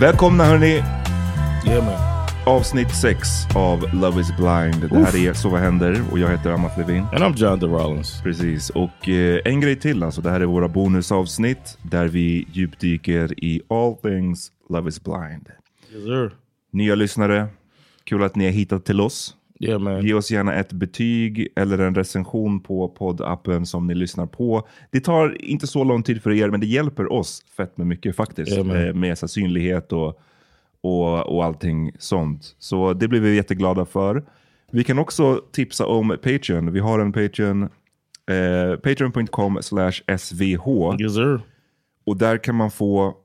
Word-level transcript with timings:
Välkomna 0.00 0.44
hörni! 0.44 0.82
Yeah. 1.66 2.48
Avsnitt 2.48 2.96
6 2.96 3.28
av 3.56 3.94
Love 3.94 4.20
is 4.20 4.36
blind. 4.36 4.90
Det 4.90 4.98
här 4.98 5.16
är 5.16 5.32
Så 5.32 5.48
vad 5.48 5.60
händer? 5.60 6.02
Och 6.12 6.18
jag 6.18 6.28
heter 6.28 6.50
Amat 6.50 6.78
Levin. 6.78 7.02
And 7.02 7.18
I'm 7.18 7.36
Jonathan 7.36 7.70
Rollins. 7.70 8.22
Precis, 8.22 8.70
och 8.70 9.08
eh, 9.08 9.40
en 9.44 9.60
grej 9.60 9.76
till 9.76 10.02
alltså. 10.02 10.20
Det 10.20 10.30
här 10.30 10.40
är 10.40 10.44
våra 10.44 10.68
bonusavsnitt 10.68 11.78
där 11.82 12.08
vi 12.08 12.46
djupdyker 12.52 13.44
i 13.44 13.62
all 13.68 13.94
things 13.94 14.52
Love 14.70 14.88
is 14.88 15.02
blind. 15.04 15.48
Yes 15.92 16.04
sir. 16.04 16.30
Nya 16.72 16.94
lyssnare, 16.94 17.48
kul 18.04 18.22
att 18.22 18.36
ni 18.36 18.44
har 18.44 18.52
hittat 18.52 18.84
till 18.84 19.00
oss. 19.00 19.34
Yeah. 19.60 20.04
Ge 20.04 20.14
oss 20.14 20.30
gärna 20.30 20.54
ett 20.54 20.72
betyg 20.72 21.48
eller 21.56 21.78
en 21.78 21.94
recension 21.94 22.60
på 22.60 22.88
poddappen 22.88 23.66
som 23.66 23.86
ni 23.86 23.94
lyssnar 23.94 24.26
på. 24.26 24.68
Det 24.90 25.00
tar 25.00 25.42
inte 25.42 25.66
så 25.66 25.84
lång 25.84 26.02
tid 26.02 26.22
för 26.22 26.30
er, 26.30 26.50
men 26.50 26.60
det 26.60 26.66
hjälper 26.66 27.12
oss 27.12 27.42
fett 27.56 27.76
med 27.76 27.86
mycket 27.86 28.16
faktiskt. 28.16 28.64
Men. 28.64 28.86
Eh, 28.86 28.94
med 28.94 29.18
så 29.18 29.28
synlighet 29.28 29.92
och, 29.92 30.20
och, 30.80 31.36
och 31.36 31.44
allting 31.44 31.92
sånt. 31.98 32.56
Så 32.58 32.92
det 32.92 33.08
blir 33.08 33.20
vi 33.20 33.36
jätteglada 33.36 33.84
för. 33.84 34.24
Vi 34.70 34.84
kan 34.84 34.98
också 34.98 35.42
tipsa 35.52 35.86
om 35.86 36.16
Patreon. 36.22 36.72
Vi 36.72 36.80
har 36.80 36.98
en 36.98 37.12
Patreon, 37.12 37.62
eh, 37.62 38.76
patreon.com 38.82 39.58
slash 39.62 39.92
svh. 40.18 40.96
Yes. 41.00 41.42
Och 42.06 42.16
där 42.16 42.36
kan 42.36 42.54
man 42.54 42.70
få 42.70 43.16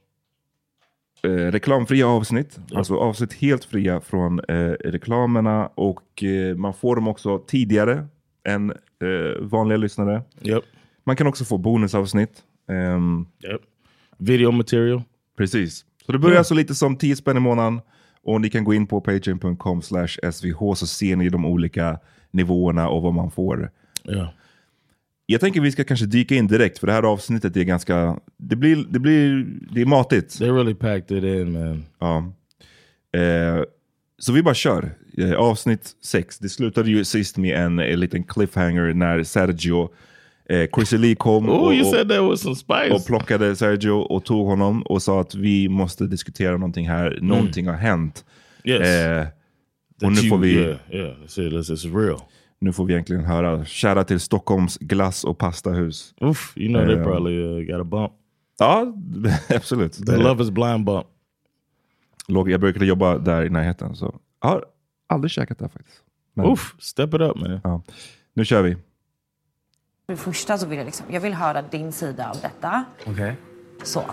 eh, 1.23 1.29
reklamfria 1.51 2.07
avsnitt. 2.07 2.59
Alltså 2.75 2.95
avsnitt 2.95 3.33
helt 3.33 3.65
fria 3.65 4.01
från 4.01 4.39
eh, 4.39 4.55
reklamerna. 4.85 5.67
Och 5.67 6.23
eh, 6.23 6.55
man 6.55 6.73
får 6.73 6.95
dem 6.95 7.07
också 7.07 7.39
tidigare 7.39 8.07
än 8.47 8.71
eh, 8.71 9.41
vanliga 9.41 9.77
lyssnare. 9.77 10.21
Yep. 10.41 10.63
Man 11.03 11.15
kan 11.15 11.27
också 11.27 11.45
få 11.45 11.57
bonusavsnitt. 11.57 12.43
Ehm, 12.69 13.25
Yep. 13.51 13.61
Video 14.17 14.51
material. 14.51 15.01
precis. 15.37 15.85
Så 16.05 16.11
det 16.11 16.19
börjar 16.19 16.37
alltså 16.37 16.53
lite 16.53 16.75
som 16.75 16.97
10 16.97 17.15
spänn 17.15 17.37
i 17.37 17.39
månaden. 17.39 17.81
Och 18.23 18.41
ni 18.41 18.49
kan 18.49 18.63
gå 18.63 18.73
in 18.73 18.87
på 18.87 19.01
patreon.com 19.01 19.81
slash 19.81 20.07
svh 20.31 20.73
så 20.73 20.87
ser 20.87 21.15
ni 21.15 21.29
de 21.29 21.45
olika 21.45 21.99
nivåerna 22.31 22.89
och 22.89 23.01
vad 23.01 23.13
man 23.13 23.31
får. 23.31 23.71
Yeah. 24.09 24.27
Jag 25.25 25.41
tänker 25.41 25.61
vi 25.61 25.71
ska 25.71 25.83
kanske 25.83 26.05
dyka 26.05 26.35
in 26.35 26.47
direkt 26.47 26.79
för 26.79 26.87
det 26.87 26.93
här 26.93 27.03
avsnittet 27.03 27.57
är 27.57 27.63
ganska, 27.63 28.19
det 28.37 28.55
blir, 28.55 28.85
det 28.89 28.99
blir, 28.99 29.45
det 29.73 29.81
är 29.81 29.85
matigt. 29.85 30.37
They 30.39 30.49
really 30.49 30.73
packed 30.73 31.17
it 31.17 31.23
in 31.23 31.51
man. 31.51 31.85
Ja. 31.99 32.33
Eh, 33.19 33.63
så 34.17 34.31
vi 34.33 34.43
bara 34.43 34.53
kör. 34.53 34.91
Eh, 35.17 35.33
avsnitt 35.33 35.91
6. 36.03 36.39
Det 36.39 36.49
slutade 36.49 36.89
ju 36.89 37.03
sist 37.05 37.37
med 37.37 37.57
en, 37.59 37.79
en 37.79 37.99
liten 37.99 38.23
cliffhanger 38.23 38.93
när 38.93 39.23
Sergio, 39.23 39.89
eh, 40.49 40.67
Chrissy 40.75 40.97
Lee 40.97 41.15
kom 41.15 41.49
Oh, 41.49 41.55
och, 41.55 41.99
och, 42.19 42.95
och 42.95 43.05
plockade 43.05 43.55
Sergio 43.55 43.91
och 43.91 44.25
tog 44.25 44.47
honom 44.47 44.81
och 44.83 45.01
sa 45.01 45.21
att 45.21 45.35
vi 45.35 45.69
måste 45.69 46.07
diskutera 46.07 46.51
någonting 46.51 46.89
här. 46.89 47.19
Någonting 47.21 47.67
har 47.67 47.75
hänt. 47.75 48.25
Yes. 48.63 48.87
Eh, 48.87 49.27
Och 50.03 50.11
nu 50.11 50.29
får 50.29 50.37
vi, 50.37 50.53
Yeah, 50.53 50.77
yeah. 50.91 51.11
That's 51.25 51.47
it. 51.47 51.67
This 51.67 51.69
is 51.69 51.85
real. 51.85 52.19
Nu 52.63 52.73
får 52.73 52.85
vi 52.85 52.93
egentligen 52.93 53.25
höra. 53.25 53.65
Kära 53.65 54.03
till 54.03 54.19
Stockholms 54.19 54.77
glass 54.77 55.23
och 55.23 55.37
pastahus. 55.37 56.13
Oof. 56.21 56.53
You 56.57 56.73
know 56.73 56.85
they 56.85 56.95
Um, 56.95 57.03
probably 57.03 57.43
uh, 57.43 57.77
got 57.77 57.81
a 57.81 57.83
bump. 57.83 58.11
Ja, 58.59 58.93
absolut. 59.55 60.05
The 60.05 60.17
Love 60.17 60.43
is 60.43 60.51
blind 60.51 60.85
bump. 60.85 61.07
Låg, 62.27 62.51
jag 62.51 62.59
brukade 62.59 62.85
jobba 62.85 63.17
där 63.17 63.45
i 63.45 63.49
närheten. 63.49 63.95
Så 63.95 64.19
jag 64.41 64.49
har 64.49 64.65
aldrig 65.07 65.31
käkat 65.31 65.59
där 65.59 65.67
faktiskt. 65.67 65.97
Men, 66.33 66.45
Oof. 66.45 66.75
Step 66.79 67.13
it 67.13 67.21
up, 67.21 67.35
man. 67.35 67.59
Ja. 67.63 67.81
Nu 68.33 68.45
kör 68.45 68.61
vi. 68.61 68.75
För 70.05 70.13
det 70.13 70.17
första 70.17 70.57
så 70.57 70.67
vill 70.67 70.77
jag, 70.77 70.85
liksom, 70.85 71.05
jag 71.09 71.21
vill 71.21 71.33
höra 71.33 71.61
din 71.61 71.91
sida 71.91 72.29
av 72.29 72.41
detta. 72.41 72.85
Okay. 73.05 73.33
Så. 73.83 74.03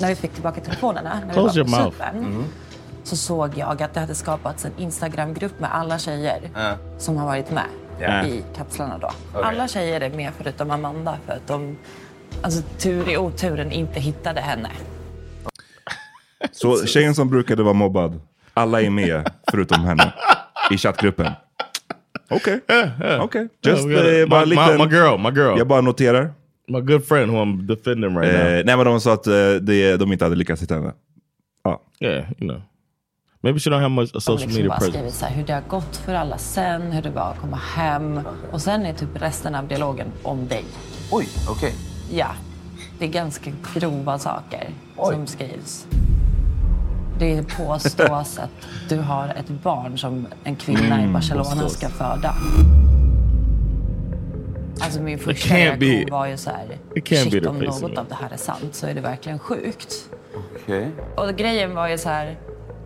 När 0.00 0.08
vi 0.08 0.14
fick 0.14 0.32
tillbaka 0.32 0.60
telefonerna, 0.60 1.20
när 1.26 1.32
Close 1.32 1.64
vi 1.64 1.70
var 1.70 1.78
på 1.78 1.78
your 1.78 1.84
mouth. 1.84 1.96
Cypern, 1.96 2.44
så 3.08 3.16
såg 3.16 3.58
jag 3.58 3.82
att 3.82 3.94
det 3.94 4.00
hade 4.00 4.14
skapats 4.14 4.64
en 4.64 4.72
Instagramgrupp 4.78 5.60
med 5.60 5.74
alla 5.74 5.98
tjejer 5.98 6.40
som 6.98 7.16
har 7.16 7.26
varit 7.26 7.50
med 7.50 7.64
Ja. 8.00 8.26
i 8.26 8.44
kapslarna 8.56 8.98
då. 8.98 9.10
Alla 9.42 9.68
tjejer 9.68 10.00
är 10.00 10.10
med 10.10 10.32
förutom 10.38 10.70
Amanda 10.70 11.18
för 11.26 11.32
att 11.32 11.46
de, 11.46 11.76
alltså 12.42 12.62
tur 12.78 13.08
i 13.10 13.16
oturen, 13.16 13.72
inte 13.72 14.00
hittade 14.00 14.40
henne. 14.40 14.70
Så 16.52 16.86
tjejen 16.86 17.14
som 17.14 17.30
brukade 17.30 17.62
vara 17.62 17.74
mobbad, 17.74 18.20
alla 18.54 18.82
är 18.82 18.90
med 18.90 19.30
förutom 19.50 19.84
henne 19.84 20.12
i 20.70 20.76
chattgruppen. 20.78 21.32
Okej, 22.30 22.60
okej. 23.20 23.48
Just 23.62 23.84
we 23.86 23.94
got 23.94 24.04
a- 24.04 24.10
eh, 24.20 24.26
bara 24.28 24.40
my- 24.40 24.46
lite... 24.46 24.76
my- 24.78 24.84
my 24.86 24.96
girl, 24.96 25.18
my 25.18 25.30
girl. 25.40 25.58
Jag 25.58 25.66
bara 25.68 25.80
noterar. 25.80 26.32
My 26.68 26.80
good 26.80 27.04
friend 27.04 27.30
who 27.32 27.38
I'm 27.38 27.62
defending 27.66 28.18
right 28.18 28.32
now. 28.34 28.46
Eh, 28.46 28.64
nej 28.64 28.76
men 28.76 28.86
de 28.86 29.00
sa 29.00 29.12
att 29.12 29.26
eh, 29.26 29.32
det, 29.60 29.96
de 29.96 30.12
inte 30.12 30.24
hade 30.24 30.36
lyckats 30.36 30.62
hitta 30.62 30.74
henne. 30.74 30.92
Ja. 31.64 31.82
Yeah, 32.00 32.16
you 32.38 32.48
know. 32.50 32.62
Maybe 33.40 33.58
she 33.60 33.70
don't 33.70 33.80
have 33.80 33.88
much 33.88 34.10
a 34.14 34.20
social 34.20 34.36
liksom 34.38 34.54
media 34.54 34.68
bara 34.68 34.78
presence. 34.78 34.98
skrivit 34.98 35.14
så 35.14 35.26
här, 35.26 35.34
hur 35.34 35.44
det 35.44 35.52
har 35.52 35.60
gått 35.60 35.96
för 35.96 36.14
alla 36.14 36.38
sen, 36.38 36.92
hur 36.92 37.02
det 37.02 37.10
var 37.10 37.30
att 37.30 37.38
komma 37.40 37.56
hem. 37.56 38.20
Och 38.52 38.60
sen 38.62 38.86
är 38.86 38.92
typ 38.94 39.08
resten 39.14 39.54
av 39.54 39.68
dialogen 39.68 40.06
om 40.22 40.48
dig. 40.48 40.64
Oj, 41.12 41.28
okej. 41.48 41.74
Ja, 42.10 42.28
det 42.98 43.04
är 43.04 43.08
ganska 43.08 43.50
grova 43.74 44.18
saker 44.18 44.70
som 44.96 45.26
skrivs. 45.26 45.86
Det 47.18 47.42
påstås 47.56 48.38
att 48.38 48.50
du 48.88 48.98
har 48.98 49.28
ett 49.28 49.48
barn 49.48 49.98
som 49.98 50.26
en 50.44 50.56
kvinna 50.56 50.94
Mm, 50.96 51.10
i 51.10 51.12
Barcelona 51.12 51.44
påstås. 51.50 51.72
ska 51.72 51.88
föda. 51.88 52.34
Alltså 54.80 55.02
min 55.02 55.18
första 55.18 55.54
reaktion 55.54 56.06
var 56.10 56.26
ju 56.26 56.36
så 56.36 56.50
här, 56.50 56.78
shit 57.04 57.46
om 57.46 57.58
något 57.58 57.82
me." 57.82 57.96
av 57.96 58.06
det 58.08 58.14
här 58.14 58.30
är 58.32 58.36
sant 58.36 58.74
så 58.74 58.86
är 58.86 58.94
det 58.94 59.00
verkligen 59.00 59.38
sjukt. 59.38 59.94
Okej. 60.64 60.90
Och 61.16 61.36
grejen 61.36 61.74
var 61.74 61.88
ju 61.88 61.98
så 61.98 62.08
här, 62.08 62.36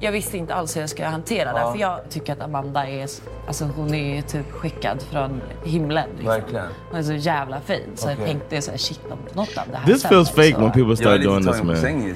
jag 0.02 0.12
visste 0.12 0.38
inte 0.38 0.54
alls 0.54 0.76
hur 0.76 0.80
jag 0.80 0.90
skulle 0.90 1.08
hantera 1.08 1.52
det. 1.52 1.72
För 1.72 1.78
jag 1.80 2.00
tycker 2.10 2.32
att 2.32 2.40
Amanda 2.40 2.86
är, 2.88 3.06
alltså 3.46 3.64
hon 3.64 3.94
är 3.94 4.16
ju 4.16 4.22
typ 4.22 4.50
skickad 4.52 5.02
från 5.02 5.40
himlen. 5.64 6.08
Liksom. 6.10 6.26
Verkligen. 6.28 6.66
Hon 6.90 6.98
är 6.98 7.02
så 7.02 7.12
jävla 7.12 7.60
fin. 7.60 7.90
Så 7.94 8.08
jag 8.08 8.14
Okej. 8.14 8.26
tänkte 8.26 8.62
så 8.62 8.70
här, 8.70 8.78
shit 8.78 9.00
om 9.10 9.18
något 9.32 9.56
av 9.56 9.64
det 9.70 9.76
här 9.76 9.86
This 9.86 10.02
feels 10.02 10.30
fake 10.30 10.52
så- 10.52 10.60
when 10.60 10.70
people 10.72 10.88
Jag 10.90 10.98
start 10.98 11.22
doing 11.22 11.46
this, 11.46 11.62
man. 11.62 12.14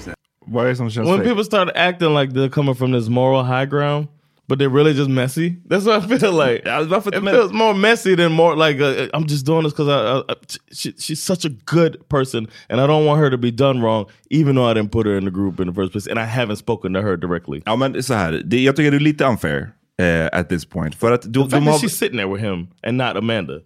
Vad 0.48 0.64
är 0.64 0.68
det 0.68 0.76
som 0.76 0.90
känns 0.90 1.08
When 1.08 1.16
fake? 1.16 1.28
people 1.28 1.44
start 1.44 1.68
acting 1.74 2.14
like 2.18 2.32
they're 2.32 2.50
coming 2.50 2.74
from 2.74 2.92
this 2.92 3.08
moral 3.08 3.44
high 3.44 3.64
ground, 3.64 4.06
but 4.48 4.58
they're 4.58 4.69
really 4.69 4.94
just 4.94 5.10
messy. 5.10 5.56
That's 5.66 5.84
what 5.84 6.04
I 6.04 6.19
feel 6.19 6.32
like. 6.46 6.62
It 6.64 7.22
feels 7.22 7.52
more 7.52 7.75
messy 7.75 8.14
than 8.14 8.32
more 8.32 8.56
like 8.56 8.81
uh, 8.81 9.08
I'm 9.14 9.26
just 9.26 9.46
doing 9.46 9.64
this 9.64 9.72
because 9.72 9.88
I, 9.88 10.32
I, 10.32 10.34
she, 10.72 10.93
she's 10.98 11.22
such 11.22 11.44
a 11.44 11.50
good 11.50 12.08
person, 12.08 12.48
and 12.69 12.81
I 12.81 12.87
don't 12.87 13.04
want 13.06 13.20
her 13.20 13.31
to 13.31 13.38
be 13.38 13.50
done 13.50 13.81
wrong, 13.81 14.06
even 14.31 14.54
though 14.56 14.70
I 14.70 14.75
didn't 14.75 14.93
put 14.93 15.06
her 15.06 15.16
in 15.16 15.25
the 15.25 15.31
group 15.31 15.60
in 15.60 15.66
the 15.66 15.75
first 15.75 15.93
place, 15.93 16.06
and 16.06 16.19
I 16.19 16.25
haven't 16.25 16.56
spoken 16.56 16.93
to 16.94 17.02
her 17.02 17.16
directly. 17.16 17.62
Ja 17.66 17.76
men 17.76 18.02
så 18.02 18.14
här, 18.14 18.43
det, 18.44 18.62
jag 18.62 18.76
tycker 18.76 18.90
det 18.90 18.96
är 18.96 19.00
lite 19.00 19.25
unfair 19.25 19.70
eh, 19.98 20.38
at 20.40 20.49
this 20.49 20.64
point. 20.64 20.94
För 20.94 21.12
att 21.12 21.22
The 21.22 21.28
de 21.28 21.66
har... 21.66 21.78
she's 21.78 21.88
sitting 21.88 22.19
there 22.19 22.28
with 22.28 22.44
him 22.44 22.69
and 22.82 22.96
not 22.96 23.16
Amanda. 23.16 23.60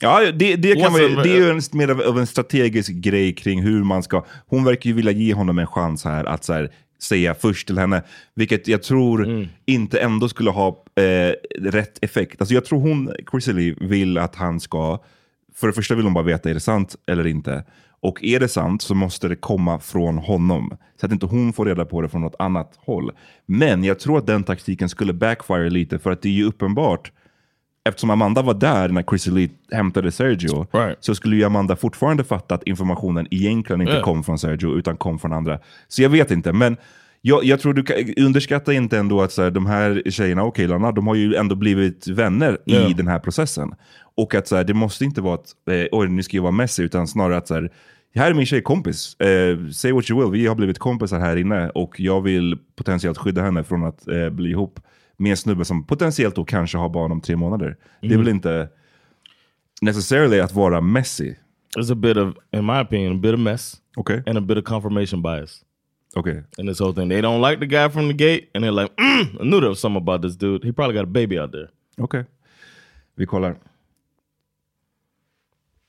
Ja, 0.00 0.20
det, 0.32 0.56
det, 0.56 0.74
kan 0.74 0.92
the- 0.92 1.22
det 1.22 1.30
är 1.30 1.36
ju 1.36 1.50
en, 1.50 1.60
mer 1.72 2.06
av 2.08 2.18
en 2.18 2.26
strategisk 2.26 2.92
grej 2.92 3.34
kring 3.34 3.62
hur 3.62 3.84
man 3.84 4.02
ska... 4.02 4.24
Hon 4.46 4.64
verkar 4.64 4.90
ju 4.90 4.96
vilja 4.96 5.12
ge 5.12 5.34
honom 5.34 5.58
en 5.58 5.66
chans 5.66 6.04
här 6.04 6.24
att 6.24 6.44
så 6.44 6.52
här, 6.52 6.70
säga 7.02 7.34
först 7.34 7.66
till 7.66 7.78
henne. 7.78 8.02
Vilket 8.34 8.68
jag 8.68 8.82
tror 8.82 9.24
Mm. 9.24 9.48
inte 9.66 10.00
ändå 10.00 10.28
skulle 10.28 10.50
ha 10.50 10.84
eh, 10.94 11.32
rätt 11.70 12.04
effekt. 12.04 12.40
Alltså 12.40 12.54
jag 12.54 12.64
tror 12.64 12.80
hon, 12.80 13.10
Chrissy 13.30 13.52
Lee, 13.52 13.74
vill 13.80 14.18
att 14.18 14.34
han 14.36 14.60
ska... 14.60 15.02
För 15.54 15.66
det 15.66 15.72
första 15.72 15.94
vill 15.94 16.04
hon 16.04 16.14
bara 16.14 16.24
veta, 16.24 16.50
är 16.50 16.54
det 16.54 16.60
sant 16.60 16.96
eller 17.06 17.26
inte? 17.26 17.64
Och 18.00 18.24
är 18.24 18.40
det 18.40 18.48
sant 18.48 18.82
så 18.82 18.94
måste 18.94 19.28
det 19.28 19.36
komma 19.36 19.78
från 19.80 20.18
honom. 20.18 20.76
Så 21.00 21.06
att 21.06 21.12
inte 21.12 21.26
hon 21.26 21.52
får 21.52 21.66
reda 21.66 21.84
på 21.84 22.02
det 22.02 22.08
från 22.08 22.20
något 22.20 22.34
annat 22.38 22.72
håll. 22.76 23.10
Men 23.46 23.84
jag 23.84 23.98
tror 23.98 24.18
att 24.18 24.26
den 24.26 24.44
taktiken 24.44 24.88
skulle 24.88 25.12
backfire 25.12 25.70
lite, 25.70 25.98
för 25.98 26.10
att 26.10 26.22
det 26.22 26.28
är 26.28 26.32
ju 26.32 26.44
uppenbart 26.44 27.12
eftersom 27.84 28.10
Amanda 28.10 28.42
var 28.42 28.54
där 28.54 28.88
när 28.88 29.02
Chrissy 29.02 29.30
Lee 29.30 29.50
hämtade 29.72 30.12
Sergio, 30.12 30.66
Right. 30.72 30.96
så 31.00 31.14
skulle 31.14 31.36
ju 31.36 31.44
Amanda 31.44 31.76
fortfarande 31.76 32.24
fatta 32.24 32.54
att 32.54 32.62
informationen 32.62 33.26
egentligen 33.30 33.80
inte 33.80 33.92
Yeah. 33.92 34.04
kom 34.04 34.24
från 34.24 34.38
Sergio, 34.38 34.74
utan 34.78 34.96
kom 34.96 35.18
från 35.18 35.32
andra. 35.32 35.58
Så 35.88 36.02
jag 36.02 36.08
vet 36.10 36.30
inte, 36.30 36.52
men 36.52 36.76
jag, 37.20 37.44
jag 37.44 37.60
tror 37.60 37.74
du 37.74 37.82
kan, 37.82 37.96
underskatta 38.16 38.72
inte 38.72 38.98
ändå 38.98 39.22
att 39.22 39.32
så 39.32 39.42
här, 39.42 39.50
de 39.50 39.66
här 39.66 40.02
tjejerna 40.10 40.42
och 40.42 40.56
killarna, 40.56 40.92
de 40.92 41.06
har 41.06 41.14
ju 41.14 41.34
ändå 41.34 41.54
blivit 41.54 42.08
vänner 42.08 42.58
i 42.66 42.72
Yeah. 42.72 42.90
den 42.96 43.08
här 43.08 43.18
processen. 43.18 43.74
Och 44.16 44.34
att 44.34 44.48
så 44.48 44.56
här, 44.56 44.64
det 44.64 44.74
måste 44.74 45.04
inte 45.04 45.20
vara 45.20 45.34
att, 45.34 45.46
eh, 45.70 45.86
oj 45.92 46.08
nu 46.08 46.22
ska 46.22 46.36
jag 46.36 46.42
vara 46.42 46.52
Messi, 46.52 46.82
utan 46.82 47.06
snarare 47.08 47.36
att 47.36 47.48
så 47.48 47.54
här, 47.54 47.70
här 48.14 48.30
är 48.30 48.34
min 48.34 48.46
tjejkompis. 48.46 49.20
Eh, 49.20 49.68
say 49.72 49.92
what 49.92 50.10
you 50.10 50.20
will, 50.22 50.40
vi 50.40 50.46
har 50.46 50.54
blivit 50.54 50.78
kompisar 50.78 51.18
här 51.20 51.36
inne 51.36 51.68
och 51.70 52.00
jag 52.00 52.20
vill 52.20 52.58
potentiellt 52.76 53.18
skydda 53.18 53.42
henne 53.42 53.64
från 53.64 53.84
att 53.84 54.08
eh, 54.08 54.28
bli 54.30 54.50
ihop 54.50 54.80
med 55.16 55.30
en 55.30 55.36
snubbe 55.36 55.64
som 55.64 55.86
potentiellt 55.86 56.34
då 56.34 56.44
kanske 56.44 56.78
har 56.78 56.88
barn 56.88 57.12
om 57.12 57.20
tre 57.20 57.36
månader. 57.36 57.76
Det 58.00 58.14
är 58.14 58.18
väl 58.18 58.28
inte 58.28 58.68
necessarily 59.82 60.40
att 60.40 60.52
vara 60.52 60.80
Messi. 60.80 61.36
There's 61.76 61.92
a 61.92 61.94
bit 61.94 62.16
of, 62.16 62.34
in 62.52 62.66
my 62.66 62.80
opinion, 62.80 63.12
a 63.16 63.18
bit 63.22 63.34
of 63.34 63.40
mess 63.40 63.76
Okej, 63.96 64.22
and 64.26 64.38
a 64.38 64.40
bit 64.40 64.58
of 64.58 64.64
confirmation 64.64 65.22
bias. 65.22 65.64
okej. 66.16 66.42
in 66.58 66.66
this 66.66 66.80
whole 66.80 66.92
thing. 66.94 67.08
They 67.08 67.20
don't 67.22 67.50
like 67.50 67.60
the 67.60 67.66
guy 67.66 67.88
from 67.90 68.08
the 68.08 68.14
gate, 68.14 68.48
and 68.54 68.64
they're 68.64 68.82
like, 68.82 68.92
mm, 68.96 69.40
I 69.40 69.44
knew 69.44 69.60
there 69.60 69.68
was 69.68 69.80
something 69.80 70.02
about 70.02 70.22
this 70.22 70.36
dude. 70.36 70.64
He 70.64 70.72
probably 70.72 70.94
got 70.96 71.04
a 71.04 71.12
baby 71.12 71.38
out 71.40 71.52
there. 71.52 71.68
okej. 71.98 72.24
Vi 73.14 73.26
kollar. 73.26 73.56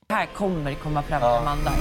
Det 0.07 0.13
här 0.13 0.25
kommer 0.25 0.73
komma 0.73 1.03
fram 1.03 1.19
till 1.19 1.27
Amanda. 1.27 1.71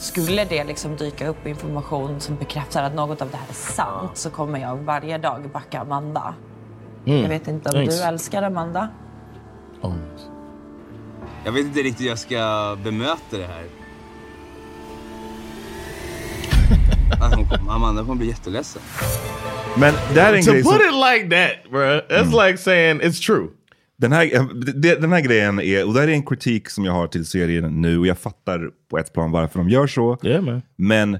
Skulle 0.00 0.44
det 0.44 0.64
liksom 0.64 0.96
dyka 0.96 1.28
upp 1.28 1.46
information 1.46 2.20
som 2.20 2.36
bekräftar 2.36 2.82
att 2.82 2.94
något 2.94 3.22
av 3.22 3.30
det 3.30 3.36
här 3.36 3.48
är 3.48 3.52
sant 3.52 4.16
så 4.16 4.30
kommer 4.30 4.58
jag 4.58 4.76
varje 4.76 5.18
dag 5.18 5.50
backa 5.52 5.80
Amanda. 5.80 6.34
Jag 7.04 7.28
vet 7.28 7.48
inte 7.48 7.68
om 7.68 7.72
Thanks. 7.72 7.98
du 7.98 8.02
älskar 8.02 8.42
Amanda? 8.42 8.88
Jag 11.44 11.52
vet 11.52 11.64
inte 11.64 11.80
riktigt 11.80 12.00
hur 12.00 12.08
jag 12.08 12.18
ska 12.18 12.76
bemöta 12.84 13.36
det 13.38 13.46
här. 13.46 13.64
Amanda 17.70 18.02
kommer 18.02 18.14
bli 18.14 18.28
jätteledsen. 18.28 18.82
Men 19.76 19.94
det 20.14 20.20
här 20.20 20.32
är 20.32 20.36
en 20.36 20.44
To 20.44 20.50
grej 20.52 20.62
put 20.62 20.72
som, 20.72 20.80
it 20.80 20.94
like 20.94 21.36
that, 21.36 21.70
bruh, 21.70 22.00
that's 22.08 22.46
like 22.46 22.58
saying 22.58 23.00
it's 23.00 23.26
true. 23.26 23.48
Den, 24.00 24.12
här, 24.12 24.34
eh, 24.34 24.46
den 25.00 25.12
här 25.12 25.20
grejen 25.20 25.60
är, 25.60 25.86
och 25.86 25.94
det 25.94 26.00
här 26.00 26.08
är 26.08 26.12
en 26.12 26.22
kritik 26.22 26.68
som 26.70 26.84
jag 26.84 26.92
har 26.92 27.06
till 27.06 27.26
serien 27.26 27.82
nu, 27.82 27.98
och 27.98 28.06
jag 28.06 28.18
fattar 28.18 28.70
på 28.90 28.98
ett 28.98 29.12
plan 29.12 29.30
varför 29.30 29.58
de 29.58 29.68
gör 29.68 29.86
så. 29.86 30.18
Yeah. 30.22 30.58
Men, 30.76 31.18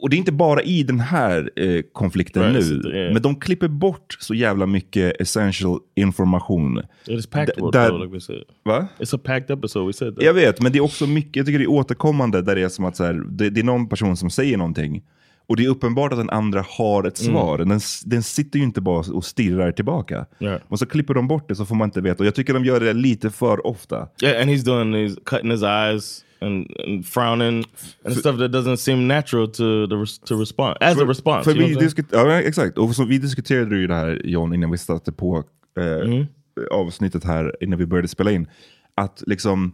och 0.00 0.10
det 0.10 0.16
är 0.16 0.18
inte 0.18 0.32
bara 0.32 0.62
i 0.62 0.82
den 0.82 1.00
här 1.00 1.50
eh, 1.56 1.82
konflikten 1.92 2.42
Right, 2.42 2.84
nu, 2.84 2.90
yeah. 2.90 3.12
men 3.12 3.22
de 3.22 3.40
klipper 3.40 3.68
bort 3.68 4.16
så 4.20 4.34
jävla 4.34 4.66
mycket 4.66 5.20
essential 5.20 5.78
information. 5.96 6.78
It 6.78 7.18
is 7.18 7.26
packed, 7.26 7.54
D- 7.56 7.70
though, 7.72 8.02
like 8.02 8.14
we 8.14 8.20
said. 8.20 8.42
Va? 8.64 8.88
It's 8.98 9.16
a 9.16 9.20
packed 9.24 9.50
episode. 9.50 9.86
We 9.86 9.92
said 9.92 10.14
that. 10.14 10.24
Jag 10.24 10.34
vet, 10.34 10.60
men 10.60 10.72
det 10.72 10.78
är 10.78 10.82
också 10.82 11.06
mycket, 11.06 11.36
jag 11.36 11.46
tycker 11.46 11.58
det 11.58 11.64
är 11.64 11.70
återkommande 11.70 12.42
där 12.42 12.56
det 12.56 12.62
är 12.62 12.68
som 12.68 12.84
att 12.84 12.96
så 12.96 13.04
här, 13.04 13.14
det, 13.28 13.50
det 13.50 13.60
är 13.60 13.64
någon 13.64 13.88
person 13.88 14.16
som 14.16 14.30
säger 14.30 14.56
någonting 14.56 15.02
och 15.50 15.56
det 15.56 15.64
är 15.64 15.68
uppenbart 15.68 16.12
att 16.12 16.18
den 16.18 16.30
andra 16.30 16.64
har 16.68 17.04
ett 17.04 17.16
svar. 17.18 17.58
Den, 17.58 17.70
s- 17.72 18.02
den 18.06 18.22
sitter 18.22 18.58
ju 18.58 18.64
inte 18.64 18.80
bara 18.80 19.12
och 19.12 19.24
stirrar 19.24 19.72
tillbaka. 19.72 20.26
Ja. 20.38 20.58
Och 20.68 20.78
så 20.78 20.86
klipper 20.86 21.14
de 21.14 21.28
bort 21.28 21.48
det 21.48 21.54
så 21.54 21.66
får 21.66 21.74
man 21.74 21.88
inte 21.88 22.00
veta. 22.00 22.22
Och 22.22 22.26
jag 22.26 22.34
tycker 22.34 22.54
de 22.54 22.64
gör 22.64 22.80
det 22.80 22.92
lite 22.92 23.30
för 23.30 23.66
ofta. 23.66 24.08
Yeah, 24.22 24.42
and 24.42 24.50
he's 24.50 24.64
doing 24.64 24.94
he's 24.94 25.16
cutting 25.24 25.50
his 25.50 25.62
eyes 25.62 26.24
and, 26.40 26.66
and 26.86 27.06
frowning 27.06 27.64
and 28.04 28.16
stuff 28.16 28.38
that 28.38 28.50
doesn't 28.50 28.76
seem 28.76 29.08
natural 29.08 29.46
to 29.48 29.86
the 29.86 29.94
res- 29.94 30.18
to 30.18 30.34
respond 30.40 30.76
as 30.80 30.98
a 31.00 31.04
response. 31.04 31.44
För 31.44 31.58
vi 31.58 31.88
ja, 32.12 32.32
exakt. 32.40 32.78
Och 32.78 32.94
så 32.94 33.04
vi 33.04 33.18
diskuterade 33.18 33.76
ju 33.76 33.86
det 33.86 33.94
här 33.94 34.20
John 34.24 34.54
innan 34.54 34.70
vi 34.70 34.78
satte 34.78 35.12
på 35.12 35.44
eh, 35.80 36.24
avsnittet 36.70 37.24
här, 37.24 37.56
innan 37.60 37.78
vi 37.78 37.86
började 37.86 38.08
spela 38.08 38.30
in. 38.30 38.46
Att 38.94 39.22
liksom, 39.26 39.72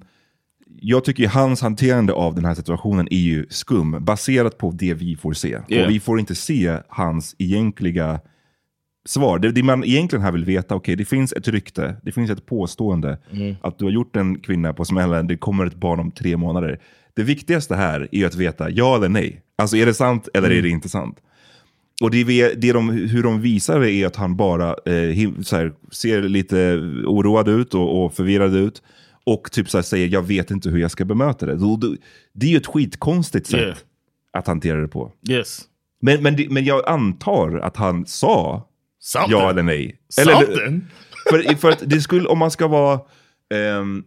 jag 0.88 1.04
tycker 1.04 1.22
ju 1.22 1.28
hans 1.28 1.62
hanterande 1.62 2.12
av 2.12 2.34
den 2.34 2.44
här 2.44 2.54
situationen 2.54 3.08
är 3.10 3.18
ju 3.18 3.46
skum, 3.50 4.04
baserat 4.04 4.58
på 4.58 4.70
det 4.70 4.94
vi 4.94 5.16
får 5.16 5.32
se. 5.32 5.48
Yeah. 5.48 5.84
Och 5.84 5.90
vi 5.90 6.00
får 6.00 6.20
inte 6.20 6.34
se 6.34 6.78
hans 6.88 7.36
egentliga 7.38 8.20
svar. 9.06 9.38
Det, 9.38 9.52
det 9.52 9.62
man 9.62 9.84
egentligen 9.84 10.22
här 10.22 10.32
vill 10.32 10.44
veta, 10.44 10.74
okej 10.74 10.96
det 10.96 11.04
finns 11.04 11.32
ett 11.32 11.48
rykte, 11.48 11.96
det 12.02 12.12
finns 12.12 12.30
ett 12.30 12.46
påstående 12.46 13.18
att 13.60 13.78
du 13.78 13.84
har 13.84 13.92
gjort 13.92 14.16
en 14.16 14.40
kvinna 14.40 14.72
på 14.72 14.84
smällen, 14.84 15.26
det 15.26 15.36
kommer 15.36 15.66
ett 15.66 15.74
barn 15.74 16.00
om 16.00 16.10
tre 16.10 16.36
månader. 16.36 16.80
Det 17.14 17.22
viktigaste 17.22 17.74
här 17.76 18.08
är 18.12 18.18
ju 18.18 18.24
att 18.24 18.34
veta 18.34 18.70
ja 18.70 18.96
eller 18.96 19.08
nej. 19.08 19.42
Alltså 19.58 19.76
är 19.76 19.86
det 19.86 19.94
sant 19.94 20.28
eller 20.34 20.50
är 20.50 20.62
det 20.62 20.68
inte 20.68 20.88
sant? 20.88 21.18
och 22.02 22.10
det, 22.10 22.24
det 22.54 22.72
de, 22.72 22.90
hur 22.90 23.22
de 23.22 23.40
visar 23.40 23.80
det 23.80 23.92
är 23.92 24.06
att 24.06 24.16
han 24.16 24.36
bara 24.36 24.74
eh, 24.86 24.92
him, 24.92 25.42
här, 25.52 25.72
ser 25.92 26.22
lite 26.22 26.76
oroad 27.06 27.48
ut 27.48 27.74
och, 27.74 28.04
och 28.04 28.14
förvirrad 28.14 28.54
ut. 28.54 28.82
Och 29.26 29.52
typ 29.52 29.70
så 29.70 29.82
säger 29.82 30.08
jag 30.08 30.22
vet 30.22 30.50
inte 30.50 30.70
hur 30.70 30.78
jag 30.78 30.90
ska 30.90 31.04
bemöta 31.04 31.46
det. 31.46 31.56
Det 32.32 32.46
är 32.46 32.50
ju 32.50 32.56
ett 32.56 32.66
skitkonstigt 32.66 33.46
sätt 33.46 33.60
Yeah. 33.60 33.76
att 34.32 34.46
hantera 34.46 34.80
det 34.80 34.88
på. 34.88 35.12
Yes. 35.28 35.60
Men, 36.00 36.22
men, 36.22 36.36
men 36.50 36.64
jag 36.64 36.88
antar 36.88 37.58
att 37.58 37.76
han 37.76 38.06
sa 38.06 38.68
Something. 38.98 39.30
ja 39.38 39.50
eller 39.50 39.62
nej. 39.62 39.98
Something. 40.08 40.84
för, 41.30 41.54
för 41.56 41.70
att 41.70 41.82
det 41.86 42.00
skulle, 42.00 42.28
om 42.28 42.38
man 42.38 42.50
ska 42.50 42.68
vara... 42.68 43.00
ehm, 43.54 44.04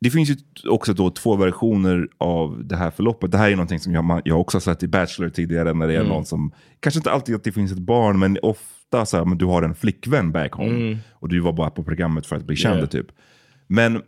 det 0.00 0.10
finns 0.10 0.30
ju 0.30 0.36
också 0.68 0.92
då 0.94 1.10
två 1.10 1.36
versioner 1.36 2.08
av 2.18 2.62
det 2.64 2.76
här 2.76 2.90
förloppet. 2.90 3.30
Det 3.30 3.38
här 3.38 3.50
är 3.50 3.56
någonting 3.56 3.80
som 3.80 3.94
jag, 3.94 4.22
jag 4.24 4.40
också 4.40 4.56
har 4.56 4.60
sett 4.60 4.82
i 4.82 4.88
Bachelor 4.88 5.28
tidigare 5.28 5.74
när 5.74 5.88
det 5.88 5.94
är 5.96 6.04
någon 6.04 6.24
som, 6.26 6.52
kanske 6.80 6.98
inte 6.98 7.10
alltid 7.10 7.34
att 7.34 7.44
det 7.44 7.52
finns 7.52 7.72
ett 7.72 7.78
barn, 7.78 8.18
men 8.18 8.38
ofta 8.42 9.06
så 9.06 9.16
här, 9.16 9.24
men 9.24 9.38
du 9.38 9.44
har 9.44 9.62
en 9.62 9.74
flickvän 9.74 10.32
back 10.32 10.52
home. 10.52 10.98
Och 11.12 11.28
du 11.28 11.40
var 11.40 11.52
bara 11.52 11.70
på 11.70 11.84
programmet 11.84 12.26
för 12.26 12.36
att 12.36 12.44
bli 12.44 12.56
känd 12.56 12.76
Yeah. 12.76 12.88
typ. 12.88 13.06
Men 13.66 14.02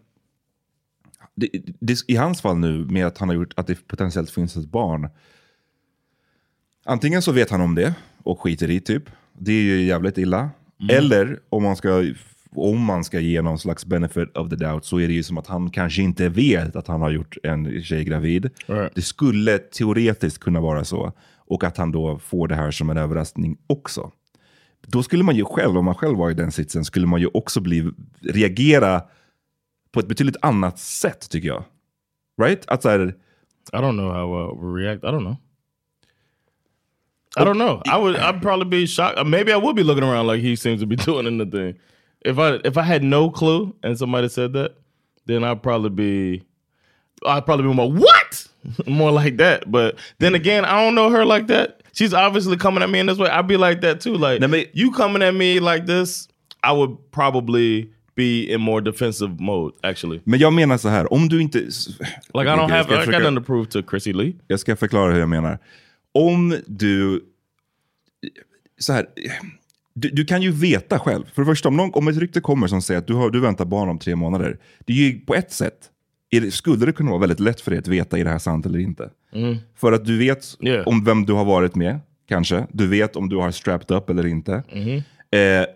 det, 1.35 1.49
det, 1.81 1.99
i 2.09 2.17
hans 2.17 2.41
fall 2.41 2.59
nu 2.59 2.85
med 2.85 3.07
att 3.07 3.19
han 3.19 3.29
har 3.29 3.37
gjort 3.37 3.53
att 3.57 3.67
det 3.67 3.87
potentiellt 3.89 4.31
finns 4.31 4.57
ett 4.57 4.71
barn. 4.71 5.09
Antingen 6.85 7.23
så 7.23 7.33
vet 7.33 7.51
han 7.51 7.61
om 7.61 7.75
det 7.75 7.95
och 8.23 8.41
skiter 8.41 8.71
i 8.71 8.81
typ. 8.81 9.05
Det 9.39 9.53
är 9.53 9.63
ju 9.63 9.83
jävligt 9.83 10.19
illa. 10.19 10.51
Eller 10.91 11.41
om 11.49 11.63
man, 11.63 11.77
ska, 11.77 12.05
om 12.51 12.81
man 12.81 13.05
ska 13.05 13.21
ge 13.21 13.43
någon 13.43 13.59
slags 13.59 13.87
benefit 13.87 14.37
of 14.37 14.51
the 14.51 14.57
doubt 14.57 14.85
så 14.85 15.01
är 15.01 15.09
det 15.09 15.15
ju 15.15 15.23
som 15.23 15.39
att 15.39 15.47
han 15.47 15.71
kanske 15.71 16.03
inte 16.03 16.29
vet 16.29 16.77
att 16.77 16.87
han 16.87 17.01
har 17.01 17.11
gjort 17.11 17.37
en 17.43 17.83
tjej 17.83 18.05
gravid. 18.05 18.51
Right. 18.67 18.95
Det 18.95 19.03
skulle 19.03 19.59
teoretiskt 19.59 20.39
kunna 20.39 20.61
vara 20.61 20.85
så. 20.85 21.13
Och 21.37 21.65
att 21.65 21.77
han 21.77 21.93
då 21.93 22.19
får 22.19 22.49
det 22.49 22.55
här 22.55 22.71
som 22.71 22.91
en 22.91 22.97
överraskning 22.97 23.57
också. 23.67 24.11
Då 24.87 25.03
skulle 25.03 25.25
man 25.25 25.37
ju 25.37 25.45
själv, 25.45 25.79
om 25.79 25.85
man 25.85 25.95
själv 25.95 26.19
var 26.19 26.31
i 26.31 26.35
den 26.35 26.53
sitsen, 26.53 26.85
skulle 26.85 27.07
man 27.07 27.21
ju 27.21 27.27
också 27.35 27.61
bli, 27.61 27.91
reagera 28.21 29.03
på 29.93 30.01
ett 30.01 30.09
betydligt 30.09 30.37
annat 30.43 30.79
sätt 30.79 31.31
tycker 31.31 31.49
jag. 31.49 31.65
Right? 32.43 32.65
Att 32.69 32.83
så 32.83 32.89
här, 32.89 33.15
I 33.73 33.77
don't 33.77 33.93
know 33.93 34.13
how 34.13 34.35
uh, 34.35 34.55
we'll 34.55 34.75
react. 34.75 35.05
I 35.05 35.09
don't 35.09 35.23
know. 35.23 35.37
I 37.37 37.45
don't 37.45 37.57
know. 37.59 37.83
I 37.87 37.97
would. 37.99 38.17
I'd 38.17 38.43
probably 38.43 38.67
be 38.67 38.87
shocked. 38.87 39.19
Uh, 39.19 39.25
Maybe 39.25 39.53
I 39.53 39.57
would 39.57 39.77
be 39.77 39.83
looking 39.83 40.05
around 40.05 40.27
like 40.27 40.41
he 40.41 40.57
seems 40.57 40.81
to 40.81 40.87
be 40.87 40.97
doing 41.07 41.27
in 41.27 41.39
the 41.39 41.47
thing. 41.47 41.79
If 42.21 42.39
I 42.39 42.61
if 42.65 42.77
I 42.77 42.83
had 42.83 43.03
no 43.03 43.31
clue 43.31 43.75
and 43.83 43.97
somebody 43.99 44.29
said 44.29 44.53
that, 44.53 44.75
then 45.27 45.45
I'd 45.45 45.63
probably 45.63 45.91
be. 45.91 46.43
I'd 47.25 47.47
probably 47.47 47.69
be 47.69 47.75
more 47.75 47.91
what 47.91 48.49
more 48.87 49.13
like 49.13 49.37
that. 49.39 49.71
But 49.71 49.97
then 50.19 50.35
again, 50.35 50.65
I 50.65 50.85
don't 50.85 50.95
know 50.95 51.09
her 51.11 51.25
like 51.25 51.47
that. 51.47 51.83
She's 51.93 52.13
obviously 52.13 52.57
coming 52.57 52.83
at 52.83 52.91
me 52.91 52.99
in 52.99 53.07
this 53.07 53.19
way. 53.19 53.29
I'd 53.29 53.47
be 53.47 53.57
like 53.57 53.81
that 53.83 54.01
too. 54.01 54.15
Like 54.15 54.41
men- 54.41 54.67
you 54.73 54.91
coming 54.93 55.23
at 55.23 55.35
me 55.35 55.61
like 55.61 55.87
this, 55.87 56.29
I 56.63 56.73
would 56.73 56.97
probably 57.13 57.93
be 58.15 58.53
in 58.53 58.61
more 58.61 58.81
defensive 58.85 59.37
mode. 59.39 59.75
Actually, 59.83 60.21
men 60.25 60.41
jag 60.41 60.53
menar 60.53 60.79
så 60.79 60.89
här, 60.89 61.13
om 61.13 61.29
du 61.29 61.43
inte... 61.43 61.59
like 61.59 61.71
I 62.35 62.45
don't 62.45 62.71
have. 62.71 62.95
I 62.95 63.07
got 63.07 63.23
nothing 63.23 63.37
to 63.37 63.43
prove 63.43 63.67
to 63.67 63.83
Chrissy 63.91 64.13
Lee. 64.13 64.33
Jag 64.47 64.61
ska 64.61 64.77
förklara 64.77 65.13
hur 65.13 65.21
jag 65.21 65.29
menar. 65.29 65.59
Om 66.13 66.57
du... 66.67 67.25
Så 68.79 68.93
här, 68.93 69.07
du, 69.95 70.09
du 70.09 70.25
kan 70.25 70.43
ju 70.43 70.51
veta 70.51 70.99
själv. 70.99 71.25
För 71.35 71.43
det 71.43 71.47
första, 71.47 71.69
om, 71.69 71.77
någon, 71.77 71.91
om 71.95 72.09
ett 72.09 72.17
rykte 72.17 72.41
kommer 72.41 72.67
som 72.67 72.83
säger 72.83 72.99
att 72.99 73.07
du, 73.07 73.15
har, 73.15 73.31
du 73.31 73.41
väntar 73.41 73.65
barn 73.65 73.89
om 73.89 73.99
tre 73.99 74.17
månader. 74.17 74.59
Det 74.87 74.93
är 74.93 74.97
ju 74.97 75.21
på 75.21 75.35
ett 75.35 75.53
sätt, 75.53 75.79
är 76.31 76.41
det, 76.41 76.51
skulle 76.51 76.87
det 76.87 76.93
kunna 76.93 77.11
vara 77.11 77.21
väldigt 77.21 77.41
lätt 77.41 77.61
för 77.61 77.71
dig 77.71 77.79
att 77.79 77.89
veta 77.89 78.19
är 78.19 78.25
det 78.25 78.31
här 78.31 78.39
sant 78.39 78.67
eller 78.67 78.79
inte. 78.79 79.11
För 79.77 79.93
att 79.93 80.05
du 80.05 80.19
vet 80.19 80.57
Yeah. 80.61 80.89
om 80.89 81.05
vem 81.05 81.27
du 81.27 81.33
har 81.33 81.45
varit 81.45 81.75
med, 81.75 82.01
kanske. 82.29 82.67
Du 82.73 82.87
vet 82.87 83.17
om 83.17 83.29
du 83.29 83.37
har 83.37 83.51
strapped 83.51 83.97
up 83.97 84.11
eller 84.11 84.27
inte. 84.27 84.53
Eh, 85.31 85.67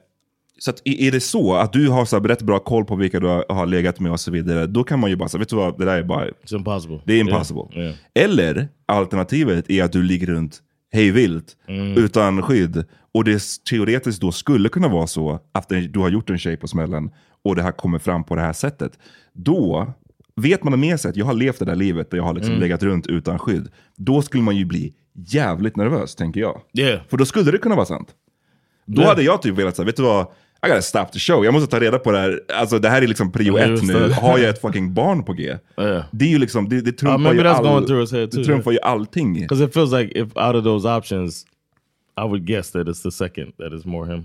så 0.58 0.70
att, 0.70 0.82
är 0.84 1.12
det 1.12 1.20
så 1.20 1.54
att 1.54 1.72
du 1.72 1.88
har 1.88 2.04
så 2.04 2.16
här, 2.20 2.28
rätt 2.28 2.42
bra 2.42 2.58
koll 2.58 2.84
på 2.84 2.96
vilka 2.96 3.20
du 3.20 3.26
har, 3.26 3.44
har 3.48 3.66
legat 3.66 4.00
med 4.00 4.12
och 4.12 4.20
så 4.20 4.30
vidare, 4.30 4.66
då 4.66 4.84
kan 4.84 5.00
man 5.00 5.10
ju 5.10 5.16
bara 5.16 5.28
säga, 5.28 5.38
vet 5.38 5.48
du 5.48 5.56
vad, 5.56 5.78
det 5.78 5.84
där 5.84 5.96
är 5.98 6.02
bara 6.04 6.26
It's 6.26 6.54
impossible. 6.56 7.00
det 7.04 7.12
är 7.14 7.20
impossible. 7.20 7.62
Yeah, 7.72 7.84
yeah. 7.84 7.96
Eller 8.14 8.68
alternativet 8.86 9.70
är 9.70 9.84
att 9.84 9.92
du 9.92 10.02
ligger 10.02 10.26
runt 10.26 10.62
hej 10.92 11.10
vilt 11.10 11.56
utan 11.96 12.42
skydd. 12.42 12.84
Och 13.14 13.24
det 13.24 13.42
teoretiskt 13.70 14.20
då 14.20 14.32
skulle 14.32 14.68
kunna 14.68 14.88
vara 14.88 15.06
så 15.06 15.40
att 15.52 15.68
du 15.68 15.98
har 16.00 16.08
gjort 16.08 16.30
en 16.30 16.38
tjej 16.38 16.56
på 16.56 16.68
smällen 16.68 17.10
och 17.44 17.56
det 17.56 17.62
här 17.62 17.72
kommer 17.72 17.98
fram 17.98 18.24
på 18.24 18.34
det 18.34 18.40
här 18.42 18.52
sättet. 18.52 18.92
Då 19.32 19.92
vet 20.36 20.64
man 20.64 20.80
med 20.80 21.00
sig 21.00 21.08
att 21.08 21.16
jag 21.16 21.26
har 21.26 21.34
levt 21.34 21.58
det 21.58 21.64
där 21.64 21.74
livet 21.76 22.10
där 22.10 22.18
jag 22.18 22.24
har 22.24 22.34
liksom 22.34 22.54
legat 22.54 22.82
runt 22.82 23.06
utan 23.06 23.38
skydd. 23.38 23.68
Då 23.96 24.22
skulle 24.22 24.42
man 24.42 24.56
ju 24.56 24.64
bli 24.64 24.94
jävligt 25.14 25.76
nervös, 25.76 26.14
tänker 26.14 26.40
jag. 26.40 26.60
Yeah. 26.78 27.00
För 27.08 27.16
då 27.16 27.24
skulle 27.24 27.50
det 27.50 27.58
kunna 27.58 27.74
vara 27.74 27.86
sant. 27.86 28.08
Då 28.86 29.02
Ja. 29.02 29.08
hade 29.08 29.22
jag 29.22 29.42
typ 29.42 29.54
velat 29.58 29.76
säga, 29.76 29.86
vet 29.86 29.96
du 29.96 30.02
vad? 30.02 30.26
I 30.66 30.68
gotta 30.68 30.82
stop 30.82 31.04
the 31.12 31.18
show. 31.18 31.44
Jag 31.44 31.54
måste 31.54 31.70
ta 31.70 31.80
reda 31.80 31.98
på 31.98 32.12
det 32.12 32.18
här. 32.18 32.40
Alltså 32.54 32.78
det 32.78 32.88
här 32.88 33.02
är 33.02 33.06
liksom 33.06 33.32
prio 33.32 33.58
ett 33.58 33.82
nu. 33.82 33.92
det. 34.08 34.14
Har 34.14 34.38
jag 34.38 34.50
ett 34.50 34.60
fucking 34.60 34.94
barn 34.94 35.24
på 35.24 35.32
G? 35.32 35.56
Ja. 35.76 36.04
Det 36.12 36.24
är 36.24 36.28
ju 36.28 36.38
liksom, 36.38 36.68
det, 36.68 36.80
det 36.80 36.92
trumfar 36.92 37.32
ju 37.34 37.46
all, 37.48 37.86
too, 37.86 38.26
Det 38.26 38.44
trumfar 38.44 38.70
ju 38.72 38.78
allting. 38.80 39.34
Because 39.40 39.64
it 39.64 39.74
feels 39.74 39.92
like 39.92 40.18
if 40.18 40.26
out 40.36 40.54
of 40.54 40.64
those 40.64 40.88
options, 40.88 41.46
I 42.20 42.22
would 42.24 42.46
guess 42.46 42.70
that 42.70 42.86
it's 42.86 43.02
the 43.02 43.10
second 43.10 43.52
that 43.58 43.72
is 43.72 43.84
more 43.84 44.12
him. 44.14 44.24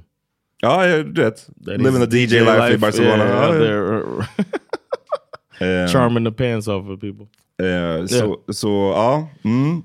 Ja, 0.61 0.87
jag 0.87 1.03
vet. 1.03 1.47
Living 1.65 2.09
the 2.09 2.17
DJ, 2.17 2.39
life, 2.39 2.73
i 2.73 2.77
Barcelona. 2.77 3.25
Yeah, 3.25 3.81
uh, 3.97 4.25
Eh, 5.59 5.87
charming 5.91 6.25
the 6.25 6.31
pants 6.31 6.67
off 6.67 6.87
of 6.89 6.99
people. 6.99 7.25
eh, 7.67 8.05
så, 8.05 8.39
så, 8.53 8.67
ja. 8.95 9.29
Mm. 9.43 9.81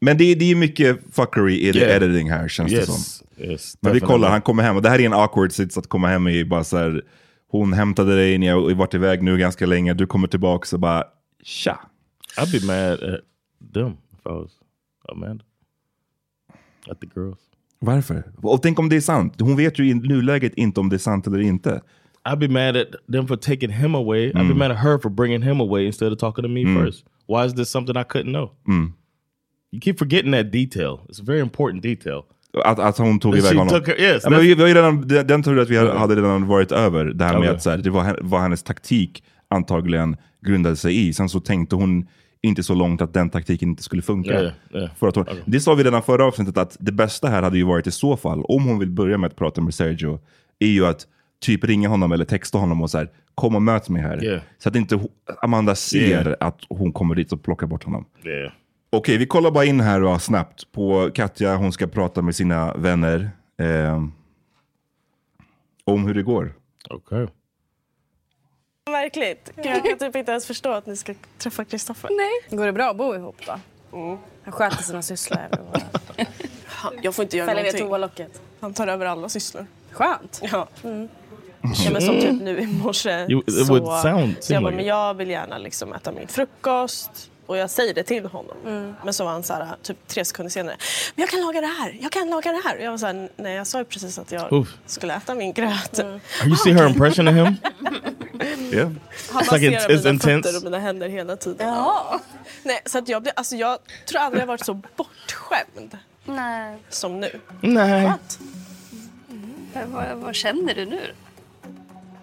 Men 0.00 0.18
det, 0.18 0.24
är- 0.24 0.36
det 0.36 0.50
är 0.50 0.54
mycket 0.54 0.98
fuckery 1.12 1.68
i 1.68 1.72
the 1.72 1.78
Yeah. 1.78 1.96
editing 1.96 2.30
här 2.30 2.48
känns 2.48 2.72
det 2.72 2.86
som. 2.86 2.94
Yes, 3.40 3.50
yes. 3.50 3.76
Men 3.80 3.92
vi 3.92 4.00
kollar, 4.00 4.30
han 4.30 4.42
kommer 4.42 4.62
hem 4.62 4.76
och 4.76 4.82
det 4.82 4.88
här 4.88 5.00
är 5.00 5.06
en 5.06 5.12
awkward 5.12 5.52
sits 5.52 5.78
att 5.78 5.86
komma 5.86 6.08
hem 6.08 6.28
i. 6.28 6.44
Bara 6.44 6.64
så 6.64 6.76
här, 6.76 7.02
hon 7.48 7.72
hämtade 7.72 8.16
dig, 8.16 8.38
ni 8.38 8.46
har 8.48 8.74
varit 8.74 8.94
iväg 8.94 9.22
nu 9.22 9.38
ganska 9.38 9.66
länge, 9.66 9.94
du 9.94 10.06
kommer 10.06 10.28
tillbaka 10.28 10.76
och 10.76 10.80
bara 10.80 11.04
tja. 11.42 11.80
I'd 12.38 12.60
be 12.60 12.66
mad 12.66 12.92
at 13.14 13.20
them 13.74 13.92
if 14.12 14.26
I 14.26 14.28
was 14.28 14.50
Amanda. 15.12 15.44
At 16.90 17.00
the 17.00 17.06
girls. 17.16 17.38
Varför? 17.78 18.24
Och 18.42 18.62
tänk 18.62 18.78
om 18.78 18.88
det 18.88 18.96
är 18.96 19.00
sant. 19.00 19.40
Hon 19.40 19.56
vet 19.56 19.78
ju 19.78 19.90
i 19.90 19.94
nuläget 19.94 20.54
inte 20.54 20.80
om 20.80 20.88
det 20.88 20.96
är 20.96 20.98
sant 20.98 21.26
eller 21.26 21.40
inte. 21.40 21.82
I'd 22.24 22.38
be 22.38 22.48
mad 22.48 22.76
at 22.76 22.88
them 23.12 23.26
for 23.26 23.36
taking 23.36 23.70
him 23.70 23.94
away. 23.94 24.30
I'd 24.32 24.36
Mm. 24.40 24.48
be 24.48 24.54
mad 24.54 24.70
at 24.70 24.78
her 24.78 24.98
for 24.98 25.10
bringing 25.10 25.42
him 25.42 25.60
away 25.60 25.86
instead 25.86 26.12
of 26.12 26.18
talking 26.18 26.42
to 26.42 26.48
me 26.48 26.64
first. 26.84 27.04
Why 27.26 27.44
is 27.46 27.54
this 27.54 27.70
something 27.70 27.96
I 27.96 28.04
couldn't 28.04 28.32
know? 28.32 28.50
Mm. 28.68 28.92
You 29.72 29.80
keep 29.80 29.98
forgetting 29.98 30.32
that 30.32 30.50
detail. 30.52 31.00
It's 31.08 31.20
a 31.20 31.24
very 31.24 31.40
important 31.40 31.82
detail. 31.82 32.22
Att, 32.64 32.78
att 32.78 32.98
hon 32.98 33.18
tog 33.20 33.36
iväg 33.36 33.56
honom. 33.58 33.74
her- 33.86 34.00
yes, 34.00 34.20
ja, 34.24 34.30
men 34.30 34.40
vi, 34.40 34.54
vi 34.54 34.62
har 34.62 34.68
redan, 34.68 35.08
den, 35.08 35.26
den 35.26 35.42
tror 35.42 35.56
jag 35.56 35.62
att 35.62 35.70
vi 35.70 35.76
hade- 35.76 35.98
hade 35.98 36.16
redan 36.16 36.46
varit 36.46 36.72
över. 36.72 37.04
Det 37.04 37.24
här 37.24 37.32
med 37.32 37.40
Okej. 37.40 37.50
att 37.54 37.62
så 37.62 37.70
här, 37.70 37.78
det 37.78 37.90
var, 37.90 38.18
var 38.22 38.40
hennes 38.40 38.62
taktik 38.62 39.24
antagligen 39.48 40.16
grundade 40.46 40.76
sig 40.76 41.08
i. 41.08 41.12
Sen 41.12 41.28
så 41.28 41.40
tänkte 41.40 41.76
hon 41.76 42.06
inte 42.42 42.62
så 42.62 42.74
långt 42.74 43.02
att 43.02 43.14
den 43.14 43.30
taktiken 43.30 43.68
inte 43.68 43.82
skulle 43.82 44.02
funka. 44.02 44.52
Ja. 44.72 44.88
För 44.98 45.08
att 45.08 45.16
hon, 45.16 45.24
Det 45.44 45.60
sa 45.60 45.74
vi 45.74 45.82
redan 45.84 46.02
förra 46.02 46.24
avsnittet 46.24 46.58
att 46.58 46.76
det 46.80 46.92
bästa 46.92 47.28
här 47.28 47.42
hade 47.42 47.58
ju 47.58 47.64
varit 47.64 47.86
i 47.86 47.90
så 47.90 48.16
fall, 48.16 48.44
om 48.44 48.64
hon 48.64 48.78
vill 48.78 48.90
börja 48.90 49.18
med 49.18 49.28
att 49.28 49.36
prata 49.36 49.60
med 49.60 49.74
Sergio, 49.74 50.18
är 50.58 50.66
ju 50.66 50.86
att 50.86 51.06
typ 51.42 51.64
ringa 51.64 51.88
honom 51.88 52.12
eller 52.12 52.24
texta 52.24 52.58
honom 52.58 52.82
och 52.82 52.90
så 52.90 52.98
här, 52.98 53.08
kom 53.34 53.54
och 53.56 53.62
möt 53.62 53.88
mig 53.88 54.02
här. 54.02 54.24
Yeah. 54.24 54.40
Så 54.58 54.68
att 54.68 54.76
inte 54.76 55.00
Amanda 55.42 55.74
ser 55.74 55.98
Yeah. 56.26 56.34
att 56.40 56.58
hon 56.68 56.92
kommer 56.92 57.14
dit 57.14 57.32
och 57.32 57.42
plockar 57.42 57.66
bort 57.66 57.84
honom. 57.84 58.04
Okej, 58.90 59.16
vi 59.18 59.26
kollar 59.26 59.50
bara 59.50 59.64
in 59.64 59.80
här 59.80 60.02
och 60.04 60.22
snabbt 60.22 60.72
på 60.72 61.10
Katja. 61.14 61.56
Hon 61.56 61.72
ska 61.72 61.86
prata 61.86 62.22
med 62.22 62.36
sina 62.36 62.74
vänner 62.74 63.30
eh, 63.62 64.02
om 65.84 66.06
hur 66.06 66.14
det 66.14 66.22
går. 66.22 66.54
Okay. 66.90 67.26
Verkligt. 68.90 69.52
Jag 69.56 69.84
kan 69.84 69.98
typ 69.98 70.16
inte 70.16 70.30
ens 70.32 70.46
förstå 70.46 70.72
att 70.72 70.86
ni 70.86 70.96
ska 70.96 71.14
träffa 71.38 71.64
Kristoffer. 71.64 72.10
Nej. 72.16 72.58
Går 72.58 72.66
det 72.66 72.72
bra 72.72 72.90
att 72.90 72.96
bo 72.96 73.14
ihop 73.14 73.36
då? 73.46 73.60
Han 74.44 74.52
sköter 74.52 74.82
sina 74.82 75.02
sysslor 75.02 75.38
och 75.72 75.78
Jag 77.02 77.14
får 77.14 77.22
inte 77.22 77.36
göra 77.36 77.48
fäller 77.48 77.62
någonting. 77.62 77.86
toalocket. 77.88 78.42
Han 78.60 78.74
tar 78.74 78.86
över 78.86 79.06
alla 79.06 79.28
sysslor. 79.28 79.66
Skönt. 79.90 80.40
Ja. 80.52 80.68
ja 81.62 81.90
men 81.92 82.02
som 82.02 82.20
typ 82.20 82.42
nu 82.42 82.58
i 82.60 82.66
morse. 82.66 83.10
You- 83.26 83.42
it 83.46 83.66
så, 83.66 83.72
would 83.72 83.84
sound- 83.84 84.34
så 84.40 84.52
jag 84.52 84.62
bara, 84.62 84.74
men 84.74 84.84
jag 84.86 85.14
vill 85.14 85.30
gärna 85.30 85.58
liksom 85.58 85.92
äta 85.92 86.12
min 86.12 86.28
frukost. 86.28 87.29
Och 87.50 87.56
jag 87.56 87.70
säger 87.70 87.94
det 87.94 88.02
till 88.02 88.26
honom. 88.26 88.56
Men 89.04 89.14
så 89.14 89.24
var 89.24 89.32
han 89.32 89.42
så 89.42 89.52
här, 89.54 89.68
typ 89.82 90.08
tre 90.08 90.24
sekunder 90.24 90.50
senare. 90.50 90.76
Men 91.14 91.22
jag 91.22 91.30
kan 91.30 91.40
laga 91.40 91.60
det 91.60 91.66
här, 91.66 91.98
jag 92.00 92.12
kan 92.12 92.30
laga 92.30 92.52
det 92.52 92.60
här. 92.64 92.76
Och 92.76 92.82
jag 92.82 92.90
var 92.90 92.98
så 92.98 93.06
här, 93.06 93.28
nej 93.36 93.56
jag 93.56 93.66
sa 93.66 93.78
ju 93.78 93.84
precis 93.84 94.18
att 94.18 94.32
jag 94.32 94.52
Oof. 94.52 94.68
skulle 94.86 95.14
äta 95.14 95.34
min 95.34 95.52
gröt. 95.52 95.98
Are 95.98 96.20
you 96.46 96.56
see 96.56 96.72
her 96.72 96.86
impression 96.88 97.28
of 97.28 97.34
him? 97.34 97.56
Yeah. 98.72 98.90
Han 99.32 99.42
It's 99.42 99.52
like 99.58 99.70
masserar 99.70 99.88
it's- 99.88 99.94
it's 99.94 99.98
mina 99.98 100.10
intense. 100.10 100.42
fötter 100.48 100.56
och 100.56 100.64
mina 100.64 100.78
händer 100.78 101.08
hela 101.08 101.36
tiden. 101.36 101.74
Nej, 102.62 102.82
så 102.86 102.98
att 102.98 103.08
jag, 103.08 103.22
blir, 103.22 103.32
alltså 103.36 103.56
jag 103.56 103.78
tror 104.08 104.20
aldrig 104.20 104.42
jag 104.42 104.46
varit 104.46 104.64
så 104.64 104.74
bortskämd 104.74 105.98
Nej. 106.24 106.78
som 106.88 107.20
nu. 107.20 107.40
Nah. 107.60 108.14
Vad, 109.86 110.16
vad 110.16 110.34
känner 110.34 110.74
du 110.74 110.84
nu? 110.86 111.00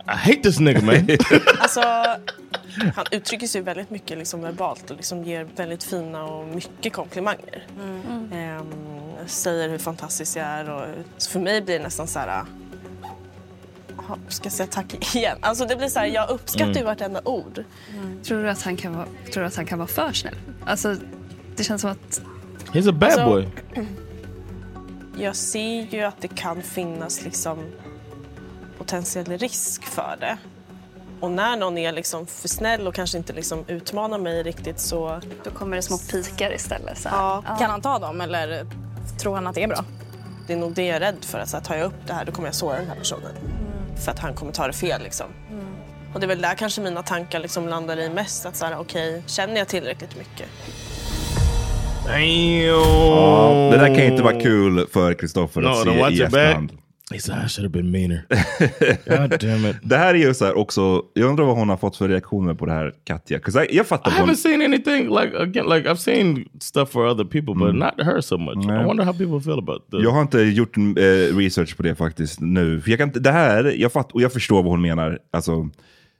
I 0.07 0.15
hate 0.15 0.41
this 0.43 0.59
nigga, 0.59 0.81
man. 0.81 0.95
Alltså, 1.59 1.81
han 2.95 3.05
uttrycker 3.11 3.47
sig 3.47 3.61
väldigt 3.61 3.89
mycket 3.89 4.17
liksom 4.17 4.41
verbalt 4.41 4.91
och 4.91 4.97
liksom 4.97 5.23
ger 5.23 5.47
väldigt 5.55 5.83
fina 5.83 6.23
och 6.23 6.47
mycket 6.47 6.93
komplimanger. 6.93 7.67
Ehm, 8.33 8.63
säger 9.25 9.69
hur 9.69 9.77
fantastisk 9.77 10.37
jag 10.37 10.45
är. 10.45 10.69
Och, 10.69 10.87
så 11.17 11.29
för 11.31 11.39
mig 11.39 11.61
blir 11.61 11.77
det 11.77 11.83
nästan 11.83 12.07
så 12.07 12.19
här... 12.19 12.27
"Jaha, 13.97 14.17
Ska 14.27 14.45
jag 14.45 14.53
säga 14.53 14.67
tack 14.67 15.15
igen? 15.15 15.37
Alltså 15.41 15.65
det 15.65 15.75
blir 15.75 15.87
så 15.87 15.99
här, 15.99 16.05
jag 16.07 16.29
uppskattar 16.29 16.73
ju 16.73 16.83
vartenda 16.83 17.21
ord. 17.25 17.63
Tror 18.23 18.43
du 18.43 18.49
att 18.49 18.61
han 18.61 18.77
kan 18.77 18.95
vara, 18.95 19.07
tror 19.33 19.41
du 19.43 19.47
att 19.47 19.55
han 19.55 19.65
kan 19.65 19.77
vara 19.79 19.87
för 19.87 20.13
snäll? 20.13 20.35
Alltså, 20.65 20.95
det 21.55 21.63
känns 21.63 21.81
som 21.81 21.91
att... 21.91 22.21
He's 22.73 22.89
a 22.89 22.91
bad 22.91 23.03
Alltså- 23.09 23.25
boy. 23.25 23.47
Jag 25.19 25.35
ser 25.35 25.93
ju 25.93 26.01
att 26.03 26.21
det 26.21 26.27
kan 26.27 26.61
finnas 26.61 27.23
liksom 27.23 27.57
potentiell 28.77 29.37
risk 29.37 29.83
för 29.83 30.17
det. 30.19 30.37
Och 31.19 31.31
när 31.31 31.57
någon 31.57 31.77
är 31.77 31.91
liksom 31.91 32.27
för 32.27 32.47
snäll 32.47 32.87
och 32.87 32.95
kanske 32.95 33.17
inte 33.17 33.33
liksom 33.33 33.63
utmanar 33.67 34.17
mig 34.17 34.43
riktigt 34.43 34.79
så... 34.79 35.21
Då 35.43 35.49
kommer 35.51 35.75
det 35.75 35.81
små 35.81 35.97
pikar 35.97 36.53
istället. 36.53 36.97
Så. 36.97 37.09
Ja, 37.11 37.43
Kan 37.59 37.69
han 37.69 37.81
ta 37.81 37.99
dem 37.99 38.21
eller 38.21 38.65
tror 39.19 39.35
han 39.35 39.47
att 39.47 39.55
det 39.55 39.63
är 39.63 39.67
bra? 39.67 39.83
det 40.47 40.53
är 40.53 40.57
nog 40.57 40.73
det 40.73 40.85
jag 40.85 40.95
är 40.95 40.99
rädd 40.99 41.17
för. 41.21 41.39
Att 41.39 41.49
så 41.49 41.57
här, 41.57 41.63
tar 41.63 41.75
jag 41.75 41.85
upp 41.85 42.07
det 42.07 42.13
här 42.13 42.25
då 42.25 42.31
kommer 42.31 42.47
jag 42.47 42.55
såra 42.55 42.75
den 42.77 42.87
här 42.87 42.95
personen. 42.95 43.31
För 44.05 44.11
att 44.11 44.19
han 44.19 44.33
kommer 44.33 44.51
ta 44.51 44.67
det 44.67 44.73
fel 44.73 45.01
liksom. 45.03 45.25
Och 46.13 46.19
det 46.19 46.25
är 46.25 46.27
väl 46.27 46.41
där 46.41 46.55
kanske 46.55 46.81
mina 46.81 47.03
tankar 47.03 47.39
liksom 47.39 47.67
landar 47.67 47.99
i 47.99 48.09
mest. 48.09 48.45
Att 48.45 48.55
så 48.55 48.65
här, 48.65 48.79
okej, 48.79 49.23
känner 49.27 49.57
jag 49.57 49.67
tillräckligt 49.67 50.17
mycket? 50.17 50.47
Ja, 52.65 53.69
det 53.71 53.77
där 53.77 53.95
kan 53.95 54.03
inte 54.03 54.23
vara 54.23 54.39
kul 54.39 54.87
för 54.93 55.13
Kristoffer 55.13 55.61
No, 55.61 55.67
att 55.67 55.83
to 55.83 55.91
se 56.09 56.23
i 56.23 56.27
back. 56.27 56.57
Efterhand. 57.11 57.13
He 57.13 57.19
said 57.19 57.45
I 57.45 57.47
should 57.49 57.63
have 57.65 57.71
been 57.83 57.91
meaner. 57.91 58.25
God 59.29 59.39
damn 59.39 59.65
it. 59.65 59.75
Det 59.83 59.97
här 59.97 60.13
är 60.13 60.17
ju 60.19 60.33
så 60.33 60.45
här 60.45 60.57
också, 60.57 61.01
jag 61.13 61.29
undrar 61.29 61.45
vad 61.45 61.55
hon 61.57 61.69
har 61.69 61.77
fått 61.77 61.97
för 61.97 62.07
reaktioner 62.09 62.53
på 62.53 62.65
det 62.65 62.71
här 62.71 62.93
Katja. 63.03 63.37
I, 63.37 63.75
jag 63.75 63.87
fattar 63.87 64.11
I 64.11 64.13
hon, 64.19 64.29
haven't 64.29 64.35
seen 64.35 64.61
anything 64.61 65.09
like 65.09 65.37
again. 65.37 65.65
Like 65.69 65.89
I've 65.89 65.95
seen 65.95 66.45
stuff 66.61 66.89
for 66.89 67.07
other 67.07 67.23
people, 67.23 67.53
but 67.53 67.69
Mm. 67.69 67.75
not 67.79 68.05
her 68.05 68.21
so 68.21 68.37
much. 68.37 68.65
Nej. 68.65 68.81
I 68.81 68.85
wonder 68.85 69.03
how 69.03 69.13
people 69.13 69.39
feel 69.41 69.59
about 69.59 69.91
the. 69.91 69.97
Jag 69.97 70.11
har 70.11 70.21
inte 70.21 70.39
gjort 70.39 70.77
eh, 70.77 71.37
research 71.37 71.77
på 71.77 71.83
det 71.83 71.95
faktiskt 71.95 72.39
nu. 72.39 72.81
För 72.81 72.89
jag 72.89 72.99
kan 72.99 73.11
det 73.11 73.31
här, 73.31 73.63
jag 73.77 73.91
fatt, 73.91 74.11
och 74.11 74.21
jag 74.21 74.33
förstår 74.33 74.63
vad 74.63 74.71
hon 74.71 74.81
menar. 74.81 75.19
Alltså, 75.33 75.69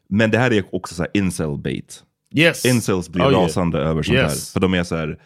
men 0.10 0.32
det 0.32 0.38
här 0.38 0.53
är 0.53 0.63
också 0.72 0.96
så 0.96 1.01
här 1.03 1.12
incel 1.13 1.58
bait. 1.58 2.03
Yes. 2.36 2.65
Incels 2.65 3.10
blir 3.10 3.24
Oh, 3.25 3.32
yeah. 3.32 3.44
rasande 3.44 3.77
över 3.79 4.03
sånt 4.03 4.15
Yes. 4.17 4.32
här. 4.32 4.53
För 4.53 4.60
de 4.60 4.74
är 4.74 4.84
så 4.84 4.96
här, 4.96 5.17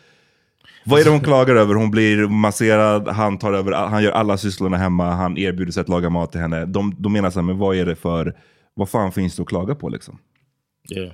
vad 0.85 0.99
är 0.99 1.03
det 1.03 1.09
hon 1.09 1.19
klagar 1.19 1.55
över? 1.55 1.75
Hon 1.75 1.91
blir 1.91 2.27
masserad, 2.27 3.07
han, 3.07 3.37
tar 3.37 3.53
över, 3.53 3.71
han 3.71 4.03
gör 4.03 4.11
alla 4.11 4.37
sysslorna 4.37 4.77
hemma, 4.77 5.09
han 5.11 5.37
erbjuder 5.37 5.71
sig 5.71 5.81
att 5.81 5.89
laga 5.89 6.09
mat 6.09 6.31
till 6.31 6.41
henne. 6.41 6.65
De, 6.65 6.95
de 6.97 7.13
menar 7.13 7.29
så 7.29 7.39
här, 7.39 7.45
men 7.45 7.57
vad 7.57 7.75
är 7.75 7.85
det 7.85 7.95
för, 7.95 8.33
vad 8.73 8.89
fan 8.89 9.11
finns 9.11 9.35
det 9.35 9.41
att 9.41 9.47
klaga 9.49 9.75
på 9.75 9.89
liksom? 9.89 10.17
Yeah. 10.95 11.11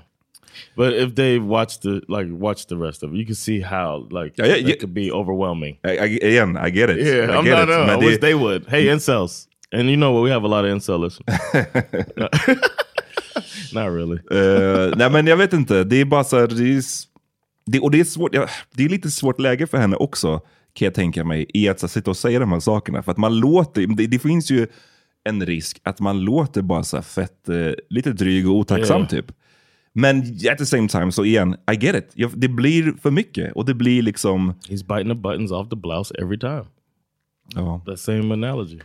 But 0.75 0.93
if 0.93 1.15
they 1.15 1.39
watch 1.39 1.77
the 1.77 1.89
like 1.89 2.31
watch 2.31 2.65
the 2.65 2.75
rest 2.75 3.03
of 3.03 3.11
it, 3.11 3.17
you 3.17 3.25
can 3.25 3.35
see 3.35 3.61
how 3.61 4.09
like 4.23 4.33
Yeah, 4.41 4.57
yeah, 4.57 4.69
it 4.69 4.79
could 4.81 4.93
be 4.93 5.11
overwhelming. 5.11 5.77
I, 5.83 5.89
I, 5.89 6.17
again, 6.27 6.57
I 6.67 6.69
get 6.71 6.89
it. 6.89 6.97
Yeah, 6.97 7.29
I 7.29 7.37
I'm 7.37 7.43
get 7.45 7.59
not. 7.59 7.69
it. 7.69 7.75
Uh, 7.75 7.87
Men 7.87 8.03
I 8.03 8.05
wish 8.05 8.19
they 8.19 8.33
would. 8.33 8.65
Hey, 8.67 8.87
incels, 8.89 9.47
and 9.71 9.89
you 9.89 9.95
know 9.97 10.11
what? 10.13 10.23
We 10.23 10.31
have 10.31 10.43
a 10.43 10.47
lot 10.47 10.65
of 10.65 10.71
incel 10.71 10.99
listeners. 10.99 11.39
not 13.73 13.91
really. 13.91 14.17
Eh, 14.31 14.93
nej 14.97 15.09
men 15.11 15.27
jag 15.27 15.37
vet 15.37 15.53
inte, 15.53 15.83
det 15.83 16.01
är 16.01 16.05
bara 16.05 16.23
så 16.23 16.39
här, 16.39 16.47
det 16.47 16.73
är, 16.73 16.77
s- 16.79 17.03
det, 17.67 17.79
och 17.79 17.91
det 17.91 17.99
är 17.99 18.03
svårt, 18.03 18.31
det 18.71 18.83
är 18.83 18.89
lite 18.89 19.11
svårt 19.11 19.39
läge 19.39 19.67
för 19.67 19.77
henne 19.77 19.95
också, 19.95 20.41
kan 20.73 20.85
jag 20.85 20.93
tänka 20.93 21.23
mig, 21.23 21.45
i 21.53 21.69
att 21.69 21.79
så, 21.79 21.87
sitta 21.87 22.09
och 22.11 22.17
säga 22.17 22.39
de 22.39 22.51
här 22.51 22.59
sakerna. 22.59 23.03
För 23.03 23.11
att 23.11 23.17
man 23.17 23.39
låter, 23.39 23.87
det, 23.87 24.07
det 24.07 24.19
finns 24.19 24.51
ju 24.51 24.67
en 25.23 25.45
risk 25.45 25.81
att 25.83 25.99
man 25.99 26.19
låter 26.19 26.61
bara 26.61 26.83
så 26.83 27.01
fett, 27.01 27.49
eh, 27.49 27.71
lite 27.89 28.11
dryg 28.13 28.49
och 28.49 28.55
otacksam 28.55 28.97
Yeah. 28.97 29.09
typ. 29.09 29.31
Men 29.93 30.19
at 30.51 30.57
the 30.57 30.65
same 30.65 30.87
time, 30.87 31.11
så 31.11 31.25
igen, 31.25 31.55
I 31.71 31.75
get 31.85 31.95
it. 31.95 32.11
Jag, 32.13 32.31
det 32.35 32.47
blir 32.47 32.93
för 33.01 33.11
mycket 33.11 33.53
och 33.53 33.65
det 33.65 33.73
blir 33.73 34.01
liksom... 34.01 34.51
He's 34.51 34.95
biting 34.95 35.09
the 35.09 35.15
buttons 35.15 35.51
off 35.51 35.69
the 35.69 35.75
blouse 35.75 36.15
every 36.21 36.39
time. 36.39 36.65
Ja. 37.55 37.81
That 37.85 37.99
same 37.99 38.33
analogy. 38.33 38.79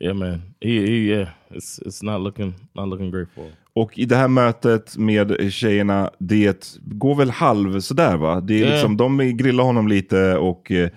Yeah, 0.00 0.14
man. 0.16 0.42
He, 0.60 0.70
he 0.70 0.96
yeah. 0.96 1.28
It's 1.50 1.78
it's 1.86 2.02
not 2.02 2.20
looking 2.20 2.54
not 2.74 2.88
looking 2.88 3.10
great 3.10 3.28
for 3.34 3.44
him. 3.44 3.52
Och 3.80 3.98
i 3.98 4.04
det 4.04 4.16
här 4.16 4.28
mötet 4.28 4.96
med 4.96 5.52
tjejerna, 5.52 6.10
det 6.18 6.76
går 6.80 7.14
väl 7.14 7.30
halv 7.30 7.80
sådär 7.80 8.16
va? 8.16 8.40
Det 8.40 8.54
är 8.54 8.58
Yeah. 8.58 8.72
liksom, 8.72 8.96
de 8.96 9.18
grillar 9.36 9.64
honom 9.64 9.88
lite 9.88 10.36
och 10.36 10.70
eh, 10.70 10.88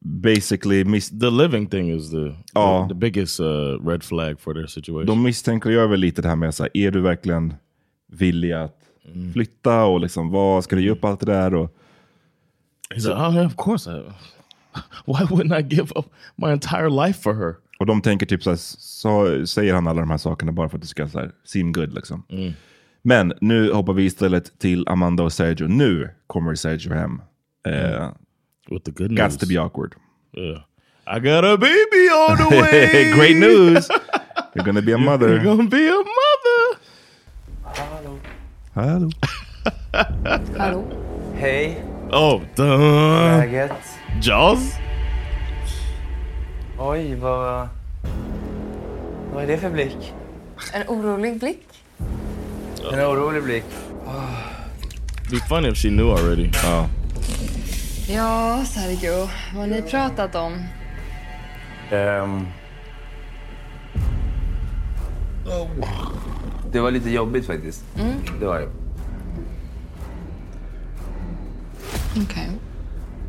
basically 0.00 1.00
The 1.00 1.30
living 1.30 1.66
thing 1.66 1.92
is 1.92 2.10
the 2.10 2.32
Ja. 2.54 2.86
the, 2.88 2.94
the 2.94 2.98
biggest 2.98 3.40
uh, 3.40 3.86
red 3.88 4.02
flag 4.02 4.40
for 4.40 4.54
their 4.54 4.66
situation. 4.66 5.06
de 5.06 5.22
misstänker 5.22 5.70
gör 5.70 5.86
väl 5.86 6.00
lite 6.00 6.22
det 6.22 6.28
här 6.28 6.36
med 6.36 6.54
så 6.54 6.62
här, 6.62 6.70
är 6.74 6.90
du 6.90 7.00
verkligen 7.00 7.54
villig 8.12 8.52
att 8.52 8.76
flytta 9.32 9.84
och 9.84 10.00
liksom 10.00 10.30
vad 10.30 10.64
ska 10.64 10.76
du 10.76 10.82
ge 10.82 10.90
upp 10.90 11.04
allt 11.04 11.20
det 11.20 11.26
där? 11.26 11.54
Och, 11.54 11.76
He's 12.94 13.08
like, 13.08 13.10
oh 13.10 13.34
yeah, 13.34 13.46
of 13.46 13.56
course. 13.56 13.90
I, 13.90 13.94
why 15.06 15.24
wouldn't 15.24 15.60
I 15.60 15.74
give 15.76 15.88
up 15.96 16.06
my 16.36 16.50
entire 16.52 16.88
life 17.06 17.22
for 17.22 17.34
her? 17.34 17.54
Och 17.78 17.86
de 17.86 18.02
tänker 18.02 18.26
typ 18.26 18.42
så, 18.42 18.50
här, 18.50 18.56
så 18.78 19.46
säger 19.46 19.74
han 19.74 19.86
alla 19.86 20.00
de 20.00 20.10
här 20.10 20.18
sakerna 20.18 20.52
bara 20.52 20.68
för 20.68 20.76
att 20.76 20.82
det 20.82 20.88
ska 20.88 21.08
så 21.08 21.18
här, 21.18 21.30
seem 21.44 21.72
good 21.72 21.94
liksom. 21.94 22.22
Men 23.02 23.32
nu 23.40 23.72
hoppar 23.72 23.92
vi 23.92 24.04
istället 24.04 24.58
till 24.58 24.88
Amanda 24.88 25.22
och 25.22 25.32
Sergio. 25.32 25.66
Nu 25.68 26.10
kommer 26.26 26.54
Sergio 26.54 26.92
hem. 26.94 27.22
Eh, 27.68 28.08
With 28.70 28.84
the 28.84 28.90
good 28.90 29.10
news. 29.10 29.20
Gots 29.20 29.36
to 29.36 29.46
be 29.46 29.60
awkward. 29.60 29.94
Yeah. 30.36 30.60
I 31.16 31.20
got 31.20 31.44
a 31.44 31.56
baby 31.56 32.08
on 32.28 32.36
the 32.36 32.56
way. 32.60 33.12
Great 33.12 33.36
news! 33.36 33.88
You're 34.54 34.64
gonna 34.64 34.82
be 34.82 34.92
a 34.94 34.98
mother. 35.10 35.28
You're 35.28 35.44
gonna 35.44 35.70
be 35.70 35.88
a 35.88 35.94
mother. 35.94 36.80
Hallå. 38.74 39.10
Hallå? 40.58 40.84
Hej, 41.34 41.82
Oh, 42.12 42.40
duh. 42.56 43.38
läget? 43.38 43.72
Jaws? 44.22 44.74
Oj, 46.78 47.14
vad... 47.14 47.68
Vad 49.32 49.42
är 49.42 49.46
det 49.46 49.58
för 49.58 49.70
blick? 49.70 50.14
En 50.72 50.88
orolig 50.88 51.38
blick? 51.38 51.66
En 52.92 53.00
orolig 53.00 53.42
blick. 53.42 53.64
Be 55.30 55.36
funny 55.48 55.68
if 55.68 55.78
she 55.78 55.88
knew 55.88 56.10
already. 56.10 56.50
Ja. 56.62 56.88
Ja, 58.08 58.64
Sergio. 58.64 59.28
Vad 59.54 59.60
har 59.60 59.66
ni 59.66 59.82
pratat 59.82 60.34
om? 60.34 60.62
Ehm. 61.90 62.46
Det 66.72 66.80
var 66.80 66.90
lite 66.90 67.10
jobbigt 67.10 67.46
faktiskt. 67.46 67.84
Det 68.40 68.46
var 68.46 68.60
det. 68.60 68.68
Okej. 72.22 72.50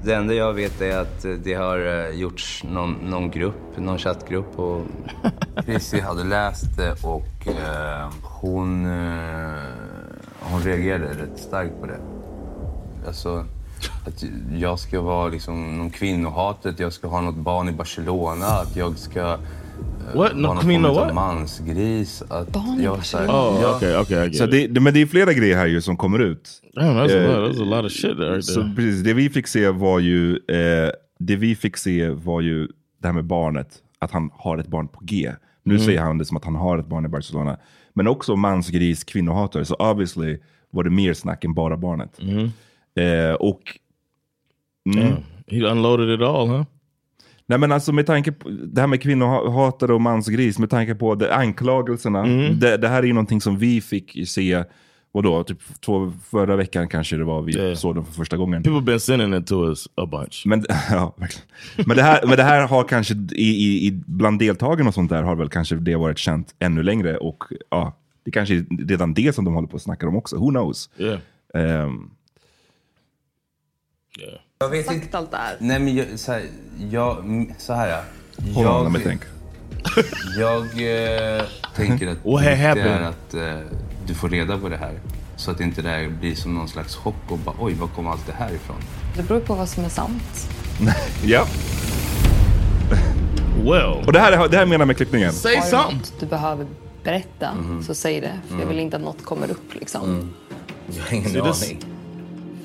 Det 0.07 0.15
enda 0.15 0.33
jag 0.33 0.53
vet 0.53 0.81
är 0.81 0.97
att 0.97 1.25
eh, 1.25 1.31
det 1.31 1.53
har 1.53 1.77
eh, 1.77 2.19
gjorts 2.19 2.63
någon, 2.63 2.93
någon 2.93 3.31
grupp, 3.31 3.77
någon 3.77 3.97
chattgrupp 3.97 4.59
och 4.59 4.85
Chrissy 5.63 5.99
hade 5.99 6.23
läst 6.23 6.77
det 6.77 6.91
och 7.03 7.47
eh, 7.47 8.09
hon, 8.21 8.85
eh, 8.85 9.63
hon 10.39 10.61
reagerade 10.61 11.05
rätt 11.05 11.39
starkt 11.39 11.81
på 11.81 11.85
det. 11.85 11.99
Alltså 13.07 13.45
att 14.07 14.23
jag 14.53 14.79
ska 14.79 15.01
vara 15.01 15.27
liksom 15.27 15.77
någon 15.77 15.89
kvinnohatet, 15.89 16.79
jag 16.79 16.93
ska 16.93 17.07
ha 17.07 17.21
något 17.21 17.35
barn 17.35 17.69
i 17.69 17.71
Barcelona, 17.71 18.45
att 18.45 18.75
jag 18.75 18.97
ska 18.97 19.37
What? 20.15 20.35
No, 20.35 20.47
vara 20.47 20.53
någon 20.53 20.63
form 20.63 20.85
av 20.85 21.13
mansgris. 21.13 22.23
Att 22.29 22.51
Barn 22.51 22.81
jag, 22.83 23.05
så 23.05 23.17
här- 23.17 23.27
Oh, 23.27 23.59
jag- 23.61 23.75
okay, 23.75 23.97
okay, 23.97 24.17
I 24.17 24.27
get 24.27 24.35
Så 24.37 24.43
it. 24.43 24.51
det, 24.51 24.67
det- 24.67 24.79
men 24.79 24.93
det 24.93 25.01
är 25.01 25.05
flera 25.05 25.33
grejer 25.33 25.55
här 25.57 25.65
ju 25.67 25.81
som 25.81 25.97
kommer 25.97 26.19
ut. 26.19 26.49
Damn, 26.75 26.97
that's, 26.97 27.11
Eh, 27.11 27.35
a 27.35 27.39
lot, 27.39 27.51
that's 27.55 27.61
a 27.61 27.65
lot 27.81 27.85
of 27.85 27.91
shit 27.91 28.17
right 28.19 28.45
Så 28.45 28.61
there. 28.61 28.73
precis, 28.75 29.03
det 29.03 29.13
vi 29.13 29.29
fick 29.29 29.47
se 29.47 29.69
var 29.69 29.99
ju, 29.99 30.31
eh, 30.35 30.91
det 31.19 31.35
vi 31.35 31.55
fick 31.55 31.77
se 31.77 32.09
var 32.09 32.41
ju 32.41 32.67
det 33.01 33.07
här 33.07 33.13
med 33.13 33.25
barnet, 33.25 33.67
att 33.99 34.11
han 34.11 34.29
har 34.33 34.57
ett 34.57 34.67
barn 34.67 34.87
på 34.87 34.99
G. 35.03 35.31
Nu 35.63 35.73
Mm. 35.73 35.85
säger 35.85 36.01
han 36.01 36.17
det 36.17 36.25
som 36.25 36.37
att 36.37 36.45
han 36.45 36.55
har 36.55 36.77
ett 36.77 36.87
barn 36.87 37.05
i 37.05 37.09
Barcelona. 37.09 37.57
Men 37.93 38.07
också 38.07 38.35
mansgris, 38.35 39.03
kvinnohatare. 39.03 39.65
Så 39.65 39.75
obviously 39.75 40.37
var 40.71 40.83
det 40.83 40.89
mer 40.89 41.13
snack 41.13 41.43
än 41.43 41.53
bara 41.53 41.77
barnet. 41.77 42.19
Eh, 42.99 43.33
och... 43.35 43.61
Mm. 44.95 45.13
He 45.47 45.61
unloaded 45.71 46.09
it 46.09 46.21
all, 46.21 46.47
huh? 46.47 46.63
Nej 47.49 47.60
men 47.60 47.71
alltså 47.71 47.93
med 47.93 48.05
tanke 48.05 48.31
på 48.31 48.49
det 48.49 48.81
här 48.81 48.88
med 48.88 49.01
kvinnohatare 49.01 49.93
och 49.93 50.01
mansgris, 50.01 50.60
med 50.60 50.69
tanke 50.69 50.95
på 50.95 51.15
det, 51.15 51.36
anklagelserna. 51.36 52.19
Mm. 52.19 52.60
Det, 52.60 52.77
det 52.77 52.88
här 52.88 53.03
är 53.03 53.07
ju 53.07 53.13
någonting 53.13 53.41
som 53.41 53.57
vi 53.57 53.81
fick 53.81 54.27
se, 54.29 54.63
vadå, 55.12 55.43
typ 55.43 55.60
två, 55.86 56.13
förra 56.29 56.55
veckan 56.55 56.88
kanske 56.88 57.17
det 57.17 57.23
var 57.23 57.41
vi 57.41 57.57
Yeah. 57.57 57.75
såg 57.75 57.95
dem 57.95 58.05
för 58.05 58.13
första 58.13 58.38
gången. 58.38 58.63
People 58.63 58.81
been 58.81 58.99
sending 58.99 59.33
it 59.33 59.47
to 59.47 59.67
us 59.67 59.88
a 59.95 60.05
bunch. 60.05 60.43
Men, 60.45 60.65
ja, 60.89 61.15
men, 61.86 61.97
det 61.97 62.03
här, 62.03 62.27
men 62.27 62.38
det 62.38 62.43
här 62.43 62.67
har 62.67 62.83
kanske, 62.83 63.13
i, 63.31 63.49
i, 63.49 63.88
i, 63.88 63.91
bland 64.05 64.39
deltagarna 64.39 64.88
och 64.88 64.93
sånt 64.93 65.10
där 65.10 65.23
har 65.23 65.36
väl 65.36 65.49
kanske 65.49 65.75
det 65.75 65.95
varit 65.95 66.17
känt 66.17 66.55
ännu 66.60 66.83
längre. 66.83 67.17
Och 67.17 67.43
ja, 67.69 67.97
det 68.23 68.31
kanske 68.31 68.55
är 68.55 68.88
redan 68.88 69.13
det 69.13 69.36
som 69.36 69.45
de 69.45 69.53
håller 69.53 69.67
på 69.67 69.75
att 69.75 69.81
snacka 69.81 70.07
om 70.07 70.15
också. 70.15 70.36
Who 70.38 70.49
knows? 70.49 70.89
Yeah. 70.97 71.19
Ehm, 71.53 72.10
Yeah. 74.19 74.39
Jag 74.59 74.69
vet 74.69 74.91
inte. 74.91 75.05
Sagt 75.05 75.15
allt 75.15 75.31
det 75.31 75.37
här. 75.37 75.55
Nej 75.59 75.79
men 75.79 75.95
jag, 75.95 76.19
så 76.19 76.31
här, 76.31 76.43
jag, 76.91 77.19
mm, 77.19 77.51
så 77.57 77.73
här 77.73 77.87
ja. 77.89 78.01
hold 78.53 78.67
on, 78.67 78.73
Jag- 78.73 78.83
let 78.83 78.91
me 78.91 78.99
think. 78.99 79.21
Jag 80.37 80.61
eh, 81.37 81.43
tänker 81.75 82.07
att 82.07 82.17
What 82.25 82.43
det 82.43 82.49
viktiga 82.49 82.51
är 82.51 82.55
happened? 82.67 83.05
att 83.07 83.33
eh, 83.33 83.59
du 84.07 84.13
får 84.13 84.29
reda 84.29 84.57
på 84.57 84.69
det 84.69 84.77
här. 84.77 84.99
Så 85.35 85.51
att 85.51 85.59
inte 85.59 85.81
det 85.81 85.89
här 85.89 86.07
blir 86.09 86.35
som 86.35 86.55
någon 86.55 86.67
slags 86.67 86.95
chock 86.95 87.15
och 87.29 87.37
bara 87.37 87.55
oj, 87.59 87.73
var 87.73 87.87
kom 87.87 88.07
allt 88.07 88.25
det 88.27 88.33
här 88.33 88.53
ifrån? 88.53 88.75
Det 89.17 89.23
beror 89.23 89.39
på 89.39 89.55
vad 89.55 89.69
som 89.69 89.85
är 89.85 89.89
sant. 89.89 90.49
Ja, 91.23 91.45
Well. 93.63 94.03
Och 94.05 94.13
det 94.13 94.19
här, 94.19 94.31
är- 94.31 94.47
det 94.49 94.57
här 94.57 94.65
menar 94.65 94.79
jag 94.81 94.87
med 94.87 94.95
klippningen. 94.97 95.33
Say 95.33 95.55
Har 95.55 95.89
du 95.89 95.95
något 95.95 96.13
du 96.19 96.25
behöver 96.25 96.65
berätta 97.03 97.53
Mhm. 97.53 97.83
så 97.83 97.95
säg 97.95 98.21
det. 98.21 98.39
För 98.49 98.59
jag 98.59 98.65
vill 98.65 98.79
inte 98.79 98.97
att 98.97 99.03
något 99.03 99.25
kommer 99.25 99.51
upp 99.51 99.73
liksom. 99.73 100.33
Jag 100.95 101.03
har 101.03 101.13
ingen 101.13 101.41
aning. 101.41 101.83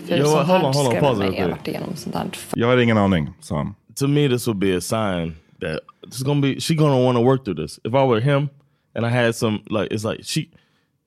För 0.09 0.19
Yo, 0.19 0.25
sånt 0.25 0.47
hold 0.47 0.61
här 0.61 0.69
on, 0.69 0.75
hold 0.75 0.95
on, 0.95 1.01
pause 1.01 1.25
Jag 1.25 1.43
har 1.43 1.51
varit 1.51 1.69
igenom 1.69 1.97
sånt 1.97 2.15
här. 2.17 2.27
Jag 2.55 2.67
har 2.67 2.77
ingen 2.77 2.99
aning, 2.99 3.31
sa 3.41 3.57
han. 3.57 3.75
To 3.97 4.07
me, 4.07 4.29
this 4.29 4.47
would 4.47 4.59
be 4.59 4.77
a 4.77 4.81
sign 4.81 5.35
that 5.61 5.81
she's 6.11 6.25
gonna 6.25 6.41
be 6.41 6.55
she's 6.55 6.77
gonna 6.77 7.05
want 7.05 7.19
to 7.19 7.25
work 7.25 7.45
through 7.45 7.63
this. 7.63 7.79
If 7.85 7.95
I 7.95 8.07
were 8.07 8.21
him 8.21 8.49
and 8.95 9.07
I 9.07 9.11
had 9.11 9.35
some 9.35 9.59
like 9.71 9.95
it's 9.95 10.05
like 10.11 10.25
she 10.25 10.49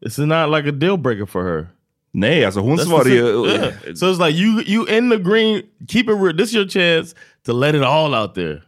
it's 0.06 0.18
not 0.26 0.50
like 0.50 0.70
a 0.70 0.72
deal 0.72 0.98
breaker 0.98 1.26
for 1.26 1.44
her. 1.44 1.68
Nej, 2.12 2.46
alltså 2.46 2.60
hon 2.60 2.78
svarade 2.78 3.10
ju... 3.10 3.46
Yeah. 3.48 3.74
So 3.96 4.06
it's 4.12 4.28
like 4.28 4.38
you 4.38 4.62
you 4.66 4.98
in 4.98 5.10
the 5.10 5.18
green, 5.18 5.62
keep 5.88 6.04
it 6.10 6.16
real. 6.22 6.38
This 6.38 6.50
is 6.50 6.56
your 6.56 6.68
chance 6.68 7.16
to 7.46 7.54
let 7.54 7.76
it 7.76 7.84
all 7.84 8.16
out 8.16 8.36
there. 8.36 8.62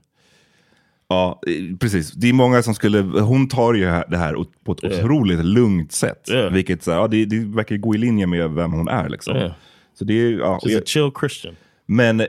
Ja, 1.10 1.40
eh, 1.48 1.78
precis. 1.78 2.12
Det 2.12 2.30
är 2.30 2.34
många 2.34 2.64
som 2.64 2.74
skulle... 2.76 3.00
Hon 3.02 3.48
tar 3.48 3.74
ju 3.74 3.86
det 3.86 4.18
här 4.18 4.36
på 4.66 4.72
ett 4.72 4.84
Yeah. 4.84 5.06
otroligt 5.06 5.46
lugnt 5.46 5.92
sätt. 5.92 6.30
Yeah. 6.32 6.54
Vilket 6.54 6.84
så 6.84 6.92
ja, 6.92 7.08
det, 7.08 7.26
det 7.26 7.40
verkar 7.40 7.78
gå 7.78 7.96
i 7.96 7.98
linje 7.98 8.28
med 8.28 8.52
vem 8.52 8.72
hon 8.72 8.88
är. 8.88 9.10
Liksom. 9.10 9.52
Så 10.00 10.04
det 10.06 10.14
är, 10.14 10.32
ja, 10.32 10.60
She's 10.64 10.78
a 10.78 10.82
chill 10.86 11.12
Christian. 11.20 11.56
Men 11.86 12.22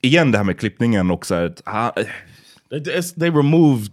igen 0.00 0.30
det 0.32 0.38
här 0.38 0.44
med 0.44 0.58
klippningen 0.58 1.10
och 1.10 1.26
så 1.26 1.34
här, 1.34 1.42
att, 1.44 1.62
ah, 1.64 1.90
They, 2.70 2.78
it's- 2.80 3.20
they 3.20 3.30
removed 3.30 3.90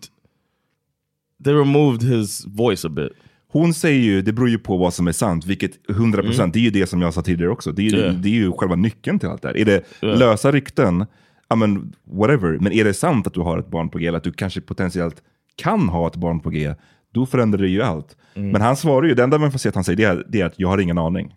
they 1.44 1.54
removed 1.54 2.04
his 2.04 2.46
voice 2.48 2.86
a 2.86 2.89
bit. 2.89 3.12
Hon 3.52 3.74
säger 3.74 4.00
ju, 4.02 4.22
det 4.22 4.34
beror 4.34 4.50
ju 4.50 4.60
på 4.60 4.78
vad 4.78 4.94
som 4.94 5.08
är 5.08 5.12
sant, 5.12 5.46
vilket 5.46 5.88
100% 5.88 6.39
Mm. 6.39 6.52
det 6.52 6.60
är 6.60 6.62
ju 6.62 6.70
det 6.70 6.88
som 6.88 7.02
jag 7.02 7.13
sa 7.13 7.22
tidigare 7.22 7.52
också. 7.52 7.72
Det 7.72 7.82
är 7.82 7.89
ju, 7.89 7.98
Yeah. 7.98 8.13
det 8.13 8.30
är 8.30 8.34
ju 8.34 8.52
själva 8.52 8.76
nyckeln 8.76 9.20
till 9.20 9.30
allt 9.30 9.42
det 9.42 9.48
här. 9.48 9.58
Är 9.58 9.65
det 9.65 9.84
Yeah. 10.04 10.20
lösa 10.20 10.52
rykten, 10.52 11.06
ja 11.48 11.56
men 11.56 11.94
whatever. 12.04 12.58
Men 12.60 12.72
är 12.72 12.84
det 12.84 12.94
sant 12.94 13.28
att 13.28 13.34
du 13.34 13.39
har 13.39 13.58
ett 13.58 13.68
barn 13.68 13.89
på 13.89 13.98
G, 13.98 14.08
eller 14.08 14.18
att 14.18 14.24
du 14.24 14.32
kanske 14.32 14.62
potentiellt 14.62 15.24
kan 15.56 15.89
ha 15.89 16.08
ett 16.08 16.15
barn 16.15 16.39
på 16.39 16.50
G, 16.50 16.74
då 17.13 17.26
förändrar 17.26 17.62
det 17.62 17.68
ju 17.70 17.82
allt. 17.82 18.18
Mm. 18.34 18.52
Men 18.52 18.62
han 18.62 18.76
svarar 18.78 19.08
ju, 19.08 19.13
det 19.15 19.24
enda 19.24 19.38
man 19.38 19.52
får 19.52 19.60
se 19.60 19.70
att 19.70 19.76
han 19.76 19.84
säger 19.84 19.98
det 19.98 20.04
är, 20.04 20.26
det 20.30 20.42
är 20.42 20.46
att 20.46 20.60
jag 20.60 20.68
har 20.68 20.78
ingen 20.78 20.98
aning. 20.98 21.36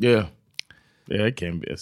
Yeah. 0.00 0.24
Yeah, 1.10 1.28
it 1.28 1.36
can 1.36 1.58
be. 1.60 1.76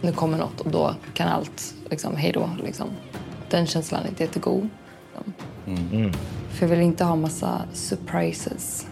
Nu 0.00 0.12
kommer 0.12 0.38
något 0.38 0.60
och 0.60 0.70
då 0.70 0.94
kan 1.14 1.28
allt, 1.28 1.74
liksom, 1.90 2.16
hej 2.16 2.32
då. 2.32 2.50
Liksom. 2.64 2.88
Den 3.50 3.66
känslan 3.66 4.04
är 4.04 4.08
inte 4.08 4.22
jättegod. 4.22 4.68
Mm. 5.66 6.12
För 6.50 6.66
jag 6.66 6.70
vill 6.70 6.80
inte 6.80 7.04
ha 7.04 7.16
massa 7.16 7.62
surprises. 7.72 8.86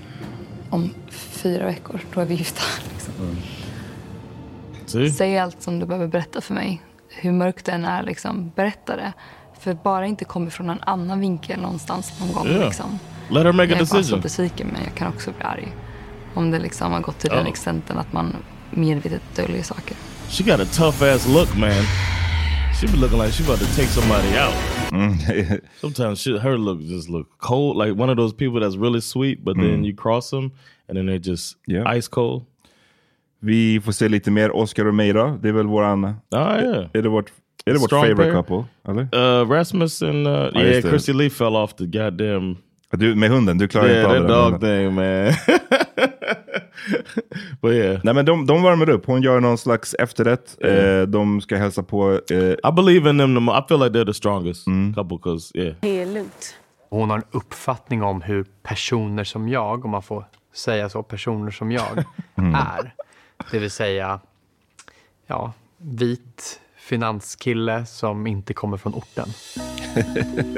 Om 0.70 0.94
fyra 1.10 1.66
veckor, 1.66 2.00
då 2.14 2.20
är 2.20 2.24
vi 2.24 2.34
gifta. 2.34 2.62
Liksom. 2.92 3.36
See? 4.86 5.10
Säg 5.10 5.38
allt 5.38 5.62
som 5.62 5.78
du 5.78 5.86
behöver 5.86 6.06
berätta 6.06 6.40
för 6.40 6.54
mig. 6.54 6.82
Hur 7.08 7.32
mörkt 7.32 7.66
den 7.66 7.84
är, 7.84 8.02
liksom, 8.02 8.52
berätta 8.56 8.96
det. 8.96 9.12
För 9.60 9.74
bara 9.74 10.06
inte 10.06 10.24
kommer 10.24 10.50
från 10.50 10.70
en 10.70 10.80
annan 10.80 11.20
vinkel 11.20 11.60
någonstans 11.60 12.20
någon 12.20 12.32
gång. 12.32 12.46
Yeah. 12.46 12.64
Liksom. 12.64 12.98
Let 13.30 13.44
her 13.44 13.52
make 13.52 13.64
a 13.64 13.70
jag 13.70 13.76
är 13.76 13.78
bara 13.78 13.86
så 13.86 13.96
decision. 13.96 14.20
besviken, 14.20 14.66
men 14.72 14.84
jag 14.84 14.94
kan 14.94 15.08
också 15.08 15.30
bli 15.30 15.44
arg. 15.44 15.72
Om 16.34 16.50
det 16.50 16.58
liksom 16.58 16.92
har 16.92 17.00
gått 17.00 17.18
till 17.18 17.30
den 17.30 17.44
Oh. 17.44 17.48
extenten 17.48 17.98
att 17.98 18.12
man 18.12 18.36
medvetet 18.70 19.22
döljer 19.36 19.62
saker. 19.62 19.96
She 20.30 20.44
got 20.44 20.60
a 20.60 20.66
tough 20.76 21.02
ass 21.14 21.28
look, 21.28 21.56
man. 21.56 21.82
She 22.80 22.86
be 22.86 22.96
looking 22.96 23.18
like 23.18 23.32
she 23.32 23.44
about 23.44 23.58
to 23.60 23.66
take 23.76 23.88
somebody 23.88 24.28
out. 24.38 24.54
Mm. 24.92 25.60
Sometimes 25.80 26.20
she, 26.20 26.38
her 26.38 26.58
look 26.58 26.80
just 26.80 27.08
look 27.08 27.26
cold, 27.38 27.86
like 27.86 28.02
one 28.02 28.10
of 28.12 28.16
those 28.16 28.34
people 28.36 28.60
that's 28.60 28.76
really 28.82 29.00
sweet, 29.00 29.44
but 29.44 29.54
then 29.56 29.64
Mm. 29.80 29.84
you 29.84 29.96
cross 29.96 30.30
them 30.30 30.50
and 30.88 30.96
then 30.98 31.06
they're 31.08 31.30
just 31.30 31.56
Yeah. 31.68 31.98
ice 31.98 32.08
cold. 32.08 32.42
Vi 33.40 33.80
får 33.80 33.92
se 33.92 34.08
lite 34.08 34.30
mer 34.30 34.56
Oscar 34.56 34.86
och 34.86 34.94
Meira. 34.94 35.38
Det 35.42 35.48
är 35.48 35.52
väl 35.52 35.66
våran... 35.66 36.04
Ah, 36.30 36.60
yeah. 36.60 36.86
Är 36.92 37.02
det 37.02 37.08
vårt, 37.08 37.30
är 37.64 37.72
det 37.72 37.78
vårt 37.78 37.88
Strong 37.88 38.02
favorite 38.02 38.32
pair. 38.32 38.42
couple? 38.42 38.64
Eller? 38.88 39.40
Uh, 39.42 39.50
Rasmus 39.50 40.02
and 40.02 40.26
uh, 40.26 40.32
just 40.44 40.56
yeah. 40.56 40.80
Christy 40.90 41.12
Lee 41.12 41.30
fell 41.30 41.56
off 41.56 41.74
the 41.76 41.84
goddamn 41.86 42.56
Du, 42.90 43.14
med 43.14 43.30
hunden, 43.30 43.58
du 43.58 43.68
klarar 43.68 43.88
yeah 43.88 44.16
inte 44.16 44.34
av 44.36 44.52
det 44.52 44.58
dog 44.58 44.60
thing, 44.60 44.94
man. 44.94 45.04
but 47.60 47.72
yeah, 47.72 48.00
Nej 48.04 48.14
men 48.14 48.24
de, 48.24 48.46
de 48.46 48.62
värmer 48.62 48.88
upp, 48.90 49.06
hon 49.06 49.22
gör 49.22 49.40
någon 49.40 49.58
slags 49.58 49.94
efterrätt. 49.94 50.56
Eh, 50.64 51.02
de 51.02 51.40
ska 51.40 51.56
hälsa 51.56 51.82
på... 51.82 52.20
Eh, 52.30 52.36
I 52.38 52.72
believe 52.76 53.10
in 53.10 53.18
them. 53.18 53.34
The 53.34 53.40
mo- 53.40 53.60
I 53.64 53.68
feel 53.68 53.80
like 53.80 53.98
they're 53.98 54.06
the 54.06 54.14
strongest 54.14 54.66
Mm. 54.66 54.94
couple 54.94 55.16
because 55.16 55.58
yeah. 55.58 55.74
Det 55.80 56.02
är 56.02 56.06
lugnt. 56.06 56.54
Hon 56.90 57.10
har 57.10 57.16
en 57.16 57.24
uppfattning 57.30 58.02
om 58.02 58.22
hur 58.22 58.44
personer 58.62 59.24
som 59.24 59.48
jag, 59.48 59.84
om 59.84 59.90
man 59.90 60.02
får 60.02 60.24
säga 60.54 60.88
så, 60.88 61.02
personer 61.02 61.50
som 61.50 61.72
jag 61.72 62.04
Mm. 62.38 62.54
är. 62.54 62.94
Det 63.50 63.58
vill 63.58 63.70
säga, 63.70 64.20
ja, 65.26 65.52
vit 65.78 66.60
finanskille 66.76 67.86
som 67.86 68.26
inte 68.26 68.54
kommer 68.54 68.76
från 68.76 68.94
orten. 68.94 69.28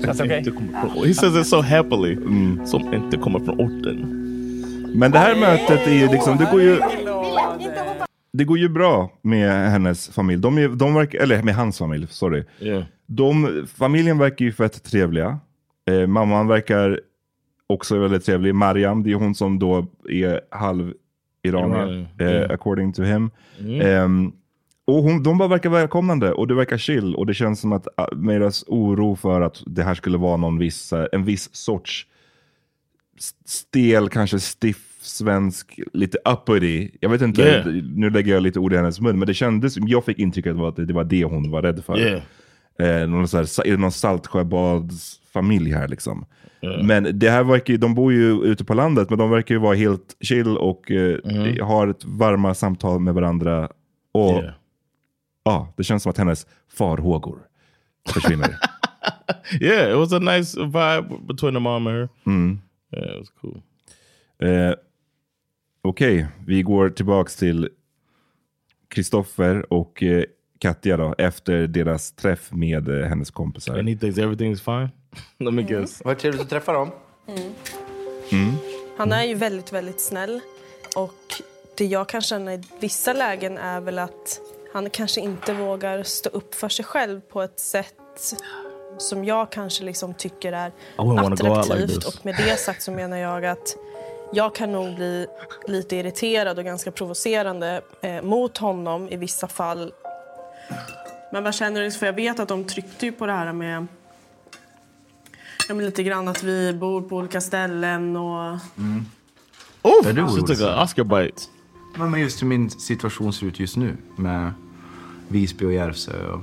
Känns 0.05 0.21
okej? 0.21 0.45
He 1.07 1.15
says 1.15 1.37
it 1.37 1.47
so 1.47 1.61
happily. 1.61 2.17
Som 2.67 2.95
inte 2.95 3.17
kommer 3.17 3.39
från 3.41 3.61
orten. 3.61 4.21
Men 4.95 5.11
det 5.11 5.19
här 5.19 5.41
mötet 5.41 5.87
är 5.87 5.93
ju 5.93 6.09
liksom, 6.09 6.37
det 6.39 6.49
går 6.51 6.63
ju... 6.63 6.81
Det 8.33 8.45
går 8.45 8.59
ju 8.59 8.69
bra 8.69 9.11
med 9.23 9.71
hennes 9.71 10.09
familj. 10.09 10.43
De, 10.43 10.59
är, 10.59 10.69
de 10.69 10.95
verkar, 10.95 11.19
eller 11.19 11.43
med 11.43 11.55
hans 11.55 11.79
familj, 11.79 12.07
sorry. 12.11 12.45
Yeah. 12.61 12.85
De, 13.07 13.67
familjen 13.77 14.19
verkar 14.19 14.45
ju 14.45 14.53
fett 14.53 14.83
trevliga. 14.83 15.39
Eh, 15.91 16.07
mamman 16.07 16.49
verkar 16.49 17.01
också 17.67 17.99
väldigt 17.99 18.25
trevlig. 18.25 18.55
Mariam, 18.55 19.03
det 19.03 19.11
är 19.11 19.15
hon 19.15 19.35
som 19.35 19.59
då 19.59 19.87
är 20.11 20.41
halv 20.51 20.93
iranier, 21.43 21.87
Iranier, 21.87 22.09
eh, 22.19 22.27
yeah. 22.27 22.51
according 22.51 22.93
to 22.93 23.03
him. 23.03 23.31
Mm. 23.61 23.81
Ehm, 23.81 24.33
och 24.87 25.03
hon, 25.03 25.23
de 25.23 25.39
bara 25.39 25.49
verkar 25.49 25.71
välkomnande 25.71 26.33
och 26.33 26.49
det 26.49 26.55
verkar 26.55 26.79
chill. 26.79 27.15
Och 27.15 27.27
det 27.27 27.35
känns 27.35 27.61
som 27.61 27.73
att 27.73 27.87
uh, 27.87 28.19
Meiras 28.19 28.65
oro 28.67 29.17
för 29.17 29.41
att 29.41 29.63
det 29.67 29.83
här 29.83 29.95
skulle 29.95 30.19
vara 30.19 30.37
någon 30.37 30.59
viss, 30.59 30.93
eh, 30.93 31.07
en 31.13 31.25
viss 31.25 31.55
sorts 31.55 32.07
stel, 33.45 34.09
kanske 34.09 34.41
stiff 34.41 34.91
svensk, 35.03 35.81
lite 35.93 36.19
uppity. 36.25 36.91
Jag 37.01 37.09
vet 37.11 37.23
inte, 37.23 37.43
Yeah. 37.43 37.67
nu 37.97 38.11
lägger 38.11 38.33
jag 38.33 38.43
lite 38.43 38.59
ord 38.59 38.73
i 38.73 38.77
hennes 38.77 39.01
mun, 39.01 39.19
men 39.19 39.27
det 39.27 39.35
kändes, 39.35 39.77
jag 39.77 40.05
fick 40.05 40.19
intrycket 40.19 40.57
att 40.57 40.77
det 40.77 40.93
var, 40.93 41.05
det 41.05 41.25
hon 41.25 41.51
var 41.51 41.63
rädd 41.63 41.85
för. 41.85 41.99
Yeah. 41.99 42.23
Eh, 42.79 43.09
någon 43.09 43.29
så 43.29 43.37
här, 43.37 43.77
någon 43.77 43.93
Saltsjöbadsfamilj 43.93 45.73
här 45.73 45.89
liksom? 45.89 46.27
Men 46.83 47.19
det 47.19 47.31
här 47.31 47.45
verkar 47.45 47.77
de 47.77 47.95
bor 47.95 48.13
ju 48.13 48.43
ute 48.43 48.65
på 48.65 48.75
landet, 48.75 49.11
men 49.11 49.19
de 49.19 49.31
verkar 49.31 49.55
ju 49.55 49.61
vara 49.61 49.75
helt 49.75 50.17
chill 50.21 50.57
och 50.57 50.91
eh, 50.91 51.19
har 51.67 51.89
ett 51.89 52.05
varma 52.05 52.55
samtal 52.55 53.01
med 53.01 53.15
varandra. 53.15 53.69
Och 54.13 54.31
Yeah. 54.43 54.55
ja, 55.45 55.75
det 55.77 55.85
känns 55.85 56.03
som 56.03 56.11
att 56.11 56.19
hennes 56.19 56.47
farhågor 56.73 57.39
försvinner. 58.09 58.57
yeah, 59.61 59.91
it 59.91 59.97
was 59.97 60.13
a 60.13 60.19
nice 60.19 60.61
vibe 60.61 61.27
between 61.29 61.55
the 61.55 61.61
mom 61.61 61.87
and 61.87 61.97
her. 61.97 62.09
Mm. 62.27 62.61
Yeah, 62.97 63.15
it 63.15 63.19
was 63.19 63.31
cool. 63.41 63.63
Eh, 64.39 64.75
Okej, 65.87 66.27
vi 66.47 66.63
går 66.63 66.89
tillbaks 66.91 67.37
till 67.37 67.69
Kristoffer 68.89 69.73
och 69.73 70.03
eh, 70.03 70.25
Katja 70.59 70.97
då, 70.97 71.15
efter 71.19 71.67
deras 71.67 72.13
träff 72.13 72.53
med 72.53 72.89
eh, 72.89 73.07
hennes 73.07 73.31
kompisar. 73.31 73.79
And 73.79 73.89
he 73.89 73.97
thinks 73.97 74.19
everything's 74.19 74.57
fine. 74.57 74.91
Let 75.39 75.55
me 75.55 75.63
guess. 75.63 76.03
Vad 76.05 76.19
trevligt 76.19 76.43
att 76.43 76.51
träffa 76.51 76.73
dem. 76.73 76.91
Mm. 78.31 78.53
Han 78.97 79.13
är 79.13 79.25
ju 79.25 79.35
väldigt, 79.35 79.73
väldigt 79.73 80.01
snäll. 80.01 80.41
Och 80.97 81.43
det 81.77 81.85
jag 81.87 82.09
kan 82.09 82.21
känna 82.21 82.55
i 82.55 82.63
vissa 82.81 83.13
lägen 83.13 83.59
är 83.59 83.81
väl 83.81 83.99
att 83.99 84.41
han 84.73 84.91
kanske 84.91 85.21
inte 85.21 85.53
vågar 85.53 86.03
stå 86.03 86.31
upp 86.31 86.55
för 86.55 86.69
sig 86.69 86.85
själv 86.85 87.21
på 87.21 87.43
ett 87.43 87.61
sätt 87.61 88.35
som 88.99 89.25
jag 89.25 89.51
kanske 89.53 89.85
liksom 89.85 90.15
tycker 90.15 90.53
är 90.53 90.73
like 91.31 91.51
attraktivt. 91.53 91.89
this. 91.89 92.07
och 92.07 92.27
med 92.27 92.35
det 92.37 92.61
sagt 92.61 92.83
så 92.83 92.93
menar 92.93 93.17
jag 93.17 93.47
att 93.47 93.77
jag 94.33 94.55
kan 94.55 94.73
nog 94.73 94.95
bli 94.95 95.27
lite 95.67 95.97
irriterad 95.97 96.59
och 96.59 96.65
ganska 96.65 96.91
provocerande 96.91 97.83
eh, 98.03 98.23
mot 98.23 98.59
honom 98.59 99.09
i 99.09 99.17
vissa 99.17 99.49
fall. 99.49 99.93
Men 101.33 101.45
vad 101.45 101.55
känner 101.55 101.81
du? 101.83 101.91
För 101.91 102.07
jag 102.07 102.13
vet 102.13 102.41
att 102.41 102.49
de 102.49 102.65
tryckte 102.65 103.07
ju 103.07 103.13
på 103.13 103.27
det 103.27 103.33
här 103.33 103.53
med 103.53 103.87
ja, 105.69 105.75
men 105.75 105.85
lite 105.85 106.03
grann 106.03 106.29
att 106.29 106.43
vi 106.43 106.73
bor 106.73 107.03
på 107.03 107.17
olika 107.17 107.41
ställen 107.41 108.17
och 108.17 108.59
Oof, 109.83 110.07
Ja, 110.07 110.13
det 110.13 110.15
she 110.15 110.21
vore 110.23 110.41
took 110.41 110.59
så. 110.59 110.69
an 110.69 110.83
Oscar 110.83 111.05
bite. 111.05 111.43
Men 111.97 112.11
men 112.11 112.21
just 112.21 112.43
hur 112.43 112.47
min 112.47 112.71
situation 112.71 113.33
ser 113.33 113.47
ut 113.47 113.61
just 113.61 113.77
nu 113.77 113.97
med 114.17 114.53
Visby 115.29 115.65
och 115.65 115.73
Järvsö. 115.73 116.27
Och... 116.27 116.41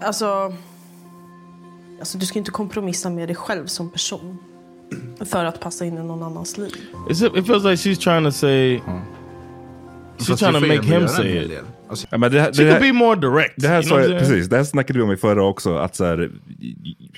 Alltså, 0.00 0.54
alltså, 1.98 2.18
du 2.18 2.26
ska 2.26 2.38
inte 2.38 2.50
kompromissa 2.50 3.10
med 3.10 3.28
dig 3.28 3.36
själv 3.36 3.66
som 3.66 3.90
person 3.90 4.38
för 5.24 5.44
att 5.44 5.60
passa 5.60 5.84
in 5.84 5.94
i 5.98 6.02
någon 6.02 6.22
annans 6.22 6.58
liv. 6.58 6.72
It's, 7.10 7.38
it 7.38 7.46
feels 7.46 7.64
like 7.64 7.76
she's 7.90 7.96
trying 8.00 8.24
to 8.24 8.30
say. 8.30 8.76
She's 10.18 10.26
Fast 10.26 10.38
trying 10.38 10.54
to 10.54 10.60
make 10.60 10.82
him 10.82 11.08
say 11.08 11.44
it. 11.44 11.52
Alltså, 11.88 12.06
Ja, 12.10 12.18
men 12.18 12.32
det, 12.32 12.40
här- 12.40 12.52
She 12.52 12.64
det, 12.64 12.70
could 12.70 12.82
be 12.82 12.92
more 12.92 13.20
direct. 13.20 13.54
det, 13.56 13.68
här 13.68 13.82
you 13.82 13.88
know 13.90 14.02
sa, 14.04 14.10
jag- 14.10 14.18
precis, 14.20 14.48
det 14.48 14.56
här 14.56 14.64
snackade 14.64 14.98
vi 14.98 15.02
om 15.04 15.12
i 15.12 15.16
förra 15.16 15.44
också. 15.44 15.76
Att 15.76 15.96
så 15.96 16.04
här, 16.04 16.30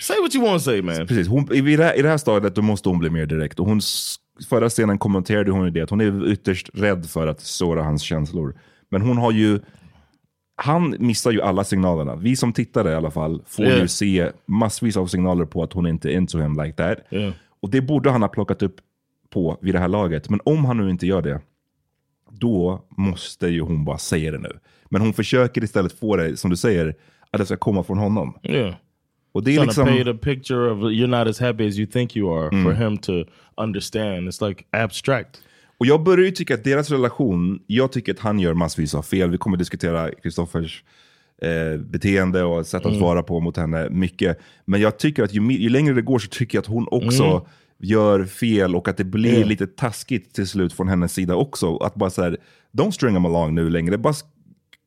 Say 0.01 0.17
what 0.23 0.35
you 0.35 0.45
want 0.45 0.59
to 0.63 0.65
say, 0.71 0.83
man. 0.83 0.95
Precis, 1.07 1.29
hon, 1.29 1.53
i, 1.53 1.77
det 1.77 1.85
här, 1.85 1.99
I 1.99 2.03
det 2.03 2.09
här 2.09 2.17
stadiet 2.17 2.55
då 2.55 2.63
måste 2.63 2.89
hon 2.89 2.99
bli 2.99 3.11
mer 3.11 3.27
direkt. 3.27 3.61
Och 3.61 3.67
hon, 3.67 3.81
förra 4.49 4.69
scenen 4.69 4.99
kommenterade 4.99 5.51
hon 5.51 5.65
ju 5.65 5.71
det, 5.71 5.83
att 5.83 5.91
hon 5.91 6.01
är 6.01 6.29
ytterst 6.33 6.71
rädd 6.75 7.07
för 7.11 7.27
att 7.27 7.41
såra 7.41 7.83
hans 7.83 8.03
känslor. 8.03 8.55
Men 8.91 9.03
hon 9.03 9.19
har 9.19 9.33
ju 9.33 9.61
han 10.63 10.97
missar 10.99 11.31
ju 11.31 11.43
alla 11.43 11.65
signalerna. 11.65 12.17
Vi 12.17 12.37
som 12.37 12.53
tittare 12.53 12.91
i 12.91 12.95
alla 12.95 13.11
fall 13.11 13.43
får 13.47 13.65
Yeah. 13.65 13.81
ju 13.81 13.89
se 13.89 14.31
massvis 14.47 14.97
av 14.97 15.07
signaler 15.07 15.45
på 15.45 15.63
att 15.63 15.73
hon 15.73 15.87
inte 15.87 16.09
är 16.11 16.13
into 16.17 16.39
him 16.39 16.63
like 16.63 16.73
that. 16.73 16.99
Yeah. 17.11 17.33
Och 17.61 17.71
det 17.71 17.81
borde 17.81 18.11
han 18.11 18.23
ha 18.23 18.29
plockat 18.29 18.63
upp 18.63 18.77
på 19.31 19.59
vid 19.61 19.75
det 19.75 19.79
här 19.79 19.89
laget. 19.89 20.31
Men 20.31 20.41
om 20.45 20.65
han 20.65 20.77
nu 20.77 20.91
inte 20.91 21.07
gör 21.07 21.23
det, 21.23 21.41
då 22.31 22.85
måste 22.97 23.47
ju 23.49 23.61
hon 23.61 23.85
bara 23.85 23.99
säga 23.99 24.31
det 24.31 24.39
nu. 24.39 24.59
Men 24.91 25.01
hon 25.01 25.13
försöker 25.13 25.65
istället 25.65 25.99
få 25.99 26.17
det, 26.17 26.37
som 26.37 26.51
du 26.51 26.57
säger, 26.57 26.95
att 27.31 27.39
det 27.41 27.47
ska 27.47 27.57
komma 27.57 27.83
från 27.83 27.99
honom. 27.99 28.39
Yeah. 28.43 28.75
Och 29.33 29.45
det 29.45 29.51
är 29.51 29.55
Trying 29.55 29.67
liksom... 29.67 29.87
to 29.87 29.93
paint 29.93 30.09
a 30.09 30.19
picture 30.23 30.71
of 30.71 30.79
you're 30.79 31.19
not 31.19 31.29
as 31.29 31.41
happy 31.41 31.69
as 31.69 31.79
you 31.79 31.87
think 31.87 32.17
you 32.17 32.39
are 32.39 32.49
Mm. 32.49 32.65
for 32.65 32.73
him 32.85 32.99
to 32.99 33.13
understand. 33.57 34.29
It's 34.29 34.49
like 34.49 34.65
abstract. 34.71 35.43
Och 35.81 35.87
jag 35.87 36.03
börjar 36.03 36.25
ju 36.27 36.31
tycka 36.31 36.55
att 36.55 36.65
deras 36.65 36.91
relation, 36.91 37.63
jag 37.67 37.93
tycker 37.93 38.13
att 38.13 38.19
han 38.19 38.39
gör 38.39 38.55
massvis 38.55 38.95
av 38.95 39.03
fel. 39.03 39.31
Vi 39.31 39.39
kommer 39.39 39.57
diskutera 39.57 40.11
Kristoffers 40.23 40.85
eh, 41.43 41.81
beteende 41.81 42.43
och 42.45 42.67
sätt 42.67 42.81
att 42.81 42.87
Mm. 42.87 42.99
svara 43.01 43.23
på 43.23 43.41
mot 43.41 43.57
henne 43.57 43.89
mycket. 43.91 44.39
Men 44.65 44.81
jag 44.81 44.99
tycker 44.99 45.23
att 45.25 45.35
ju, 45.35 45.53
ju 45.53 45.69
längre 45.69 45.95
det 45.95 46.03
går 46.03 46.19
så 46.19 46.29
tycker 46.29 46.57
jag 46.59 46.63
att 46.63 46.67
hon 46.69 46.87
också 46.91 47.25
Mm. 47.25 47.43
gör 47.79 48.25
fel 48.25 48.77
och 48.77 48.89
att 48.89 48.97
det 48.97 49.05
blir 49.05 49.35
Yeah. 49.35 49.49
lite 49.49 49.67
taskigt 49.67 50.35
till 50.35 50.47
slut 50.47 50.73
från 50.73 50.89
hennes 50.89 51.13
sida 51.13 51.35
också. 51.35 51.77
Att 51.77 51.95
bara 51.95 52.11
såhär, 52.11 52.37
don't 52.73 52.91
string 52.91 53.15
him 53.15 53.25
along 53.25 53.55
nu 53.55 53.71
längre. 53.71 53.99
Bara 53.99 54.11
s- 54.11 54.25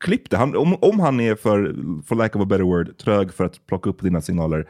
klipp 0.05 0.29
det. 0.29 0.37
Han, 0.37 0.55
om, 0.55 0.75
om 0.81 0.99
han 0.99 1.19
är 1.19 1.35
för, 1.35 1.75
for 2.05 2.15
lack 2.15 2.35
of 2.35 2.41
a 2.41 2.45
better 2.45 2.63
word, 2.63 2.97
trög 2.97 3.33
för 3.33 3.43
att 3.43 3.67
plocka 3.67 3.89
upp 3.89 4.01
dina 4.01 4.21
signaler, 4.21 4.67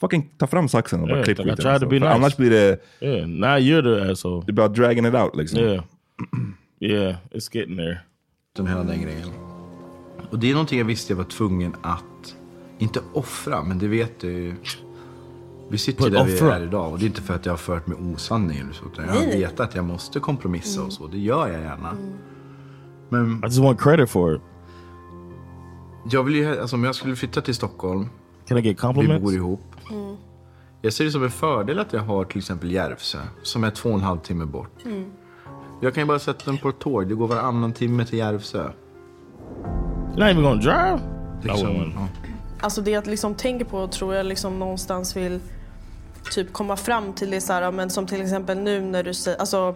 fucking 0.00 0.30
ta 0.38 0.46
fram 0.46 0.68
saxen 0.68 1.00
och 1.00 1.06
bara 1.08 1.14
Yeah, 1.16 1.24
klipp 1.24 1.38
like 1.38 1.48
I 1.48 1.52
skiten, 1.52 1.62
tried 1.64 1.80
to 1.80 1.84
alltså. 1.86 1.94
nice. 1.98 2.08
Annars 2.14 2.36
blir 2.36 2.50
det... 2.50 2.78
Yeah, 3.00 3.28
now 3.28 3.58
you're 3.58 4.04
the 4.04 4.10
asshole. 4.12 4.42
Det 4.46 4.50
är 4.52 4.54
bara 4.54 4.68
dragging 4.68 5.06
it 5.06 5.14
out 5.14 5.36
liksom. 5.36 5.58
Yeah. 5.60 5.84
yeah, 6.80 7.16
it's 7.30 7.48
getting 7.56 7.76
there. 7.76 7.98
Som 8.56 8.66
hela 8.66 8.84
den 8.84 9.02
grejen. 9.02 9.28
Och 10.30 10.38
det 10.38 10.48
är 10.50 10.52
någonting 10.52 10.78
jag 10.78 10.86
visste 10.86 11.12
jag 11.12 11.16
var 11.18 11.24
tvungen 11.24 11.74
att, 11.82 12.34
inte 12.78 13.00
offra, 13.12 13.62
men 13.64 13.78
det 13.78 13.88
vet 13.88 14.20
du 14.20 14.32
ju. 14.32 14.54
Vi 15.70 15.78
sitter 15.78 16.04
ju 16.04 16.10
But 16.10 16.18
där 16.18 16.24
vi 16.26 16.34
offra. 16.34 16.56
är 16.56 16.62
idag 16.62 16.92
och 16.92 16.98
det 16.98 17.04
är 17.04 17.06
inte 17.06 17.22
för 17.22 17.34
att 17.34 17.46
jag 17.46 17.52
har 17.52 17.56
fört 17.58 17.86
med 17.86 17.96
osanning 17.98 18.58
eller 18.58 18.72
så. 18.72 18.84
Utan 18.92 19.04
jag 19.06 19.14
Nej, 19.14 19.26
nej. 19.26 19.38
vet 19.40 19.60
att 19.60 19.74
jag 19.74 19.84
måste 19.84 20.20
kompromissa 20.20 20.82
och 20.82 20.92
så. 20.92 21.06
Det 21.06 21.18
gör 21.18 21.48
jag 21.48 21.60
gärna. 21.60 21.96
Men 23.08 23.38
I 23.44 23.46
just 23.46 23.58
want 23.58 23.80
credit 23.80 24.10
for 24.10 24.34
it. 24.34 24.40
jag 26.10 26.22
vill 26.22 26.34
ju, 26.34 26.60
alltså 26.60 26.76
om 26.76 26.84
jag 26.84 26.94
skulle 26.94 27.16
flytta 27.16 27.40
till 27.40 27.54
Stockholm. 27.54 28.08
Can 28.48 28.58
I 28.58 28.60
get 28.60 28.78
compliments? 28.80 29.20
Vi 29.20 29.24
bor 29.24 29.34
ihop. 29.34 29.60
Jag 30.82 30.92
ser 30.92 31.04
det 31.04 31.10
som 31.10 31.24
en 31.24 31.30
fördel 31.30 31.78
att 31.78 31.92
jag 31.92 32.00
har 32.00 32.24
till 32.24 32.38
exempel 32.38 32.70
Järvsö, 32.70 33.18
som 33.42 33.64
är 33.64 33.70
två 33.70 33.88
och 33.88 33.94
en 33.94 34.00
halv 34.00 34.18
timme 34.18 34.44
bort. 34.44 34.84
Jag 35.80 35.94
kan 35.94 36.02
ju 36.02 36.06
bara 36.06 36.18
sätta 36.18 36.44
den 36.44 36.58
på 36.58 36.68
ett 36.68 36.78
tåg. 36.78 37.08
Det 37.08 37.14
går 37.14 37.28
varannan 37.28 37.72
timme 37.72 38.04
till 38.04 38.18
Järvsö. 38.18 38.70
You're 40.14 40.18
not 40.18 40.28
even 40.28 40.42
gonna 40.42 40.62
drive? 40.62 41.00
Liksom, 41.42 41.92
ja. 41.94 42.08
Alltså 42.60 42.80
det 42.80 42.90
jag 42.90 43.06
liksom 43.06 43.34
tänker 43.34 43.64
på 43.64 43.88
tror 43.88 44.14
jag 44.14 44.26
liksom 44.26 44.58
någonstans 44.58 45.16
vill 45.16 45.40
typ 46.30 46.52
komma 46.52 46.76
fram 46.76 47.12
till 47.12 47.30
det 47.30 47.40
så 47.40 47.52
här, 47.52 47.72
men 47.72 47.90
som 47.90 48.06
till 48.06 48.22
exempel 48.22 48.58
nu 48.58 48.80
när 48.80 49.02
du 49.02 49.14
säger, 49.14 49.38
alltså 49.38 49.74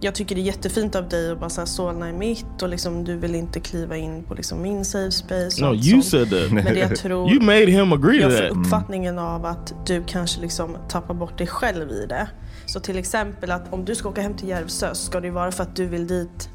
jag 0.00 0.14
tycker 0.14 0.34
det 0.34 0.40
är 0.40 0.44
jättefint 0.44 0.94
av 0.94 1.08
dig 1.08 1.30
att 1.30 1.40
bara 1.40 1.50
säga 1.50 1.66
Solna 1.66 2.08
är 2.08 2.12
mitt 2.12 2.62
och 2.62 2.68
liksom 2.68 3.04
du 3.04 3.16
vill 3.16 3.34
inte 3.34 3.60
kliva 3.60 3.96
in 3.96 4.24
på 4.24 4.34
liksom 4.34 4.62
min 4.62 4.84
safe 4.84 5.10
space. 5.10 5.64
No, 5.64 5.74
you 5.74 6.02
sånt. 6.02 6.04
said 6.04 6.30
that. 6.30 6.52
Men 6.52 6.64
det 6.64 6.78
jag 6.80 6.96
tror, 6.96 7.30
You 7.30 7.40
made 7.42 7.66
him 7.70 7.92
agree 7.92 8.18
to 8.22 8.28
jag 8.28 8.32
får. 8.38 8.44
Mm. 8.44 8.60
uppfattningen 8.62 9.18
av 9.18 9.46
att 9.46 9.74
du 9.86 10.04
kanske 10.06 10.40
liksom 10.40 10.76
tappar 10.88 11.14
bort 11.14 11.38
dig 11.38 11.46
själv 11.46 11.90
i 11.90 12.06
det. 12.06 12.28
Så 12.66 12.80
till 12.80 12.98
exempel 12.98 13.50
att 13.50 13.72
om 13.72 13.84
du 13.84 13.94
ska 13.94 14.08
åka 14.08 14.20
hem 14.22 14.34
till 14.34 14.48
Järvsö 14.48 14.88
så 14.94 15.04
ska 15.06 15.20
det 15.20 15.30
vara 15.30 15.52
för 15.52 15.62
att 15.62 15.76
du 15.76 15.86
vill 15.86 16.06
dit 16.06 16.50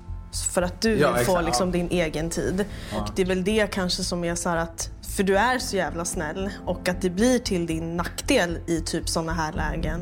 för 0.53 0.61
att 0.61 0.81
du 0.81 0.97
Ja, 0.99 1.11
vill 1.11 1.25
få 1.25 1.41
liksom 1.41 1.71
din 1.71 1.87
egen 1.89 2.29
tid. 2.29 2.65
Och 2.99 3.09
det 3.15 3.21
är 3.21 3.25
väl 3.25 3.43
det 3.43 3.71
kanske 3.71 4.03
som 4.03 4.23
är 4.23 4.35
så 4.35 4.49
här 4.49 4.57
att, 4.57 4.89
för 5.15 5.23
du 5.23 5.37
är 5.37 5.59
så 5.59 5.75
jävla 5.75 6.05
snäll 6.05 6.49
och 6.65 6.89
att 6.89 7.01
det 7.01 7.09
blir 7.09 7.39
till 7.39 7.65
din 7.65 7.97
nackdel 7.97 8.57
i 8.67 8.79
typ 8.81 9.09
sådana 9.09 9.33
här 9.33 9.53
lägen. 9.53 10.01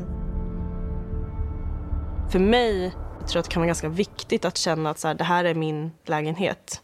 För 2.30 2.38
mig 2.38 2.92
tror 3.30 3.40
att 3.40 3.44
det 3.44 3.50
kan 3.50 3.60
vara 3.60 3.66
ganska 3.66 3.88
viktigt 3.88 4.44
att 4.44 4.56
känna 4.56 4.90
att 4.90 4.98
så 4.98 5.08
här, 5.08 5.14
det 5.14 5.24
här 5.24 5.44
är 5.44 5.54
min 5.54 5.90
lägenhet. 6.06 6.82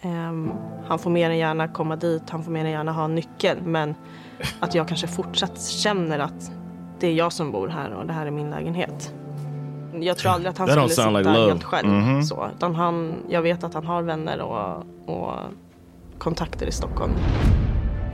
Ehm, 0.00 0.50
han 0.88 0.98
får 0.98 1.10
mer 1.10 1.30
än 1.30 1.38
gärna 1.38 1.68
komma 1.68 1.96
dit, 1.96 2.30
han 2.30 2.44
får 2.44 2.50
mer 2.50 2.64
än 2.64 2.70
gärna 2.70 2.92
ha 2.92 3.04
en 3.04 3.14
nyckel. 3.14 3.58
Men 3.62 3.94
att 4.60 4.74
jag 4.74 4.88
kanske 4.88 5.06
fortsatt 5.06 5.62
känner 5.62 6.18
att 6.18 6.50
det 7.00 7.06
är 7.06 7.12
jag 7.12 7.32
som 7.32 7.52
bor 7.52 7.68
här 7.68 7.92
och 7.92 8.06
det 8.06 8.12
här 8.12 8.26
är 8.26 8.30
min 8.30 8.50
lägenhet. 8.50 9.14
Jag 10.00 10.18
tror 10.18 10.32
aldrig 10.32 10.50
att 10.50 10.58
han 10.58 10.68
skulle 10.68 10.88
sitta 10.88 11.10
like 11.10 11.30
helt 11.30 11.64
själv. 11.64 11.88
Mhm. 11.88 12.22
Så, 12.22 12.48
utan 12.56 12.74
han, 12.74 13.14
jag 13.28 13.42
vet 13.42 13.64
att 13.64 13.74
han 13.74 13.86
har 13.86 14.02
vänner 14.02 14.40
och, 14.40 14.84
och 15.06 15.32
kontakter 16.18 16.66
i 16.66 16.72
Stockholm. 16.72 17.12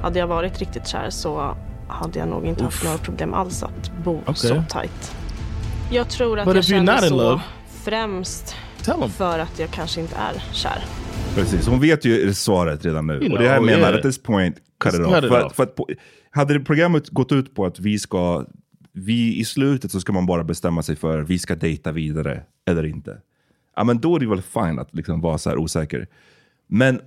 Hade 0.02 0.18
jag 0.18 0.26
varit 0.26 0.58
riktigt 0.58 0.88
kär 0.88 1.11
så 1.11 1.56
hade 1.88 2.18
jag 2.18 2.28
nog 2.28 2.46
inte 2.46 2.64
haft 2.64 2.85
några 2.85 2.98
problem 2.98 3.35
alls 3.35 3.62
att 3.62 3.92
bo 4.04 4.20
Okej. 4.20 4.35
så 4.35 4.62
tajt. 4.68 5.16
Jag 5.90 6.08
tror 6.08 6.38
att 6.38 6.46
But 6.46 6.54
jag 6.54 6.64
känner 6.64 6.98
så 6.98 7.40
främst 7.85 8.55
för 9.16 9.38
att 9.38 9.59
jag 9.59 9.71
kanske 9.71 10.01
inte 10.01 10.16
är 10.16 10.42
kär. 10.53 10.85
Precis, 11.35 11.66
hon 11.66 11.81
vet 11.81 12.05
ju 12.05 12.35
svaret 12.35 12.85
redan 12.85 13.07
nu. 13.07 13.14
You 13.14 13.33
och 13.33 13.38
det 13.38 13.49
här 13.49 13.57
know, 13.57 13.66
menar 13.66 13.79
yeah. 13.79 13.95
at 13.95 14.03
this 14.03 14.23
point, 14.23 14.57
cut 14.81 14.95
Just 14.95 15.09
it 15.09 15.14
cut 15.14 15.25
off. 15.25 15.25
it 15.25 15.31
för, 15.31 15.38
att- 15.38 15.47
off. 15.47 15.57
För 15.57 15.62
att 15.62 15.75
på, 15.75 15.88
hade 16.31 16.55
det 16.55 16.61
programmet 16.61 17.09
gått 17.09 17.33
ut 17.33 17.55
på 17.55 17.66
att 17.66 17.81
vi 17.81 17.99
ska, 17.99 18.47
vi 18.92 19.40
i 19.40 19.45
slutet 19.45 19.92
så 19.92 20.01
ska 20.01 20.12
man 20.12 20.27
bara 20.27 20.45
bestämma 20.45 20.83
sig 20.83 20.97
för 20.97 21.23
vi 21.23 21.38
ska 21.38 21.55
dejta 21.55 21.92
vidare 21.92 22.42
eller 22.66 22.87
inte. 22.87 23.18
Ja 23.77 23.85
men 23.85 23.99
då 23.99 24.16
är 24.16 24.21
det 24.21 24.27
väl 24.27 24.42
fine 24.42 24.79
att 24.79 24.95
liksom 24.95 25.21
vara 25.21 25.38
så 25.38 25.51
här 25.51 25.57
osäker. 25.57 26.07
Men 26.66 27.01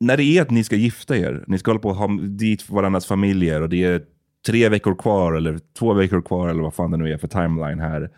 när 0.00 0.16
det 0.16 0.24
är 0.24 0.42
att 0.42 0.50
ni 0.50 0.64
ska 0.64 0.76
gifta 0.76 1.16
er, 1.16 1.44
ni 1.46 1.58
ska 1.58 1.70
hålla 1.70 1.80
på 1.80 1.90
att 1.90 1.96
ha 1.96 2.08
dit 2.22 2.70
varandras 2.70 3.06
familjer 3.06 3.60
och 3.60 3.68
det 3.68 3.84
är 3.84 4.02
tre 4.46 4.68
veckor 4.68 4.94
kvar 4.94 5.32
eller 5.32 5.60
två 5.78 5.92
veckor 5.92 6.22
kvar 6.22 6.48
eller 6.48 6.62
vad 6.62 6.74
fan 6.74 6.90
det 6.90 6.96
nu 6.96 7.12
är 7.12 7.18
för 7.18 7.28
timeline 7.28 7.80
här. 7.80 8.10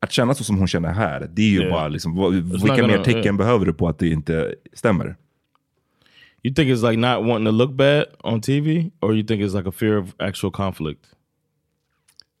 Att 0.00 0.12
känna 0.12 0.34
så 0.34 0.44
som 0.44 0.58
hon 0.58 0.68
känner 0.68 0.92
här, 0.92 1.30
det 1.32 1.42
är 1.42 1.50
ju 1.50 1.58
Yeah. 1.58 1.72
bara 1.72 1.88
liksom, 1.88 2.16
vad, 2.16 2.32
vilka 2.34 2.86
mer 2.86 3.04
tecken 3.04 3.24
yeah. 3.24 3.36
behöver 3.36 3.66
du 3.66 3.72
på 3.74 3.88
att 3.88 3.98
det 3.98 4.08
inte 4.08 4.54
stämmer? 4.72 5.16
You 6.42 6.54
think 6.54 6.70
it's 6.70 6.90
like 6.90 6.96
not 6.96 7.26
wanting 7.26 7.46
to 7.46 7.50
look 7.50 7.72
bad 7.72 8.04
on 8.22 8.40
TV, 8.40 8.90
or 9.00 9.14
you 9.14 9.26
think 9.26 9.42
it's 9.42 9.56
like 9.56 9.68
a 9.68 9.72
fear 9.72 9.96
of 9.96 10.14
actual 10.18 10.52
conflict? 10.52 11.04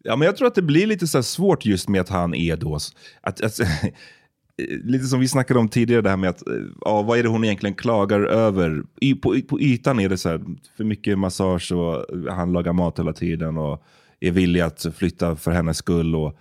Ja, 0.04 0.16
men 0.16 0.26
jag 0.26 0.36
tror 0.36 0.48
att 0.48 0.54
det 0.54 0.62
blir 0.62 0.86
lite 0.86 1.06
så 1.06 1.22
svårt 1.22 1.64
just 1.64 1.88
med 1.88 2.00
att 2.00 2.08
han 2.08 2.34
är 2.34 2.56
då... 2.56 2.78
Att, 3.20 3.40
att, 3.40 3.58
lite 4.84 5.04
som 5.04 5.20
vi 5.20 5.28
snackade 5.28 5.60
om 5.60 5.68
tidigare, 5.68 6.02
det 6.02 6.10
här 6.10 6.16
med 6.16 6.30
att 6.30 6.42
ja, 6.80 7.02
vad 7.02 7.18
är 7.18 7.22
det 7.22 7.28
hon 7.28 7.44
egentligen 7.44 7.74
klagar 7.74 8.20
över? 8.20 8.82
I, 9.00 9.14
på, 9.14 9.40
på 9.48 9.60
ytan 9.60 10.00
är 10.00 10.08
det 10.08 10.18
så 10.18 10.28
här, 10.28 10.40
för 10.76 10.84
mycket 10.84 11.18
massage 11.18 11.72
och 11.72 12.06
han 12.30 12.52
lagar 12.52 12.72
mat 12.72 12.98
hela 12.98 13.12
tiden 13.12 13.58
och 13.58 13.84
är 14.20 14.30
villig 14.30 14.60
att 14.60 14.86
flytta 14.96 15.36
för 15.36 15.50
hennes 15.50 15.76
skull. 15.76 16.14
Och 16.14 16.38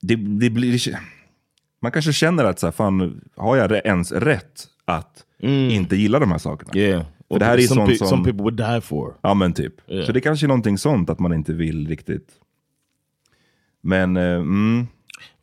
det, 0.00 0.16
det 0.16 0.50
blir, 0.50 0.98
man 1.82 1.92
kanske 1.92 2.12
känner 2.12 2.44
att 2.44 2.58
så 2.58 2.66
här, 2.66 2.72
fan, 2.72 3.20
har 3.36 3.56
jag 3.56 3.72
ens 3.72 4.12
rätt 4.12 4.68
att 4.84 5.24
inte 5.40 5.96
gilla 5.96 6.18
de 6.18 6.30
här 6.30 6.38
sakerna? 6.38 6.72
Yeah. 6.74 7.04
För 7.28 7.38
det 7.38 7.44
här 7.44 7.58
är 7.58 7.62
some, 7.62 7.86
sånt 7.86 7.98
som... 7.98 8.08
some 8.08 8.24
people 8.24 8.42
would 8.42 8.56
die 8.56 8.80
for. 8.80 9.16
Ja 9.22 9.34
men 9.34 9.52
typ. 9.52 9.90
Yeah. 9.90 10.06
Så 10.06 10.12
det 10.12 10.20
kanske 10.20 10.46
är 10.46 10.48
någonting 10.48 10.78
sånt 10.78 11.10
att 11.10 11.18
man 11.18 11.32
inte 11.32 11.52
vill 11.52 11.88
riktigt. 11.88 12.28
Men, 13.80 14.16
eh, 14.16 14.22
mm. 14.22 14.86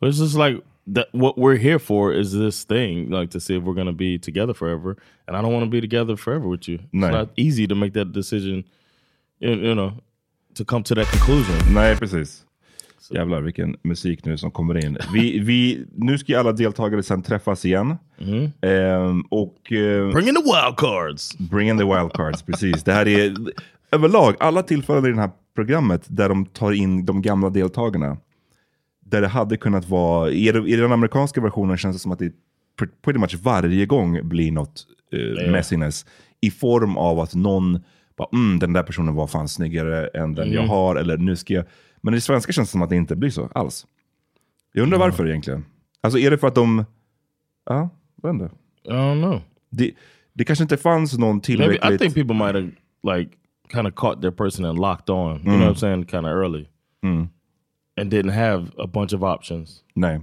But 0.00 0.14
it's 0.14 0.20
just 0.20 0.36
like 0.36 0.60
that. 0.94 1.06
What 1.12 1.36
we're 1.36 1.58
here 1.58 1.78
for 1.78 2.12
is 2.14 2.32
this 2.32 2.64
thing, 2.64 3.10
like 3.10 3.32
to 3.32 3.40
see 3.40 3.56
if 3.56 3.64
we're 3.64 3.74
gonna 3.74 3.92
be 3.92 4.18
together 4.18 4.54
forever. 4.54 4.96
And 5.26 5.36
I 5.36 5.40
don't 5.40 5.52
want 5.52 5.64
to 5.64 5.70
be 5.70 5.80
together 5.80 6.16
forever 6.16 6.48
with 6.48 6.68
you. 6.68 6.78
No. 6.92 7.06
It's 7.06 7.12
not 7.12 7.28
easy 7.36 7.66
to 7.66 7.74
make 7.74 7.92
that 7.92 8.12
decision. 8.12 8.64
You, 9.40 9.50
you 9.50 9.74
know, 9.74 9.92
to 10.54 10.64
come 10.64 10.82
to 10.84 10.94
that 10.94 11.06
conclusion. 11.10 11.74
Nej, 11.74 11.96
precis. 11.96 12.44
Jävlar 13.10 13.40
vilken 13.40 13.76
musik 13.82 14.24
nu 14.24 14.38
som 14.38 14.50
kommer 14.50 14.84
in. 14.86 14.98
Vi, 15.12 15.38
vi, 15.38 15.84
nu 15.96 16.18
ska 16.18 16.32
ju 16.32 16.38
alla 16.38 16.52
deltagare 16.52 17.02
sen 17.02 17.22
träffas 17.22 17.64
igen. 17.64 17.96
Ehm, 18.62 19.20
och, 19.30 19.72
eh, 19.72 20.10
Bring 20.12 20.28
in 20.28 20.34
the 20.34 20.42
wild 20.42 20.76
cards! 20.76 21.38
Bring 21.38 21.68
in 21.68 21.78
the 21.78 21.84
wild 21.84 22.12
cards, 22.12 22.42
precis. 22.42 22.84
Det 22.84 22.92
här 22.92 23.08
är 23.08 23.34
överlag 23.92 24.34
alla 24.40 24.62
tillfällen 24.62 25.06
i 25.06 25.12
det 25.12 25.20
här 25.20 25.30
programmet 25.54 26.04
där 26.08 26.28
de 26.28 26.46
tar 26.46 26.72
in 26.72 27.04
de 27.06 27.22
gamla 27.22 27.50
deltagarna. 27.50 28.16
Där 29.04 29.20
det 29.20 29.28
hade 29.28 29.56
kunnat 29.56 29.88
vara, 29.88 30.30
i, 30.30 30.48
i 30.48 30.76
den 30.76 30.92
amerikanska 30.92 31.40
versionen 31.40 31.76
känns 31.76 31.96
det 31.96 32.00
som 32.00 32.12
att 32.12 32.18
det 32.18 32.32
pr- 32.80 32.88
pretty 33.04 33.18
much 33.20 33.34
varje 33.42 33.86
gång 33.86 34.28
blir 34.28 34.52
något 34.52 34.86
eh, 35.12 35.18
Ja. 35.44 35.50
messiness. 35.50 36.06
I 36.40 36.50
form 36.50 36.96
av 36.96 37.20
att 37.20 37.34
någon 37.34 37.80
bara, 38.18 38.28
mm, 38.32 38.58
den 38.58 38.72
där 38.72 38.82
personen 38.82 39.14
var 39.14 39.26
fan 39.26 39.48
snyggare 39.48 40.06
än 40.06 40.34
den 40.34 40.46
jag 40.52 40.58
Mm. 40.58 40.68
har. 40.70 40.96
Eller 40.96 41.16
nu 41.16 41.36
ska 41.36 41.54
jag... 41.54 41.64
Men 42.00 42.14
i 42.14 42.20
svenska 42.20 42.52
känns 42.52 42.68
det 42.68 42.72
som 42.72 42.82
att 42.82 42.90
det 42.90 42.96
inte 42.96 43.16
blir 43.16 43.30
så 43.30 43.48
alls. 43.54 43.86
Jag 44.72 44.82
undrar 44.82 44.98
varför 44.98 45.28
egentligen. 45.28 45.64
Alltså 46.00 46.18
är 46.18 46.30
det 46.30 46.38
för 46.38 46.46
att 46.46 46.54
de... 46.54 46.84
Ja, 47.66 47.88
vet 48.22 48.30
inte. 48.32 48.50
I 48.84 48.88
don't 48.90 49.22
know. 49.22 49.40
Det, 49.70 49.90
det 50.32 50.44
kanske 50.44 50.62
inte 50.62 50.76
fanns 50.76 51.18
någon 51.18 51.28
Maybe 51.36 51.44
tillräckligt... 51.46 51.84
I 51.94 51.98
think 51.98 52.14
people 52.14 52.34
might 52.34 52.54
have 52.54 52.70
like 53.16 53.30
kind 53.72 53.86
of 53.86 53.94
caught 53.94 54.20
their 54.22 54.30
person 54.30 54.64
and 54.64 54.78
locked 54.78 55.10
on. 55.10 55.30
You 55.36 55.42
know 55.42 55.54
Mm. 55.54 55.60
what 55.68 55.76
I'm 55.76 55.80
saying? 55.80 56.06
Kind 56.06 56.26
of 56.26 56.30
early, 56.32 56.66
Mm. 57.02 57.28
and 58.00 58.12
didn't 58.12 58.32
have 58.32 58.66
a 58.78 58.86
bunch 58.86 59.12
of 59.14 59.22
options. 59.22 59.80
Nej. 59.94 60.20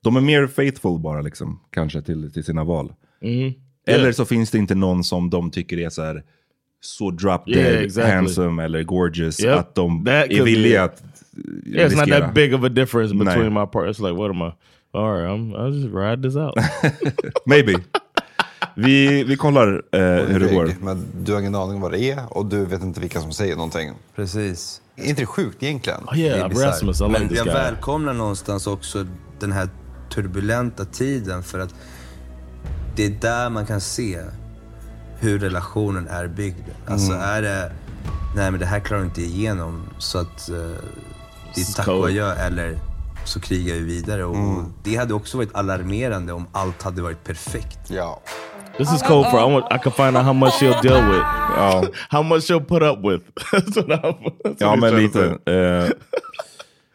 De 0.00 0.16
är 0.16 0.20
mer 0.20 0.46
faithful 0.46 0.98
bara 0.98 1.20
liksom, 1.20 1.60
kanske 1.70 2.02
till, 2.02 2.32
till 2.32 2.44
sina 2.44 2.64
val. 2.64 2.94
Mhm. 3.20 3.54
Eller 3.86 4.00
Yeah. 4.04 4.12
så 4.12 4.24
finns 4.24 4.50
det 4.50 4.58
inte 4.58 4.74
någon 4.74 5.04
som 5.04 5.30
de 5.30 5.50
tycker 5.50 5.78
är 5.78 5.88
så 5.88 6.02
här 6.02 6.22
så 6.86 7.10
drop 7.10 7.46
dead, 7.46 7.56
Yeah, 7.56 7.82
exactly. 7.82 8.14
handsome 8.14 8.64
eller 8.64 8.82
gorgeous 8.82 9.40
Yep. 9.44 9.58
att 9.58 9.74
de 9.74 10.04
That 10.04 10.26
är 10.30 10.42
villiga 10.42 10.84
att 10.84 11.02
Yeah, 11.66 11.90
it's 11.90 11.96
not 11.96 12.06
riskera. 12.06 12.20
that 12.20 12.34
big 12.34 12.54
of 12.54 12.64
a 12.64 12.68
difference 12.68 13.14
Nej. 13.14 13.24
between 13.26 13.52
my 13.54 13.66
partners. 13.66 13.98
Like, 13.98 14.12
what 14.12 14.30
am 14.30 14.36
I? 14.42 14.52
All 14.92 15.12
right, 15.12 15.30
I'm, 15.30 15.54
I'll 15.56 15.74
just 15.74 15.94
ride 15.94 16.22
this 16.22 16.36
out. 16.36 16.54
Maybe. 17.46 17.74
Vi, 18.76 19.24
vi 19.24 19.36
kollar 19.36 19.82
eh, 19.92 20.00
hur 20.00 20.40
det 20.40 20.54
går. 20.54 20.70
Men 20.80 21.04
du 21.24 21.32
har 21.32 21.40
ingen 21.40 21.54
aning 21.54 21.80
vad 21.80 21.92
det 21.92 22.00
är 22.10 22.36
och 22.36 22.46
du 22.46 22.64
vet 22.64 22.82
inte 22.82 23.00
vilka 23.00 23.20
som 23.20 23.32
säger 23.32 23.56
någonting. 23.56 23.90
Precis. 24.16 24.80
Är 24.96 25.04
inte 25.04 25.22
det 25.22 25.26
sjukt 25.26 25.62
egentligen? 25.62 26.00
Oh, 26.06 26.18
yeah, 26.18 26.48
Det. 26.48 26.66
Rasmus, 26.66 27.00
I 27.00 27.04
like 27.04 27.18
Men 27.18 27.34
jag 27.34 27.44
välkomnar 27.44 28.12
någonstans 28.12 28.66
också 28.66 29.06
den 29.40 29.52
här 29.52 29.68
turbulenta 30.14 30.84
tiden 30.84 31.42
för 31.42 31.58
att 31.58 31.74
det 32.96 33.04
är 33.06 33.10
där 33.20 33.50
man 33.50 33.66
kan 33.66 33.80
se 33.80 34.18
hur 35.18 35.38
relationen 35.38 36.08
är 36.08 36.26
byggd. 36.26 36.68
Alltså 36.86 37.12
Mm. 37.12 37.22
är 37.24 37.42
det, 37.42 37.72
nej 38.36 38.50
men 38.50 38.60
det 38.60 38.66
här 38.66 38.80
klarar 38.80 39.00
du 39.00 39.06
inte 39.06 39.22
igenom 39.22 39.82
så 39.98 40.18
att 40.18 40.48
uh, 40.52 40.56
det 41.54 41.60
är 41.60 41.76
tack 41.76 41.88
och 41.88 42.04
adjö 42.06 42.32
eller 42.34 42.78
så 43.24 43.40
krigar 43.40 43.74
vi 43.74 43.80
vidare. 43.80 44.24
Och 44.24 44.36
Mm. 44.36 44.72
Det 44.82 44.96
hade 44.96 45.14
också 45.14 45.36
varit 45.36 45.54
alarmerande 45.54 46.32
om 46.32 46.46
allt 46.52 46.82
hade 46.82 47.02
varit 47.02 47.24
perfekt. 47.24 47.78
Ja. 47.88 48.20
This 48.78 48.92
is 48.92 49.02
cold 49.02 49.26
for 49.30 49.38
I 49.40 49.52
want 49.52 49.64
I 49.74 49.78
can 49.78 49.92
find 49.92 50.16
out 50.16 50.24
how 50.24 50.32
much 50.32 50.52
she'll 50.52 50.82
deal 50.82 51.10
with. 51.10 51.24
how 52.10 52.22
much 52.22 52.42
she'll 52.42 52.64
put 52.64 52.82
up 52.82 52.98
with. 52.98 53.24
Ja, 54.58 54.76
men 54.76 54.96
lite. 54.96 55.24
Eh, 55.46 55.90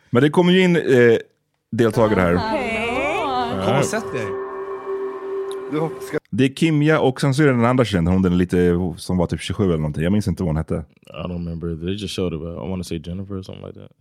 men 0.09 0.23
det 0.23 0.29
kommer 0.29 0.51
ju 0.53 0.61
in 0.61 0.75
eh, 0.75 1.17
deltagare 1.71 2.19
här. 2.37 3.65
Kom 3.65 3.79
och 3.79 3.85
sätt 3.85 4.03
dig. 4.13 4.27
Det 6.33 6.43
är 6.43 6.53
Kimja 6.53 6.99
och 6.99 7.21
sen 7.21 7.33
så 7.33 7.43
är 7.43 7.47
det 7.47 7.53
den 7.53 7.65
andra 7.65 7.85
tjejen, 7.85 8.07
hon 8.07 8.21
den 8.21 8.37
lite 8.37 8.79
som 8.97 9.17
var 9.17 9.27
typ 9.27 9.41
27 9.41 9.63
eller 9.63 9.77
någonting. 9.77 10.03
Jag 10.03 10.11
minns 10.11 10.27
inte 10.27 10.43
vad 10.43 10.49
hon 10.49 10.57
hette. 10.57 10.85
I 11.07 11.27
don't 11.27 11.33
remember. 11.33 11.85
They 11.85 11.95
just 11.95 12.15
showed 12.15 12.33
it. 12.33 12.41
I 12.41 12.69
want 12.69 12.83
to 12.83 12.87
say 12.87 13.01
Jennifer 13.05 13.39
or 13.39 13.43
something 13.43 13.67
like 13.67 13.79
that. 13.79 13.91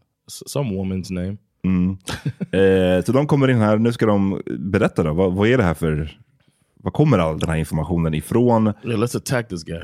Some 0.47 0.71
woman's 0.71 1.13
name. 1.13 1.37
Mm. 1.65 1.99
Eh, 2.53 3.05
så 3.05 3.13
de 3.13 3.27
kommer 3.27 3.49
in 3.49 3.59
här, 3.59 3.79
nu 3.79 3.93
ska 3.93 4.07
de 4.07 4.43
berätta 4.59 5.03
då, 5.03 5.13
vad, 5.13 5.33
vad 5.33 5.49
är 5.49 5.59
det 5.59 5.65
här 5.65 5.75
för, 5.75 6.19
vad 6.75 6.93
kommer 6.93 7.19
all 7.19 7.39
den 7.39 7.49
här 7.49 7.57
informationen 7.57 8.15
ifrån? 8.15 8.67
Yeah, 8.67 9.01
let's 9.01 9.17
attack 9.17 9.49
this 9.49 9.65
guy. 9.65 9.83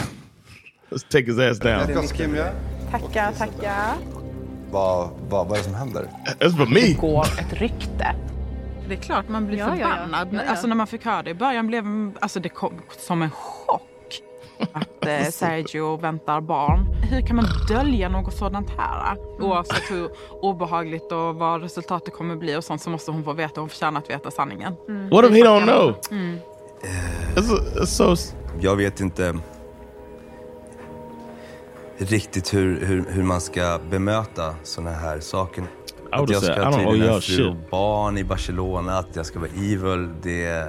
let's 0.90 1.06
take 1.10 1.24
his 1.24 1.38
ass 1.38 1.58
down. 1.58 1.86
Grattis 1.86 2.12
Kimja. 2.16 2.52
Tackar, 2.90 3.32
tackar. 3.32 3.94
Vad, 4.70 5.10
vad, 5.28 5.46
vad 5.48 5.52
är 5.52 5.56
det 5.56 5.64
som 5.64 5.74
händer? 5.74 6.08
It's 6.40 6.56
for 6.56 6.66
me. 6.66 6.80
Det 6.80 7.00
går 7.00 7.22
ett 7.22 7.52
rykte. 7.52 8.14
Det 8.88 8.94
är 8.94 8.98
klart 8.98 9.28
man 9.28 9.46
blir 9.46 9.58
Ja, 9.58 9.68
ja, 9.68 9.76
ja. 9.76 9.88
förbannad. 9.88 10.28
Ja, 10.32 10.40
ja. 10.44 10.50
Alltså 10.50 10.66
när 10.66 10.74
man 10.76 10.86
fick 10.86 11.04
höra 11.04 11.22
det 11.22 11.30
i 11.30 11.34
början 11.34 11.66
blev 11.66 11.84
alltså 12.20 12.40
det 12.40 12.48
kom 12.48 12.72
som 12.98 13.22
en 13.22 13.30
chock 13.30 13.82
att 14.72 15.06
eh, 15.06 15.22
Sergio 15.30 15.96
väntar 15.96 16.40
barn. 16.40 16.86
Hur 17.10 17.26
kan 17.26 17.36
man 17.36 17.44
dölja 17.68 18.08
något 18.08 18.34
sådant 18.34 18.70
här? 18.70 19.16
Oavsett 19.40 19.90
hur 19.90 20.10
obehagligt 20.30 21.12
och 21.12 21.34
vad 21.34 21.62
resultatet 21.62 22.14
kommer 22.14 22.36
bli 22.36 22.56
och 22.56 22.64
sånt 22.64 22.82
så 22.82 22.90
måste 22.90 23.10
hon 23.10 23.24
få 23.24 23.32
veta, 23.32 23.60
hon 23.60 23.68
förtjänar 23.68 24.00
att 24.00 24.10
veta 24.10 24.30
sanningen. 24.30 24.72
What 25.10 25.24
if 25.24 25.30
he 25.30 25.42
don't 25.42 25.62
know? 25.64 25.94
Mm. 26.10 26.38
It's, 27.34 27.76
it's 27.76 27.84
so. 27.84 28.12
s- 28.12 28.34
Jag 28.60 28.76
vet 28.76 29.00
inte 29.00 29.38
riktigt 31.98 32.54
hur, 32.54 32.86
hur, 32.86 33.04
hur 33.08 33.22
man 33.22 33.40
ska 33.40 33.78
bemöta 33.90 34.54
såna 34.62 34.90
här 34.90 35.20
saker. 35.20 35.64
Att 36.12 36.30
jag 36.30 36.42
ska 36.42 36.72
tydligen 36.72 37.08
ha 37.08 37.20
fru 37.20 37.48
och 37.48 37.56
barn 37.70 38.18
i 38.18 38.24
Barcelona, 38.24 38.98
att 38.98 39.16
jag 39.16 39.26
ska 39.26 39.38
vara 39.38 39.50
evil, 39.50 40.08
det... 40.22 40.66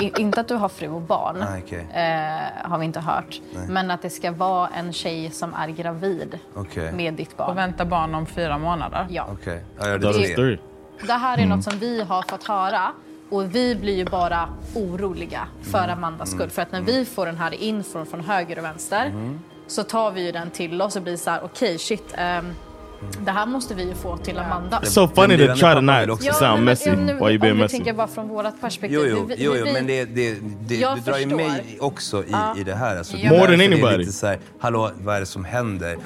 Inte 0.18 0.40
att 0.40 0.48
du 0.48 0.54
har 0.54 0.68
fru 0.68 0.88
och 0.88 1.00
barn, 1.00 1.36
Nej, 1.38 1.62
okej. 1.66 1.86
eh, 1.94 2.70
har 2.70 2.78
vi 2.78 2.84
inte 2.84 3.00
hört. 3.00 3.40
Nej. 3.54 3.68
Men 3.68 3.90
att 3.90 4.02
det 4.02 4.10
ska 4.10 4.32
vara 4.32 4.68
en 4.68 4.92
tjej 4.92 5.30
som 5.30 5.54
är 5.54 5.68
gravid 5.68 6.38
Okej. 6.54 6.92
med 6.92 7.14
ditt 7.14 7.36
barn. 7.36 7.50
Och 7.50 7.56
vänta 7.56 7.84
barn 7.84 8.14
om 8.14 8.26
fyra 8.26 8.58
månader. 8.58 9.06
Ja. 9.10 9.26
Ja, 9.44 9.52
ja, 9.78 9.86
Det 9.86 9.98
det 9.98 10.58
det. 11.06 11.12
Här 11.12 11.38
är 11.38 11.42
Mm. 11.42 11.56
något 11.56 11.64
som 11.64 11.78
vi 11.78 12.02
har 12.02 12.22
fått 12.30 12.44
höra 12.44 12.92
och 13.30 13.54
vi 13.54 13.74
blir 13.76 13.96
ju 13.96 14.04
bara 14.04 14.48
oroliga 14.74 15.46
för 15.62 15.78
Mm. 15.84 15.90
Amandas 15.98 16.28
Mm. 16.32 16.38
skull. 16.38 16.50
För 16.50 16.62
att 16.62 16.72
när 16.72 16.80
vi 16.80 17.04
får 17.04 17.26
den 17.26 17.36
här 17.36 17.54
infon 17.54 18.06
från 18.06 18.20
höger 18.20 18.58
och 18.58 18.64
vänster 18.64 19.06
Mm. 19.06 19.40
så 19.66 19.82
tar 19.82 20.10
vi 20.10 20.26
ju 20.26 20.32
den 20.32 20.50
till 20.50 20.82
oss 20.82 20.96
och 20.96 21.02
blir 21.02 21.16
så 21.16 21.30
här: 21.30 21.40
okej 21.44 21.78
shit, 21.78 22.14
ehm, 22.16 22.52
det 23.24 23.30
här 23.30 23.46
måste 23.46 23.74
vi 23.74 23.88
ju 23.88 23.94
få 23.94 24.16
till 24.16 24.38
Amanda. 24.38 24.80
It's 24.80 24.84
so 24.84 25.08
funny 25.08 25.36
to 25.46 25.54
try 25.54 25.74
to 25.74 25.80
not 25.80 26.24
Ja, 26.24 26.32
sound 26.32 26.64
messy 26.64 26.90
while 26.90 27.10
you 27.10 27.18
being 27.38 27.40
Om 27.52 27.56
vi 27.58 27.62
messy. 27.62 27.76
tänker 27.76 27.92
bara 27.92 28.06
från 28.06 28.28
vårt 28.28 28.60
perspektiv. 28.60 28.98
Jo, 29.02 29.26
jo, 29.28 29.34
jo, 29.38 29.54
jo 29.66 29.72
men 29.72 29.86
det, 29.86 30.04
det, 30.04 30.36
det, 30.66 30.74
Jag 30.76 30.96
du 30.96 31.00
drar 31.00 31.18
ju 31.18 31.26
mig 31.26 31.78
också 31.80 32.24
i, 32.24 32.26
Ja. 32.30 32.54
i 32.58 32.64
det 32.64 32.74
här. 32.74 32.96
Alltså. 32.96 33.16
More 33.16 33.46
than 33.46 33.58
det 33.58 33.64
är 33.64 33.68
anybody. 33.68 33.96
Lite 33.96 34.12
så 34.12 34.26
här, 34.26 34.38
hallå, 34.58 34.90
vad 34.96 35.16
är 35.16 35.20
det 35.20 35.26
som 35.26 35.44
händer? 35.44 35.92
Eh, 35.92 35.98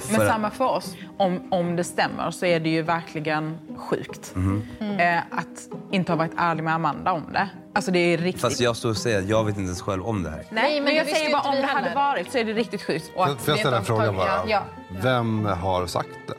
för 0.00 0.18
Men 0.18 0.26
samma 0.28 0.50
för 0.50 0.64
oss. 0.68 0.94
Om, 1.16 1.40
om 1.50 1.76
det 1.76 1.84
stämmer 1.84 2.30
så 2.30 2.46
är 2.46 2.60
det 2.60 2.68
ju 2.68 2.82
verkligen 2.82 3.58
sjukt. 3.76 4.32
Mhm. 4.34 4.62
Eh, 4.98 5.18
att 5.18 5.68
inte 5.90 6.12
ha 6.12 6.16
varit 6.16 6.32
ärlig 6.36 6.64
med 6.64 6.74
Amanda 6.74 7.12
om 7.12 7.22
det. 7.32 7.48
Alltså 7.74 7.90
det 7.90 7.98
är 7.98 8.18
riktigt... 8.18 8.42
Fast 8.42 8.60
jag 8.60 8.76
står 8.76 8.90
och 8.90 8.96
säger 8.96 9.18
att 9.18 9.28
jag 9.28 9.44
vet 9.44 9.56
inte 9.56 9.66
ens 9.66 9.82
själv 9.82 10.02
om 10.06 10.22
det 10.22 10.30
här. 10.30 10.44
Nej, 10.50 10.74
men, 10.74 10.84
men 10.84 10.94
jag 10.94 11.06
säger 11.06 11.26
ju 11.26 11.32
bara 11.32 11.42
om 11.42 11.54
det 11.56 11.66
hade 11.66 11.94
varit 11.94 12.32
så 12.32 12.38
är 12.38 12.44
det 12.44 12.52
riktigt 12.52 12.82
sjukt. 12.82 13.10
Får 13.14 13.28
jag 13.46 13.58
ställa 13.58 13.76
en 13.76 13.84
fråga 13.84 14.12
bara? 14.12 14.28
Ja. 14.46 14.62
Vem 15.02 15.44
har 15.44 15.86
sagt 15.86 16.08
det? 16.26 16.34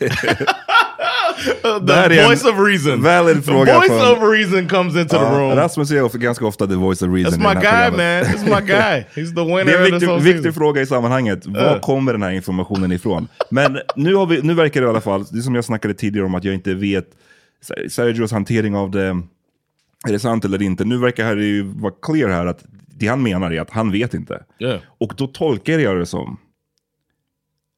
Det 1.82 1.94
här 1.94 2.10
är 2.10 2.16
the 2.22 2.26
voice 2.26 2.44
of 2.44 2.58
reason. 2.68 3.02
valid 3.02 3.36
The 3.36 3.42
fråga 3.42 3.74
voice 3.78 3.88
från- 3.88 4.12
of 4.22 4.32
reason 4.32 4.68
comes 4.68 4.96
into 4.96 5.18
the 5.18 5.24
room. 5.24 5.56
Rasmus 5.56 5.90
är 5.90 6.18
ganska 6.18 6.46
ofta 6.46 6.66
the 6.66 6.74
voice 6.74 7.02
of 7.02 7.14
reason 7.14 7.40
That's 7.40 7.48
my 7.48 7.54
det 7.54 7.60
guy, 7.60 7.70
här 7.70 7.90
man. 7.90 7.96
programmet. 7.98 8.26
That's 8.26 8.60
my 8.60 8.66
guy. 8.66 9.04
He's 9.24 9.34
the 9.34 9.44
winner 9.44 9.64
Det 9.64 9.72
är 9.72 9.78
en 9.78 9.84
viktig, 9.84 10.08
viktig 10.14 10.32
season. 10.34 10.52
fråga 10.52 10.80
i 10.82 10.86
sammanhanget. 10.86 11.46
Var 11.46 11.60
Ja. 11.60 11.78
kommer 11.80 12.12
den 12.12 12.22
här 12.22 12.30
informationen 12.30 12.92
ifrån? 12.92 13.28
Men 13.50 13.78
nu, 13.96 14.14
har 14.14 14.26
vi, 14.26 14.42
nu 14.42 14.54
verkar 14.54 14.80
det 14.80 14.86
i 14.86 14.90
alla 14.90 15.00
fall, 15.00 15.24
det 15.30 15.38
är 15.38 15.42
som 15.42 15.54
jag 15.54 15.64
snackade 15.64 15.94
tidigare 15.94 16.26
om 16.26 16.34
att 16.34 16.44
jag 16.44 16.54
inte 16.54 16.74
vet 16.74 17.06
Sergios 17.90 18.32
hantering 18.32 18.76
av 18.76 18.90
det. 18.90 19.06
Är 20.08 20.12
det 20.12 20.18
sant 20.18 20.44
eller 20.44 20.62
inte? 20.62 20.84
Nu 20.84 20.98
verkar 20.98 21.36
det 21.36 21.44
ju 21.44 21.62
vara 21.62 21.92
clear 22.02 22.28
här 22.28 22.46
att 22.46 22.64
det 22.96 23.06
han 23.06 23.22
menar 23.22 23.50
är 23.52 23.60
att 23.60 23.70
han 23.70 23.92
vet 23.92 24.14
inte. 24.14 24.42
Yeah. 24.58 24.78
Och 25.00 25.12
då 25.16 25.26
tolkar 25.26 25.78
jag 25.78 25.96
det 25.98 26.06
som 26.06 26.36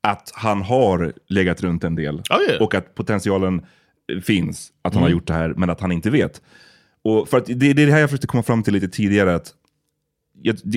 att 0.07 0.33
han 0.35 0.63
har 0.63 1.13
legat 1.29 1.63
runt 1.63 1.85
en 1.85 1.95
del. 1.95 2.15
Oh, 2.31 2.43
yeah. 2.49 2.63
Och 2.63 2.75
att 2.75 2.95
potentialen 2.95 3.63
eh, 4.13 4.21
finns 4.21 4.73
att 4.83 4.95
han 4.95 5.03
Mm. 5.03 5.03
har 5.03 5.11
gjort 5.11 5.27
det 5.27 5.35
här, 5.35 5.55
men 5.57 5.71
att 5.71 5.81
han 5.81 5.93
inte 5.93 6.11
vet. 6.11 6.43
Och 7.05 7.29
för 7.29 7.39
att 7.39 7.47
det, 7.47 7.55
det 7.55 7.83
är 7.83 7.87
det 7.87 7.93
här 7.93 8.01
jag 8.01 8.11
försökte 8.11 8.27
komma 8.27 8.43
fram 8.43 8.63
till 8.63 8.73
lite 8.75 8.89
tidigare. 8.89 9.35
att 9.35 9.55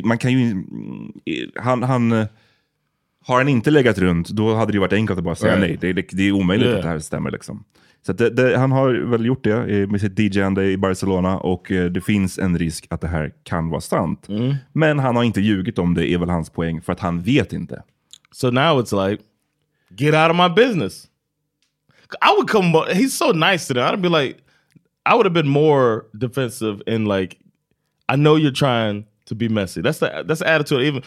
man 0.03 0.17
kan 0.17 0.31
ju... 0.31 0.51
mm, 0.51 1.11
Han, 1.55 1.83
han, 1.83 2.11
eh, 2.11 2.25
har 3.25 3.37
han 3.37 3.47
inte 3.47 3.71
legat 3.71 3.97
runt, 3.97 4.29
då 4.29 4.55
hade 4.55 4.71
det 4.71 4.79
varit 4.79 4.93
enkelt 4.93 5.17
att 5.19 5.25
bara 5.25 5.35
säga 5.35 5.55
Right. 5.57 5.81
nej. 5.81 5.93
Det, 5.93 6.01
det, 6.01 6.07
det 6.17 6.23
är 6.23 6.31
omöjligt 6.31 6.65
Yeah. 6.67 6.77
att 6.77 6.83
det 6.83 6.89
här 6.89 6.99
stämmer. 6.99 7.31
Liksom. 7.31 7.63
Så 8.05 8.13
det, 8.13 8.29
det, 8.29 8.57
han 8.57 8.71
har 8.71 8.89
väl 8.93 9.25
gjort 9.25 9.43
det 9.43 9.51
eh, 9.81 9.87
med 9.87 10.01
sitt 10.01 10.19
DJ-ande 10.19 10.65
i 10.65 10.77
Barcelona 10.77 11.37
och 11.37 11.71
eh, 11.71 11.85
det 11.91 12.01
finns 12.01 12.39
en 12.39 12.57
risk 12.57 12.87
att 12.89 13.01
det 13.01 13.07
här 13.07 13.31
kan 13.43 13.69
vara 13.69 13.81
sant. 13.81 14.29
Mm. 14.29 14.55
Men 14.73 14.99
han 14.99 15.15
har 15.15 15.23
inte 15.23 15.41
ljugit 15.41 15.79
om 15.79 15.93
det, 15.93 16.09
är 16.11 16.17
väl 16.17 16.29
hans 16.29 16.49
poäng, 16.49 16.81
för 16.81 16.93
att 16.93 16.99
han 16.99 17.21
vet 17.21 17.53
inte. 17.53 17.83
So 18.31 18.49
now 18.49 18.79
it's 18.79 18.91
like, 18.91 19.21
get 19.95 20.13
out 20.13 20.29
of 20.29 20.35
my 20.35 20.47
business. 20.47 21.07
I 22.21 22.33
would 22.33 22.47
come. 22.47 22.73
He's 22.93 23.13
so 23.13 23.31
nice 23.31 23.67
to 23.67 23.73
them. 23.73 23.83
I'd 23.83 24.01
be 24.01 24.09
like, 24.09 24.37
I 25.05 25.15
would 25.15 25.25
have 25.25 25.33
been 25.33 25.47
more 25.47 26.07
defensive 26.17 26.81
and 26.87 27.07
like, 27.07 27.39
I 28.07 28.15
know 28.15 28.35
you're 28.35 28.51
trying 28.51 29.05
to 29.25 29.35
be 29.35 29.47
messy. 29.47 29.81
That's 29.81 29.99
the 29.99 30.23
that's 30.25 30.39
the 30.39 30.47
attitude. 30.47 30.81
Even 30.81 31.03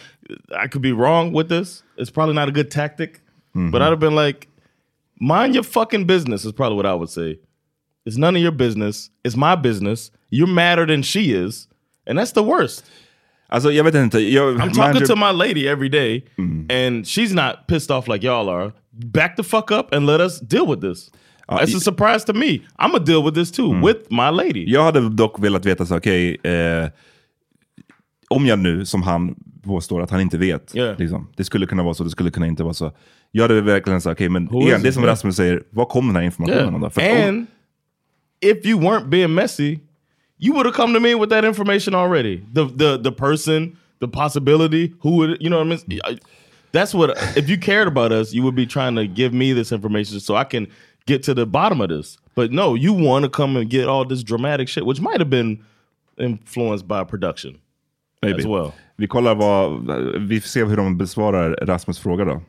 I 0.55 0.67
could 0.67 0.81
be 0.81 0.93
wrong 0.93 1.33
with 1.33 1.49
this. 1.49 1.83
It's 1.97 2.09
probably 2.09 2.35
not 2.35 2.47
a 2.47 2.51
good 2.51 2.71
tactic, 2.71 3.21
but 3.53 3.59
mm-hmm. 3.59 3.75
I'd 3.75 3.89
have 3.89 3.99
been 3.99 4.15
like, 4.15 4.47
mind 5.19 5.53
your 5.53 5.63
fucking 5.63 6.05
business. 6.05 6.45
Is 6.45 6.53
probably 6.53 6.77
what 6.77 6.85
I 6.85 6.93
would 6.93 7.09
say. 7.09 7.39
It's 8.05 8.17
none 8.17 8.35
of 8.35 8.41
your 8.41 8.51
business. 8.51 9.09
It's 9.23 9.35
my 9.35 9.55
business. 9.55 10.11
You're 10.29 10.47
madder 10.47 10.85
than 10.85 11.03
she 11.03 11.33
is, 11.33 11.67
and 12.07 12.17
that's 12.17 12.31
the 12.31 12.43
worst. 12.43 12.85
Alltså 13.53 13.71
jag 13.71 13.83
vet 13.83 13.95
inte. 13.95 14.19
Jag, 14.19 14.55
I'm 14.57 14.73
talking 14.73 15.05
to 15.07 15.15
my 15.15 15.31
lady 15.47 15.67
every 15.67 15.89
day, 15.89 16.25
and 16.37 17.05
she's 17.05 17.33
not 17.35 17.67
pissed 17.67 17.91
off 17.91 18.07
like 18.07 18.25
y'all 18.27 18.49
are. 18.49 18.71
Back 18.91 19.35
the 19.35 19.43
fuck 19.43 19.71
up 19.71 19.93
and 19.93 20.05
let 20.05 20.21
us 20.21 20.39
deal 20.39 20.65
with 20.69 20.81
this. 20.81 21.11
It's 21.61 21.75
a 21.77 21.79
surprise 21.79 22.25
to 22.25 22.33
me. 22.33 22.47
I'm 22.79 22.91
gonna 22.91 23.05
deal 23.05 23.23
with 23.23 23.35
this 23.35 23.51
too 23.51 23.73
with 23.85 23.99
my 24.09 24.29
lady. 24.31 24.63
Jag 24.71 24.83
hade 24.83 25.09
dock 25.09 25.39
velat 25.39 25.65
veta 25.65 25.85
så, 25.85 25.97
okej, 25.97 26.37
eh, 26.43 26.89
om 28.29 28.45
jag 28.45 28.59
nu, 28.59 28.85
som 28.85 29.03
han 29.03 29.35
påstår, 29.63 30.01
att 30.01 30.09
han 30.11 30.21
inte 30.21 30.37
vet. 30.37 30.75
Yeah. 30.75 30.99
Liksom, 30.99 31.27
det 31.37 31.43
skulle 31.43 31.65
kunna 31.65 31.83
vara 31.83 31.93
så, 31.93 32.03
det 32.03 32.09
skulle 32.09 32.31
kunna 32.31 32.47
inte 32.47 32.63
vara 32.63 32.73
så. 32.73 32.91
Jag 33.31 33.41
hade 33.43 33.61
verkligen 33.61 34.01
sagt, 34.01 34.17
okej, 34.17 34.29
men 34.29 34.47
Who 34.47 34.61
igen, 34.61 34.81
det 34.83 34.93
som 34.93 35.03
Yeah. 35.03 35.11
Rasmus 35.11 35.35
säger, 35.35 35.63
vad 35.69 35.89
kommer 35.89 36.07
den 36.07 36.15
här 36.15 36.23
informationen 36.23 36.75
om 36.75 36.81
då? 36.81 36.89
För 36.89 37.01
att 37.01 37.11
om- 37.11 37.27
And 37.27 37.45
if 38.41 38.65
you 38.65 38.79
weren't 38.81 39.09
being 39.09 39.33
messy, 39.33 39.79
you 40.43 40.53
would 40.55 40.65
have 40.65 40.75
come 40.75 40.93
to 40.93 40.99
me 40.99 41.15
with 41.15 41.29
that 41.29 41.43
information 41.45 41.95
already. 41.95 42.35
The 42.53 42.65
the 42.81 42.97
the 42.97 43.11
person, 43.11 43.77
the 43.99 44.07
possibility, 44.07 44.93
who 45.03 45.11
would 45.17 45.37
you 45.43 45.49
know 45.49 45.59
what 45.63 45.67
I 45.67 45.89
mean? 45.89 45.99
I- 46.03 46.19
That's 46.75 46.93
what 46.93 47.09
if 47.37 47.49
you 47.49 47.57
cared 47.59 47.87
about 47.87 48.11
us, 48.11 48.33
you 48.35 48.43
would 48.45 48.55
be 48.55 48.65
trying 48.65 48.95
to 48.95 49.05
give 49.21 49.31
me 49.33 49.53
this 49.53 49.71
information 49.71 50.19
so 50.19 50.35
I 50.35 50.43
can 50.43 50.67
get 51.05 51.23
to 51.23 51.33
the 51.33 51.45
bottom 51.45 51.81
of 51.81 51.89
this. 51.89 52.17
But 52.35 52.51
no, 52.51 52.75
you 52.75 52.93
want 52.93 53.23
to 53.25 53.29
come 53.29 53.59
and 53.59 53.69
get 53.71 53.87
all 53.87 54.05
this 54.07 54.23
dramatic 54.23 54.67
shit, 54.69 54.83
which 54.85 55.01
might 55.01 55.19
have 55.19 55.29
been 55.29 55.59
influenced 56.17 56.87
by 56.87 57.03
production 57.03 57.57
Maybe. 58.23 58.39
as 58.39 58.45
well. 58.47 58.71
Vi 58.97 59.07
kollar 59.07 59.35
vad, 59.35 59.87
vi 60.27 60.41
får 60.41 60.47
se 60.47 60.63
hur 60.65 60.77
de 60.77 60.97
besvarar 60.97 61.55
Rasmus 61.61 61.99
fråga 61.99 62.25
då. 62.25 62.41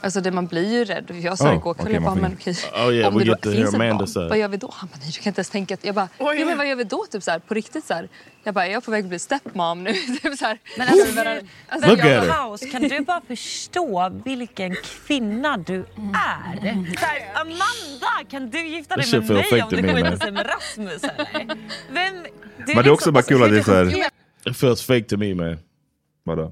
Alltså 0.00 0.20
det, 0.20 0.30
man 0.30 0.46
blir 0.46 0.72
ju 0.72 0.84
rädd. 0.84 1.10
Jag 1.22 1.38
sa 1.38 1.50
Oh, 1.50 1.56
igår, 1.56 1.76
man 1.82 1.92
jag 1.92 2.02
bara, 2.02 2.14
men 2.14 2.32
okej, 2.40 2.54
Oh, 2.74 2.94
yeah, 2.94 3.12
om 3.14 3.18
det 3.18 3.24
då 3.24 3.50
finns 3.52 3.74
ett 3.74 3.78
barn, 3.80 4.06
say. 4.08 4.28
vad 4.28 4.38
gör 4.38 4.48
vi 4.48 4.56
då? 4.56 4.70
Han 4.74 4.88
bara, 4.92 4.98
nej 5.02 5.10
du 5.14 5.20
kan 5.20 5.30
inte 5.30 5.38
ens 5.38 5.50
tänka 5.50 5.74
att, 5.74 5.84
jag 5.84 5.94
bara, 5.94 6.08
ja, 6.18 6.34
men 6.46 6.56
vad 6.58 6.68
gör 6.68 6.76
vi 6.76 6.84
då? 6.84 7.04
Typ 7.10 7.22
så 7.22 7.30
här, 7.30 7.38
på 7.38 7.54
riktigt 7.54 7.84
så 7.84 7.94
här. 7.94 8.08
Jag 8.44 8.54
bara, 8.54 8.66
är 8.66 8.72
jag 8.72 8.84
på 8.84 8.90
väg 8.90 9.04
att 9.04 9.08
bli 9.08 9.18
stepmom 9.18 9.84
nu? 9.84 9.92
typ 10.22 10.38
så 10.38 10.44
här. 10.44 10.58
Men 10.78 10.88
alltså, 10.88 11.14
Bara- 11.16 11.38
alltså, 11.68 11.90
Look 11.90 11.98
jag 11.98 12.12
at. 12.24 12.28
Paus, 12.28 12.60
kan 12.72 12.82
du 12.82 13.00
bara 13.00 13.20
förstå 13.28 14.12
vilken 14.24 14.74
kvinna 15.06 15.56
du 15.56 15.78
är? 16.14 16.94
Så 16.98 17.04
här, 17.06 17.40
Amanda, 17.40 18.30
kan 18.30 18.50
du 18.50 18.66
gifta 18.68 18.96
dig 18.96 19.06
med 19.12 19.20
mig 19.30 19.62
om 19.62 19.68
du 19.70 19.82
me, 19.82 19.92
skiter 19.94 20.10
man. 20.10 20.18
sig 20.18 20.32
med 20.32 20.46
Rasmus 20.46 21.02
eller? 21.04 21.46
Vem, 21.92 22.14
du 22.66 22.74
Men 22.74 22.84
det 22.84 22.88
är 22.88 22.92
också 22.92 23.12
bara 23.12 23.22
kul 23.22 23.42
att 23.42 23.50
det 23.50 23.58
är 23.58 23.62
så 23.62 23.74
här- 23.74 24.10
It 24.50 24.56
feels 24.56 24.82
fake 24.82 25.02
to 25.04 25.16
me, 25.16 25.34
man. 25.34 25.58
Vadå? 26.24 26.42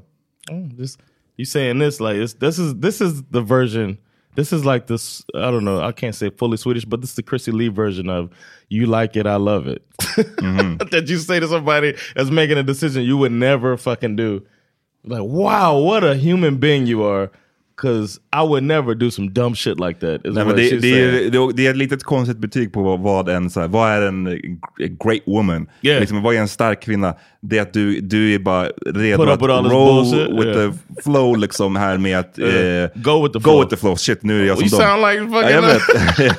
Oh, 0.51 0.76
this, 0.78 0.99
you 1.37 1.45
saying 1.45 1.78
this 1.78 2.01
like 2.01 2.16
it's, 2.16 2.34
this 2.34 2.59
is 2.59 2.74
this 2.76 3.01
is 3.01 3.22
the 3.24 3.43
version. 3.43 3.99
This 4.34 4.53
is 4.53 4.66
like 4.66 4.87
this. 4.87 5.24
I 5.34 5.51
don't 5.51 5.64
know. 5.64 5.80
I 5.80 5.93
can't 5.93 6.14
say 6.14 6.28
fully 6.28 6.59
Swedish, 6.59 6.84
but 6.84 7.01
this 7.01 7.11
is 7.11 7.16
the 7.16 7.22
Chrissy 7.22 7.53
Lee 7.53 7.68
version 7.68 8.11
of 8.11 8.30
"You 8.68 8.87
like 8.87 9.16
it, 9.16 9.26
I 9.26 9.37
love 9.37 9.66
it." 9.66 9.87
Mm-hmm. 9.99 10.76
that 10.91 11.09
you 11.09 11.18
say 11.18 11.41
to 11.41 11.49
somebody 11.49 11.97
that's 12.14 12.30
making 12.30 12.59
a 12.59 12.62
decision 12.62 13.03
you 13.03 13.16
would 13.16 13.32
never 13.32 13.76
fucking 13.76 14.16
do. 14.16 14.45
Like, 15.05 15.22
wow, 15.22 15.78
what 15.78 16.05
a 16.05 16.16
human 16.16 16.57
being 16.59 16.87
you 16.87 17.05
are. 17.05 17.30
Cause 17.77 18.20
I 18.33 18.43
would 18.43 18.62
never 18.62 18.95
do 18.95 19.11
some 19.11 19.29
dumb 19.29 19.55
shit 19.55 19.79
like 19.81 20.01
that. 20.01 20.20
Nej, 20.24 20.45
men 20.45 20.57
det, 20.57 20.81
det, 20.81 21.01
är, 21.01 21.53
det, 21.53 21.66
är, 21.66 21.70
ett 21.70 21.77
litet 21.77 22.03
konstigt 22.03 22.39
betyg 22.39 22.72
på 22.72 22.83
vad, 22.83 23.01
vad, 23.01 23.29
en, 23.29 23.51
så 23.51 23.61
här, 23.61 23.68
vad 23.68 23.91
är 23.91 24.03
en 24.03 24.24
great 25.05 25.22
woman. 25.27 25.66
Yeah. 25.83 26.01
Liksom, 26.01 26.22
vad 26.22 26.35
är 26.35 26.39
en 26.41 26.49
stark 26.49 26.83
kvinna? 26.83 27.14
Det 27.41 27.59
är 27.59 27.62
att 27.62 27.72
du, 27.72 28.01
du 28.01 28.35
är 28.35 28.39
bara 28.39 28.68
redo 28.87 29.22
att 29.22 29.43
roll 29.43 30.05
with 30.05 30.47
yeah. 30.47 30.72
the 30.72 31.03
flow 31.03 31.39
liksom 31.39 31.77
här 31.77 31.99
med 31.99 32.18
att 32.18 32.39
Yeah. 32.39 32.85
eh, 32.85 32.91
Go 32.95 33.22
with 33.22 33.33
the 33.33 33.39
go 33.39 33.43
flow. 33.43 33.61
with 33.61 33.70
the 33.70 33.77
flow. 33.77 33.97
Shit, 33.97 34.22
nu 34.22 34.43
är 34.43 34.47
jag 34.47 34.59
som 34.59 34.66
You 34.66 34.70
dem. 34.70 34.81
sound 34.81 35.03
like 35.03 35.22
fucking- 35.22 36.31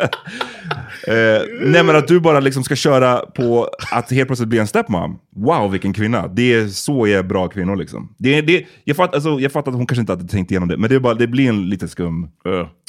Ja. 0.00 0.08
eh, 1.06 1.42
nej 1.60 1.84
men 1.84 1.96
att 1.96 2.08
du 2.08 2.20
bara 2.20 2.40
liksom 2.40 2.64
ska 2.64 2.76
köra 2.76 3.16
på 3.18 3.68
att 3.92 4.10
helt 4.10 4.28
plötsligt 4.28 4.48
bli 4.48 4.58
en 4.58 4.66
stepmom. 4.66 5.18
Wow 5.36 5.70
vilken 5.70 5.92
kvinna. 5.92 6.28
Det 6.28 6.54
är 6.54 6.68
så 6.68 7.06
är 7.06 7.22
bra 7.22 7.48
kvinnor 7.48 7.76
liksom. 7.76 8.14
Det, 8.18 8.40
det, 8.40 8.66
jag, 8.84 8.96
fattar, 8.96 9.14
alltså, 9.14 9.40
jag 9.40 9.52
fattar 9.52 9.70
att 9.70 9.76
hon 9.76 9.86
kanske 9.86 10.00
inte 10.00 10.12
hade 10.12 10.28
tänkt 10.28 10.50
igenom 10.50 10.68
det, 10.68 10.76
men 10.76 10.90
det, 10.90 10.96
är 10.96 11.00
bara, 11.00 11.14
det 11.14 11.26
blir 11.26 11.48
en 11.48 11.68
lite 11.68 11.88
skum 11.88 12.28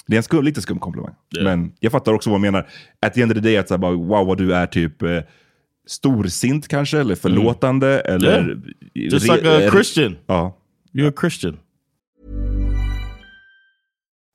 Det 0.07 0.15
är 0.15 0.17
en 0.17 0.23
skum, 0.23 0.43
lite 0.43 0.61
skum 0.61 0.79
komplimang. 0.79 1.13
Men 1.43 1.71
jag 1.79 1.91
fattar 1.91 2.13
också 2.13 2.29
vad 2.29 2.35
hon 2.35 2.41
menar. 2.41 2.67
At 3.05 3.13
the 3.13 3.21
end 3.21 3.31
of 3.31 3.35
the 3.35 3.41
day, 3.41 3.57
att 3.57 3.67
så 3.67 3.77
bara, 3.77 3.91
wow 3.91 4.27
vad 4.27 4.37
du 4.37 4.53
är 4.53 4.67
typ 4.67 5.01
eh, 5.01 5.19
storsint 5.87 6.67
kanske, 6.67 6.99
eller 6.99 7.15
förlåtande. 7.15 7.99
Eller, 7.99 8.39
Mm. 8.39 8.63
Yeah. 8.93 9.13
Just 9.13 9.27
like 9.27 9.67
a 9.67 9.71
Christian. 9.71 10.15
Ja. 10.27 10.57
You're 10.93 11.09
a 11.09 11.13
Christian. 11.21 11.57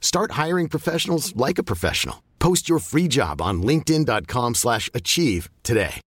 Start 0.00 0.32
hiring 0.46 0.68
professionals 0.68 1.34
like 1.48 1.58
a 1.60 1.64
professional. 1.64 2.16
Post 2.38 2.68
your 2.70 2.80
free 2.80 3.08
job 3.08 3.40
on 3.40 3.62
linkedin.com/achieve 3.62 4.54
slash 4.54 4.90
achieve 4.94 5.48
today. 5.62 6.00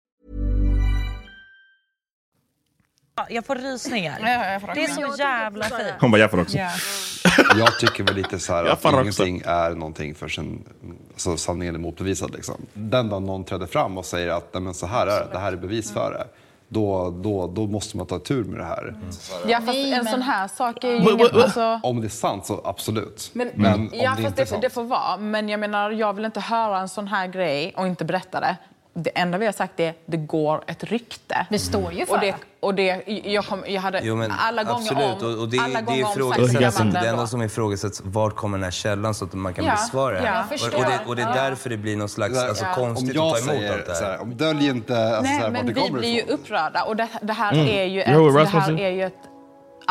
Jag 3.29 3.45
får 3.45 3.55
rysningar. 3.55 4.19
Ja, 4.21 4.51
jag 4.51 4.61
får 4.61 4.67
det 4.75 4.83
är 4.83 4.87
så 4.87 5.15
jävla 5.19 5.65
fint. 5.65 5.81
Hon 5.99 6.11
bara, 6.11 6.17
jag 6.21 6.31
får 6.31 6.41
också. 6.41 6.57
Ja. 6.57 6.69
Jag 7.57 7.79
tycker 7.79 8.03
väl 8.03 8.15
lite 8.15 8.39
så 8.39 8.53
här 8.53 8.65
att 8.65 8.81
fan 8.81 8.93
också. 8.93 9.23
ingenting 9.25 9.41
är 9.45 9.71
någonting 9.71 10.15
för 10.15 10.27
sin, 10.27 10.63
alltså 11.11 11.37
sanningen 11.37 11.75
är 11.75 11.79
motbevisad. 11.79 12.33
Liksom. 12.33 12.65
Den 12.73 13.09
dagen 13.09 13.25
någon 13.25 13.43
träder 13.43 13.65
fram 13.67 13.97
och 13.97 14.05
säger 14.05 14.27
att 14.29 14.53
Nej, 14.53 14.63
men 14.63 14.73
så 14.73 14.85
här 14.85 15.07
är 15.07 15.19
det, 15.19 15.27
det 15.31 15.39
här 15.39 15.51
är 15.51 15.57
bevis 15.57 15.91
för 15.91 16.11
det. 16.11 16.27
Då, 16.73 17.09
då, 17.09 17.47
då 17.47 17.67
måste 17.67 17.97
man 17.97 18.05
ta 18.05 18.19
tur 18.19 18.43
med 18.43 18.59
det 18.59 18.65
här. 18.65 18.95
Ja, 19.47 19.61
fast 19.65 19.77
en 19.77 20.05
sån 20.05 20.21
här 20.21 20.47
sak 20.47 20.83
är 20.83 20.91
ju 20.91 20.99
but- 20.99 21.43
Alltså, 21.43 21.79
Om 21.83 22.01
det 22.01 22.07
är 22.07 22.09
sant 22.09 22.45
så 22.45 22.61
absolut. 22.63 23.29
men, 23.33 23.49
Men 23.55 23.73
om 23.79 23.89
ja, 23.93 23.99
det 24.01 24.07
fast 24.07 24.19
inte 24.19 24.41
är 24.41 24.45
det, 24.45 24.49
sant. 24.49 24.61
det 24.61 24.69
får 24.69 24.83
vara. 24.83 25.17
Men 25.17 25.49
jag 25.49 25.59
menar, 25.59 25.91
jag 25.91 26.13
vill 26.13 26.25
inte 26.25 26.39
höra 26.39 26.79
en 26.79 26.89
sån 26.89 27.07
här 27.07 27.27
grej 27.27 27.73
och 27.77 27.87
inte 27.87 28.05
berätta 28.05 28.39
det. 28.39 28.57
Det 28.93 29.09
enda 29.19 29.37
vi 29.37 29.45
har 29.45 29.53
sagt 29.53 29.79
är 29.79 29.93
det 30.05 30.17
går 30.17 30.63
ett 30.67 30.83
rykte. 30.83 31.45
Vi 31.49 31.59
står 31.59 31.93
ju 31.93 32.05
för 32.05 32.13
och 32.13 32.19
det. 32.19 32.35
Och 32.59 32.75
det 32.75 33.03
jag, 33.25 33.45
kom, 33.45 33.63
jag 33.67 33.81
hade 33.81 34.01
Jo, 34.03 34.15
men 34.15 34.31
alla 34.31 34.63
gånger 34.63 34.91
absolut. 34.91 35.21
om... 35.23 35.33
och, 35.33 35.39
och 35.41 35.49
det, 35.49 35.59
alla 35.59 35.81
det 35.81 36.01
är 36.01 36.05
att 36.67 36.77
Det 36.77 36.91
det 36.91 37.07
enda 37.07 37.15
var- 37.15 37.25
som 37.25 37.41
ifrågasätts, 37.41 38.01
vart 38.05 38.35
kommer 38.35 38.57
den 38.57 38.63
här 38.63 38.71
källan 38.71 39.13
så 39.13 39.25
att 39.25 39.33
man 39.33 39.53
kan 39.53 39.65
Ja, 39.65 39.71
besvara 39.71 40.21
det. 40.21 40.25
ja, 40.25 40.43
och, 40.49 40.79
och, 40.79 40.85
det, 40.85 40.99
och 41.07 41.15
det 41.15 41.21
är 41.21 41.33
därför 41.33 41.69
det 41.69 41.77
blir 41.77 41.95
någon 41.97 42.09
slags 42.09 42.37
alltså, 42.37 42.65
Ja. 42.65 42.73
konstigt 42.75 43.17
Om 43.17 43.25
jag 43.25 43.35
att 43.37 43.45
ta 43.45 43.51
emot 43.51 43.61
säger 43.61 43.73
allt 43.73 43.85
det 43.85 43.95
så 43.95 44.03
här. 44.03 44.11
här, 44.11 44.21
om 44.21 44.37
dölj 44.37 44.67
inte 44.67 44.93
alltså, 45.07 45.17
så 45.17 45.21
Nej, 45.23 45.39
här, 45.41 45.49
men 45.49 45.65
det 45.65 45.73
vi 45.73 45.91
blir 45.91 46.09
ju 46.09 46.21
upprörda 46.33 46.83
och 46.83 46.95
det, 46.95 47.07
det 47.21 47.33
här 47.33 47.53
Mm. 47.53 47.67
är 47.67 47.83
ju 47.83 48.01
ett, 48.01 48.07
what 48.17 48.33
det 48.33 48.39
här 48.39 48.45
Rasmussen? 48.45 48.79
är 48.79 48.89
ju 48.89 49.03
ett 49.03 49.13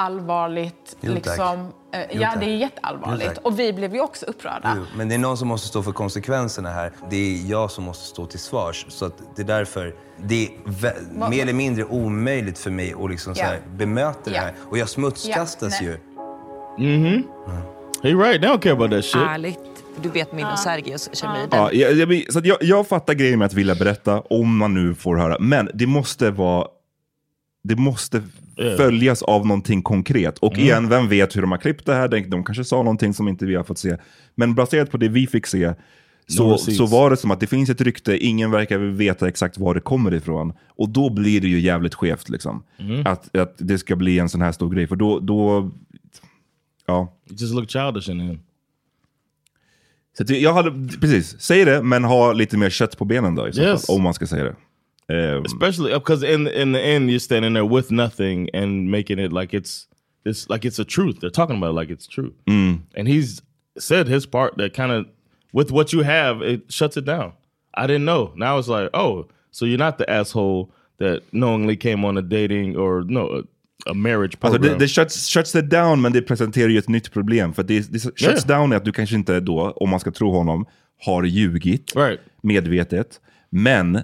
allvarligt, 0.05 0.96
Jo, 1.01 1.14
liksom... 1.14 1.59
eh, 1.92 2.01
Jo, 2.12 2.20
ja, 2.20 2.30
tack. 2.30 2.40
det 2.40 2.46
är 2.46 2.51
Jo, 2.55 2.59
jätteallvarligt. 2.61 3.34
tack. 3.34 3.44
och 3.44 3.59
vi 3.59 3.72
blev 3.72 3.94
ju 3.94 4.01
också 4.01 4.26
upprörda. 4.26 4.74
Jo, 4.76 4.84
men 4.96 5.09
det 5.09 5.14
är 5.14 5.18
någon 5.18 5.36
som 5.36 5.48
måste 5.48 5.68
stå 5.68 5.82
för 5.82 5.92
konsekvenserna 5.92 6.70
här. 6.70 6.92
Det 7.11 7.16
är 7.16 7.51
jag 7.51 7.70
som 7.70 7.84
måste 7.84 8.05
stå 8.05 8.26
till 8.26 8.38
svars. 8.38 8.86
Så 8.88 9.05
att 9.05 9.14
det 9.36 9.42
är 9.42 9.46
därför 9.46 9.94
det 10.16 10.44
är 10.46 11.28
mer 11.30 11.42
eller 11.42 11.53
mindre 11.53 11.84
omöjligt 11.84 12.59
för 12.59 12.70
mig 12.70 12.94
att 13.05 13.11
liksom 13.11 13.34
så 13.34 13.42
här 13.42 13.55
Ja. 13.55 13.61
bemöta 13.76 14.30
det 14.30 14.30
Ja. 14.36 14.40
här. 14.42 14.55
Och 14.70 14.78
jag 14.78 14.88
smutskastas 14.88 15.80
Ja, 15.80 15.86
ju. 15.86 15.96
Mm-hmm. 16.78 17.22
He 18.03 18.09
right. 18.14 18.40
They 18.42 18.48
don't 18.51 18.61
care 18.61 18.72
about 18.72 18.90
that 18.90 19.05
shit. 19.05 19.22
Ärligt. 19.22 19.59
Du 20.03 20.09
vet 20.09 20.32
min 20.32 20.46
och 20.46 20.59
Sergios 20.59 21.11
kemi. 21.12 21.38
Den- 21.51 21.59
Ja, 21.61 21.72
jag, 21.72 21.92
jag, 22.12 22.32
så 22.32 22.38
att 22.38 22.46
jag, 22.46 22.57
jag 22.61 22.86
fattar 22.88 23.14
grejen 23.14 23.38
med 23.38 23.46
att 23.46 23.53
vilja 23.55 23.74
berätta, 23.74 24.20
om 24.20 24.57
man 24.57 24.74
nu 24.74 24.94
får 24.94 25.16
höra. 25.16 25.36
Men 25.40 25.70
det 25.74 25.86
måste 25.86 26.30
vara 26.30 26.66
det 27.64 27.76
måste 27.76 28.22
följas 28.77 29.23
av 29.23 29.47
någonting 29.47 29.83
konkret. 29.83 30.39
Och 30.39 30.53
Mm. 30.53 30.65
igen, 30.65 30.89
vem 30.89 31.09
vet 31.09 31.37
hur 31.37 31.41
de 31.41 31.51
har 31.51 31.59
klippt 31.59 31.87
det 31.87 31.95
här? 31.95 32.09
De, 32.09 32.21
de 32.23 32.45
kanske 32.45 32.65
sa 32.65 32.77
någonting 32.77 33.15
som 33.15 33.29
inte 33.29 33.47
vi 33.47 33.55
har 33.55 33.65
fått 33.65 33.79
se. 33.79 33.97
Men 34.35 34.55
baserat 34.55 34.91
på 34.91 34.97
det 34.97 35.09
vi 35.09 35.27
fick 35.27 35.47
se, 35.47 35.75
så, 36.27 36.53
receipts. 36.55 36.77
så 36.79 36.87
var 36.87 37.11
det 37.11 37.17
som 37.17 37.31
att 37.31 37.41
det 37.41 37.47
finns 37.47 37.71
ett 37.71 37.81
rykte, 37.81 38.19
ingen 38.19 38.51
verkar 38.51 38.79
veta 38.79 39.29
exakt 39.29 39.59
var 39.59 39.75
det 39.75 39.81
kommer 39.81 40.15
ifrån. 40.15 40.53
Och 40.69 40.89
då 40.89 41.11
blir 41.11 41.41
det 41.41 41.49
ju 41.49 41.61
jävligt 41.61 41.95
skevt. 41.95 42.29
Liksom. 42.29 42.63
Mm. 42.79 43.07
Att, 43.07 43.37
att 43.37 43.55
det 43.59 43.79
ska 43.79 43.97
bli 43.97 44.19
en 44.19 44.29
sån 44.29 44.43
här 44.43 44.53
stor 44.53 44.71
grej. 44.71 44.87
För 44.87 44.97
då, 44.97 45.19
då 45.21 45.71
ja. 46.87 47.17
You 47.31 47.37
just 47.41 47.55
look 47.55 47.71
childish 47.71 48.09
in 48.09 48.21
him. 48.21 48.39
Så 50.19 50.25
jag 50.35 50.55
hade, 50.55 50.89
precis, 51.01 51.41
säg 51.41 51.65
det, 51.65 51.83
men 51.83 52.05
ha 52.05 52.33
lite 52.33 52.57
mer 52.57 52.71
kött 52.71 52.99
på 52.99 53.05
benen 53.05 53.35
då 53.35 53.47
Yes. 53.49 53.57
fall, 53.87 53.97
om 53.97 54.03
man 54.03 54.15
ska 54.15 54.27
säga 54.27 54.45
det. 54.45 54.55
Um, 55.11 55.43
Especially 55.45 55.93
because 55.93 56.23
in 56.23 56.47
in 56.47 56.73
the 56.73 56.81
end, 56.81 57.11
you're 57.11 57.19
standing 57.21 57.55
there 57.55 57.65
with 57.65 57.91
nothing 57.91 58.49
and 58.55 58.91
making 58.91 59.19
it 59.19 59.33
like 59.33 59.55
it's 59.57 59.87
it's 60.25 60.49
like 60.51 60.65
it's 60.69 60.79
a 60.79 60.85
truth. 60.85 61.17
They're 61.21 61.31
talking 61.31 61.57
about 61.57 61.71
it 61.71 61.81
like 61.81 61.91
it's 61.91 62.07
true. 62.07 62.33
Mm. 62.47 62.81
And 62.97 63.09
he's 63.09 63.43
said 63.79 64.09
his 64.09 64.27
part 64.27 64.57
that 64.59 64.73
kind 64.75 64.93
of 64.93 65.07
with 65.53 65.71
what 65.73 65.93
you 65.93 66.03
have, 66.05 66.43
it 66.43 66.61
shuts 66.73 66.97
it 66.97 67.05
down. 67.07 67.33
I 67.75 67.87
didn't 67.87 68.05
know. 68.05 68.33
Now 68.37 68.59
it's 68.59 68.69
like, 68.69 68.91
oh, 68.95 69.27
so 69.51 69.65
you're 69.65 69.79
not 69.79 69.99
the 69.99 70.09
asshole 70.11 70.71
that 70.99 71.23
knowingly 71.33 71.77
came 71.77 72.05
on 72.05 72.19
a 72.19 72.23
dating 72.23 72.77
or 72.77 73.03
no 73.05 73.43
a, 73.87 73.95
marriage 73.95 74.37
Alltså 74.41 74.59
program. 74.59 74.79
det, 74.79 74.85
det 74.85 74.89
shuts, 74.89 75.27
shuts 75.29 75.55
it 75.55 75.71
down 75.71 76.01
men 76.01 76.13
det 76.13 76.23
presenterar 76.23 76.69
ju 76.69 76.79
ett 76.79 76.89
nytt 76.89 77.11
problem. 77.13 77.53
För 77.55 77.63
det, 77.63 77.93
det 77.93 77.99
shuts 77.99 78.23
Yeah. 78.23 78.47
down 78.47 78.73
är 78.73 78.77
att 78.77 78.85
du 78.85 78.93
kanske 78.93 79.17
inte 79.17 79.41
då, 79.41 79.71
om 79.77 79.91
man 79.91 80.01
ska 80.01 80.11
tro 80.11 80.31
honom, 80.33 80.67
har 81.05 81.25
ljugit 81.25 81.95
medvetet. 82.43 83.21
Men 83.51 84.01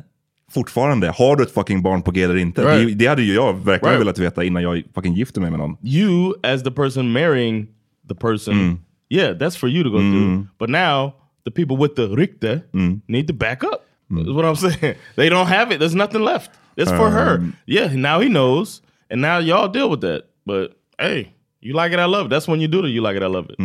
fortfarande, 0.57 1.11
har 1.11 1.37
du 1.37 1.43
ett 1.43 1.55
fucking 1.55 1.83
barn 1.83 2.03
på 2.03 2.11
G 2.11 2.23
eller 2.23 2.37
inte? 2.37 2.63
Right. 2.65 2.89
Det, 2.89 2.95
det 2.95 3.07
hade 3.07 3.23
ju 3.23 3.35
jag 3.35 3.53
verkligen 3.53 3.93
Right. 3.93 4.01
velat 4.01 4.19
veta 4.19 4.45
innan 4.45 4.63
jag 4.63 4.83
fucking 4.95 5.15
gifte 5.15 5.41
mig 5.41 5.51
med 5.51 5.59
någon. 5.59 5.77
you 5.83 6.35
as 6.43 6.63
the 6.63 6.71
person 6.71 7.13
marrying 7.13 7.67
the 8.09 8.15
person, 8.15 8.55
Mm. 8.55 8.79
yeah, 9.11 9.37
that's 9.37 9.57
for 9.59 9.69
you 9.69 9.85
to 9.85 9.91
go 9.91 9.99
through. 9.99 10.47
But 10.59 10.69
now 10.71 11.13
the 11.45 11.51
people 11.51 11.77
with 11.77 11.95
the 11.95 12.03
rykte 12.07 12.61
Mm. 12.73 13.01
need 13.09 13.27
to 13.29 13.35
back 13.35 13.63
up. 13.65 13.83
Is 14.21 14.29
what 14.29 14.45
I'm 14.45 14.57
saying. 14.71 14.95
They 15.17 15.29
don't 15.31 15.47
have 15.49 15.75
it. 15.75 15.81
There's 15.81 15.95
nothing 15.97 16.25
left. 16.25 16.51
It's 16.77 16.91
for 16.97 17.11
her. 17.11 17.35
Um, 17.39 17.53
Yeah, 17.67 17.95
now 17.97 18.21
he 18.21 18.29
knows, 18.29 18.83
and 19.11 19.21
now 19.23 19.39
y'all 19.41 19.73
deal 19.73 19.89
with 19.91 20.01
that. 20.01 20.21
But 20.47 20.71
hey, 20.99 21.33
you 21.61 21.75
like 21.83 21.93
it, 21.95 21.99
I 22.01 22.05
love 22.07 22.27
it. 22.27 22.31
That's 22.31 22.49
when 22.49 22.61
you 22.61 22.69
do 22.69 22.85
it. 22.87 22.91
You 22.91 23.03
like 23.09 23.17
it, 23.17 23.23
I 23.23 23.27
love 23.29 23.47
it. 23.51 23.57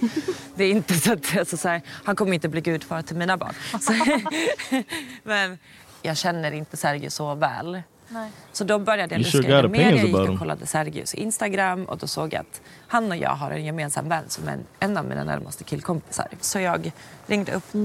Det 0.54 0.64
är 0.64 0.70
inte 0.70 0.94
så 0.94 1.12
att 1.12 1.38
alltså, 1.38 1.56
så 1.56 1.68
här, 1.68 1.82
han 2.04 2.16
kommer 2.16 2.34
inte 2.34 2.48
bli 2.48 2.60
gudfar 2.60 3.02
till 3.02 3.16
mina 3.16 3.36
barn. 3.36 3.54
Så, 3.80 3.92
men 5.22 5.58
jag 6.02 6.16
känner 6.16 6.52
inte 6.52 6.76
Sergio 6.76 7.10
så 7.10 7.34
väl. 7.34 7.82
Nej. 8.08 8.30
Så 8.52 8.64
då 8.64 8.78
började 8.78 9.14
jag 9.14 9.20
lite 9.22 9.68
mer. 9.68 9.92
Jag 9.92 10.04
gick 10.04 10.16
och 10.16 10.38
kollade 10.38 10.66
Sergios 10.66 11.14
Instagram 11.14 11.84
och 11.84 11.98
då 11.98 12.06
såg 12.06 12.32
jag 12.32 12.40
att 12.40 12.60
han 12.88 13.10
och 13.10 13.16
jag 13.16 13.30
har 13.30 13.50
en 13.50 13.64
gemensam 13.64 14.08
vän 14.08 14.24
som 14.28 14.48
är 14.48 14.58
en, 14.80 14.96
av 14.96 15.04
mina 15.04 15.24
närmaste 15.24 15.64
killkompisar. 15.64 16.26
Så 16.40 16.60
jag 16.60 16.92
ringde 17.26 17.52
upp 17.52 17.74
och 17.74 17.80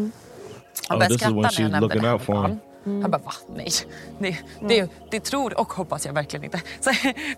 Oh, 0.89 0.97
började 0.97 1.15
is 1.15 1.21
skratta 1.21 1.33
när 1.33 1.61
jag 1.61 1.71
nämnde 1.71 1.99
det 1.99 2.07
här 2.07 2.21
barn. 2.27 2.59
Han 2.83 3.11
bara, 3.11 3.17
va? 3.17 3.31
Nej. 3.55 3.71
Det, 4.19 4.37
det, 4.67 4.91
det 5.11 5.19
tror 5.19 5.59
och 5.59 5.73
hoppas 5.73 6.05
jag 6.05 6.13
verkligen 6.13 6.43
inte. 6.43 6.61
Så, 6.79 6.91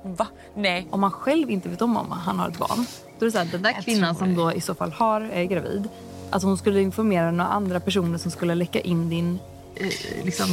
va? 0.03 0.27
Nej. 0.55 0.87
Om 0.91 1.01
man 1.01 1.11
själv 1.11 1.49
inte 1.49 1.69
vet 1.69 1.81
om 1.81 1.97
om 1.97 2.11
han 2.11 2.39
har 2.39 2.49
ett 2.49 2.57
barn, 2.57 2.85
då 3.19 3.25
är 3.25 3.27
det 3.27 3.31
så 3.31 3.37
här, 3.37 3.45
den 3.51 3.61
där 3.61 3.81
kvinnan 3.81 4.15
som 4.15 4.35
då 4.35 4.53
i 4.53 4.61
så 4.61 4.75
fall 4.75 4.91
har, 4.91 5.21
är 5.21 5.43
gravid, 5.43 5.89
alltså 6.29 6.47
hon 6.47 6.57
skulle 6.57 6.81
informera 6.81 7.31
några 7.31 7.49
andra 7.51 7.79
personer 7.79 8.17
som 8.17 8.31
skulle 8.31 8.55
läcka 8.55 8.79
in 8.79 9.09
din, 9.09 9.39
eh, 9.75 10.25
liksom, 10.25 10.47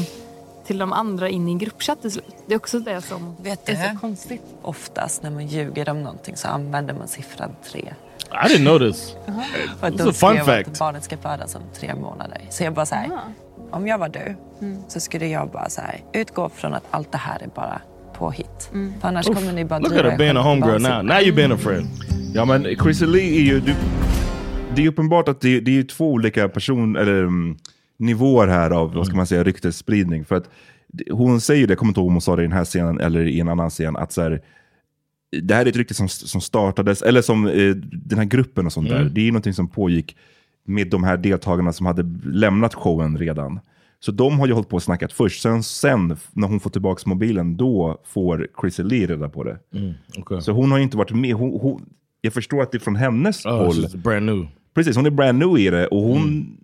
till 0.67 0.79
de 0.79 0.93
andra 0.93 1.29
in 1.29 1.49
i 1.49 1.53
en 1.53 1.59
gruppchatt 1.59 2.01
till 2.03 2.11
slut. 2.13 2.35
Det 2.47 2.55
är 2.55 2.59
också 2.59 2.79
det 2.81 3.03
som 3.03 3.37
Vet 3.43 3.69
är 3.69 3.73
du? 3.89 3.95
så 3.95 4.01
konstigt. 4.01 4.43
Oftast 4.63 5.23
när 5.23 5.31
man 5.31 5.47
ljuger 5.47 5.89
om 5.89 6.03
någonting 6.03 6.37
så 6.37 6.49
använder 6.49 6.95
man 6.95 7.09
siffran 7.09 7.51
tre. 7.65 7.95
I 8.33 8.49
didn't 8.49 8.65
know 8.67 8.79
this. 8.79 9.17
För 9.81 9.87
att 9.87 9.95
It's 9.95 10.05
då 10.05 10.11
a 10.11 10.13
fun 10.13 10.45
fact. 10.45 10.69
att 10.69 10.79
barnet 10.79 11.05
ska 11.05 11.17
födas 11.17 11.55
om 11.55 11.63
tre 11.75 11.95
månader. 11.95 12.41
Så 12.51 12.65
jag 12.65 12.75
bara 12.75 12.87
så 12.87 12.95
här, 12.95 13.11
om 13.71 13.87
jag 13.87 13.99
var 13.99 14.09
du 14.09 14.37
så 14.89 15.01
skulle 15.01 15.27
jag 15.27 15.51
bara 15.51 15.69
så 15.69 15.81
här, 15.81 16.01
utgå 16.13 16.49
från 16.49 16.75
att 16.75 16.85
allt 16.91 17.13
det 17.13 17.19
här 17.19 17.43
är 17.43 17.49
bara 17.55 17.81
påhitt. 18.13 18.71
För 19.01 19.09
annars 19.09 19.29
Oof. 19.29 19.39
kommer 19.39 19.53
ni 19.53 19.65
bara 19.65 19.79
Look 19.79 19.93
at 19.93 20.05
her 20.05 20.19
being 20.19 20.37
a 20.37 20.43
homegirl 20.43 20.83
now. 20.83 21.03
Now 21.03 21.21
you 21.21 21.33
being 21.33 21.53
a 21.53 21.59
friend. 21.59 21.87
Ja 22.35 22.45
men 22.45 22.65
Chrissy 22.65 23.07
Lee 23.07 23.37
är 23.37 23.43
ju... 23.43 23.61
Du, 23.61 23.75
det 24.75 24.85
är 24.85 24.89
uppenbart 24.89 25.29
att 25.29 25.41
det, 25.41 25.61
det 25.61 25.71
är 25.71 25.75
ju 25.75 25.83
två 25.83 26.13
olika 26.13 26.49
person, 26.49 26.97
eller, 26.97 27.25
um, 27.25 27.59
nivåer 28.03 28.49
här 28.49 28.71
av 28.71 28.95
vad 28.95 29.07
ska 29.07 29.17
man 29.17 29.27
säga, 29.27 29.45
ryktesspridning. 29.45 30.25
För 30.25 30.35
att 30.37 30.51
hon 31.11 31.41
säger 31.41 31.67
det, 31.67 31.71
jag 31.71 31.79
kommer 31.79 31.91
inte 31.91 32.01
ihåg 32.01 32.07
om 32.07 32.15
hon 32.15 32.21
sa 32.21 32.37
det 32.37 32.43
i 32.43 32.47
den 32.47 32.57
här 32.57 32.65
scenen 32.65 33.01
eller 33.01 33.21
i 33.21 33.41
en 33.41 33.49
annan 33.49 33.71
scen, 33.71 33.97
att 33.97 34.13
så 34.13 34.23
här, 34.23 34.41
det 35.43 35.55
här 35.55 35.67
är 35.67 35.71
ett 35.71 35.77
rykte 35.77 35.95
som, 35.95 36.09
som 36.09 36.41
startades, 36.41 37.03
eller 37.03 37.23
som 37.23 37.47
eh, 37.47 37.75
den 37.93 38.19
här 38.19 38.25
gruppen 38.25 38.67
och 38.67 38.73
sånt 38.73 38.89
där. 38.89 39.01
Mm. 39.01 39.15
Det 39.15 39.21
är 39.21 39.25
ju 39.25 39.31
någonting 39.31 39.55
som 39.55 39.69
pågick 39.69 40.17
med 40.65 40.91
de 40.91 41.05
här 41.05 41.17
deltagarna 41.17 41.73
som 41.73 41.87
hade 41.87 42.03
lämnat 42.25 42.75
showen 42.75 43.19
redan. 43.19 43.61
Så 44.05 44.13
de 44.13 44.39
har 44.41 44.47
ju 44.47 44.53
hållit 44.53 44.69
på 44.69 44.77
och 44.77 44.83
snackat 44.83 45.13
först. 45.13 45.43
Sen, 45.43 45.63
sen 45.63 46.17
när 46.33 46.49
hon 46.49 46.61
får 46.61 46.71
tillbaka 46.71 47.03
mobilen, 47.07 47.57
då 47.57 48.01
får 48.05 48.47
Chrissy 48.61 48.83
Lee 48.83 49.07
reda 49.07 49.29
på 49.29 49.45
det. 49.45 49.59
Mm, 49.75 49.93
okay. 50.19 50.41
Så 50.41 50.53
hon 50.53 50.71
har 50.71 50.79
ju 50.79 50.85
inte 50.85 50.97
varit 50.97 51.11
med. 51.11 51.35
Hon, 51.35 51.61
hon, 51.61 51.83
jag 52.21 52.33
förstår 52.33 52.63
att 52.63 52.73
det 52.73 52.79
är 52.79 52.81
från 52.81 52.97
hennes 52.97 53.47
Oh, 53.47 53.53
håll. 53.53 53.87
brand 53.95 54.27
new. 54.27 54.47
Precis, 54.75 54.97
hon 54.97 55.07
är 55.07 55.11
brand 55.11 55.39
new 55.39 55.59
i 55.59 55.71
det. 55.71 55.87
Och 55.87 56.03
hon, 56.03 56.57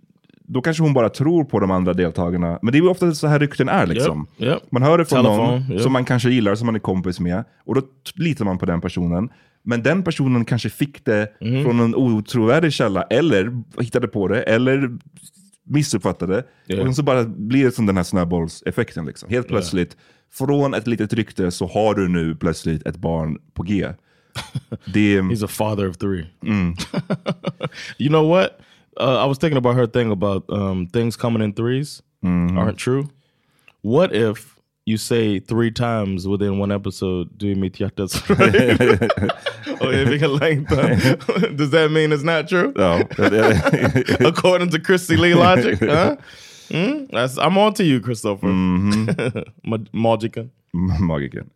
Då 0.51 0.61
kanske 0.61 0.83
hon 0.83 0.93
bara 0.93 1.09
tror 1.09 1.43
på 1.43 1.59
de 1.59 1.71
andra 1.71 1.93
deltagarna. 1.93 2.59
Men 2.61 2.71
det 2.71 2.77
är 2.77 2.81
ju 2.81 2.87
ofta 2.89 3.11
så 3.13 3.27
här 3.27 3.39
rykten 3.39 3.69
är. 3.69 3.87
Liksom. 3.87 4.27
Yep, 4.37 4.49
yep. 4.49 4.71
Man 4.71 4.81
hör 4.83 4.97
det 4.97 5.05
från 5.05 5.23
Telefon, 5.23 5.45
någon 5.47 5.71
yep. 5.71 5.81
som 5.81 5.93
man 5.93 6.05
kanske 6.05 6.29
gillar, 6.29 6.55
som 6.55 6.65
man 6.65 6.75
är 6.75 6.79
kompis 6.79 7.19
med. 7.19 7.43
Och 7.65 7.75
då 7.75 7.81
litar 8.15 8.45
man 8.45 8.57
på 8.57 8.65
den 8.65 8.81
personen. 8.81 9.29
Men 9.63 9.83
den 9.83 10.03
personen 10.03 10.45
kanske 10.45 10.69
fick 10.69 11.05
det 11.05 11.27
Mhm. 11.41 11.63
från 11.63 11.79
en 11.79 11.95
otrovärdig 11.95 12.73
källa. 12.73 13.01
Eller 13.03 13.63
hittade 13.79 14.07
på 14.07 14.27
det. 14.27 14.41
Eller 14.41 14.97
missuppfattade. 15.69 16.43
Yeah. 16.67 16.87
Och 16.87 16.95
så 16.95 17.03
bara 17.03 17.23
blir 17.23 17.65
det 17.65 17.71
som 17.71 17.85
den 17.85 17.97
här 17.97 18.03
snöbollseffekten. 18.03 19.05
Liksom. 19.05 19.29
Helt 19.29 19.47
plötsligt, 19.47 19.97
från 20.31 20.73
ett 20.73 20.87
litet 20.87 21.13
rykte 21.13 21.51
så 21.51 21.67
har 21.67 21.95
du 21.95 22.07
nu 22.07 22.35
plötsligt 22.35 22.87
ett 22.87 22.97
barn 22.97 23.37
på 23.53 23.63
G. 23.63 23.87
Det, 24.85 25.21
He's 25.21 25.45
a 25.45 25.47
father 25.47 25.89
of 25.89 25.97
three. 25.97 26.25
Mm. 26.45 26.75
you 27.97 28.09
know 28.09 28.29
what? 28.29 28.59
Uh, 29.01 29.25
I 29.25 29.27
was 29.27 29.37
thinking 29.39 29.57
about 29.57 29.75
her 29.75 29.87
thing 29.87 30.11
about 30.11 30.43
um, 30.49 30.87
things 30.87 31.17
coming 31.17 31.43
in 31.43 31.53
3s 31.53 32.01
Mm-hmm. 32.25 32.57
aren't 32.57 32.77
true. 32.77 33.07
What 33.81 34.13
if 34.13 34.55
you 34.85 34.97
say 34.97 35.39
three 35.39 35.71
times 35.71 36.27
within 36.27 36.59
one 36.59 36.75
episode, 36.75 37.29
du 37.37 37.51
är 37.51 37.55
mitt 37.55 37.79
hjärtas 37.79 38.23
Längtan. 39.77 41.55
Does 41.55 41.69
that 41.71 41.91
mean 41.91 42.11
it's 42.11 42.23
not 42.23 42.47
true? 42.47 42.73
No. 42.75 43.01
According 44.27 44.69
to 44.71 44.79
Christy 44.79 45.17
Lee 45.17 45.33
logic? 45.33 45.79
Huh? 45.89 46.15
Mm? 46.69 47.09
That's, 47.11 47.37
I'm 47.39 47.57
on 47.57 47.73
to 47.75 47.83
you, 47.83 47.99
Christopher. 47.99 48.45
Ma- 48.45 49.77
Magican. 49.91 50.51
Magican. 50.75 51.49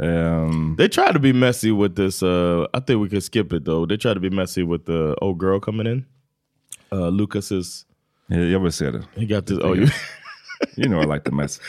Um, 0.00 0.76
They 0.78 0.88
try 0.88 1.12
to 1.12 1.18
be 1.18 1.32
messy 1.34 1.72
with 1.72 1.94
this. 1.94 2.22
Uh, 2.22 2.66
I 2.72 2.80
think 2.80 3.00
we 3.02 3.08
could 3.10 3.22
skip 3.22 3.52
it 3.52 3.64
though. 3.66 3.84
They 3.84 3.98
try 3.98 4.14
to 4.14 4.20
be 4.20 4.30
messy 4.30 4.62
with 4.62 4.86
the 4.86 5.14
old 5.20 5.38
girl 5.38 5.60
coming 5.60 5.86
in. 5.86 6.06
Uh, 6.90 7.08
Lucas 7.08 7.52
is. 7.52 7.84
Jag 8.28 8.60
vill 8.60 8.72
se 8.72 8.90
det. 8.90 9.04
He 9.14 9.26
got 9.26 9.46
this. 9.46 9.58
Oh, 9.60 9.74
you. 9.74 9.88
you 10.76 10.88
know 10.88 11.00
I 11.00 11.04
like 11.04 11.24
the 11.24 11.32
mess. 11.32 11.60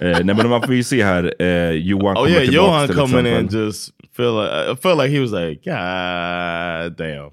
Eh, 0.00 0.24
nej 0.24 0.34
men 0.36 0.48
man 0.48 0.62
får 0.62 0.74
ju 0.74 0.82
se 0.82 1.02
här, 1.02 1.34
eh, 1.42 1.70
Johan 1.70 2.16
Oh 2.16 2.24
kommer 2.24 2.30
yeah, 2.30 2.54
Johan 2.54 2.86
till 2.86 2.96
coming 2.96 3.26
in 3.26 3.48
just 3.48 3.92
feel 4.16 4.34
like 4.34 4.72
I 4.72 4.76
felt 4.82 4.98
like 4.98 5.10
he 5.10 5.20
was 5.20 5.32
like, 5.32 5.64
God 5.64 6.96
damn, 6.96 7.30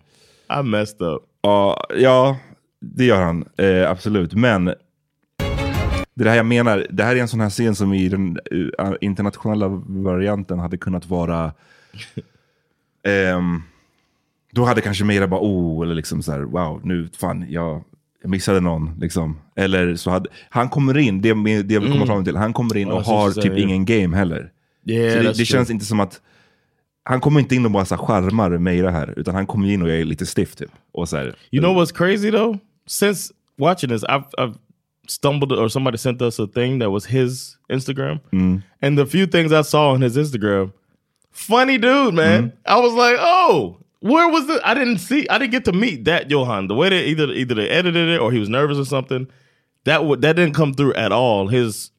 I 0.50 0.62
messed 0.64 1.02
up. 1.02 1.24
Ja, 1.42 1.86
ja, 1.96 2.38
det 2.82 3.06
gör 3.06 3.22
han. 3.22 3.46
Eh, 3.58 3.92
absolut. 3.92 4.34
Men 4.34 4.66
det 4.66 6.24
är 6.24 6.24
det 6.24 6.30
här 6.30 6.38
jag 6.38 6.46
menar, 6.46 6.88
det 6.90 7.04
här 7.04 7.16
är 7.16 7.20
en 7.20 7.28
sån 7.28 7.40
här 7.40 7.50
scen 7.50 7.76
som 7.76 7.94
i 7.94 8.10
den 8.10 8.40
eh, 8.80 8.92
internationella 9.02 9.68
varianten 9.88 10.60
hade 10.60 10.78
kunnat 10.78 11.06
vara... 11.06 11.54
ehm, 13.04 13.62
då 14.52 14.66
hade 14.66 14.82
kanske 14.82 15.04
Meira 15.04 15.28
bara 15.28 15.42
oh, 15.42 15.84
eller 15.84 15.96
liksom 15.96 16.24
så 16.24 16.32
här, 16.32 16.40
wow, 16.40 16.82
nu 16.84 17.10
fan, 17.20 17.46
jag, 17.50 17.84
jag 18.22 18.30
missade 18.30 18.60
någon. 18.60 19.00
Liksom. 19.00 19.40
Eller 19.56 19.96
så 19.96 20.10
hade, 20.12 20.30
han 20.50 20.70
kommer 20.70 20.98
in, 20.98 21.22
det, 21.22 21.34
det 21.64 21.74
jag 21.74 21.82
vill 21.82 21.92
komma 21.92 21.96
Mm. 21.96 22.08
fram 22.08 22.26
till, 22.26 22.36
han 22.36 22.54
kommer 22.54 22.78
in 22.78 22.88
och 22.88 23.04
har 23.04 23.32
typ 23.32 23.58
ingen 23.58 23.86
game 23.86 24.18
heller. 24.18 24.52
Yeah, 24.86 25.24
det, 25.24 25.34
det 25.38 25.46
känns 25.46 25.70
inte 25.70 25.86
som 25.86 26.00
att 26.00 26.22
han 27.10 27.22
kommer 27.22 27.40
inte 27.40 27.56
in 27.56 27.66
och 27.66 27.72
bara 27.72 27.86
så 27.86 27.98
charmar 27.98 28.58
Meira 28.58 28.92
här, 28.92 29.14
utan 29.18 29.36
han 29.36 29.48
kommer 29.48 29.72
in 29.72 29.82
och 29.82 29.90
är 29.90 30.06
lite 30.06 30.26
stiff 30.26 30.56
typ. 30.56 30.70
Och 30.92 31.10
så 31.10 31.18
här, 31.18 31.36
You 31.52 31.62
know 31.62 31.78
what's 31.78 31.94
crazy 31.94 32.32
though? 32.32 32.58
Since 32.88 33.34
watching 33.58 33.90
this, 33.90 34.04
I've, 34.04 34.26
I've 34.38 34.56
stumbled 35.08 35.52
or 35.52 35.70
somebody 35.70 35.98
sent 35.98 36.22
us 36.22 36.40
a 36.40 36.48
thing 36.48 36.80
that 36.80 36.92
was 36.92 37.06
his 37.06 37.58
Instagram. 37.70 38.20
Mm. 38.32 38.62
And 38.82 38.98
the 38.98 39.06
few 39.06 39.26
things 39.26 39.52
I 39.52 39.64
saw 39.64 39.94
on 39.94 40.02
his 40.02 40.18
Instagram, 40.18 40.72
funny 41.32 41.80
dude, 41.80 42.14
man. 42.14 42.54
I 42.66 42.80
was 42.80 42.94
like, 42.94 43.18
oh, 43.20 43.78
where 44.02 44.30
was 44.30 44.46
the? 44.46 44.62
I 44.64 44.76
didn't 44.76 45.00
see. 45.00 45.28
I 45.30 45.40
didn't 45.40 45.52
get 45.52 45.66
to 45.66 45.72
meet 45.72 46.06
that 46.06 46.30
Johan. 46.30 46.68
The 46.68 46.76
way 46.76 46.90
they 46.90 47.06
either 47.06 47.34
either 47.34 47.56
they 47.56 47.70
edited 47.70 48.10
it 48.10 48.20
or 48.20 48.32
he 48.32 48.40
was 48.40 48.50
nervous 48.50 48.78
or 48.78 48.86
something. 48.86 49.28
That 49.86 50.06
would 50.06 50.22
that 50.22 50.36
didn't 50.36 50.54
come 50.54 50.74
through 50.76 50.94
at 50.94 51.12
all. 51.12 51.48
His 51.48 51.90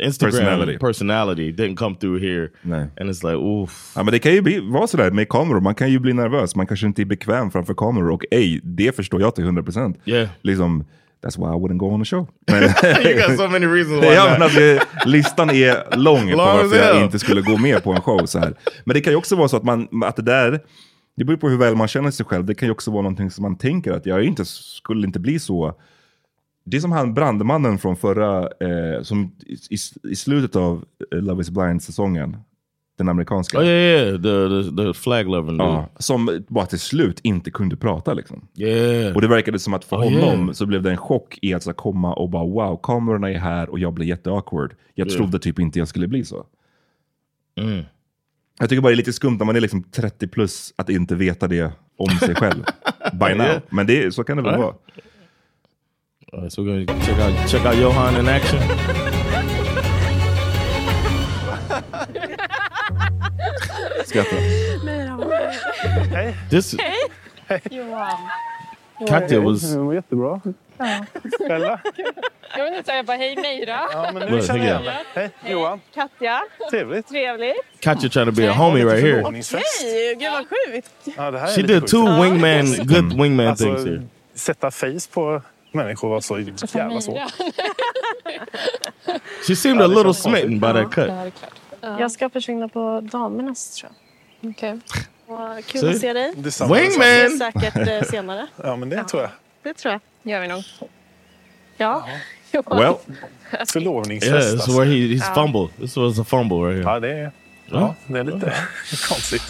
Instagram 0.00 0.32
Personality. 0.32 0.78
personality, 0.78 1.52
didn't 1.52 1.76
come 1.76 1.96
through 1.96 2.22
here. 2.22 2.48
Nej. 2.62 2.86
And 3.00 3.10
it's 3.10 3.30
like, 3.30 3.36
oof. 3.36 3.92
Ja, 3.96 4.02
men 4.02 4.12
det 4.12 4.18
kan 4.18 4.32
ju 4.32 4.42
bli, 4.42 4.60
vara 4.60 4.86
sådär 4.86 5.10
med 5.10 5.28
kameror, 5.28 5.60
man 5.60 5.74
kan 5.74 5.90
ju 5.90 5.98
bli 5.98 6.12
nervös, 6.12 6.56
man 6.56 6.66
kanske 6.66 6.86
inte 6.86 7.02
är 7.02 7.06
bekväm 7.06 7.50
framför 7.50 7.74
kameror 7.74 8.10
och 8.10 8.24
ej, 8.30 8.60
det 8.62 8.96
förstår 8.96 9.20
jag 9.20 9.34
till 9.34 9.44
100%. 9.44 9.94
Yeah. 10.04 10.28
Liksom, 10.42 10.84
that's 11.22 11.38
why 11.38 11.46
I 11.46 11.58
wouldn't 11.58 11.78
go 11.78 11.86
on 11.86 12.02
a 12.02 12.04
show. 12.04 12.26
You 13.04 13.28
got 13.28 13.36
so 13.36 13.48
many 13.48 13.66
reasons 13.66 14.02
why 14.02 14.08
ja, 14.14 14.26
men 14.30 14.42
alltså, 14.42 14.86
listan 15.06 15.50
är 15.50 15.96
lång 15.96 16.30
på 16.30 16.36
varför 16.36 16.76
jag 16.76 17.04
inte 17.04 17.18
skulle 17.18 17.40
gå 17.40 17.56
med 17.56 17.82
på 17.82 17.92
en 17.92 18.00
show. 18.00 18.26
Så 18.26 18.38
här. 18.38 18.54
Men 18.84 18.94
det 18.94 19.00
kan 19.00 19.12
ju 19.12 19.16
också 19.16 19.36
vara 19.36 19.48
så 19.48 19.56
att, 19.56 19.64
man, 19.64 19.88
att 20.04 20.16
det 20.16 20.22
där, 20.22 20.60
det 21.16 21.24
beror 21.24 21.36
på 21.36 21.48
hur 21.48 21.58
väl 21.58 21.76
man 21.76 21.88
känner 21.88 22.10
sig 22.10 22.26
själv, 22.26 22.44
det 22.44 22.54
kan 22.54 22.68
ju 22.68 22.72
också 22.72 22.90
vara 22.90 23.02
någonting 23.02 23.30
som 23.30 23.42
man 23.42 23.58
tänker 23.58 23.92
att 23.92 24.06
jag 24.06 24.24
inte, 24.24 24.44
skulle 24.44 25.06
inte 25.06 25.20
bli 25.20 25.38
så 25.38 25.74
Det 26.64 26.76
är 26.76 26.80
som 26.80 26.92
han 26.92 27.14
brandmannen 27.14 27.78
från 27.78 27.96
förra, 27.96 28.42
eh, 28.42 29.02
som 29.02 29.32
i, 29.46 29.76
i, 30.10 30.16
slutet 30.16 30.56
av 30.56 30.84
eh, 31.12 31.18
Love 31.18 31.40
is 31.40 31.50
blind-säsongen. 31.50 32.36
Den 32.98 33.08
amerikanska. 33.08 33.58
Oh 33.58 33.64
yeah, 33.64 34.08
yeah. 34.08 34.76
The, 34.76 34.94
flag 34.94 35.26
dude. 35.26 35.64
Ja, 35.64 35.88
som 35.98 36.44
bara 36.48 36.66
till 36.66 36.78
slut 36.78 37.20
inte 37.22 37.50
kunde 37.50 37.76
prata 37.76 38.14
liksom. 38.14 38.48
Yeah. 38.56 39.14
Och 39.14 39.20
det 39.20 39.28
verkade 39.28 39.58
som 39.58 39.74
att 39.74 39.84
för 39.84 39.96
Oh, 39.96 40.02
honom 40.02 40.40
yeah. 40.40 40.52
så 40.52 40.66
blev 40.66 40.82
det 40.82 40.90
en 40.90 40.96
chock 40.96 41.38
i 41.42 41.54
att 41.54 41.62
så 41.62 41.72
komma 41.72 42.14
och 42.14 42.30
bara 42.30 42.44
wow, 42.44 42.80
kamerorna 42.82 43.30
är 43.30 43.38
här 43.38 43.70
och 43.70 43.78
jag 43.78 43.92
blir 43.94 44.06
jätteawkward. 44.06 44.74
Jag 44.94 45.08
Yeah. 45.08 45.16
trodde 45.16 45.38
typ 45.38 45.58
inte 45.58 45.78
jag 45.78 45.88
skulle 45.88 46.08
bli 46.08 46.24
så. 46.24 46.46
Mm. 47.60 47.84
Jag 48.58 48.68
tycker 48.68 48.82
bara 48.82 48.88
det 48.88 48.94
är 48.94 48.96
lite 48.96 49.12
skumt 49.12 49.36
när 49.38 49.46
man 49.46 49.56
är 49.56 49.60
liksom 49.60 49.82
30 49.82 50.28
plus 50.28 50.74
att 50.76 50.90
inte 50.90 51.14
veta 51.14 51.48
det 51.48 51.72
om 51.96 52.10
sig 52.10 52.34
själv. 52.34 52.64
By 53.12 53.34
now. 53.34 53.60
Men 53.70 53.86
det, 53.86 54.14
så 54.14 54.24
kan 54.24 54.36
det 54.36 54.42
väl 54.42 54.60
Right. 54.60 54.74
Vara. 56.30 56.40
Alright, 56.40 56.52
so 56.52 56.62
we're 56.62 56.84
gonna 56.84 57.04
check 57.04 57.18
out 57.18 57.48
check 57.48 57.64
out 57.64 57.76
Johan 57.76 58.16
in 58.16 58.28
action. 58.28 58.58
Skratta. 64.04 64.36
Hej. 66.10 66.34
This 66.50 66.74
Johan. 67.70 68.18
Katja 69.08 69.40
was 69.40 69.64
mm, 69.64 69.78
Det 69.78 69.84
var 69.86 69.94
jättebra. 69.94 70.40
Ja. 70.78 71.04
Bella. 71.48 71.80
Jag 72.56 72.64
vill 72.64 72.74
inte 72.74 72.90
säga 72.90 73.02
bara 73.02 73.16
hej 73.16 73.36
Meira. 73.36 73.80
Ja, 73.92 74.10
men 74.12 74.14
Well, 74.14 74.34
nu 74.34 74.42
känner 74.42 74.66
jag 74.66 74.76
thank 74.76 74.86
igen. 74.86 75.04
Hej, 75.14 75.30
Johan. 75.52 75.80
Katja. 75.94 76.40
Trevligt. 76.70 77.08
Trevligt. 77.08 77.80
Katja 77.80 78.08
trying 78.08 78.26
to 78.26 78.32
be 78.32 78.50
a 78.50 78.52
homie 78.52 78.84
right 78.84 79.02
here. 79.02 79.22
Hej, 79.22 80.16
gud 80.18 80.32
vad 80.32 80.46
sjukt. 80.48 81.16
Ja, 81.16 81.30
det 81.30 81.38
här 81.38 81.46
är 81.46 81.52
She 81.54 81.62
lite 81.62 81.72
did 81.72 81.80
sjukt. 81.80 81.90
two 81.90 82.22
wingman, 82.22 82.66
good 82.86 83.12
mm. 83.12 83.22
wingman 83.22 83.46
Alltså, 83.46 83.64
things 83.64 83.84
here. 83.84 84.02
Sätta 84.34 84.70
face 84.70 85.10
på 85.12 85.42
människor 85.72 86.08
var 86.08 86.20
så 86.20 86.38
jävla 86.78 87.00
svårt. 87.00 87.18
She 89.46 89.56
seemed 89.56 89.82
a 89.82 89.86
little 89.86 90.14
smitten 90.14 90.60
by 90.60 90.66
that 90.72 90.92
cut. 90.94 91.10
Jag 91.80 92.12
ska 92.12 92.30
försvinna 92.30 92.68
på 92.68 93.00
damernas 93.12 93.76
tror 93.76 93.92
jag. 94.40 94.50
Okej. 94.50 94.78
Kul 95.66 95.80
See? 95.80 95.90
att 95.90 95.98
se 96.00 96.12
dig. 96.12 96.32
Detsamma, 96.36 96.74
Wingman! 96.74 96.98
detsamma. 97.38 97.52
Säkert 97.60 97.88
eh, 97.88 98.02
senare. 98.10 98.46
Ja, 98.56 98.76
men 98.76 98.88
det 98.88 99.04
tror 99.04 99.22
jag. 99.22 99.30
Det 99.62 99.74
tror 99.74 99.92
jag. 99.92 100.00
Gör 100.32 100.40
vi 100.40 100.48
nog. 100.48 100.62
Ja. 101.76 102.06
Well. 102.52 102.94
Förlovningsfest. 103.72 104.32
Yeah, 104.32 104.52
this 104.58 104.68
is 104.68 104.78
where 104.78 104.84
he, 104.86 104.92
he's 104.96 105.22
Ja. 105.28 105.34
fumble. 105.34 105.68
This 105.80 105.96
was 105.96 106.18
a 106.18 106.24
fumble 106.24 106.56
right 106.56 106.76
here. 106.84 106.94
Ja, 106.94 107.00
det 107.00 107.10
är, 107.12 107.32
ja, 107.70 107.94
det 108.06 108.18
är 108.18 108.24
lite 108.24 108.52
konstigt. 109.08 109.42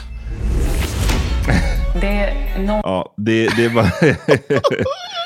Det 2.01 2.07
är 2.07 2.35
no- 2.59 2.81
Ja, 2.85 3.13
det, 3.17 3.49
det 3.57 3.69
var... 3.69 3.85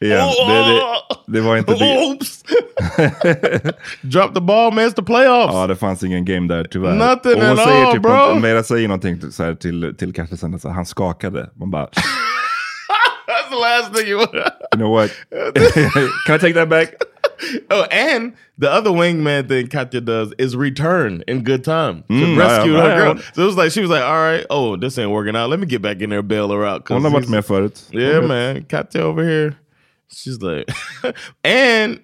Igen, 0.00 0.18
det, 0.48 0.54
det, 0.64 0.82
det 1.26 1.40
var 1.40 1.56
inte 1.56 1.74
det. 1.74 1.98
Oops! 2.06 2.42
Drop 4.02 4.34
the 4.34 4.40
ball, 4.40 4.72
man. 4.72 4.84
It's 4.84 4.94
the 4.94 5.02
playoffs. 5.02 5.54
Ja, 5.54 5.66
det 5.66 5.76
fanns 5.76 6.02
ingen 6.04 6.24
game 6.24 6.48
där 6.54 6.64
tyvärr. 6.64 6.94
Nothing 6.94 7.42
och 7.42 7.48
hon 7.48 7.56
säger 7.56 7.84
all, 7.84 7.92
typ 7.92 8.02
bro. 8.02 8.12
något- 8.12 8.42
Mera 8.42 8.62
säger 8.62 8.88
någonting 8.88 9.32
så 9.32 9.42
här 9.42 9.54
till, 9.54 9.94
till 9.98 10.12
Carstensen, 10.14 10.58
så 10.58 10.68
han 10.68 10.86
skakade. 10.86 11.50
Man 11.54 11.70
bara, 11.70 11.86
That's 13.26 13.50
the 13.50 13.56
last 13.56 13.94
thing 13.94 14.08
you 14.08 14.18
want. 14.18 14.34
you 14.34 14.42
know 14.76 14.92
what? 14.92 15.10
Can 16.26 16.36
I 16.36 16.38
take 16.38 16.52
that 16.54 16.68
back? 16.68 16.88
Oh, 17.70 17.84
and 17.90 18.32
the 18.60 18.66
other 18.70 18.90
wingman 18.90 19.48
thing 19.48 19.68
Katya 19.68 20.00
does 20.00 20.32
is 20.38 20.54
return 20.56 21.22
in 21.26 21.44
good 21.44 21.64
time 21.64 22.02
to 22.08 22.14
Mm, 22.14 22.38
rescue 22.38 22.72
ja, 22.72 22.80
her 22.80 22.90
ja. 22.90 22.96
girl. 23.04 23.18
So 23.34 23.42
it 23.42 23.46
was 23.46 23.56
like 23.56 23.70
she 23.72 23.80
was 23.82 23.90
like, 23.90 24.02
"All 24.04 24.22
right, 24.32 24.46
oh, 24.50 24.76
this 24.76 24.98
ain't 24.98 25.10
working 25.10 25.36
out. 25.36 25.50
Let 25.50 25.60
me 25.60 25.66
get 25.66 25.82
back 25.82 26.00
in 26.00 26.10
there 26.10 26.22
bail 26.22 26.48
her 26.48 26.64
out." 26.64 26.88
Hon 26.88 27.02
har 27.04 27.10
varit 27.10 27.28
med 27.28 27.44
förut. 27.44 27.82
Yeah, 27.92 28.22
man. 28.26 28.64
Katya 28.70 29.02
over 29.04 29.22
here, 29.24 29.52
she's 30.10 30.40
like, 30.42 30.68
and 31.44 32.00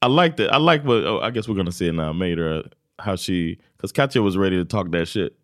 I 0.00 0.06
liked 0.08 0.40
it. 0.40 0.50
I 0.50 0.56
like 0.58 0.84
what 0.84 1.04
oh, 1.04 1.20
I 1.20 1.30
guess 1.30 1.48
we're 1.48 1.56
gonna 1.56 1.72
see 1.72 1.88
it 1.88 1.94
now. 1.94 2.12
Mater, 2.12 2.62
how 2.98 3.16
she 3.16 3.58
because 3.76 3.92
Katya 3.92 4.22
was 4.22 4.36
ready 4.36 4.56
to 4.56 4.64
talk 4.64 4.90
that 4.92 5.06
shit, 5.08 5.34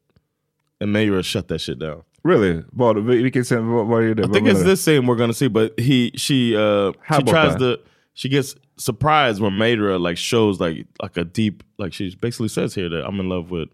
and 0.80 0.92
Mater 0.92 1.22
shut 1.22 1.48
that 1.48 1.60
shit 1.60 1.78
down. 1.78 2.02
Really? 2.24 2.64
Vad, 2.72 2.96
vilken 2.96 3.44
scen, 3.44 3.66
vad, 3.70 3.86
vad 3.86 4.02
är 4.02 4.14
det? 4.14 4.24
I 4.24 4.26
think 4.28 4.48
it's 4.48 4.62
this 4.64 4.82
scene 4.82 5.06
we're 5.06 5.16
gonna 5.16 5.32
see, 5.32 5.48
but 5.48 5.78
he 5.78 6.10
she 6.16 6.56
uh 6.56 6.92
How 7.02 7.18
she 7.18 7.24
tries 7.24 7.52
that? 7.54 7.58
to 7.58 7.80
she 8.14 8.28
gets 8.28 8.56
surprised 8.76 9.40
when 9.40 9.52
Mater 9.56 9.98
like 9.98 10.16
shows 10.16 10.60
like 10.60 10.86
like 11.00 11.16
a 11.16 11.24
deep 11.24 11.62
like 11.78 11.92
she 11.92 12.14
basically 12.16 12.48
says 12.48 12.74
here 12.74 12.88
that 12.88 13.06
I'm 13.06 13.20
in 13.20 13.28
love 13.28 13.50
with 13.50 13.68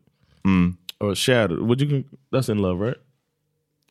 Mm. 0.45 0.77
or 1.01 1.15
shattered. 1.15 1.63
Would 1.63 1.81
you 1.81 2.05
that's 2.31 2.51
in 2.51 2.59
love, 2.59 2.79
right? 2.79 2.97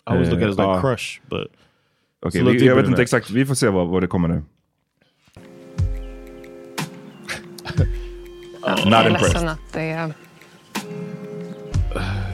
I 0.06 0.14
always 0.14 0.30
look 0.30 0.38
at 0.42 0.48
it 0.48 0.52
as 0.52 0.58
like 0.58 0.78
Eh, 0.78 0.82
crush, 0.82 1.20
but 1.30 1.50
Little 2.24 2.51
vi- 2.51 2.65
jag 2.67 2.76
vet 2.76 2.86
inte 2.86 2.95
that. 2.95 3.03
exakt. 3.03 3.30
Vi 3.30 3.45
får 3.45 3.55
se 3.55 3.67
vad, 3.69 3.88
vad 3.88 4.03
det 4.03 4.07
kommer 4.07 4.28
nu. 4.28 4.43
Jag 8.65 8.86
Not 8.86 8.93
är 8.93 9.07
impressed. 9.09 9.34
ledsen 9.34 9.47
att 9.49 9.74
det... 9.74 10.13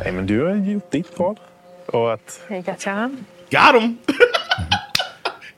Nej, 0.04 0.12
men 0.12 0.26
du 0.26 0.44
har 0.46 0.56
gjort 0.56 0.92
ditt 0.92 1.20
val. 1.20 1.40
Och 1.86 2.14
att... 2.14 2.42
Hej 2.48 2.64
Katja. 2.64 3.12
Got 3.50 3.82
him! 3.84 3.98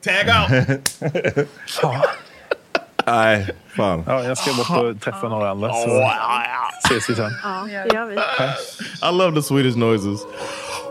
Tag 0.04 0.26
out! 0.28 0.90
ja. 1.82 2.02
Nej, 3.06 3.48
fan. 3.76 4.04
Ja, 4.06 4.22
jag 4.22 4.38
ska 4.38 4.52
bort 4.54 4.70
och 4.84 5.00
träffa 5.00 5.28
några 5.28 5.50
andra. 5.50 5.72
Så 5.72 6.02
ses 6.84 7.10
vi 7.10 7.14
sen. 7.14 7.30
Ja, 7.42 7.64
det 7.64 7.94
gör 7.94 8.06
vi. 8.06 8.14
I 9.08 9.18
love 9.18 9.36
the 9.36 9.42
Swedish 9.42 9.76
noises. 9.76 10.20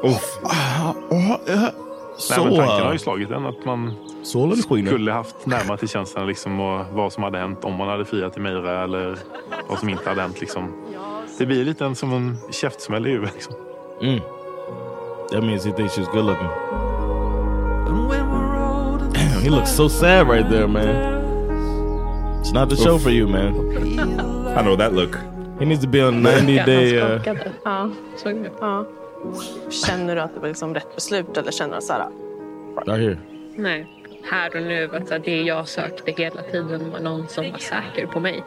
Oof. 0.04 0.38
Nej, 2.30 2.40
men 2.46 2.56
tanken 2.56 2.86
har 2.86 2.94
ju 2.94 3.00
slagit 3.00 3.32
en 3.32 3.46
att 3.46 3.66
man 3.66 3.94
skulle 4.86 5.12
haft 5.12 5.46
närmare 5.46 5.78
till 5.78 5.90
känslan 5.90 6.28
liksom, 6.28 6.60
och 6.60 6.86
vad 6.94 7.14
som 7.14 7.24
hade 7.24 7.38
hänt 7.38 7.66
om 7.66 7.76
man 7.76 7.88
hade 7.88 8.06
friat 8.06 8.34
till 8.34 8.42
Meira 8.42 8.84
eller 8.84 9.18
vad 9.70 9.80
som 9.80 9.90
inte 9.90 10.10
hade 10.10 10.22
hänt. 10.22 10.42
Liksom. 10.42 10.74
Det 11.38 11.46
blir 11.46 11.66
lite 11.66 11.86
en, 11.86 11.96
som 11.96 12.14
en 12.14 12.38
käftsmäll 12.52 13.08
i 13.08 13.10
huvudet. 13.10 13.34
Liksom. 13.34 13.54
Mm. 14.02 14.20
That 15.32 15.44
means 15.44 15.66
he 15.66 15.72
thinks 15.72 15.98
she's 15.98 16.12
good 16.14 16.26
looking. 16.26 16.48
Damn, 19.14 19.42
he 19.44 19.50
looks 19.50 19.76
so 19.76 19.90
sad 19.90 20.30
right 20.30 20.50
there, 20.50 20.68
man. 20.68 21.22
It's 22.42 22.54
not 22.54 22.70
the 22.70 22.76
show 22.76 22.96
Oof. 22.96 23.04
for 23.04 23.12
you, 23.12 23.28
man. 23.28 23.54
I 24.58 24.62
know 24.62 24.76
that 24.76 24.94
look. 24.94 25.18
He 25.60 25.66
needs 25.66 25.82
to 25.82 25.88
be 25.88 26.02
on 26.02 26.24
90 26.24 26.66
day. 26.66 27.02
Uh, 27.02 27.22
Ja, 27.64 27.90
såg? 28.16 28.48
Ja. 28.60 28.86
Känner 29.70 30.16
du 30.16 30.22
att 30.22 30.34
det 30.34 30.40
var 30.40 30.48
liksom 30.48 30.74
rätt 30.74 30.96
beslut 30.96 31.38
eller 31.38 31.52
känner 31.52 31.76
du 31.76 31.82
så 31.82 31.94
här... 31.94 32.08
right. 32.98 33.20
Nej, 33.56 33.88
här 34.24 34.56
och 34.56 34.62
nu. 34.62 34.96
Att 34.96 35.24
det 35.24 35.42
jag 35.42 35.68
sökte 35.68 36.12
hela 36.12 36.42
tiden 36.42 36.92
var 36.92 37.00
någon 37.00 37.28
som 37.28 37.52
var 37.52 37.58
säker 37.58 38.08
på 38.08 38.20
mig. 38.20 38.44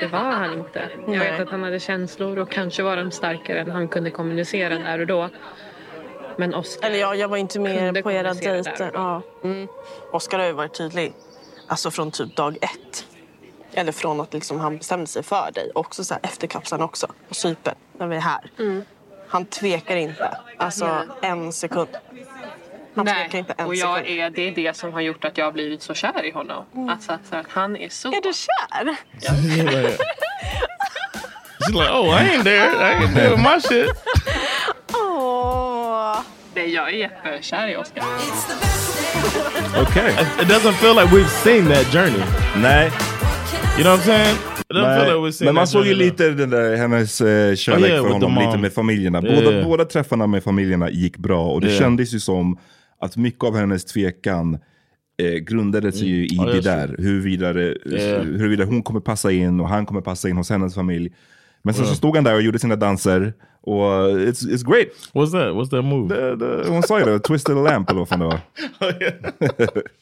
Det 0.00 0.06
var 0.06 0.18
han 0.18 0.58
inte. 0.58 0.88
Jag 0.98 1.08
Nej. 1.08 1.18
vet 1.18 1.40
att 1.40 1.50
han 1.50 1.62
hade 1.62 1.80
känslor 1.80 2.38
och 2.38 2.50
kanske 2.50 2.82
var 2.82 2.96
de 2.96 3.10
starkare 3.10 3.60
än 3.60 3.70
han 3.70 3.88
kunde 3.88 4.10
kommunicera 4.10 4.78
där 4.78 4.98
och 4.98 5.06
då. 5.06 5.28
Men 6.36 6.54
Oscar 6.54 6.86
Eller 6.86 6.98
ja, 6.98 7.14
jag 7.14 7.28
var 7.28 7.36
inte 7.36 7.60
med 7.60 8.02
på 8.02 8.12
era 8.12 8.34
dejter. 8.34 8.90
Ja. 8.94 9.22
Mm. 9.44 9.68
Oskar 10.12 10.38
har 10.38 10.46
ju 10.46 10.52
varit 10.52 10.74
tydlig. 10.74 11.12
Alltså 11.66 11.90
från 11.90 12.10
typ 12.10 12.36
dag 12.36 12.58
ett. 12.60 13.06
Eller 13.74 13.92
från 13.92 14.20
att 14.20 14.34
liksom 14.34 14.60
han 14.60 14.78
bestämde 14.78 15.06
sig 15.06 15.22
för 15.22 15.50
dig. 15.54 15.70
Också 15.74 16.04
så 16.04 16.14
här 16.14 16.20
efter 16.22 16.46
kapseln 16.46 16.82
också. 16.82 17.06
På 17.28 17.34
Cypern, 17.34 17.74
när 17.98 18.06
vi 18.06 18.16
är 18.16 18.20
här. 18.20 18.50
Han 19.32 19.44
tvekar 19.44 19.96
inte. 19.96 20.36
Alltså 20.56 21.04
en 21.22 21.52
sekund. 21.52 21.88
Han 22.94 23.06
tvekar 23.06 23.38
inte 23.38 23.54
en 23.58 23.66
och 23.66 23.74
jag 23.74 23.98
sekund. 23.98 24.18
är, 24.18 24.30
det 24.30 24.48
är 24.48 24.52
det 24.52 24.76
som 24.76 24.92
har 24.92 25.00
gjort 25.00 25.24
att 25.24 25.38
jag 25.38 25.44
har 25.44 25.52
blivit 25.52 25.82
så 25.82 25.94
kär 25.94 26.24
i 26.24 26.30
honom. 26.30 26.64
Alltså 26.90 27.12
att, 27.12 27.32
att 27.32 27.46
han 27.48 27.76
är 27.76 27.88
så... 27.88 28.08
Är 28.08 28.20
du 28.20 28.32
kär? 28.32 28.96
She's 31.62 31.74
like, 31.74 31.90
oh, 31.90 32.08
I 32.08 32.28
ain't 32.28 32.44
there. 32.44 32.70
I 32.70 32.94
ain't 32.94 33.14
there 33.14 33.30
with 33.30 33.40
my 33.40 33.60
shit. 33.60 33.90
Nej, 36.54 36.74
jag 36.74 36.88
är 36.88 36.92
jättekär 36.92 37.68
i 37.68 37.76
Oscar. 37.76 38.04
Okay. 39.82 40.10
It 40.40 40.48
doesn't 40.48 40.72
feel 40.72 40.94
like 40.94 41.10
we've 41.10 41.28
seen 41.28 41.68
that 41.68 41.86
journey. 41.92 42.24
Nej. 42.56 42.90
You 43.78 43.84
know 43.84 43.96
what 43.96 44.00
I'm 44.00 44.04
saying? 44.06 45.32
Seen 45.32 45.44
Men 45.46 45.54
man 45.54 45.66
såg 45.66 45.86
ju 45.86 45.94
lite 45.94 46.30
den 46.30 46.50
där, 46.50 46.76
hennes 46.76 47.20
eh, 47.20 47.54
kärlek 47.54 47.82
Oh, 47.84 47.88
yeah, 47.88 48.02
för 48.02 48.08
the 48.08 48.12
honom, 48.26 48.46
lite 48.46 48.58
med 48.58 48.72
familjerna. 48.72 49.22
Yeah, 49.22 49.34
Båda, 49.44 49.52
yeah. 49.56 49.68
båda 49.68 49.84
träffarna 49.84 50.26
med 50.26 50.42
familjerna 50.44 50.90
gick 50.90 51.16
bra 51.18 51.46
och 51.52 51.60
det 51.60 51.66
Yeah. 51.66 51.78
kändes 51.80 52.14
ju 52.14 52.20
som 52.20 52.58
att 53.00 53.16
mycket 53.16 53.44
av 53.44 53.56
hennes 53.56 53.84
tvekan 53.84 54.58
eh, 55.22 55.28
grundade 55.32 55.92
sig 55.92 56.08
ju 56.08 56.24
i 56.24 56.28
Ja, 56.32 56.44
det 56.44 56.62
ser. 56.62 56.70
där. 56.70 56.94
Huruvida, 56.98 57.52
det, 57.52 57.76
Yeah. 57.86 58.22
huruvida 58.22 58.64
hon 58.64 58.82
kommer 58.82 59.00
passa 59.00 59.32
in 59.32 59.60
och 59.60 59.68
han 59.68 59.86
kommer 59.86 60.00
passa 60.00 60.28
in 60.28 60.36
hos 60.36 60.50
hennes 60.50 60.74
familj. 60.74 61.12
Men 61.62 61.74
sen 61.74 61.84
så 61.84 61.88
Mm. 61.88 61.96
stod 61.96 62.14
han 62.16 62.24
där 62.24 62.34
och 62.34 62.42
gjorde 62.42 62.58
sina 62.58 62.76
danser 62.76 63.32
och 63.60 63.82
it's, 64.10 64.48
it's 64.48 64.70
great. 64.72 64.88
What's 65.14 65.30
that? 65.32 65.54
What's 65.54 65.70
that 65.70 65.84
move? 65.84 66.14
Det, 66.16 66.36
det, 66.36 66.68
hon 66.68 66.82
sa 66.82 66.98
ju 66.98 67.04
det, 67.04 67.18
twisted 67.20 67.56
lamp 67.56 67.90
eller 67.90 67.98
vad 67.98 68.08
fan 68.08 68.18
det 68.20 68.24
var. 68.26 68.40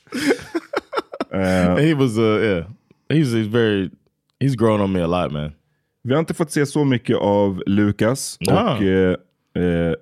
Eh, 1.32 1.76
he 1.76 1.94
was, 1.94 2.18
uh, 2.18 2.44
yeah. 2.44 2.64
He's, 3.10 3.32
he's 3.32 3.46
very, 3.48 3.90
he's 4.40 4.54
grown 4.56 4.80
on 4.80 4.92
me 4.92 5.00
a 5.02 5.06
lot, 5.06 5.32
man. 5.32 5.52
Vi 6.02 6.12
har 6.12 6.20
inte 6.20 6.34
fått 6.34 6.50
se 6.52 6.66
så 6.66 6.84
mycket 6.84 7.16
av 7.16 7.62
Lukas 7.66 8.38
Ah. 8.50 8.76
och 8.76 8.82
eh, 8.82 9.16
eh, 9.56 9.94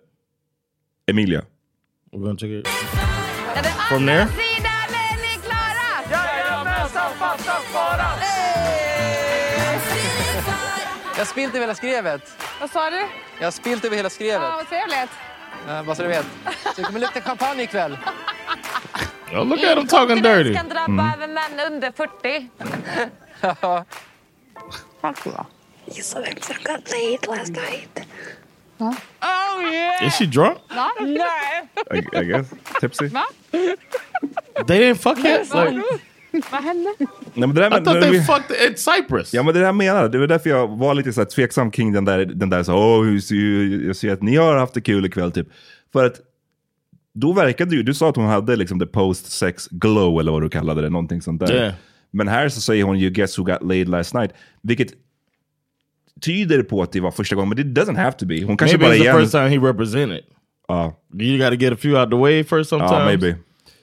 Emilia. 1.10 1.42
We're 2.12 2.18
gonna 2.24 2.38
check 2.38 2.50
it. 2.50 2.68
From 3.88 4.06
there? 4.06 4.28
Jajamensan 6.10 7.12
Jag 11.12 11.18
har 11.20 11.24
spilt 11.24 11.54
över 11.54 11.60
hela 11.60 11.74
skrevet. 11.74 12.22
Vad 12.60 12.70
sa 12.70 12.90
du? 12.90 13.04
Jag 13.38 13.46
har 13.46 13.50
spilt 13.50 13.84
över 13.84 13.96
hela 13.96 14.10
skrevet. 14.10 14.42
Ja, 14.42 14.56
vad 14.56 14.68
trevligt. 14.68 15.10
Eh, 15.68 15.82
bara 15.82 15.94
så 15.96 16.02
du 16.02 16.08
vet. 16.08 16.26
Så 16.64 16.72
det 16.76 16.82
kommer 16.82 17.00
lukta 17.00 17.20
champagne 17.20 17.62
ikväll. 17.62 17.98
Oh, 19.32 19.44
look 19.44 19.62
at 19.64 19.78
him 19.78 19.86
talking 19.86 20.22
dirty. 20.22 20.54
kan 20.54 20.68
drabba 20.68 21.02
Mm. 21.02 21.12
även 21.14 21.34
män 21.34 21.72
under 21.72 21.92
40. 21.92 22.48
Tack 25.00 25.18
så 25.22 25.46
Gissa 25.86 26.20
vem 26.20 26.36
som 26.40 26.56
got 26.64 26.90
laid 26.90 27.26
last 27.38 27.48
night? 27.52 28.06
Oh 28.80 29.72
yeah! 29.72 30.06
Is 30.06 30.14
she 30.14 30.26
drunk? 30.26 30.58
Va? 30.68 30.90
Nej. 31.00 31.68
I, 31.94 32.18
I 32.20 32.24
guess. 32.24 32.46
Tipsy. 32.80 33.08
Va? 33.08 33.24
They 34.66 34.78
didn't 34.80 34.94
fuck 34.94 35.18
yet? 35.24 35.54
Like, 35.54 35.82
Vad 36.50 36.62
hände? 36.62 36.94
Nej, 36.98 37.08
men 37.34 37.54
det 37.54 37.60
där, 37.68 37.80
I 37.80 37.84
thought 37.84 38.00
they 38.02 38.22
fucked 38.22 38.68
at 38.70 38.78
Cyprus. 38.78 39.34
Ja 39.34 39.42
men 39.42 39.54
det 39.54 39.60
där 39.60 39.72
menar 39.72 40.02
jag. 40.02 40.12
Det 40.12 40.18
var 40.18 40.26
därför 40.26 40.50
jag 40.50 40.68
var 40.68 40.94
lite 40.94 41.12
så 41.12 41.20
här 41.20 41.26
tveksam 41.28 41.70
kring 41.70 41.92
den 41.92 42.04
där, 42.04 42.18
den 42.24 42.50
där 42.50 42.62
så, 42.62 42.74
åh, 42.74 43.04
hur 43.04 43.20
ser 43.20 43.34
ju- 43.34 43.86
jag 43.86 43.96
ser 43.96 44.12
att 44.12 44.22
ni 44.22 44.36
har 44.36 44.56
haft 44.56 44.74
det 44.74 44.80
kul 44.80 45.06
ikväll 45.06 45.32
typ. 45.32 45.46
För 45.92 46.04
att 46.04 46.14
då 47.20 47.32
verkade 47.32 47.76
ju, 47.76 47.82
du 47.82 47.94
sa 47.94 48.08
att 48.08 48.16
hon 48.16 48.26
hade 48.26 48.56
liksom 48.56 48.80
the 48.80 48.86
post 48.86 49.32
sex 49.32 49.68
glow 49.70 50.20
eller 50.20 50.32
vad 50.32 50.42
du 50.42 50.48
kallade 50.48 50.82
det, 50.82 50.90
någonting 50.90 51.22
sånt 51.22 51.40
där. 51.40 51.54
Yeah. 51.54 51.74
Men 52.10 52.28
här 52.28 52.48
så 52.48 52.60
säger 52.60 52.84
hon 52.84 52.96
you 52.96 53.10
guess 53.10 53.38
who 53.38 53.44
got 53.44 53.62
laid 53.62 53.88
last 53.88 54.14
night. 54.14 54.30
Vilket 54.62 54.88
tyder 56.20 56.62
på 56.62 56.82
att 56.82 56.92
det 56.92 57.00
var 57.00 57.10
första 57.10 57.36
gången, 57.36 57.48
men 57.48 57.58
it 57.58 57.78
doesn't 57.78 57.96
have 57.96 58.12
to 58.12 58.26
be. 58.26 58.44
Hon 58.44 58.56
kanske 58.56 58.78
maybe 58.78 58.88
bara 58.88 58.94
it's 58.94 58.98
the 58.98 59.04
igen... 59.04 59.20
first 59.20 59.32
time 59.32 59.48
he 59.48 59.56
represented. 59.56 60.24
Ja. 60.68 61.00
You 61.20 61.38
got 61.38 61.50
to 61.50 61.56
get 61.56 61.72
a 61.72 61.76
few 61.76 62.00
out 62.00 62.10
the 62.10 62.16
way 62.16 62.44
first 62.44 62.70
sometimes. 62.70 62.92
Ja, 62.92 63.04
maybe. 63.04 63.36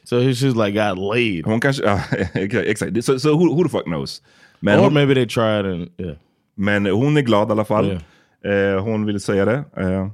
So 0.04 0.20
he- 0.20 0.34
she's 0.34 0.66
like 0.66 0.72
got 0.72 0.98
laid. 0.98 1.46
Hon 1.46 1.60
kanske, 1.60 1.84
ja, 2.34 2.62
exakt. 2.62 3.06
Så 3.06 3.20
so, 3.20 3.30
who, 3.30 3.54
who 3.54 3.64
the 3.64 3.70
fuck 3.70 3.86
knows? 3.86 4.22
Men 4.60 4.80
Or 4.80 4.84
hon, 4.84 4.94
maybe 4.94 5.14
they 5.14 5.26
tried 5.26 5.66
and 5.66 5.90
yeah. 5.98 6.16
men 6.56 6.86
hon 6.86 7.18
är 7.18 7.22
glad 7.22 7.50
i 7.50 7.52
alla 7.52 7.66
fall. 7.66 7.92
Eh, 8.46 8.84
hon 8.84 9.06
vill 9.06 9.20
säga 9.20 9.46
det. 9.46 9.64
Eh, 9.78 10.10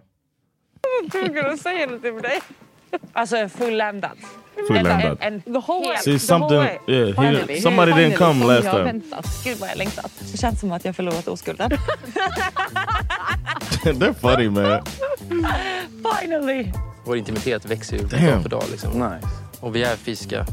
tvungen 1.11 1.45
att 1.45 1.59
säga 1.59 1.85
något 1.85 2.01
till 2.01 2.13
dig. 2.13 2.41
Alltså 3.13 3.49
fulländad. 3.49 4.11
Fulländad. 4.67 5.17
En, 5.19 5.33
en 5.33 5.41
The 5.41 5.51
whole 5.51 5.87
way. 5.87 5.97
See, 5.97 6.11
The 6.11 6.17
something- 6.17 6.39
whole 6.39 6.57
way. 6.57 6.77
yeah, 6.87 7.07
he- 7.09 7.15
Finally. 7.31 7.61
somebody 7.61 7.91
didn't 7.91 8.17
come 8.17 8.45
last 8.45 8.63
jag 8.65 8.73
time. 8.73 8.83
väntat. 8.83 9.25
Gud 9.43 9.57
vad 9.57 9.69
jag 9.69 9.77
längtat. 9.77 10.11
Det 10.31 10.37
känns 10.37 10.59
som 10.59 10.71
att 10.71 10.85
jag 10.85 10.95
förlorat 10.95 11.27
oskulden. 11.27 11.71
They're 13.83 14.13
funny 14.13 14.49
man. 14.49 14.81
Finally! 16.19 16.71
Vår 17.05 17.17
intimitet 17.17 17.65
växer 17.65 17.97
ju 17.97 18.03
dag 18.03 18.41
för 18.41 18.49
dag. 18.49 18.63
Liksom. 18.71 19.17
Och 19.59 19.75
vi 19.75 19.83
är 19.83 19.95
fysiska. 19.95 20.45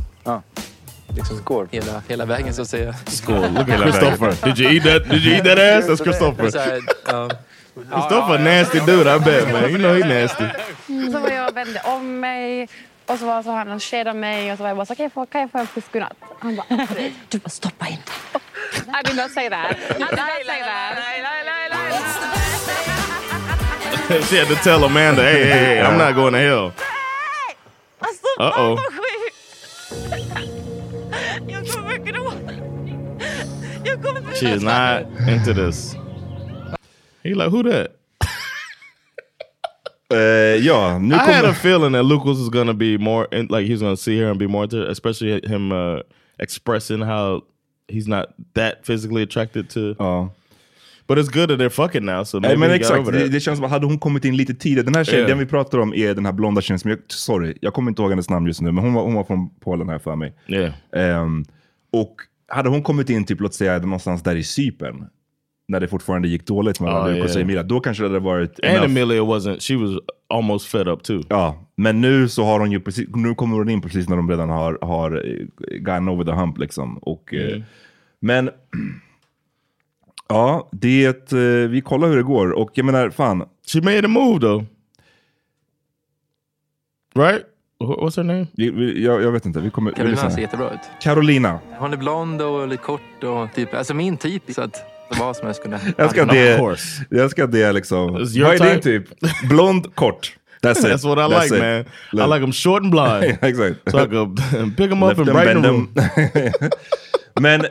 Liksom 1.16 1.36
Skål. 1.39 1.68
Hela, 1.70 2.03
hela 2.09 2.24
vägen 2.24 2.55
så 2.55 2.62
att 2.62 2.68
säga. 2.68 2.95
Skål. 3.07 3.36
Look 3.55 3.68
at 3.68 3.80
Christopher. 3.80 4.34
Did 4.47 4.59
you 4.59 4.72
eat 4.74 4.84
that? 4.84 5.11
Did 5.11 5.24
you 5.24 5.34
eat 5.34 5.45
that 5.45 5.59
ass? 5.59 5.86
That's 5.91 6.05
Christopher. 6.11 6.51
Så 7.79 7.95
här, 7.95 8.03
ja. 8.03 8.09
Christopher 8.09 8.39
nasty 8.39 8.79
dude, 8.81 9.16
I 9.16 9.18
bet 9.18 9.53
man. 9.53 9.62
You 9.70 9.79
know 9.79 9.95
he 9.95 10.20
nasty. 10.22 10.45
Så 11.12 11.18
var 11.18 11.31
jag 11.31 11.49
och 11.49 11.57
vände 11.57 11.83
om 11.85 12.20
mig 12.20 12.68
och 13.07 13.18
så 13.18 13.26
var 13.26 13.43
så 13.43 13.51
han 13.51 13.72
och 13.72 13.81
kedade 13.81 14.18
mig 14.18 14.53
och 14.53 14.59
så 14.59 14.62
var 14.62 14.70
jag 14.70 14.76
bara 14.76 14.87
så 14.87 14.95
kan 14.95 15.03
jag 15.05 15.12
få, 15.12 15.26
kan 15.26 15.41
jag 15.41 15.51
få 15.51 15.59
en 15.59 15.66
puss 15.66 15.85
godnatt? 15.93 16.16
Han 16.39 16.57
bara 16.57 16.66
absolut. 16.83 17.12
Du 17.29 17.39
bara 17.39 17.49
stoppa 17.51 17.87
in 17.89 17.99
I 18.89 19.03
did 19.05 19.16
not 19.16 19.31
say 19.31 19.49
that. 19.51 19.70
I 19.70 19.99
did 19.99 20.16
not 20.16 20.45
say 20.45 20.62
that. 20.62 20.99
she 24.31 24.39
had 24.39 24.49
to 24.49 24.57
tell 24.57 24.85
Amanda, 24.85 25.22
hey, 25.22 25.45
hey, 25.45 25.51
hey, 25.51 25.81
I'm 25.83 25.99
not 25.99 26.14
going 26.14 26.33
to 26.33 26.39
hell. 26.39 26.72
Uh 28.41 28.61
oh. 28.61 28.79
Jag 31.49 31.68
kommer 31.68 31.97
gråta. 31.97 32.53
Jag 33.85 34.03
kommer 34.03 34.35
She 34.35 34.47
is 34.47 34.62
not 34.62 35.29
into 35.29 35.55
this. 35.55 35.97
He 37.22 37.34
like, 37.34 37.50
who 37.50 37.62
that? 37.62 37.88
Eh, 40.14 40.56
ja, 40.66 40.98
nu 40.98 41.14
I 41.14 41.18
had 41.18 41.44
a 41.44 41.52
feeling 41.54 41.92
that 41.92 42.04
Lucas 42.04 42.38
was 42.38 42.48
gonna 42.48 42.72
be 42.74 42.98
more, 42.98 43.26
in, 43.32 43.46
like 43.50 43.66
he's 43.66 43.80
gonna 43.80 43.96
see 43.96 44.18
her 44.18 44.30
and 44.30 44.38
be 44.38 44.46
more 44.46 44.64
into, 44.64 44.82
it, 44.82 44.88
especially 44.90 45.40
him 45.46 45.70
uh, 45.72 46.00
expressing 46.38 47.02
how 47.02 47.42
he's 47.88 48.08
not 48.08 48.26
that 48.54 48.86
physically 48.86 49.22
attracted 49.22 49.68
to. 49.70 49.94
Ja. 49.98 50.28
But 51.06 51.18
it's 51.18 51.28
good 51.28 51.48
that 51.50 51.58
they're 51.58 51.70
fucking 51.70 52.04
now, 52.04 52.22
so 52.24 52.38
Nej, 52.38 52.48
maybe 52.48 52.60
men 52.60 52.70
he 52.70 52.78
got 52.78 52.80
exakt, 52.86 53.00
over 53.00 53.12
det, 53.12 53.18
that. 53.18 53.32
det 53.32 53.40
känns 53.40 53.58
som 53.58 53.70
hade 53.70 53.86
hon 53.86 53.98
kommit 53.98 54.24
in 54.24 54.36
lite 54.36 54.54
tidigare. 54.54 54.82
Den 54.84 54.94
här 54.94 55.04
tjejen, 55.04 55.20
Yeah. 55.20 55.28
den 55.28 55.38
vi 55.38 55.46
pratar 55.46 55.78
om 55.78 55.94
är 55.94 56.14
den 56.14 56.24
här 56.26 56.32
blonda 56.32 56.60
tjejen 56.60 56.78
som 56.78 56.90
jag, 56.90 56.98
sorry, 57.08 57.54
jag 57.60 57.74
kommer 57.74 57.90
inte 57.90 58.02
ihåg 58.02 58.10
hennes 58.10 58.30
namn 58.30 58.46
just 58.46 58.60
nu, 58.60 58.72
men 58.72 58.84
hon 58.84 58.94
var, 58.94 59.02
hon 59.02 59.14
var 59.14 59.24
från 59.24 59.50
Polen 59.60 59.88
här 59.88 59.98
för 59.98 60.16
mig. 60.16 60.34
Yeah. 60.46 60.72
Ehm, 60.92 61.44
och 61.92 62.14
hade 62.48 62.68
hon 62.68 62.82
kommit 62.82 63.10
in 63.10 63.24
typ, 63.24 63.40
låt 63.40 63.54
säga 63.54 63.78
någonstans 63.78 64.22
där 64.22 64.36
i 64.36 64.44
Cypern, 64.44 65.06
när 65.68 65.80
det 65.80 65.88
fortfarande 65.88 66.28
gick 66.28 66.46
dåligt 66.46 66.80
mellan 66.80 67.06
Oh, 67.10 67.14
Lukas 67.14 67.34
och. 67.36 67.42
Emilia, 67.42 67.62
då 67.62 67.80
kanske 67.80 68.02
det 68.02 68.08
hade 68.08 68.18
varit 68.20 68.50
And 68.64 68.64
enough. 68.72 68.84
Amelia 68.84 69.22
wasn't, 69.22 69.60
she 69.60 69.76
was 69.76 70.00
almost 70.28 70.66
fed 70.68 70.88
up 70.88 71.02
too. 71.02 71.22
Ja, 71.28 71.64
men 71.76 72.00
nu 72.00 72.28
så 72.28 72.44
har 72.44 72.60
hon 72.60 72.72
ju 72.72 72.80
precis, 72.80 73.08
nu 73.14 73.34
kommer 73.34 73.56
hon 73.56 73.68
in 73.68 73.80
precis 73.80 74.08
när 74.08 74.16
de 74.16 74.30
redan 74.30 74.48
har, 74.50 74.78
har 74.82 75.26
eh, 75.28 75.78
gone 75.78 76.10
over 76.10 76.24
the 76.24 76.30
hump 76.32 76.58
liksom. 76.58 76.98
Och, 76.98 77.34
eh, 77.34 77.48
Mm. 77.48 77.62
Men, 78.20 78.50
ja, 80.28 80.68
det, 80.72 81.32
eh, 81.32 81.38
vi 81.70 81.80
kollar 81.84 82.08
hur 82.08 82.16
det 82.16 82.22
går. 82.22 82.50
Och 82.52 82.70
jag 82.74 82.86
menar, 82.86 83.10
fan. 83.10 83.44
She 83.72 83.80
made 83.80 84.04
a 84.04 84.08
move 84.08 84.40
though. 84.40 84.64
Right? 87.14 87.42
Wh- 87.80 87.98
What's 88.02 88.16
her 88.16 88.24
name? 88.24 88.46
Jag, 89.00 89.22
jag 89.22 89.32
vet 89.32 89.46
inte, 89.46 89.60
vi 89.60 89.70
kommer... 89.70 89.92
Carolina 89.92 90.30
ser 90.30 90.40
jättebra 90.40 90.70
ut. 90.74 90.80
Carolina. 91.02 91.58
Hon 91.78 91.92
är 91.92 91.96
blond 91.96 92.42
och 92.42 92.68
lite 92.68 92.82
kort 92.82 93.24
och 93.24 93.54
typ, 93.54 93.74
alltså 93.74 93.94
min 93.94 94.16
typ. 94.16 94.42
Så 94.48 94.62
att 94.62 94.76
vad 95.18 95.36
som 95.36 95.46
helst 95.46 95.62
kunde... 95.62 95.80
Jag 95.96 96.11
ska 96.11 96.24
det, 96.24 96.76
jag 97.11 97.30
ska 97.30 97.46
det 97.46 97.72
liksom. 97.72 98.12
Vad 98.12 98.36
är 98.36 98.72
din 98.72 98.80
type? 98.80 99.09
typ? 99.09 99.48
Blond, 99.48 99.94
kort. 99.94 100.36
That's 100.62 100.78
it. 100.78 100.84
That's 100.84 101.04
what 101.04 101.18
I 101.18 101.34
That's 101.34 101.42
like, 101.42 101.54
it. 101.54 101.61
man. 101.61 101.84
Look. 102.12 102.26
I 102.26 102.34
like 102.34 102.40
them 102.40 102.52
short 102.52 102.82
and 102.82 102.90
blind. 102.90 103.24
Exakt. 103.42 103.90
So 103.90 103.98
I 103.98 104.06
can 104.06 104.74
pick 104.76 104.90
them 104.90 105.02
up 105.02 105.18
Lift 105.18 105.28
and 105.28 105.28
them, 105.28 105.34
brighten 105.34 105.62
them. 105.62 105.88
Men 107.40 107.66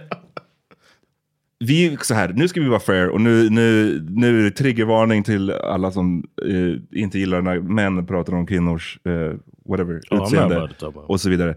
vi, 1.59 1.97
så 2.01 2.13
här, 2.13 2.33
nu 2.35 2.47
ska 2.47 2.61
vi 2.61 2.67
vara 2.67 2.79
fair 2.79 3.07
och 3.09 3.21
nu, 3.21 3.49
nu, 3.49 3.99
nu 4.09 4.39
är 4.39 4.43
det 4.43 4.51
triggervarning 4.51 5.23
till 5.23 5.51
alla 5.51 5.91
som 5.91 6.23
eh, 6.45 6.99
inte 7.01 7.19
gillar 7.19 7.41
när 7.41 7.59
män 7.59 8.05
pratar 8.05 8.33
om 8.33 8.47
kvinnors 8.47 8.99
eh, 9.05 9.37
whatever, 9.69 10.01
Oh, 10.11 10.23
utseende 10.23 10.69
och 11.07 11.21
så 11.21 11.29
vidare. 11.29 11.55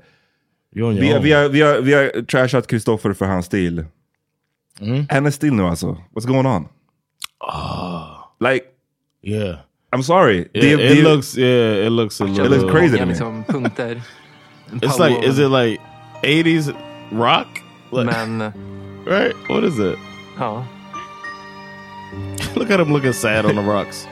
Vi, 0.72 0.82
vi, 0.82 1.12
har, 1.12 1.48
vi, 1.48 1.62
har, 1.62 1.80
vi 1.80 1.92
har 1.92 2.22
trashat 2.22 2.66
Kristoffer 2.66 3.12
för 3.12 3.26
hans 3.26 3.46
stil. 3.46 3.84
Mm. 4.80 5.06
Hennes 5.08 5.34
stil 5.34 5.54
nu 5.54 5.62
alltså. 5.62 5.86
What's 6.12 6.26
going 6.26 6.46
on? 6.46 6.68
Like, 8.40 8.66
yeah. 9.22 9.58
I'm 9.96 10.02
sorry. 10.02 10.36
Yeah, 10.36 10.48
Det- 10.52 10.72
it 10.72 10.96
det- 10.96 11.02
looks 11.02 11.36
yeah, 11.36 11.86
it 11.86 11.90
looks 11.92 12.20
a 12.20 12.24
It 12.24 12.50
looks 12.50 12.72
crazy 12.72 12.98
to 12.98 13.06
me. 13.06 13.14
It's 14.82 14.98
like 14.98 15.26
is 15.28 15.38
it 15.38 15.50
like 15.50 15.80
80s 16.22 16.72
rock? 17.12 17.46
Like, 17.92 18.06
Men... 18.06 18.52
right? 19.06 19.34
What 19.48 19.64
is 19.64 19.78
it? 19.78 19.98
Ja. 20.38 20.64
Look 22.56 22.70
at 22.70 22.80
him 22.80 22.92
looking 22.92 23.12
sad 23.12 23.44
on 23.44 23.54
the 23.56 23.62
rocks. 23.62 24.06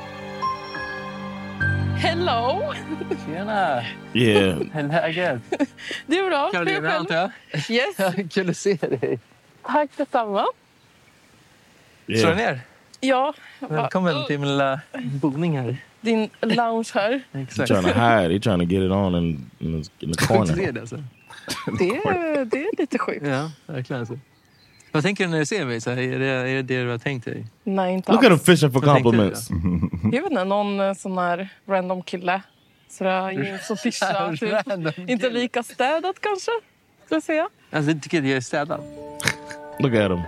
Hello! 1.96 2.72
Tjena! 3.26 3.82
Yeah. 4.14 4.58
Läget? 4.88 5.40
Det 6.06 6.18
är 6.18 6.28
bra. 6.28 6.50
Karolina, 6.52 6.80
Hur 6.80 6.96
antar? 6.96 7.30
Yes. 7.68 7.96
Kul 8.34 8.50
att 8.50 8.56
se 8.56 8.74
dig. 8.74 9.18
Tack 9.62 9.90
detsamma. 9.96 10.46
Slå 12.06 12.26
dig 12.28 12.36
ner. 12.36 12.60
Ja. 13.00 13.34
Välkommen 13.60 14.26
till 14.26 14.38
min 14.38 14.48
lilla 14.48 14.80
boning 14.94 15.58
här. 15.58 15.76
Din 16.00 16.30
lounge 16.40 16.90
här. 16.94 17.22
He's 17.32 17.66
trying 17.66 17.82
to 17.82 17.88
hide. 17.88 18.28
He's 18.34 18.40
trying 18.42 18.58
to 18.58 18.64
get 18.74 18.82
it 18.82 18.90
on 18.90 19.14
in, 19.14 19.50
in, 19.58 19.82
the, 19.82 20.06
in 20.06 20.12
the 20.12 20.26
corner. 20.26 20.72
det 20.72 20.80
alltså. 20.80 20.96
Det 21.78 21.88
är, 21.88 22.44
det 22.44 22.58
är 22.58 22.78
lite 22.78 22.98
sjukt. 22.98 23.26
Ja, 23.26 23.50
verkligen 23.66 24.00
alltså. 24.00 24.18
Vad 24.92 25.02
tänker 25.02 25.24
du 25.24 25.30
när 25.30 25.38
du 25.38 25.46
ser 25.46 25.64
mig? 25.64 25.80
Så 25.80 25.90
här, 25.90 25.98
är, 25.98 26.18
det, 26.18 26.26
är 26.26 26.44
det 26.44 26.62
det 26.62 26.82
du 26.82 26.90
har 26.90 26.98
tänkt 26.98 27.24
dig? 27.24 27.46
Nej, 27.64 27.94
inte 27.94 28.12
Look 28.12 28.20
at 28.24 28.26
him 28.26 28.32
alls. 28.32 28.44
fishing 28.44 28.72
for 28.72 28.80
compliments. 28.80 29.48
Jag 30.12 30.22
vet 30.22 30.30
inte, 30.30 30.44
någon 30.44 30.80
eh, 30.80 30.94
sån 30.94 31.18
här 31.18 31.48
random 31.66 32.02
kille. 32.02 32.42
Sådär 32.88 33.30
jeans 33.30 33.70
och 33.70 33.78
tisha. 33.78 34.36
Typ. 34.36 35.08
Inte 35.08 35.30
lika 35.30 35.62
städat 35.62 36.16
kanske? 36.20 36.50
Ska 37.06 37.14
jag 37.14 37.22
säga. 37.22 37.48
Alltså, 37.70 37.92
du 37.92 38.00
tycker 38.00 38.18
att 38.18 38.28
jag 38.28 38.36
är 38.36 38.40
städad? 38.40 38.80
Look 39.80 39.94
at 39.94 40.10
him. 40.10 40.20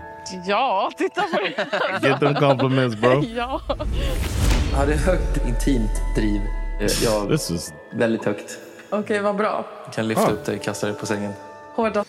Ja, 0.46 0.90
titta 0.98 1.22
på 1.22 1.38
det. 1.42 2.09
Get 2.09 2.20
them 2.20 2.34
compliments, 2.34 2.96
bro. 3.01 3.24
ja. 3.36 3.61
Ja, 4.76 4.86
det 4.86 4.92
är 4.92 4.96
högt 4.98 5.46
intimt 5.46 5.90
driv. 6.16 6.40
Jag, 7.05 7.28
This 7.28 7.51
is 7.51 7.72
väldigt 7.92 8.24
högt. 8.24 8.59
Okej, 8.90 9.20
vad 9.20 9.36
bra. 9.36 9.66
Jag 9.84 9.94
kan 9.94 10.09
lyfta 10.09 10.26
Ah. 10.26 10.30
upp 10.30 10.44
dig 10.44 10.57
och 10.57 10.62
kasta 10.64 10.86
dig 10.86 10.96
på 10.96 11.07
sängen. 11.07 11.32
Hårda. 11.74 12.05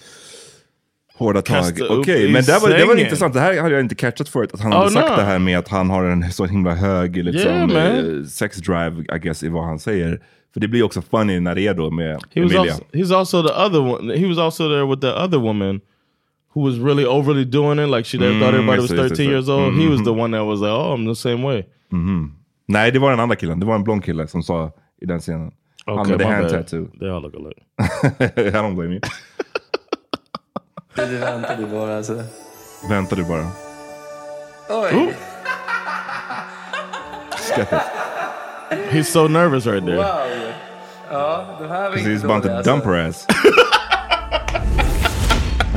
Hårda 1.17 1.41
tag. 1.41 1.63
Okej, 1.89 2.25
i 2.29 2.31
men 2.33 2.43
det, 2.43 2.59
var, 2.61 2.69
det 2.69 2.85
var 2.85 2.95
intressant. 2.99 3.33
Det 3.33 3.39
här 3.39 3.61
hade 3.61 3.73
jag 3.75 3.81
inte 3.83 3.95
catchat 3.95 4.29
förut. 4.29 4.49
Att 4.53 4.59
han 4.61 4.73
Oh, 4.73 4.77
hade 4.77 4.91
sagt 4.91 5.09
no. 5.09 5.15
det 5.15 5.23
här 5.23 5.39
med 5.39 5.59
att 5.59 5.67
han 5.67 5.89
har 5.89 6.03
en 6.03 6.31
så 6.31 6.45
himla 6.45 6.73
hög 6.75 7.17
liksom, 7.25 7.51
Yeah, 7.71 7.97
eh, 7.97 8.23
sex 8.23 8.57
drive, 8.57 9.03
I 9.15 9.19
guess, 9.19 9.43
i 9.43 9.49
vad 9.49 9.63
han 9.65 9.79
säger. 9.79 10.21
För 10.53 10.59
det 10.59 10.67
blir 10.67 10.83
också 10.83 11.01
funny 11.01 11.39
när 11.39 11.55
det 11.55 11.61
är 11.67 11.73
då 11.73 11.89
med 11.91 12.07
He 12.09 12.15
was 12.15 12.51
Emilia. 12.53 12.59
also 12.61 12.83
he's 12.91 13.17
also 13.17 13.43
the 13.47 13.53
other 13.53 13.79
one. 13.79 14.17
He 14.17 14.27
was 14.27 14.37
also 14.37 14.63
there 14.69 14.85
with 14.85 15.01
the 15.01 15.11
other 15.11 15.37
woman 15.37 15.81
who 16.55 16.61
was 16.63 16.77
really 16.79 17.05
overly 17.05 17.45
doing 17.45 17.79
it, 17.79 17.89
like 17.89 18.05
she 18.05 18.17
they 18.17 18.27
Mm, 18.27 18.39
thought 18.39 18.53
everybody 18.53 18.81
just 18.81 18.91
was 18.91 18.99
det, 18.99 19.07
just 19.09 19.15
13 19.15 19.29
years 19.31 19.49
old. 19.49 19.73
He 19.75 19.87
was 19.89 19.99
Mhm. 19.99 20.05
the 20.05 20.11
one 20.23 20.37
that 20.37 20.45
was 20.45 20.59
like, 20.61 20.71
oh, 20.71 20.93
I'm 20.97 21.05
the 21.07 21.15
same 21.15 21.43
way. 21.47 21.63
Mhm. 21.91 22.31
Nej, 22.67 22.91
det 22.91 22.99
var 22.99 23.09
den 23.11 23.19
andra 23.19 23.35
killen. 23.35 23.59
Det 23.59 23.65
var 23.65 23.75
en 23.75 23.83
blond 23.83 24.03
kille 24.03 24.27
som 24.27 24.43
sa 24.43 24.71
i 25.01 25.05
den 25.05 25.19
scenen. 25.19 25.51
Han 25.85 25.99
Okay, 25.99 26.11
med 26.11 26.19
the 26.19 26.25
my 26.25 26.31
hand 26.33 26.43
bad. 26.47 26.51
tattoo. 26.51 26.87
They 26.99 27.09
all 27.09 27.21
look 27.21 27.33
alike. 27.35 27.61
I 28.47 28.51
don't 28.51 28.75
blame 28.75 28.91
you. 28.93 28.99
Du 30.95 31.17
väntade 31.17 31.65
bara 31.65 31.97
alltså. 31.97 32.23
Vänta 32.89 33.15
du 33.15 33.23
bara. 33.23 33.47
Oj! 34.69 35.15
He's 38.91 39.03
so 39.11 39.27
nervous 39.27 39.65
right 39.65 39.85
there. 39.85 39.97
Wow! 39.97 40.05
Ja, 41.11 41.45
det 41.59 41.67
här 41.67 41.89
var 41.89 41.95
'Cause 41.95 42.11
inte 42.11 42.27
he's 42.27 42.31
about 42.31 42.43
to 42.65 42.71
dump 42.71 42.85
her 42.85 43.07
ass. 43.09 43.27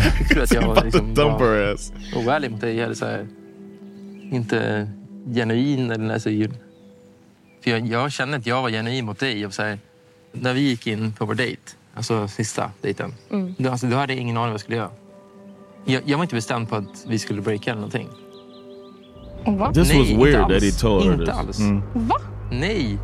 Jag 0.19 0.29
tror 0.29 0.43
att 0.43 0.55
jag 0.55 0.63
var 0.63 0.85
liksom 0.85 1.15
Dump 1.15 1.41
var 1.41 1.55
her 1.55 1.75
ass. 1.75 1.93
oärlig 2.17 2.51
mot 2.51 2.61
dig. 2.61 2.81
Eller 2.81 2.95
så 2.95 3.07
här, 3.07 3.27
inte 4.33 4.89
genuin. 5.35 5.91
Eller 5.91 6.15
alltså, 6.15 6.31
ju- 6.31 6.51
för 7.65 7.71
jag, 7.71 7.87
jag 7.87 8.13
kände 8.13 8.37
att 8.37 8.47
jag 8.47 8.63
var 8.63 8.71
genuin 8.71 9.05
mot 9.05 9.19
dig. 9.19 9.47
Och 9.47 9.55
så 9.55 9.63
här, 9.63 9.79
när 10.33 10.55
vi 10.55 10.61
gick 10.61 10.87
in 10.87 11.13
på 11.13 11.25
vår 11.27 11.35
dejt, 11.35 11.63
alltså 11.95 12.29
sista 12.29 12.71
dejten. 12.81 13.15
Mm. 13.31 13.55
Då, 13.59 13.71
alltså, 13.71 13.87
då 13.87 13.97
hade 13.97 14.13
jag 14.13 14.21
ingen 14.23 14.37
aning 14.37 14.47
vad 14.47 14.53
jag 14.55 14.61
skulle 14.61 14.77
göra. 14.77 14.91
Jag, 15.85 16.03
jag 16.05 16.19
var 16.19 16.25
inte 16.25 16.35
bestämd 16.35 16.69
på 16.69 16.77
att 16.77 17.05
vi 17.09 17.19
skulle 17.19 17.41
breaka 17.43 17.71
eller 17.71 17.81
någonting. 17.81 18.09
Va? 19.47 19.73
This 19.75 19.89
Nej, 19.89 19.99
was 19.99 20.27
weird 20.27 20.49
that 20.49 20.63
he 20.63 20.71
told 20.71 21.05
her 21.05 21.13
Inte 21.13 21.25
this. 21.27 21.35
alls. 21.35 21.59
Va? 21.95 22.17
Nej. 22.51 22.99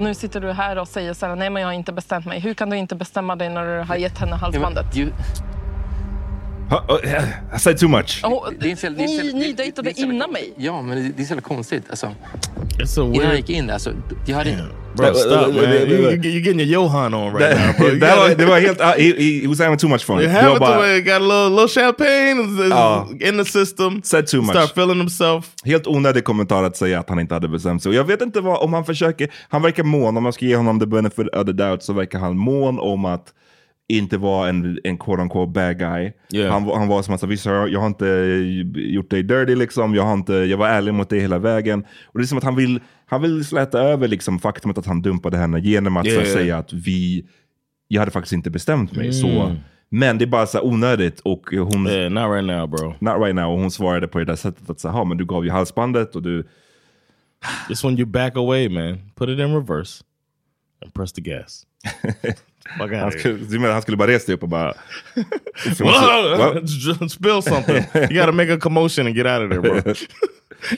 Nu 0.00 0.14
sitter 0.14 0.40
du 0.40 0.52
här 0.52 0.78
och 0.78 0.88
säger 0.88 1.14
så 1.14 1.26
här, 1.26 1.36
nej 1.36 1.50
men 1.50 1.62
jag 1.62 1.68
har 1.68 1.72
inte 1.72 1.92
bestämt 1.92 2.26
mig. 2.26 2.40
Hur 2.40 2.54
kan 2.54 2.70
du 2.70 2.76
inte 2.76 2.94
bestämma 2.94 3.36
dig 3.36 3.48
när 3.48 3.76
du 3.78 3.82
har 3.84 3.96
gett 3.96 4.18
henne 4.18 4.36
halsbandet? 4.36 4.86
I 7.54 7.58
said 7.58 7.78
too 7.78 7.88
much. 7.88 8.20
Oh, 8.24 8.48
Det 8.60 8.66
är 8.66 8.70
inte 8.70 8.80
så- 8.80 8.88
det 8.92 9.02
är 9.04 9.08
inte 9.08 9.22
ni, 9.24 9.32
ni 9.32 9.52
dejtade 9.52 9.92
innan 9.96 10.30
mig. 10.32 10.52
Ja, 10.56 10.82
men 10.82 10.96
det, 10.96 11.02
det 11.16 11.22
är 11.22 11.24
så 11.26 11.30
jävla 11.30 11.42
konstigt. 11.48 11.82
Alltså, 11.90 12.12
innan 12.98 13.26
jag 13.26 13.36
gick 13.36 13.50
in 13.50 13.66
där, 13.66 13.78
så, 13.78 13.90
jag 14.26 14.36
hade... 14.36 14.64
Bro, 14.96 15.14
stop 15.14 15.30
man. 15.30 15.54
You, 15.54 15.64
you, 15.64 16.10
you're 16.10 16.38
getting 16.38 16.60
your 16.60 16.72
Johan 16.72 17.14
on 17.14 17.34
right 17.36 17.56
now, 17.58 17.72
bro. 17.78 17.86
You 17.88 18.34
det 18.34 18.46
var 18.46 18.60
helt... 18.60 18.80
Uh, 18.80 18.86
he, 18.86 19.40
he, 19.42 19.48
was 19.48 19.58
having 19.60 19.78
too 19.78 19.88
much 19.88 20.04
fun. 20.04 20.16
You 20.16 20.26
Det 20.26 20.32
have 20.32 20.48
var 20.48 20.54
it 20.56 20.60
bara- 20.60 20.74
to 20.74 20.80
where 20.80 20.92
you 20.96 21.02
got 21.04 21.14
a 21.14 21.18
little, 21.18 21.48
little 21.62 21.68
champagne 21.82 22.68
Ja. 22.70 23.08
in 23.20 23.38
the 23.38 23.44
system. 23.44 24.02
Said 24.02 24.26
too 24.26 24.42
much. 24.42 24.50
Start 24.50 24.70
feeling 24.76 24.98
himself. 24.98 25.50
Helt 25.64 25.86
onödig 25.86 26.24
kommentar 26.24 26.62
att 26.64 26.76
säga 26.76 27.00
att 27.00 27.08
han 27.08 27.18
inte 27.20 27.34
hade 27.34 27.48
bestämt 27.48 27.82
sig. 27.82 27.90
Och 27.90 27.94
jag 27.94 28.04
vet 28.04 28.22
inte 28.22 28.40
vad, 28.40 28.62
om 28.62 28.72
han 28.72 28.84
försöker, 28.84 29.28
han 29.48 29.62
verkar 29.62 29.82
mån, 29.82 30.16
om 30.16 30.22
man 30.22 30.32
ska 30.32 30.44
ge 30.44 30.56
honom 30.56 30.80
the 30.80 30.86
benefit 30.86 31.28
of 31.34 31.46
the 31.46 31.52
doubt 31.52 31.82
så 31.82 31.92
verkar 31.92 32.18
han 32.18 32.36
mån 32.38 32.78
om 32.78 33.04
att 33.04 33.24
inte 33.88 34.18
vara 34.18 34.48
en, 34.48 34.78
en 34.84 34.98
quote 34.98 35.22
unquote 35.22 35.50
bad 35.52 35.78
guy. 35.78 36.12
Yeah. 36.32 36.52
Han, 36.52 36.64
var- 36.64 36.78
han 36.78 36.88
var 36.88 37.02
som 37.02 37.14
att 37.14 37.22
visst 37.22 37.46
jag, 37.46 37.68
jag 37.68 37.80
har 37.80 37.86
inte 37.86 38.06
gjort 38.74 39.10
dig 39.10 39.22
dirty 39.22 39.54
liksom, 39.54 39.94
jag, 39.94 40.02
har 40.02 40.14
inte, 40.14 40.32
jag 40.34 40.56
var 40.58 40.68
ärlig 40.68 40.94
mot 40.94 41.08
dig 41.10 41.20
hela 41.20 41.38
vägen. 41.38 41.84
Och 42.06 42.18
det 42.18 42.24
är 42.24 42.26
som 42.26 42.38
att 42.38 42.44
han 42.44 42.56
vill, 42.56 42.80
han 43.06 43.22
vill 43.22 43.44
släta 43.44 43.80
över 43.80 44.08
liksom 44.08 44.38
faktumet 44.38 44.78
att 44.78 44.86
han 44.86 45.02
dumpade 45.02 45.36
henne 45.36 45.60
genom 45.60 45.96
att 45.96 46.06
så 46.06 46.12
Yeah. 46.12 46.24
säga 46.26 46.58
att 46.58 46.72
vi, 46.72 47.26
jag 47.88 48.00
hade 48.00 48.10
faktiskt 48.10 48.32
inte 48.32 48.50
bestämt 48.50 48.92
mig. 48.96 49.12
Så, 49.12 49.28
Mm. 49.28 49.56
men 49.88 50.18
det 50.18 50.24
är 50.24 50.26
bara 50.26 50.46
så 50.46 50.60
onödigt 50.62 51.20
och 51.20 51.44
hon... 51.50 51.86
Yeah, 51.86 52.10
not 52.12 52.34
right 52.34 52.44
now 52.46 52.68
bro. 52.68 52.94
Not 53.00 53.22
right 53.24 53.34
now. 53.34 53.52
Och 53.52 53.58
hon 53.58 53.70
svarade 53.70 54.08
på 54.08 54.18
det 54.18 54.24
där 54.24 54.36
sättet 54.36 54.70
att 54.70 54.80
säga, 54.80 55.04
men 55.04 55.16
du 55.16 55.24
gav 55.26 55.44
ju 55.44 55.50
halsbandet 55.50 56.16
och 56.16 56.22
du... 56.22 56.48
Just 57.68 57.84
when 57.84 57.98
you 57.98 58.06
back 58.06 58.36
away 58.36 58.68
man, 58.68 58.98
put 59.16 59.28
it 59.28 59.38
in 59.38 59.54
reverse. 59.54 60.04
And 60.82 60.94
press 60.94 61.12
the 61.12 61.20
gas. 61.22 61.66
Fuck 62.78 62.92
Han 62.92 63.04
out 63.04 63.18
skulle, 63.20 63.34
du 63.34 63.58
menar 63.58 63.72
han 63.72 63.82
skulle 63.82 63.96
bara 63.96 64.08
resa 64.08 64.26
sig 64.26 64.34
upp 64.34 64.42
och 64.42 64.48
bara... 64.48 64.74
Spill 67.08 67.42
something. 67.42 67.84
You 67.94 68.20
gotta 68.20 68.32
make 68.32 68.52
a 68.54 68.58
commotion 68.60 69.06
and 69.06 69.16
get 69.16 69.26
out 69.26 69.42
of 69.42 69.50
there 69.50 69.60
bro. 69.60 69.74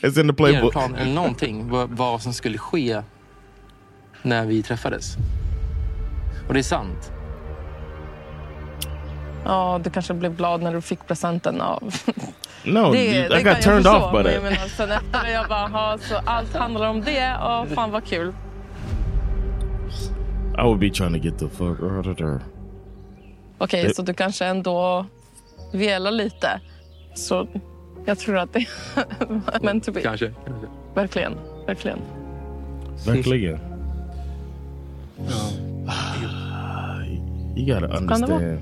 It's 0.03 0.21
in 0.21 0.29
the 0.29 0.35
playbook. 0.35 0.73
plan 0.73 0.95
eller 0.95 1.15
någonting 1.15 1.69
vad, 1.71 1.91
vad 1.91 2.23
som 2.23 2.33
skulle 2.33 2.59
ske 2.59 3.03
när 4.23 4.47
vi 4.47 4.63
träffades. 4.63 5.17
Och 6.49 6.55
det 6.55 6.61
är 6.61 6.63
sant. 6.63 7.13
Ja, 9.45 9.81
du 9.85 9.91
kanske 9.91 10.15
blev 10.15 10.37
glad 10.37 10.63
när 10.63 10.75
du 10.75 10.81
fick 10.81 11.07
presenten 11.07 11.61
av... 11.61 11.95
No, 12.65 12.93
det, 12.93 12.99
you- 12.99 13.25
I 13.25 13.29
det 13.29 13.43
got 13.43 13.63
turned 13.63 13.83
förstå, 13.85 13.99
off 13.99 14.13
by 14.13 14.17
men 14.17 14.25
that. 14.25 14.35
jag 14.35 14.43
menar, 14.43 14.57
sen 14.77 14.91
efter 14.91 15.25
det 15.25 15.31
jag 15.33 15.49
bara, 15.49 15.67
"Ha, 15.69 15.99
så 16.01 16.21
allt 16.25 16.55
handlar 16.57 16.89
om 16.89 17.01
det. 17.05 17.35
Och 17.37 17.69
fan 17.75 17.91
vad 17.91 18.05
kul. 18.07 18.33
I 20.59 20.63
would 20.63 20.79
be 20.81 20.91
trying 20.91 21.13
to 21.13 21.19
get 21.19 21.39
the 21.39 21.49
fuck 21.49 21.83
out 21.83 22.07
of 22.07 22.17
there. 22.17 22.41
Okej, 23.59 23.85
Det- 23.85 23.95
så 23.95 24.03
du 24.03 24.15
kanske 24.15 24.45
ändå 24.47 25.07
velar 25.73 26.11
lite. 26.11 26.61
Så 27.15 27.49
jag 28.07 28.19
tror 28.19 28.37
att 28.39 28.53
det 28.53 28.59
är 28.59 29.63
meant 29.65 29.85
to 29.85 29.93
be. 29.93 30.01
Kanske. 30.01 30.33
Verkligen, 30.95 31.33
verkligen. 31.67 31.99
Verkligen. 33.07 33.59
You 37.57 37.67
gotta 37.75 37.87
understand. 37.99 38.59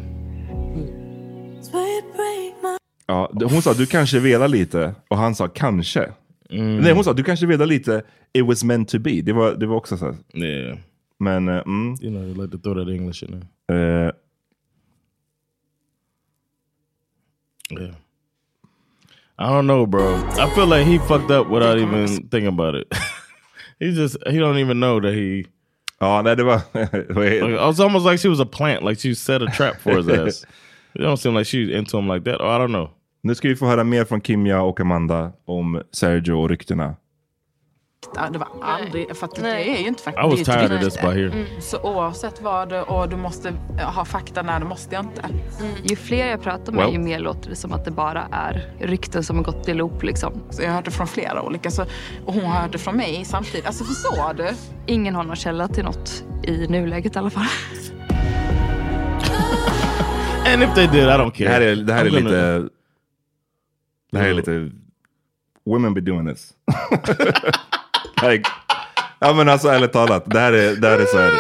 Ja, 3.07 3.31
hon 3.51 3.63
sa 3.63 3.75
du 3.75 3.87
kanske 3.87 4.19
velar 4.21 4.49
lite 4.49 4.95
och 5.09 5.17
han 5.17 5.35
sa 5.35 5.49
kanske. 5.49 6.13
Mm. 6.51 6.77
Nej, 6.77 6.93
hon 6.93 7.05
sa 7.05 7.13
du 7.13 7.23
kanske 7.23 7.47
velar 7.47 7.67
lite. 7.67 8.03
It 8.33 8.47
was 8.47 8.65
meant 8.65 8.89
to 8.89 8.99
be. 8.99 9.21
Det 9.23 9.33
var, 9.33 9.53
det 9.53 9.67
var 9.67 9.77
också 9.77 9.97
så 9.97 10.05
här. 10.05 10.45
Yeah. 10.45 10.79
Men, 11.19 11.49
uh, 11.49 11.63
mm. 11.65 12.03
You 12.03 12.11
know, 12.11 12.27
you 12.27 12.35
like 12.35 12.51
to 12.51 12.59
throw 12.59 12.75
that 12.75 12.89
English 12.89 13.23
in 13.23 13.47
there. 13.69 14.09
Eh, 14.09 14.13
Yeah. 17.71 17.95
I 19.39 19.49
don't 19.51 19.67
know, 19.67 19.87
bro. 19.87 20.25
I 20.39 20.49
feel 20.55 20.67
like 20.67 20.87
he 20.87 20.99
fucked 20.99 21.31
up 21.31 21.49
without 21.49 21.79
even 21.79 22.07
thinking 22.07 22.47
about 22.47 22.75
it. 22.75 22.87
he 23.81 23.93
just 23.93 24.17
he 24.27 24.39
don't 24.39 24.59
even 24.59 24.79
know 24.79 25.01
that 25.01 25.13
he. 25.15 25.47
Oh, 26.01 26.23
that 26.23 26.37
det 26.37 26.45
var... 26.45 26.63
Like, 26.75 27.33
it 27.33 27.61
was 27.61 27.81
almost 27.81 28.05
like 28.05 28.19
she 28.19 28.29
was 28.29 28.41
a 28.41 28.47
plant, 28.47 28.83
like 28.83 28.99
she 28.99 29.15
set 29.15 29.43
a 29.43 29.47
trap 29.47 29.81
for 29.81 29.97
his 29.97 30.09
ass. 30.09 30.45
It 30.95 31.03
don't 31.03 31.19
seem 31.19 31.35
like 31.35 31.47
she's 31.47 31.69
into 31.69 31.99
him 31.99 32.09
like 32.09 32.25
that. 32.25 32.41
Or 32.41 32.47
I 32.47 32.59
don't 32.59 32.73
know. 32.73 32.91
Nu 33.23 33.35
ska 33.35 33.49
vi 33.49 33.57
få 33.57 33.67
höra 33.67 33.85
mer 33.85 34.05
från 34.05 34.21
Kimja 34.23 34.63
och 34.63 34.81
Amanda 34.81 35.33
om 35.45 35.83
Sergio 35.93 36.33
och 36.33 36.49
ryktena. 36.49 36.97
Ja, 38.15 38.29
Det 38.31 38.39
var 38.39 38.49
aldrig, 38.63 39.17
för 39.17 39.25
att 39.27 39.35
det 39.35 39.51
är 39.51 39.81
ju 39.81 39.87
inte 39.89 40.03
fakta. 40.03 40.21
I 40.27 40.31
was 40.31 40.39
det 40.39 40.45
tired 40.45 40.73
of 40.73 40.81
this 40.85 41.01
by 41.01 41.07
here. 41.07 41.33
Mm, 41.33 41.47
Så 41.61 41.79
oavsett 41.83 42.41
vad 42.43 42.69
det, 42.69 42.83
och 42.83 43.09
du 43.09 43.17
måste 43.17 43.53
ha 43.95 44.05
fakta 44.05 44.43
när 44.43 44.61
du 44.61 44.67
måste 44.67 44.95
jag 44.95 45.05
inte. 45.05 45.21
Mm. 45.61 45.73
Ju 45.85 45.97
fler 45.97 46.27
jag 46.27 46.43
pratar 46.43 46.73
med 46.73 46.85
Well. 46.85 46.93
ju 46.93 46.99
mer 46.99 47.19
låter 47.19 47.51
det 47.51 47.57
som 47.57 47.73
att 47.73 47.85
det 47.85 47.91
bara 47.91 48.29
är 48.33 48.71
rykten 48.81 49.23
som 49.25 49.37
har 49.37 49.45
gått 49.45 49.69
i 49.69 49.75
loop 49.75 50.03
liksom. 50.03 50.33
Så 50.51 50.63
jag 50.63 50.69
har 50.69 50.75
hört 50.75 50.85
det 50.85 50.91
från 50.91 51.07
flera 51.07 51.43
olika 51.43 51.71
så, 51.71 51.83
och 52.27 52.35
hon 52.35 52.45
har 52.45 52.61
hört 52.61 52.73
det 52.73 52.79
från 52.79 52.97
mig 52.97 53.25
samtidigt. 53.25 53.67
Alltså 53.67 53.85
förstår 53.85 54.35
du? 54.35 54.49
Ingen 54.87 55.15
har 55.15 55.25
någon 55.25 55.37
källa 55.37 55.69
till 55.69 55.85
något 55.85 56.25
i 56.43 56.67
nuläget 56.69 57.17
i 57.17 57.19
alla 57.19 57.31
fall. 57.31 57.47
And 60.53 60.63
if 60.63 60.75
they 60.75 60.87
did, 60.87 61.03
I 61.03 61.07
don't 61.07 61.31
care. 61.31 61.49
Det 61.49 61.53
här 61.55 61.61
är, 61.61 61.77
det 61.77 61.93
här 61.93 62.05
är 62.05 62.11
gonna- 62.11 62.25
lite... 62.25 62.69
Det 64.13 64.19
här 64.19 64.29
är 64.29 64.35
lite... 64.35 64.71
Women 65.67 65.95
be 65.95 66.01
doing 66.01 66.29
this. 66.35 66.53
like, 68.23 68.51
ja 69.19 69.33
men 69.35 69.49
alltså 69.49 69.69
ärligt 69.69 69.93
talat, 69.93 70.31
det 70.31 70.39
här 70.39 70.53
är, 70.53 70.77
det 70.77 70.89
här 70.89 70.99
är 70.99 71.05
så 71.07 71.19
här... 71.19 71.33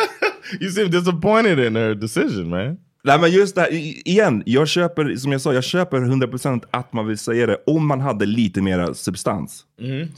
You 0.60 0.70
seem 0.70 0.90
disappointed 0.90 1.58
in 1.58 1.76
her 1.76 1.94
decision 1.94 2.48
man. 2.50 2.76
Nej 3.04 3.20
men 3.20 3.30
just 3.30 3.54
det 3.54 3.60
här, 3.60 3.72
igen, 4.08 4.42
jag 4.46 4.68
köper, 4.68 5.16
som 5.16 5.32
jag 5.32 5.40
sa, 5.40 5.54
jag 5.54 5.64
köper 5.64 5.96
100% 6.00 6.64
att 6.70 6.92
man 6.92 7.06
vill 7.06 7.18
säga 7.18 7.46
det 7.46 7.56
om 7.66 7.86
man 7.86 8.00
hade 8.00 8.26
lite 8.26 8.62
mera 8.62 8.94
substans. 8.94 9.64
Mhm. 9.80 10.08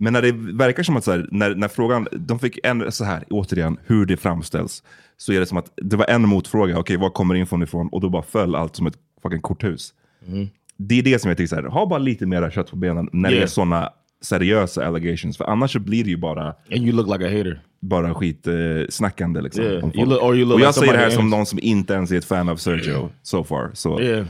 Men 0.00 0.12
när 0.12 0.22
det 0.22 0.32
verkar 0.32 0.82
som 0.82 0.96
att 0.96 1.04
så 1.04 1.10
här, 1.10 1.28
när, 1.30 1.54
när 1.54 1.68
frågan, 1.68 2.08
de 2.12 2.38
fick 2.38 2.58
en, 2.64 2.92
så 2.92 3.04
här, 3.04 3.24
återigen, 3.30 3.78
hur 3.86 4.06
det 4.06 4.16
framställs, 4.16 4.82
så 5.16 5.32
är 5.32 5.40
det 5.40 5.46
som 5.46 5.58
att 5.58 5.72
det 5.76 5.96
var 5.96 6.06
en 6.06 6.28
motfråga, 6.28 6.78
okej 6.78 6.96
var 6.96 7.10
kommer 7.10 7.34
infon 7.34 7.62
ifrån? 7.62 7.88
Och 7.88 8.00
då 8.00 8.08
bara 8.08 8.22
föll 8.22 8.54
allt 8.54 8.76
som 8.76 8.86
ett 8.86 8.96
fucking 9.22 9.40
korthus. 9.40 9.94
Mhm. 10.26 10.48
Det 10.76 10.98
är 10.98 11.02
det 11.02 11.18
som 11.18 11.28
jag 11.28 11.38
tycker, 11.38 11.48
så 11.48 11.56
här, 11.56 11.62
ha 11.62 11.86
bara 11.86 11.98
lite 11.98 12.26
mera 12.26 12.50
kött 12.50 12.70
på 12.70 12.76
benen 12.76 13.08
när 13.12 13.28
det 13.28 13.34
Yeah. 13.34 13.44
är 13.44 13.48
sådana 13.48 13.90
seriösa 14.20 14.86
allegations. 14.86 15.36
För 15.36 15.44
annars 15.44 15.72
så 15.72 15.78
blir 15.78 16.04
det 16.04 16.10
ju 16.10 16.16
bara... 16.16 16.46
And 16.46 16.82
you 16.86 16.92
look 16.92 17.06
like 17.06 17.26
a 17.26 17.28
hater. 17.28 17.60
Bara 17.80 18.14
skit 18.14 18.46
eh, 18.46 18.54
snackande 18.88 19.40
liksom. 19.40 19.64
Yeah, 19.64 19.84
om 19.84 19.92
you 19.94 20.06
folk. 20.06 20.08
look- 20.08 20.22
or 20.28 20.36
you 20.36 20.44
look 20.44 20.54
Och 20.54 20.60
jag 20.60 20.68
like 20.68 20.80
säger 20.80 20.92
det 20.92 20.98
här 20.98 21.10
som 21.10 21.30
någon 21.30 21.46
som 21.46 21.58
inte 21.62 21.94
ens 21.94 22.10
är 22.10 22.16
ett 22.18 22.24
fan 22.24 22.48
av 22.48 22.56
Sergio 22.56 23.10
so 23.22 23.44
far. 23.44 23.70
Så, 23.74 24.00
Yeah. 24.00 24.26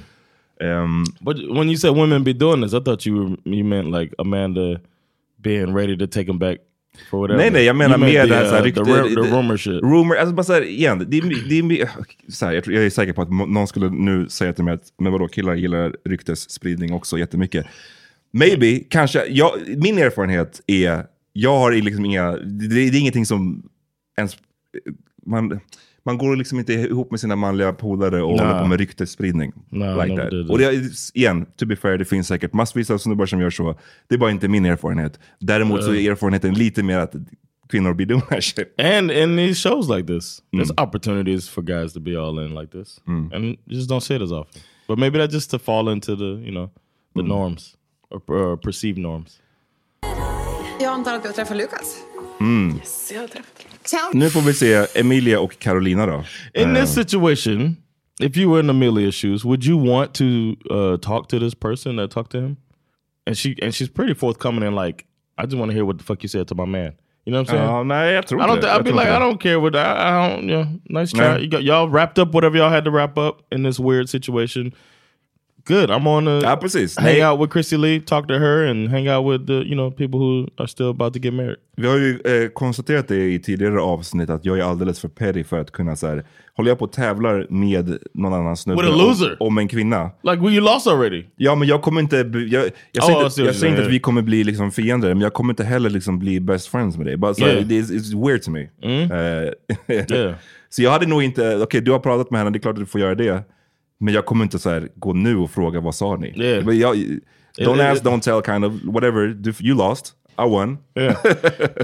Um, 0.84 1.04
But 1.20 1.36
when 1.38 1.68
you 1.68 1.76
said 1.76 1.94
women 1.94 2.24
be 2.24 2.32
doing 2.32 2.62
this, 2.62 2.72
I 2.74 2.80
thought 2.80 3.06
you 3.06 3.18
were, 3.24 3.36
you 3.56 3.64
meant 3.64 3.90
like 4.00 4.14
Amanda 4.18 4.80
being 5.36 5.76
ready 5.76 5.96
to 5.98 6.06
take 6.06 6.26
him 6.26 6.38
back 6.38 6.58
for 7.10 7.18
whatever. 7.20 7.38
Nej, 7.42 7.50
nej, 7.50 7.64
jag 7.64 7.76
menar 7.76 7.98
mer 7.98 8.26
det 8.26 8.34
här 8.34 8.44
här, 8.44 8.66
uh, 8.66 8.72
the, 8.72 8.80
det- 8.80 9.14
the 9.14 9.36
rumor 9.36 9.56
shit. 9.56 9.82
Rumor, 9.82 10.16
alltså 10.16 10.34
bara 10.34 10.42
så 10.42 10.52
här, 10.52 10.62
igen, 10.62 10.98
det 11.08 11.20
det 11.48 11.62
mer- 11.62 11.88
så 12.28 12.46
här, 12.46 12.52
jag, 12.52 12.66
jag 12.66 12.84
är 12.84 12.90
säker 12.90 13.12
på 13.12 13.22
att 13.22 13.30
någon 13.30 13.66
skulle 13.66 13.90
nu 13.90 14.28
säga 14.28 14.52
till 14.52 14.64
mig 14.64 14.74
att 14.74 14.92
men 14.98 15.12
vadå, 15.12 15.28
killar 15.28 15.54
gillar 15.54 15.96
ryktesspridning 16.04 16.92
också 16.92 17.18
jättemycket. 17.18 17.66
Maybe, 18.30 18.78
kanske. 18.90 19.26
Jag, 19.26 19.52
min 19.78 19.98
erfarenhet 19.98 20.60
är, 20.66 21.06
jag 21.32 21.58
har 21.58 21.72
liksom 21.72 22.04
inga, 22.04 22.32
det, 22.36 22.68
det 22.68 22.80
är 22.80 23.00
ingenting 23.00 23.26
som 23.26 23.68
ens, 24.18 24.36
man, 25.26 25.60
man 26.04 26.18
går 26.18 26.36
liksom 26.36 26.58
inte 26.58 26.72
ihop 26.72 27.10
med 27.10 27.20
sina 27.20 27.36
manliga 27.36 27.72
polare 27.72 28.22
och 28.22 28.36
Nah. 28.36 28.46
håller 28.46 28.60
på 28.62 28.66
med 28.68 28.78
ryktesspridning. 28.80 29.52
Nah, 29.70 30.04
like 30.06 30.16
that. 30.16 30.30
that. 30.30 30.50
Och 30.50 30.58
det 30.58 30.90
igen, 31.14 31.46
to 31.56 31.66
be 31.66 31.76
fair, 31.76 31.98
det 31.98 32.04
finns 32.04 32.28
säkert 32.28 32.52
massvis 32.52 32.90
av 32.90 32.98
snubbar 32.98 33.26
som 33.26 33.40
gör 33.40 33.50
så. 33.50 33.78
Det 34.08 34.14
är 34.14 34.18
bara 34.18 34.30
inte 34.30 34.48
min 34.48 34.64
erfarenhet. 34.66 35.20
Däremot 35.40 35.84
så 35.84 35.94
är 35.94 36.10
erfarenheten 36.10 36.54
lite 36.54 36.82
mer 36.82 36.98
att 36.98 37.14
kvinnor 37.68 37.94
blir 37.94 38.06
doing 38.06 38.22
that 38.28 38.44
shit. 38.44 38.80
And 38.80 39.10
in 39.10 39.36
these 39.36 39.68
shows 39.68 39.88
like 39.88 40.06
this, 40.06 40.42
there's 40.52 40.70
Mm. 40.70 40.84
opportunities 40.86 41.48
for 41.48 41.62
guys 41.62 41.92
to 41.92 42.00
be 42.00 42.16
all 42.20 42.38
in 42.46 42.54
like 42.54 42.72
this, 42.78 43.00
and 43.06 43.44
you 43.44 43.56
just 43.66 43.90
don't 43.90 44.00
see 44.00 44.16
it 44.16 44.22
as 44.22 44.32
often. 44.32 44.62
But 44.88 44.98
maybe 44.98 45.18
that's 45.18 45.32
just 45.34 45.50
to 45.50 45.58
fall 45.58 45.92
into 45.92 46.16
the 46.16 46.24
you 46.24 46.50
know 46.50 46.70
the 47.14 47.20
Mm. 47.22 47.28
norms 47.28 47.74
or, 48.10 48.20
or 48.34 48.56
perceived 48.56 48.98
norms. 48.98 49.40
Jag 50.80 50.92
antar 50.92 51.14
att 51.14 51.22
du 51.22 51.28
har 51.28 51.34
träffat 51.34 51.56
Lukas? 51.56 51.96
Mm. 52.40 52.76
Yes, 52.76 53.10
jag 53.14 53.20
har 53.20 53.28
träffat 53.28 53.64
Nu 54.12 54.30
får 54.30 54.40
vi 54.40 54.54
se 54.54 54.86
Emilia 54.94 55.40
och 55.40 55.58
Carolina 55.58 56.06
då. 56.06 56.24
In 56.54 56.76
Eh, 56.76 56.82
this 56.82 56.94
situation, 56.94 57.76
if 58.20 58.36
you 58.36 58.50
were 58.52 58.60
in 58.60 58.70
Amelia's 58.70 59.14
shoes, 59.14 59.44
would 59.44 59.64
you 59.64 59.78
want 59.92 60.14
to 60.14 60.24
uh, 60.70 60.96
talk 60.96 61.28
to 61.28 61.38
this 61.38 61.54
person 61.54 61.96
that 61.96 62.10
talked 62.10 62.30
to 62.32 62.38
him? 62.38 62.56
And 63.26 63.36
she 63.36 63.54
and 63.62 63.74
she's 63.74 63.88
pretty 63.88 64.14
forthcoming 64.14 64.62
and 64.62 64.76
like, 64.76 65.04
I 65.38 65.44
just 65.44 65.56
want 65.56 65.70
to 65.70 65.74
hear 65.74 65.84
what 65.84 65.98
the 65.98 66.04
fuck 66.04 66.22
you 66.22 66.28
said 66.28 66.48
to 66.48 66.54
my 66.54 66.64
man. 66.66 66.92
You 67.26 67.32
know 67.32 67.40
what 67.40 67.48
I'm 67.50 67.56
saying? 67.56 67.64
Ja, 67.64 67.82
nej, 67.82 68.12
jag 68.14 68.26
tror 68.26 68.40
I 68.40 68.44
don't. 68.46 68.54
inte. 68.56 68.66
Th- 68.66 68.72
I'd 68.72 68.76
Jag 68.76 68.84
be 68.84 68.90
like, 68.90 69.08
inte 69.08 69.16
I 69.16 69.20
don't 69.20 69.38
care 69.38 69.58
what 69.60 69.74
I, 69.74 69.78
I 69.78 70.10
don't. 70.12 70.48
You 70.50 70.64
know, 70.64 71.00
nice 71.00 71.12
try. 71.12 71.28
Nej. 71.28 71.42
You 71.42 71.50
got, 71.50 71.62
y'all 71.62 71.88
wrapped 71.88 72.18
up 72.22 72.32
whatever 72.34 72.56
y'all 72.58 72.70
had 72.70 72.84
to 72.84 72.90
wrap 72.90 73.18
up 73.18 73.42
in 73.52 73.62
this 73.64 73.78
weird 73.80 74.08
situation. 74.08 74.72
Good. 75.68 75.90
I'm 75.90 76.06
on 76.08 76.24
to 76.24 76.40
Ja, 76.46 76.56
precis. 76.56 76.96
hang 76.98 77.22
out 77.22 77.40
with 77.40 77.52
Christy 77.52 77.76
Lee, 77.76 78.00
talk 78.00 78.28
to 78.28 78.34
her, 78.34 78.66
and 78.70 78.88
hang 78.88 79.08
out 79.08 79.32
with 79.32 79.46
the 79.46 79.52
you 79.52 79.74
know 79.74 79.90
people 79.90 80.18
who 80.20 80.46
are 80.56 80.68
still 80.68 80.90
about 80.90 81.14
to 81.14 81.20
get 81.22 81.34
married. 81.34 81.56
Vi 81.76 81.86
har 81.88 81.96
ju 81.96 82.20
eh, 82.24 82.48
konstaterat 82.48 83.08
det 83.08 83.32
i 83.32 83.38
tidigare 83.38 83.80
avsnitt 83.80 84.30
att 84.30 84.44
jag 84.44 84.58
är 84.58 84.62
alldeles 84.62 85.00
för 85.00 85.08
petty 85.08 85.44
för 85.44 85.58
att 85.60 85.70
kunna 85.70 85.96
så 85.96 86.06
här, 86.06 86.24
håller 86.56 86.70
jag 86.70 86.78
på 86.78 86.84
och 86.84 86.92
tävlar 86.92 87.46
med 87.50 87.98
någon 88.14 88.32
annan 88.34 88.56
snubbe 88.56 88.82
a. 88.82 89.14
Om, 89.40 89.46
om 89.46 89.58
en 89.58 89.68
kvinna. 89.68 90.10
Like, 90.22 90.36
well, 90.36 90.52
you 90.54 90.60
lost 90.60 90.86
already. 90.86 91.24
Ja, 91.36 91.54
men 91.54 91.68
jag 91.68 91.82
kommer 91.82 92.00
inte... 92.00 92.16
Jag, 92.16 92.70
jag 92.92 93.04
Oh, 93.04 93.06
säger 93.06 93.22
I 93.22 93.26
inte, 93.26 93.42
jag 93.42 93.54
säger 93.54 93.72
inte 93.72 93.86
att 93.86 93.92
vi 93.92 93.98
kommer 94.00 94.22
bli 94.22 94.44
liksom 94.44 94.70
fiender, 94.70 95.08
men 95.08 95.20
jag 95.20 95.32
kommer 95.32 95.52
inte 95.52 95.64
heller 95.64 95.90
liksom 95.90 96.18
bli 96.18 96.40
best 96.40 96.68
friends 96.68 96.96
med 96.96 97.06
dig. 97.06 97.16
Bara 97.16 97.34
så, 97.34 97.44
Yeah. 97.46 97.58
är- 97.58 97.64
it's 97.82 98.26
weird 98.26 98.42
to 98.42 98.50
me. 98.50 98.60
Eh, 99.02 99.52
Yeah. 100.16 100.34
Så 100.70 100.82
jag 100.82 100.90
hade 100.90 101.06
nog 101.06 101.22
inte... 101.22 101.56
Okej, 101.62 101.80
du 101.80 101.90
har 101.92 101.98
pratat 101.98 102.30
med 102.30 102.40
henne, 102.40 102.50
det 102.50 102.58
är 102.58 102.60
klart 102.60 102.74
att 102.74 102.80
du 102.80 102.86
får 102.86 103.00
göra 103.00 103.14
det. 103.14 103.42
Men 104.00 104.14
jag 104.14 104.26
kommer 104.26 104.44
inte 104.44 104.58
så 104.58 104.70
här, 104.70 104.88
gå 104.94 105.12
nu 105.12 105.36
och 105.36 105.50
fråga 105.50 105.80
vad 105.80 105.94
sa 105.94 106.16
ni? 106.16 106.42
Yeah. 106.44 106.64
Men 106.64 106.78
jag, 106.78 106.96
don't 107.58 107.92
ask, 107.92 108.02
don't 108.04 108.20
tell 108.20 108.42
kind 108.42 108.64
of, 108.64 108.72
whatever. 108.84 109.26
Du, 109.28 109.54
you 109.60 109.76
lost, 109.76 110.14
I 110.38 110.48
won. 110.48 110.78
Yeah. 110.94 111.14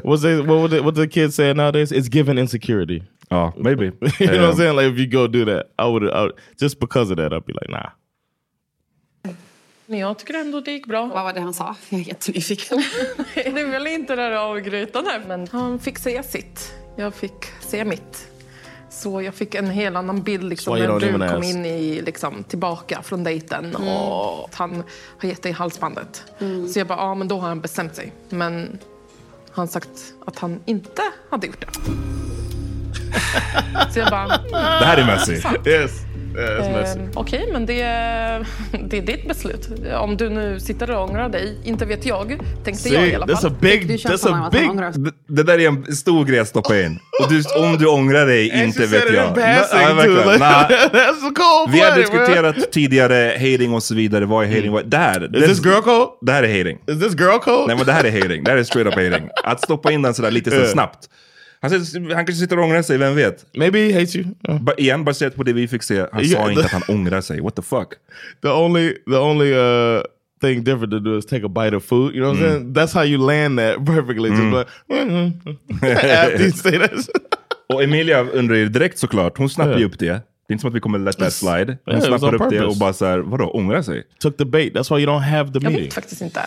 What's 0.04 0.22
they, 0.22 0.36
what 0.36 0.46
would 0.58 0.70
the, 0.70 0.80
what 0.80 0.94
the 0.94 1.08
kids 1.08 1.34
say 1.36 1.52
nowadays? 1.54 1.92
It's 1.92 2.08
given 2.08 2.38
insecurity. 2.38 3.02
Ja, 3.28 3.52
maybe. 3.56 3.84
you 3.84 3.90
know 4.18 4.26
what 4.26 4.38
I'm 4.38 4.50
Um, 4.50 4.56
saying? 4.56 4.76
Like 4.76 4.86
if 4.92 4.98
you 4.98 5.06
go 5.06 5.26
do 5.26 5.44
that, 5.44 5.66
I 5.78 5.86
would, 5.88 6.02
I 6.04 6.20
would 6.22 6.32
just 6.60 6.78
because 6.80 7.10
of 7.10 7.16
that, 7.16 7.32
I'd 7.32 7.44
be 7.46 7.52
like, 7.52 7.68
nah. 7.70 7.90
Men 9.86 9.98
jag 9.98 10.18
tycker 10.18 10.34
ändå 10.34 10.60
det 10.60 10.70
gick 10.72 10.86
bra. 10.86 11.06
Vad 11.06 11.24
var 11.24 11.32
det 11.32 11.40
han 11.40 11.54
sa? 11.54 11.76
Jag 11.90 12.00
är 12.00 12.04
jättenyfiken. 12.04 12.82
det 13.34 13.46
är 13.60 13.70
väl 13.70 13.86
inte 13.86 14.16
röra 14.16 14.40
av 14.42 14.60
grytan 14.60 15.06
här, 15.06 15.20
men 15.28 15.48
han 15.52 15.78
fick 15.78 15.98
säga 15.98 16.22
sitt. 16.22 16.72
Jag 16.96 17.14
fick 17.14 17.44
säga 17.60 17.84
mitt. 17.84 18.28
Så 18.94 19.22
jag 19.22 19.34
fick 19.34 19.54
en 19.54 19.70
helt 19.70 19.96
annan 19.96 20.22
bild 20.22 20.44
liksom, 20.44 20.78
när 20.78 21.00
du 21.00 21.28
kom 21.28 21.42
in 21.42 21.66
i, 21.66 22.02
liksom, 22.02 22.44
tillbaka 22.44 23.02
från 23.02 23.24
dejten 23.24 23.76
och 23.76 24.44
att 24.48 24.54
han 24.54 24.82
har 25.18 25.28
gett 25.28 25.42
dig 25.42 25.52
halsbandet. 25.52 26.22
Så 26.72 26.78
jag 26.78 26.86
bara, 26.86 26.98
ja 26.98 27.14
men 27.14 27.28
då 27.28 27.38
har 27.38 27.48
han 27.48 27.60
bestämt 27.60 27.94
sig. 27.94 28.12
Men 28.28 28.78
han 29.52 29.68
sagt 29.68 29.88
att 30.26 30.38
han 30.38 30.60
inte 30.64 31.02
hade 31.30 31.46
gjort 31.46 31.60
det. 31.60 31.66
Så 33.92 33.98
jag 33.98 34.10
bara... 34.10 34.28
Det 34.50 34.84
här 34.84 34.98
är 34.98 35.06
messy. 35.06 35.40
Sant. 35.40 35.66
Yes. 35.66 35.90
Eh, 36.38 37.00
Okej, 37.14 37.48
men 37.52 37.66
det 37.66 37.80
är, 37.82 38.46
det 38.88 38.98
är 38.98 39.02
ditt 39.02 39.28
beslut. 39.28 39.68
Om 40.00 40.16
du 40.16 40.28
nu 40.30 40.60
sitter 40.60 40.90
och 40.90 41.10
ångrar 41.10 41.28
dig, 41.28 41.58
inte 41.64 41.84
vet 41.84 42.06
jag, 42.06 42.38
tänkte 42.64 42.88
jag 42.88 43.08
i 43.08 43.14
alla 43.14 43.26
fall. 43.26 43.52
Det, 44.94 45.10
det 45.26 45.42
där 45.42 45.58
är 45.60 45.68
en 45.68 45.96
stor 45.96 46.24
grej 46.24 46.38
att 46.38 46.48
stoppa 46.48 46.80
in. 46.80 46.98
Och 47.22 47.28
du, 47.32 47.42
om 47.64 47.78
du 47.78 47.86
ångrar 47.86 48.26
dig, 48.26 48.62
inte 48.64 48.86
vet 48.86 49.12
jag. 49.14 49.34
passing. 49.34 49.96
Like, 49.96 50.38
Nah. 50.38 50.68
that's 50.68 51.20
so 51.20 51.70
Vi 51.72 51.80
har 51.80 51.90
man. 51.90 51.98
diskuterat 51.98 52.72
tidigare 52.72 53.32
hating 53.38 53.74
och 53.74 53.82
så 53.82 53.94
vidare. 53.94 54.24
Vad 54.24 54.44
är 54.44 54.48
hating? 54.48 54.72
Vad, 54.72 54.86
det 54.90 54.96
här. 54.96 55.36
Is 55.36 55.46
this 55.48 55.64
girl 55.66 55.80
code? 55.80 56.06
Det 56.20 56.32
här 56.32 56.42
är 56.42 56.58
hating. 56.58 56.78
Is 56.86 57.00
this 57.00 57.20
girl 57.20 57.38
code? 57.38 57.66
Nej 57.66 57.76
men 57.76 57.86
det 57.86 57.92
här 57.92 58.04
är 58.04 58.22
hating. 58.22 58.44
Det 58.44 58.50
här 58.50 58.58
är 58.58 58.64
straight 58.64 58.86
up 58.86 58.94
hating. 59.12 59.28
Att 59.44 59.62
stoppa 59.62 59.92
in 59.92 60.02
den 60.02 60.14
sådär 60.14 60.30
lite 60.30 60.50
så 60.50 60.56
Yeah. 60.56 60.68
snabbt. 60.72 60.98
Han, 61.70 61.84
sitter- 61.84 62.14
han 62.14 62.26
kanske 62.26 62.34
sitter 62.42 62.58
och 62.58 62.64
ångrar 62.64 62.82
sig, 62.82 62.98
vem 62.98 63.14
vet? 63.14 63.46
Maybe 63.56 63.78
he 63.78 63.92
hates 63.92 64.16
you. 64.16 64.24
Ba, 64.60 64.72
igen, 64.78 65.04
baserat 65.04 65.34
på 65.34 65.42
det 65.42 65.52
vi 65.52 65.68
fick 65.68 65.82
se. 65.82 66.06
Han 66.12 66.22
Yeah, 66.24 66.42
sa 66.44 66.50
inte 66.50 66.64
att 66.64 66.70
han 66.72 66.82
ångrar 66.88 67.20
sig. 67.20 67.40
What 67.40 67.56
the 67.56 67.62
fuck? 67.62 67.88
The 68.42 68.48
only 68.48 68.94
the 69.10 69.16
only 69.16 69.52
uh 69.54 70.02
thing 70.40 70.64
different 70.64 70.90
to 70.90 70.98
do 70.98 71.18
is 71.18 71.26
take 71.26 71.46
a 71.46 71.48
bite 71.48 71.76
of 71.76 71.84
food. 71.84 72.14
You 72.14 72.20
know 72.24 72.28
what 72.32 72.38
I'm 72.42 72.46
Mm. 72.46 72.52
saying? 72.52 72.74
That's 72.74 72.94
how 72.94 73.04
you 73.04 73.26
land 73.26 73.58
that 73.58 73.86
perfectly. 73.86 74.30
Just 74.30 74.42
Mm. 74.42 74.52
like, 74.52 74.68
mm, 74.88 75.32
after 76.24 76.42
you 76.42 76.50
say 76.52 76.78
that. 76.78 77.08
Och 77.68 77.82
Emilia 77.82 78.20
undrar 78.32 78.56
ju 78.56 78.68
direkt 78.68 78.98
såklart, 78.98 79.38
hon 79.38 79.48
snappar 79.48 79.78
ju 79.78 79.84
upp 79.84 79.98
det. 79.98 80.22
Det 80.46 80.52
är 80.52 80.54
inte 80.54 80.60
som 80.60 80.68
att 80.70 80.76
vi 80.76 80.80
kommer 80.80 80.98
let 80.98 81.18
that 81.18 81.32
slide. 81.32 81.76
Hon 81.84 81.94
Yeah, 81.94 82.06
snappar 82.06 82.34
upp 82.34 82.40
det 82.40 82.48
purpose. 82.58 82.64
och 82.64 82.76
bara 82.76 82.92
såhär, 82.92 83.18
vadå, 83.18 83.50
ångra 83.50 83.82
sig? 83.82 84.02
Took 84.18 84.36
the 84.36 84.44
bait. 84.44 84.74
That's 84.74 84.94
why 84.96 85.02
you 85.02 85.12
don't 85.12 85.18
have 85.20 85.48
the 85.52 85.54
Jag 85.54 85.62
meeting. 85.62 85.84
vet 85.84 85.94
faktiskt 85.94 86.22
inte. 86.22 86.40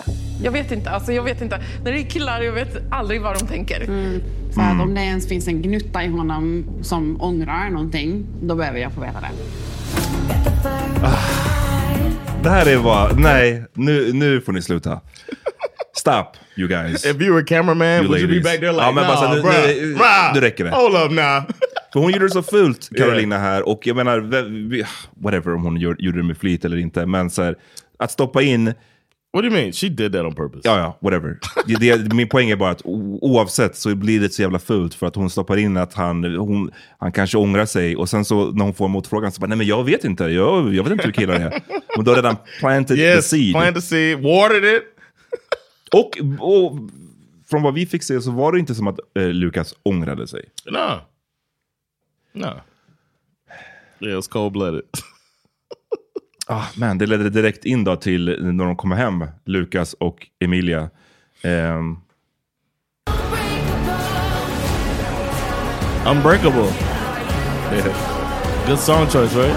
Jag 0.44 0.52
vet 0.52 0.72
inte. 0.72 0.90
Alltså, 0.90 1.12
jag 1.14 1.24
vet 1.24 1.42
inte. 1.42 1.60
När 1.84 1.92
det 1.92 2.00
är 2.00 2.04
killar, 2.10 2.42
jag 2.42 2.52
vet 2.54 2.78
aldrig 2.92 3.22
vad 3.22 3.40
de 3.40 3.48
tänker. 3.48 3.86
Så 4.54 4.62
att 4.62 4.82
om 4.82 4.94
det 4.96 5.02
ens 5.02 5.28
finns 5.28 5.48
en 5.48 5.62
gnutta 5.62 6.04
i 6.04 6.08
honom 6.08 6.66
som 6.82 7.22
ångrar 7.22 7.70
någonting, 7.70 8.26
då 8.42 8.56
behöver 8.56 8.80
jag 8.80 8.92
få 8.94 9.02
veta 9.02 9.20
det. 9.22 9.30
Det 12.44 12.50
här 12.50 12.66
är 12.66 12.80
bara, 12.80 13.12
nej, 13.14 13.64
nu, 13.74 14.14
nu 14.14 14.42
får 14.42 14.54
ni 14.54 14.62
sluta. 14.62 15.02
Stop, 15.98 16.26
you 16.58 16.68
guys. 16.68 17.06
If 17.06 17.22
you 17.22 17.34
were 17.34 17.42
a 17.42 17.46
cameraman, 17.48 17.88
You 17.88 18.08
would 18.08 18.20
you 18.22 18.28
be 18.28 18.34
ladies. 18.36 18.44
back 18.44 18.60
there 18.60 18.72
like, 18.72 18.84
ja, 18.86 18.92
men 18.92 19.08
bara, 19.08 19.22
nah, 19.22 19.36
nu, 19.36 19.42
bruh, 19.42 19.54
nu, 19.82 19.94
bruh, 19.96 20.34
nu 20.34 20.40
räcker 20.42 20.64
det. 20.64 20.70
Hold 20.70 20.96
up 20.96 21.12
now. 21.12 21.44
För 21.94 22.00
hon 22.00 22.12
gjorde 22.12 22.26
det 22.26 22.32
så 22.32 22.44
fult, 22.44 22.90
Carolina 22.98 23.38
här. 23.38 23.68
Och 23.70 23.88
jag 23.88 23.96
menar, 23.96 24.20
whatever 25.24 25.56
om 25.56 25.64
hon 25.64 25.78
gjorde 25.78 26.12
det 26.18 26.24
med 26.24 26.38
flit 26.38 26.66
eller 26.66 26.78
inte. 26.78 27.06
Men 27.06 27.30
så 27.30 27.44
här, 27.44 27.56
att 28.00 28.12
stoppa 28.12 28.42
in... 28.42 28.74
What 29.34 29.44
do 29.44 29.50
you 29.50 29.54
mean? 29.62 29.72
She 29.72 29.90
did 29.90 30.12
that 30.14 30.26
on 30.26 30.36
purpose. 30.36 30.62
Ja, 30.64 30.78
ja, 30.80 30.98
whatever. 31.02 31.40
Det, 31.80 32.14
min 32.14 32.30
poäng 32.30 32.50
är 32.50 32.56
bara 32.56 32.70
att 32.72 32.82
oavsett 32.86 33.76
så 33.76 33.96
blir 33.96 34.20
det 34.20 34.30
så 34.34 34.42
jävla 34.42 34.60
fult 34.60 34.94
för 34.94 35.08
att 35.08 35.16
hon 35.16 35.30
stoppar 35.30 35.58
in 35.58 35.78
att 35.78 35.94
han, 35.94 36.24
hon, 36.24 36.72
han 36.98 37.12
kanske 37.12 37.38
ångrar 37.38 37.66
sig 37.66 37.96
och 37.96 38.10
sen 38.10 38.26
så 38.26 38.52
när 38.52 38.66
hon 38.66 38.74
får 38.74 38.88
motfrågan 38.88 39.32
så 39.32 39.40
bara, 39.42 39.48
nej 39.48 39.58
men 39.58 39.68
jag 39.68 39.84
vet 39.84 40.04
inte, 40.04 40.24
jag, 40.24 40.74
jag 40.76 40.84
vet 40.84 40.92
inte 40.92 41.06
hur 41.06 41.12
killar 41.12 41.34
är. 41.36 41.62
Men 41.96 42.06
då 42.06 42.12
har 42.12 42.16
redan 42.16 42.36
planted 42.60 42.98
the 42.98 43.04
Yes, 43.04 43.30
seed. 43.30 43.54
planted 43.54 43.76
the 43.76 43.82
seed, 43.82 44.20
watered 44.20 44.76
it. 44.76 44.84
Och, 45.92 46.18
och 46.40 46.78
från 47.50 47.62
vad 47.64 47.74
vi 47.74 47.86
fick 47.86 48.04
se 48.04 48.22
så 48.22 48.32
var 48.32 48.52
det 48.52 48.60
inte 48.60 48.76
som 48.76 48.88
att 48.88 49.00
eh, 49.20 49.28
Lukas 49.28 49.74
ångrade 49.84 50.28
sig. 50.28 50.44
No. 50.72 50.78
No. 52.38 52.62
Yeah, 54.00 54.18
it's 54.20 54.28
cold 54.28 54.54
blooded. 54.54 54.82
Ah, 56.48 56.66
man, 56.78 56.98
det 56.98 57.06
ledde 57.06 57.30
direkt 57.30 57.66
in 57.66 57.84
då 57.84 57.96
till 57.96 58.38
när 58.54 58.66
de 58.66 58.76
kommer 58.76 58.96
hem, 58.96 59.26
Lukas 59.46 59.94
och 59.94 60.28
Emilia. 60.40 60.90
Ehm, 61.42 61.98
Unbreakable. 66.08 66.74
Good 68.68 68.80
song 68.80 69.08
choice, 69.08 69.36
right? 69.36 69.56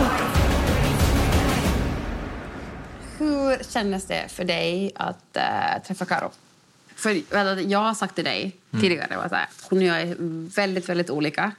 Hur 3.18 3.64
kändes 3.72 4.06
det 4.06 4.24
för 4.28 4.44
dig 4.44 4.92
att 4.94 5.36
äh, 5.36 5.82
träffa 5.86 6.04
Karo? 6.04 6.30
För 6.96 7.20
jag 7.70 7.78
har 7.78 7.94
sagt 7.94 8.14
till 8.14 8.24
dig 8.24 8.56
Mm. 8.72 8.82
tidigare 8.82 9.06
här, 9.30 9.48
hon 9.70 9.78
och 9.78 9.84
jag 9.84 10.00
är 10.00 10.14
väldigt, 10.56 10.88
väldigt 10.88 11.10
olika. 11.10 11.52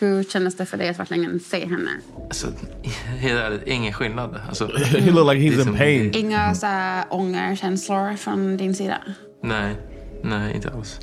Hur 0.00 0.24
kändes 0.24 0.56
det 0.56 0.66
för 0.66 0.76
dig 0.76 0.88
att 0.88 0.98
verkligen 0.98 1.40
se 1.40 1.66
henne? 1.66 1.90
Alltså, 2.24 2.46
helt 3.18 3.40
ärligt, 3.40 3.62
ingen 3.66 3.92
skillnad. 3.92 4.40
Alltså, 4.48 4.66
He 4.76 5.10
look 5.10 5.34
like 5.34 5.46
he's 5.46 5.68
in 5.68 5.76
pain. 5.76 6.14
Inga 6.14 6.54
så 6.54 6.66
här, 6.66 7.04
ångerkänslor 7.10 8.16
från 8.16 8.56
din 8.56 8.74
sida? 8.74 8.98
Nej, 9.42 9.74
nej 10.22 10.54
inte 10.54 10.70
alls. 10.70 11.00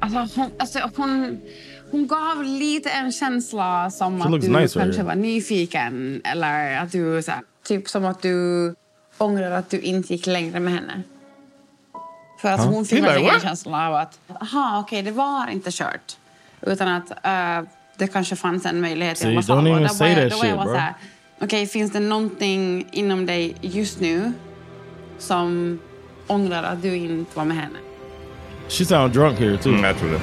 Alltså, 0.00 0.40
hon, 0.40 0.50
alltså, 0.58 0.90
hon, 0.96 1.40
hon 1.90 2.06
gav 2.06 2.44
lite 2.44 2.90
en 2.90 3.12
känsla 3.12 3.90
som 3.90 4.20
She 4.22 4.34
att 4.34 4.40
du 4.40 4.48
nice 4.48 4.78
kanske 4.80 5.02
var 5.02 5.14
nyfiken. 5.14 6.20
Eller 6.24 6.76
att 6.76 6.92
du, 6.92 7.22
så 7.22 7.30
här, 7.30 7.40
typ 7.64 7.88
som 7.88 8.04
att 8.04 8.22
du 8.22 8.74
ångrar 9.18 9.50
att 9.50 9.70
du 9.70 9.80
inte 9.80 10.12
gick 10.12 10.26
längre 10.26 10.60
med 10.60 10.72
henne. 10.74 11.02
För 12.40 12.48
att 12.52 12.60
Ja. 12.60 12.66
hon 12.66 12.84
fick 12.84 13.02
verkligen 13.04 13.22
like, 13.22 13.34
en 13.34 13.40
känsla 13.40 13.88
av 13.88 13.94
att 13.94 14.18
aha, 14.40 14.80
okej, 14.80 15.02
det 15.02 15.10
var 15.10 15.50
inte 15.50 15.70
kört. 15.72 16.16
Utan 16.60 16.88
att 16.88 17.10
eh, 17.10 17.68
det 18.02 18.08
kanske 18.08 18.36
fanns 18.36 18.66
en 18.66 18.80
möjlighet 18.80 19.18
See, 19.18 19.28
i 19.28 19.30
alla 19.30 19.40
don't 19.40 19.46
fall. 19.46 19.58
Och 19.58 19.68
even 19.68 19.82
då 19.82 19.88
say 19.88 20.14
that 20.14 20.40
shit, 20.40 20.52
bro. 20.52 20.64
så 20.64 20.74
här, 20.74 20.94
Okej, 21.40 21.66
finns 21.66 21.92
det 21.92 22.00
någonting 22.00 22.88
inom 22.92 23.26
dig 23.26 23.56
just 23.60 24.00
nu 24.00 24.32
som 25.18 25.78
ångrar 26.26 26.62
att 26.62 26.82
du 26.82 26.96
inte 26.96 27.36
var 27.36 27.44
med 27.44 27.56
henne? 27.56 27.78
She 28.68 28.84
sound 28.84 29.12
drunk 29.12 29.38
here 29.38 29.58
too. 29.58 29.72
Mm, 29.72 29.84
jag 29.84 29.98
tror 29.98 30.10
det. 30.10 30.20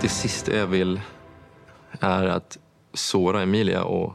Det 0.00 0.08
sista 0.08 0.56
jag 0.56 0.66
vill 0.66 1.00
är 2.00 2.24
att 2.26 2.58
såra 2.94 3.42
Emilia 3.42 3.82
och 3.84 4.14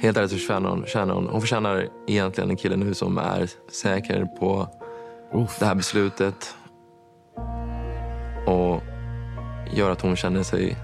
helt 0.00 0.16
ärligt 0.16 0.30
så 0.30 0.36
förtjänar 0.36 0.70
hon, 0.70 0.82
förtjänar 0.82 1.14
hon, 1.14 1.26
hon 1.26 1.40
förtjänar 1.40 1.88
egentligen 2.08 2.50
en 2.50 2.56
kille 2.56 2.76
nu 2.76 2.94
som 2.94 3.18
är 3.18 3.48
säker 3.72 4.24
på 4.24 4.68
det 5.58 5.66
här 5.66 5.74
beslutet 5.74 6.54
och 8.46 8.82
gör 9.72 9.90
att 9.90 10.00
hon 10.00 10.16
känner 10.16 10.42
sig 10.42 10.76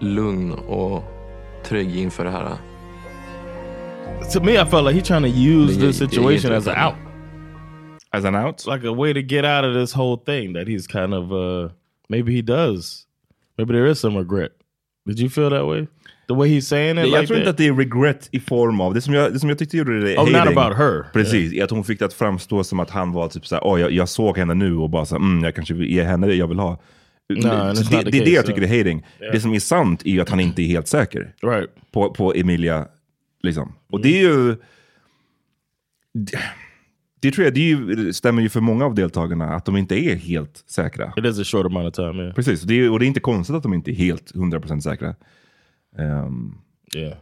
lugn 0.00 0.52
och 0.52 1.04
trygg 1.64 1.96
inför 1.96 2.24
det 2.24 2.30
här. 2.30 2.48
To 4.32 4.42
me, 4.42 4.52
I 4.52 4.64
felt 4.64 4.84
like 4.84 4.94
he's 4.96 5.06
trying 5.06 5.22
to 5.22 5.38
use 5.38 5.74
Det- 5.80 5.86
this 5.86 5.98
situation 5.98 6.52
as 6.52 6.66
an 6.68 6.76
out. 6.86 6.94
As 8.10 8.24
an 8.24 8.34
out? 8.34 8.66
Like 8.66 8.88
a 8.88 8.92
way 8.92 9.14
to 9.14 9.20
get 9.20 9.44
out 9.44 9.64
of 9.64 9.74
this 9.74 9.92
whole 9.94 10.16
thing 10.26 10.54
that 10.54 10.66
he's 10.68 10.86
kind 10.86 11.14
of, 11.14 11.32
uh, 11.32 11.70
maybe 12.08 12.32
he 12.32 12.42
does. 12.42 13.04
Maybe 13.58 13.72
there 13.74 13.90
is 13.90 13.98
some 14.00 14.18
regret. 14.18 14.50
Did 15.06 15.18
you 15.20 15.28
feel 15.30 15.50
that 15.50 15.66
way? 15.66 15.86
The 16.28 16.34
way 16.34 16.48
he's 16.48 16.60
saying 16.68 16.98
it? 16.98 17.06
jag 17.06 17.20
like 17.20 17.26
tror 17.26 17.38
inte 17.38 17.44
that? 17.46 17.52
att 17.52 17.56
det 17.58 17.66
är 17.66 17.72
regret 17.72 18.28
i 18.32 18.40
form 18.40 18.80
av, 18.80 18.94
det 18.94 19.00
som 19.00 19.14
jag, 19.14 19.32
det 19.32 19.40
som 19.40 19.48
jag 19.48 19.58
tyckte 19.58 19.76
gjorde 19.76 20.00
det 20.00 20.16
Oh, 20.18 20.24
not 20.26 20.34
hating, 20.34 20.58
about 20.58 20.76
her. 20.78 21.04
Precis, 21.12 21.52
är 21.52 21.64
att 21.64 21.70
hon 21.70 21.84
fick 21.84 21.98
det 21.98 22.04
att 22.04 22.12
framstå 22.14 22.64
som 22.64 22.80
att 22.80 22.90
han 22.90 23.12
var 23.12 23.28
typ 23.28 23.46
såhär, 23.46 23.62
oh, 23.62 23.80
jag, 23.80 23.92
jag 23.92 24.08
såg 24.08 24.38
henne 24.38 24.54
nu 24.54 24.76
och 24.76 24.90
bara 24.90 25.04
såhär, 25.04 25.20
mm, 25.22 25.44
jag 25.44 25.54
kanske 25.54 25.74
vill 25.74 25.90
ge 25.90 26.02
henne 26.02 26.26
det 26.26 26.34
jag 26.34 26.46
vill 26.46 26.58
ha. 26.58 26.78
No, 27.28 27.34
det, 27.34 27.84
the 27.84 28.10
det 28.10 28.18
är 28.18 28.24
det 28.24 28.30
jag 28.30 28.46
tycker 28.46 28.62
är 28.62 28.78
hating. 28.78 29.06
Yeah. 29.20 29.32
Det 29.32 29.40
som 29.40 29.54
är 29.54 29.60
sant 29.60 30.02
är 30.06 30.10
ju 30.10 30.20
att 30.20 30.28
han 30.28 30.40
inte 30.40 30.62
är 30.62 30.66
helt 30.66 30.88
säker 30.88 31.34
right. 31.42 31.70
på, 31.92 32.10
på 32.10 32.34
Emilia. 32.34 32.86
Liksom. 33.42 33.72
Och 33.90 34.00
det 34.00 34.18
är 34.18 34.22
ju... 34.22 34.56
Det, 36.14 36.38
det 37.20 37.30
tror 37.30 37.44
jag 37.44 37.54
det 37.54 37.60
ju, 37.60 38.12
stämmer 38.12 38.42
ju 38.42 38.48
för 38.48 38.60
många 38.60 38.84
av 38.84 38.94
deltagarna, 38.94 39.54
att 39.54 39.64
de 39.64 39.76
inte 39.76 39.94
är 39.96 40.16
helt 40.16 40.64
säkra. 40.66 41.12
It 41.16 41.24
is 41.24 41.38
a 41.38 41.44
short 41.44 41.66
amount 41.66 41.88
of 41.88 41.94
time, 41.94 42.22
yeah. 42.22 42.34
Precis, 42.34 42.62
det 42.62 42.74
är, 42.74 42.90
och 42.90 42.98
det 42.98 43.04
är 43.04 43.06
inte 43.06 43.20
konstigt 43.20 43.56
att 43.56 43.62
de 43.62 43.74
inte 43.74 43.90
är 43.90 43.94
helt 43.94 44.32
100% 44.34 44.80
säkra. 44.80 45.14
Ehm, 45.98 46.54
Yeah. 46.94 47.16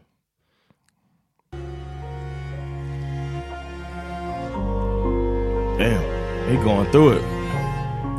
Damn, 5.79 6.49
he 6.49 6.57
going 6.65 6.91
through 6.93 7.17
it. 7.17 7.23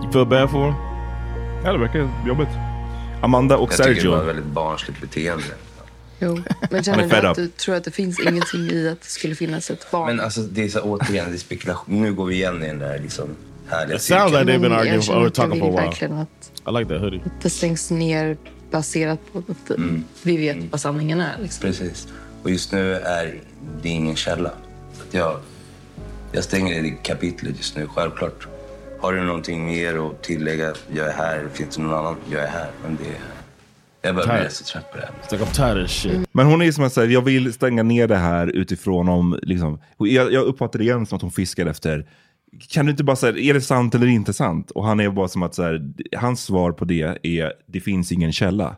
You 0.04 0.12
feel 0.12 0.26
bad 0.26 0.52
for 0.52 0.72
him? 0.72 0.87
Ja, 1.64 1.72
det 1.74 1.78
verkar 1.80 2.10
jobbigt. 2.28 2.48
Amanda 3.22 3.58
och 3.58 3.72
Jag 3.72 3.78
tycker 3.78 3.90
det 3.90 3.96
Sergio. 3.96 4.12
var 4.12 4.22
ett 4.22 4.28
väldigt 4.28 4.46
barnsligt 4.46 5.02
beteende. 5.02 5.44
Jo, 6.20 6.40
men 6.72 6.84
känner 6.84 7.22
du 7.22 7.28
att 7.28 7.36
du 7.36 7.48
tror 7.48 7.76
att 7.76 7.84
det 7.84 7.92
finns 7.92 8.20
ingenting 8.20 8.62
i 8.72 8.90
att 8.90 9.02
det 9.02 9.08
skulle 9.08 9.36
finnas 9.36 9.72
ett 9.72 9.92
barn? 9.92 10.06
Men 10.08 10.20
alltså 10.26 10.42
det 10.42 10.64
är 10.64 10.70
så 10.70 10.82
återigen, 10.82 11.26
det 11.30 11.36
är 11.36 11.38
spekulation. 11.40 12.02
Nu 12.02 12.14
går 12.14 12.26
vi 12.26 12.36
igen 12.36 12.64
i 12.64 12.68
den 12.68 12.80
där 12.80 13.00
liksom 13.00 13.30
härliga 13.68 13.96
It 13.96 14.02
sounds 14.02 14.32
like 14.32 14.44
they've 14.44 14.60
been 14.62 14.72
arguing 14.72 15.02
for, 15.02 15.14
or 15.16 15.28
att 15.28 15.34
talking 15.34 15.60
for 15.60 15.68
a 15.68 15.72
while. 15.72 15.82
verkligen 15.86 16.14
att 16.18 16.52
I 16.68 16.72
like 16.72 16.90
that 16.94 17.02
hoodie. 17.02 17.22
det 17.42 17.50
stängs 17.50 17.92
ner 17.92 18.38
baserat 18.72 19.20
på 19.34 19.40
att 19.40 19.72
vi 20.24 20.38
vet 20.38 20.58
vad 20.72 20.82
sanningen 20.82 21.22
är. 21.22 21.38
Liksom. 21.42 21.62
Precis. 21.62 22.08
Och 22.44 22.50
just 22.52 22.72
nu 22.72 22.94
är 22.94 23.40
det 23.82 23.90
ingen 23.90 24.16
källa. 24.16 24.52
Så 24.94 25.04
att 25.08 25.14
jag, 25.14 25.40
jag 26.32 26.44
stänger 26.44 26.82
det 26.84 26.90
kapitlet 26.90 27.58
just 27.58 27.76
nu, 27.78 27.88
självklart. 27.88 28.48
Har 29.00 29.14
du 29.14 29.24
någonting 29.24 29.66
mer 29.66 30.08
att 30.08 30.24
tillägga? 30.24 30.74
Jag 30.96 31.08
är 31.08 31.14
här. 31.14 31.48
Finns 31.54 31.76
det 31.76 31.82
någon 31.82 31.94
annan? 31.94 32.16
Jag 32.32 32.44
är 32.44 32.48
här. 32.48 32.70
Men 32.84 32.96
det 32.96 33.10
är... 33.10 33.18
Jag 34.02 34.16
börjar 34.16 34.42
bli 34.42 34.50
så 34.50 34.64
trött 34.64 34.92
på 34.92 34.98
det 34.98 35.04
här. 35.04 35.38
Tired 35.54 35.84
of 35.84 35.90
this 35.90 36.02
shit. 36.02 36.28
Men 36.32 36.46
hon 36.46 36.62
är 36.62 36.72
som 36.72 36.84
att 36.84 36.94
säga, 36.94 37.12
jag 37.12 37.22
vill 37.22 37.54
stänga 37.54 37.84
ner 37.84 38.08
det 38.08 38.16
här 38.16 38.48
utifrån 38.48 39.10
om, 39.10 39.40
liksom, 39.42 39.82
jag, 39.98 40.34
jag 40.34 40.44
uppfattar 40.44 40.80
det 40.80 40.86
igen 40.86 41.06
som 41.06 41.16
att 41.16 41.22
hon 41.22 41.32
fiskar 41.32 41.66
efter, 41.66 42.06
kan 42.70 42.86
du 42.86 42.92
inte 42.92 43.04
bara 43.04 43.16
säga, 43.16 43.38
är 43.38 43.54
det 43.54 43.62
sant 43.62 43.96
eller 43.96 44.08
inte 44.08 44.34
sant? 44.34 44.72
Och 44.72 44.86
han 44.86 45.00
är 45.00 45.10
bara 45.10 45.28
som 45.28 45.44
att 45.44 45.56
så 45.56 45.64
här, 45.64 45.82
hans 46.18 46.44
svar 46.44 46.72
på 46.72 46.86
det 46.86 47.20
är, 47.24 47.54
det 47.66 47.80
finns 47.80 48.12
ingen 48.12 48.34
källa. 48.34 48.76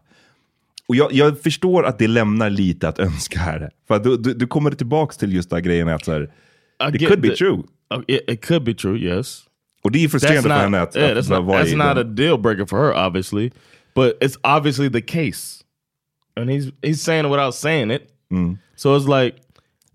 Och 0.87 0.95
jag, 0.95 1.13
jag 1.13 1.41
förstår 1.41 1.85
att 1.85 1.99
det 1.99 2.07
lämnar 2.07 2.49
lite 2.49 2.87
att 2.87 2.99
önska 2.99 3.39
här. 3.39 3.69
För 3.87 3.95
att 3.95 4.03
du, 4.03 4.17
du, 4.17 4.33
du 4.33 4.47
kommer 4.47 4.71
tillbaka 4.71 5.13
till 5.13 5.33
just 5.33 5.49
den 5.49 5.57
här 5.57 5.63
grejen 5.63 5.87
att 5.87 6.05
så 6.05 6.11
här, 6.11 6.31
it 6.93 7.07
could 7.07 7.21
be 7.21 7.35
true. 7.35 7.63
Uh, 7.93 8.01
it, 8.07 8.21
it 8.27 8.45
could 8.45 8.63
be 8.63 8.73
true, 8.73 8.99
yes. 8.99 9.43
Och 9.83 9.91
det 9.91 10.03
är 10.03 10.07
frustrerande 10.09 10.41
för 10.49 10.57
henne 10.57 10.81
att, 10.81 10.95
yeah, 10.95 11.11
att 11.11 11.17
that's 11.17 11.29
not, 11.29 11.45
vara 11.45 11.63
that's 11.63 11.73
i 11.73 11.75
not 11.75 11.95
den. 11.95 11.97
a 11.97 12.03
deal 12.03 12.37
breaker 12.39 12.65
for 12.65 12.77
her, 12.77 13.07
obviously, 13.07 13.51
but 13.95 14.17
it's 14.21 14.37
obviously 14.43 14.89
the 14.89 15.01
case, 15.01 15.63
and 16.35 16.49
he's 16.49 16.71
he's 16.81 17.01
saying 17.01 17.25
it 17.25 17.31
without 17.31 17.55
saying 17.55 17.91
it. 17.91 18.09
Mm. 18.31 18.57
So 18.75 18.95
it's 18.95 19.07
like 19.07 19.35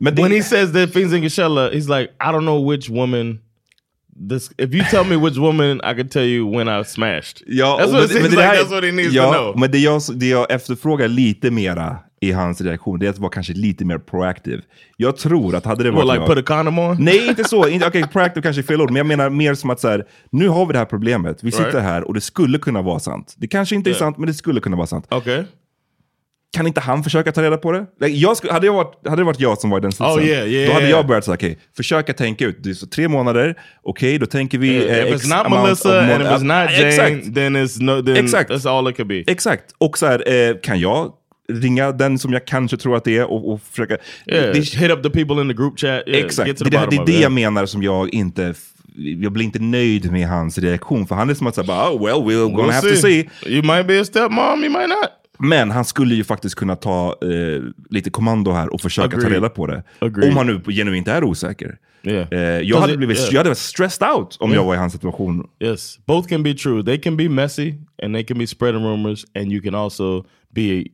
when 0.01 0.31
he 0.33 0.43
says 0.43 0.73
that 0.73 0.93
things 0.93 1.13
in 1.13 1.23
Gashella, 1.23 1.71
he's 1.73 1.89
like, 1.89 2.11
I 2.21 2.33
don't 2.33 2.45
know 2.45 2.61
which 2.61 2.89
woman. 2.91 3.41
This 4.17 4.51
if 4.59 4.73
you 4.75 4.83
tell 4.91 5.05
me 5.05 5.17
which 5.17 5.37
woman, 5.39 5.81
I 5.85 5.95
can 5.95 6.09
tell 6.09 6.25
you 6.25 6.47
when 6.47 6.69
I 6.69 6.83
smashed. 6.85 7.43
Ja, 7.47 7.77
that's 7.77 7.93
what 7.93 8.05
it 8.05 8.13
men- 8.15 8.23
men 8.23 8.31
seems 8.31 8.35
det 8.35 8.37
like. 8.37 8.51
där- 8.53 8.59
That's 8.63 8.71
what 8.71 8.85
he 8.85 8.91
needs 8.93 9.13
ja, 9.15 9.25
to 9.27 9.33
know. 9.33 9.55
Men 9.57 9.71
det 9.71 9.79
jag, 9.79 10.01
det 10.15 10.29
jag 10.29 10.51
efterfrågar 10.51 11.09
lite 11.09 11.51
mera 11.51 11.99
i 12.29 12.33
hans 12.33 12.61
reaktion, 12.61 12.99
det 12.99 13.07
är 13.07 13.11
att 13.11 13.19
vara 13.19 13.31
kanske 13.31 13.53
lite 13.53 13.85
mer 13.85 13.99
proactive. 13.99 14.63
Jag 14.97 15.17
tror 15.17 15.55
att 15.55 15.65
hade 15.65 15.85
det 15.85 15.91
varit 15.91 16.05
like 16.07 16.17
jag- 16.17 16.27
put 16.27 16.39
a 16.39 16.43
condom 16.47 16.79
on? 16.79 16.97
Nej, 17.01 17.29
inte 17.29 17.45
så. 17.45 17.61
Okej, 17.61 18.05
proactive 18.13 18.43
kanske 18.43 18.61
är 18.61 18.67
fel 18.67 18.81
ord, 18.81 18.91
men 18.91 18.97
jag 18.97 19.07
menar 19.07 19.31
mer 19.31 19.55
som 19.55 19.71
att 19.71 19.81
så 19.81 19.89
här, 19.89 20.05
nu 20.31 20.49
har 20.49 20.67
vi 20.67 20.73
det 20.73 20.79
här 20.79 20.87
problemet. 20.87 21.39
Vi 21.45 21.51
sitter 21.51 21.65
Right. 21.71 21.83
här 21.83 22.05
och 22.05 22.15
det 22.15 22.21
skulle 22.21 22.59
kunna 22.59 22.83
vara 22.83 22.99
sant. 22.99 23.35
Det 23.39 23.47
kanske 23.47 23.75
inte 23.75 23.91
är 23.91 23.93
Yeah. 23.93 23.99
sant, 23.99 24.19
men 24.19 24.27
det 24.27 24.35
skulle 24.35 24.61
kunna 24.61 24.77
vara 24.77 24.87
sant. 24.87 25.07
Okay. 25.15 25.43
Kan 26.57 26.67
inte 26.67 26.81
han 26.81 27.03
försöka 27.05 27.33
ta 27.33 27.43
reda 27.43 27.57
på 27.57 27.73
det? 27.73 27.87
Like, 28.01 28.17
Jag 28.19 28.37
skulle, 28.37 28.53
hade, 28.53 28.67
jag 28.67 28.75
varit, 28.75 29.09
hade 29.09 29.21
det 29.23 29.25
varit 29.27 29.41
jag 29.41 29.59
som 29.59 29.71
var 29.71 29.79
i 29.79 29.81
den 29.81 29.93
sitsen, 29.93 30.07
Oh, 30.07 30.25
yeah, 30.25 30.49
yeah, 30.49 30.69
då 30.69 30.75
hade 30.75 30.89
jag 30.89 31.07
börjat 31.07 31.25
säga, 31.25 31.35
okej, 31.35 31.59
försöka 31.77 32.13
tänka 32.13 32.45
ut. 32.47 32.57
Det 32.63 32.71
är 32.71 32.75
så 32.75 32.87
tre 32.87 33.09
månader, 33.09 33.55
okej, 33.83 34.19
då 34.19 34.27
tänker 34.27 34.59
vi... 34.59 34.69
Yeah, 34.75 34.99
eh, 34.99 35.07
if 35.09 35.15
X 35.15 35.25
it's 35.25 35.37
not 35.51 35.63
Melissa 35.65 36.01
and 36.01 36.23
if 36.23 36.29
it's 36.29 36.43
not 36.43 36.71
Ja, 36.71 36.79
Jane, 36.79 36.89
exakt. 36.89 37.35
then 37.35 37.57
it's 37.57 37.83
no. 37.83 38.03
Then 38.03 38.17
Exakt. 38.17 38.51
that's 38.51 38.69
all 38.71 38.89
it 38.91 38.97
could 38.97 39.09
be. 39.09 39.25
Exakt. 39.27 39.65
Och 39.79 39.99
så 39.99 40.07
här, 40.07 40.49
eh, 40.51 40.57
kan 40.63 40.81
jag 40.81 41.13
ringa 41.49 41.93
den 41.93 42.19
som 42.19 42.33
jag 42.33 42.47
kanske 42.47 42.77
tror 42.77 42.97
att 42.97 43.05
det 43.05 43.17
är 43.19 43.31
och, 43.31 43.53
och 43.53 43.61
försöka... 43.63 43.97
Yeah, 44.27 44.53
det, 44.53 44.59
hit 44.59 44.91
up 44.91 45.03
the 45.03 45.11
people 45.11 45.41
in 45.43 45.49
the 45.49 45.55
group 45.55 45.79
chat. 45.79 46.03
Yeah, 46.07 46.25
exakt, 46.25 46.59
det, 46.59 46.71
det, 46.71 46.77
är 46.77 47.07
det 47.07 47.21
jag 47.21 47.33
menar 47.33 47.67
som 47.67 47.83
jag 47.83 48.15
inte... 48.15 48.55
Jag 48.97 49.33
blir 49.33 49.45
inte 49.45 49.59
nöjd 49.59 50.13
med 50.13 50.29
hans 50.29 50.59
reaktion, 50.59 51.07
för 51.07 51.15
han 51.15 51.31
är 51.31 51.35
som 51.35 51.47
att 51.47 51.55
säga, 51.55 51.91
oh, 51.91 52.05
well, 52.05 52.17
we're 52.17 52.51
gonna 52.53 52.69
We'll 52.69 52.73
have 52.73 52.89
to 52.89 52.97
see. 52.97 53.29
see. 53.43 53.53
You 53.53 53.63
might 53.63 53.87
be 53.87 54.01
a 54.01 54.05
stepmom, 54.05 54.65
you 54.65 54.71
might 54.71 54.89
not. 54.89 55.09
Men 55.39 55.71
han 55.71 55.85
skulle 55.85 56.15
ju 56.15 56.25
faktiskt 56.25 56.55
kunna 56.55 56.77
ta 56.77 57.17
eh, 57.23 57.63
lite 57.91 58.11
kommando 58.11 58.53
här 58.53 58.75
och 58.75 58.81
försöka 58.81 59.09
ta 59.09 59.17
Agreed. 59.17 59.33
reda 59.33 59.49
på 59.49 59.67
det. 59.67 59.83
Agreed. 59.99 60.31
Om 60.31 60.37
han 60.37 60.47
nu 60.47 60.61
genuint 60.73 61.09
är 61.09 61.25
osäker. 61.25 61.77
Yeah. 62.03 62.29
Eh, 62.31 62.39
jag, 62.41 62.81
hade 62.81 62.93
it- 62.93 62.99
blivit, 62.99 63.19
yeah. 63.19 63.33
jag 63.33 63.39
hade 63.39 63.51
varit 63.51 63.59
stressed 63.59 64.09
out 64.09 64.37
om 64.41 64.51
Yeah. 64.51 64.63
jag 64.63 64.67
var 64.67 64.75
i 64.75 64.79
hans 64.79 64.93
situation. 64.93 65.47
Yes, 65.61 65.99
both 66.07 66.29
can 66.29 66.43
be 66.43 66.55
true. 66.55 66.85
They 66.85 66.99
can 66.99 67.17
be 67.17 67.29
messy 67.29 67.75
and 68.03 68.15
they 68.15 68.25
can 68.25 68.39
be 68.39 68.47
spreading 68.47 68.83
rumors, 68.85 69.25
and 69.35 69.53
you 69.53 69.63
can 69.63 69.75
also 69.75 70.25
be 70.55 70.85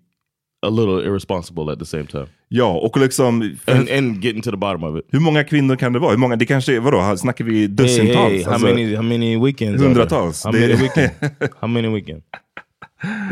a 0.63 0.69
little 0.71 1.07
irresponsible 1.07 1.73
at 1.73 1.79
the 1.79 1.85
same 1.87 2.07
time. 2.07 2.27
Ja, 2.49 2.67
och 2.79 2.97
liksom... 2.97 3.57
And, 3.67 3.89
and 3.89 4.25
getting 4.25 4.43
to 4.43 4.51
the 4.51 4.57
bottom 4.57 4.85
of 4.85 4.97
it. 4.99 5.05
Hur 5.13 5.21
många 5.21 5.45
kvinnor 5.45 5.77
kan 5.77 5.93
det 5.93 5.99
vara? 5.99 6.11
Hur 6.11 6.19
många, 6.19 6.37
det 6.37 6.47
kanske 6.47 6.77
är, 6.77 6.81
vadå, 6.81 7.17
snackar 7.17 7.45
vi 7.45 7.67
dussintals? 7.67 8.17
Hey, 8.17 8.31
hey, 8.37 8.45
how, 8.45 8.53
Alltså, 8.53 8.67
many, 8.67 8.95
how 8.95 9.03
many 9.03 9.37
weekends? 9.45 9.83
Hundratals. 9.83 10.45
How 10.45 10.53
many 10.53 10.75
weekend? 10.75 11.11
How 11.61 11.69
many 11.69 11.89
weekend? 11.89 12.23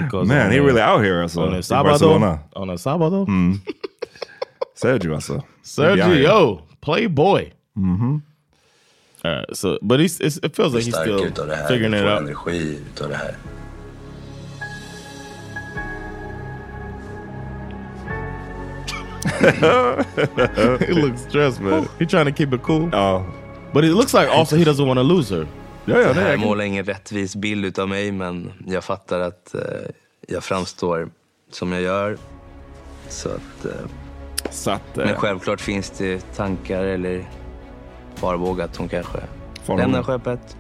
Because 0.05 0.29
Man, 0.29 0.51
he 0.51 0.59
a- 0.59 0.63
really 0.63 0.81
out 0.83 1.05
here 1.05 1.23
alltså. 1.23 1.41
On 1.41 1.55
a. 1.55 1.83
Barcelona. 1.83 2.39
On 2.53 2.71
a 2.71 2.79
sábado. 2.79 3.25
Mm. 3.29 3.59
Sergio 4.75 5.15
alltså. 5.15 5.43
Sergio, 5.63 6.61
playboy. 6.81 7.53
Mhm. 7.77 8.23
All 9.25 9.31
right, 9.35 9.57
so 9.57 9.79
but 9.83 10.01
he's, 10.01 10.21
it's, 10.21 10.37
it 10.47 10.57
feels 10.57 10.75
like 10.75 10.85
he's 10.87 11.01
still 11.01 11.19
figuring 11.69 11.95
it 11.95 12.05
out. 12.05 12.21
energi 12.23 12.79
utav 12.95 13.09
det 13.09 13.17
här. 13.17 13.35
he 20.81 20.93
looks 20.93 21.23
stressed, 21.23 21.61
man. 21.61 21.89
He 21.99 22.07
trying 22.07 22.27
to 22.27 22.33
keep 22.33 22.53
it 22.55 22.63
cool. 22.63 22.89
Ja. 22.93 23.25
But 23.73 23.85
it 23.85 23.93
looks 23.93 24.15
like 24.15 24.29
also 24.31 24.57
he 24.57 24.65
doesn't 24.65 24.87
want 24.87 24.99
to 24.99 25.03
lose 25.03 25.35
her. 25.37 25.47
det 25.85 26.21
här 26.21 26.37
målar 26.37 26.65
ingen 26.65 26.85
rättvis 26.85 27.37
bild 27.37 27.65
utav 27.65 27.89
mig, 27.89 28.13
men 28.13 28.53
jag 28.67 28.85
fattar 28.85 29.21
att 29.21 29.55
eh, 29.55 29.61
jag 30.29 30.45
framstår 30.45 31.09
som 31.51 31.73
jag 31.73 31.83
gör. 31.83 32.19
Så 33.09 33.29
att... 33.29 33.65
Eh, 33.65 33.71
Så 34.51 34.71
att, 34.71 34.97
Men 34.97 35.09
eh, 35.09 35.17
självklart 35.17 35.61
finns 35.61 35.91
det 35.91 36.35
tankar 36.37 36.85
eller 36.85 37.25
farhågor 38.15 38.65
att 38.65 38.77
hon 38.77 38.89
kanske 38.89 39.19
lämnar 39.67 40.03
skeppet, 40.03 40.57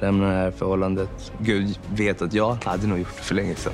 lämnar 0.00 0.28
det 0.30 0.36
här 0.36 0.50
förhållandet. 0.50 1.32
Gud 1.38 1.78
vet 1.94 2.22
att 2.22 2.32
jag 2.32 2.64
hade 2.64 2.86
nog 2.86 2.98
gjort 2.98 3.16
det 3.16 3.22
för 3.22 3.34
länge 3.34 3.54
sedan. 3.54 3.72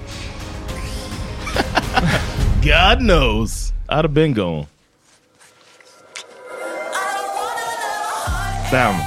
God 2.62 2.98
knows. 2.98 3.72
I'd 3.88 4.04
have 4.04 4.14
been 4.14 4.34
gone. 4.34 4.66
Damn. 8.70 9.00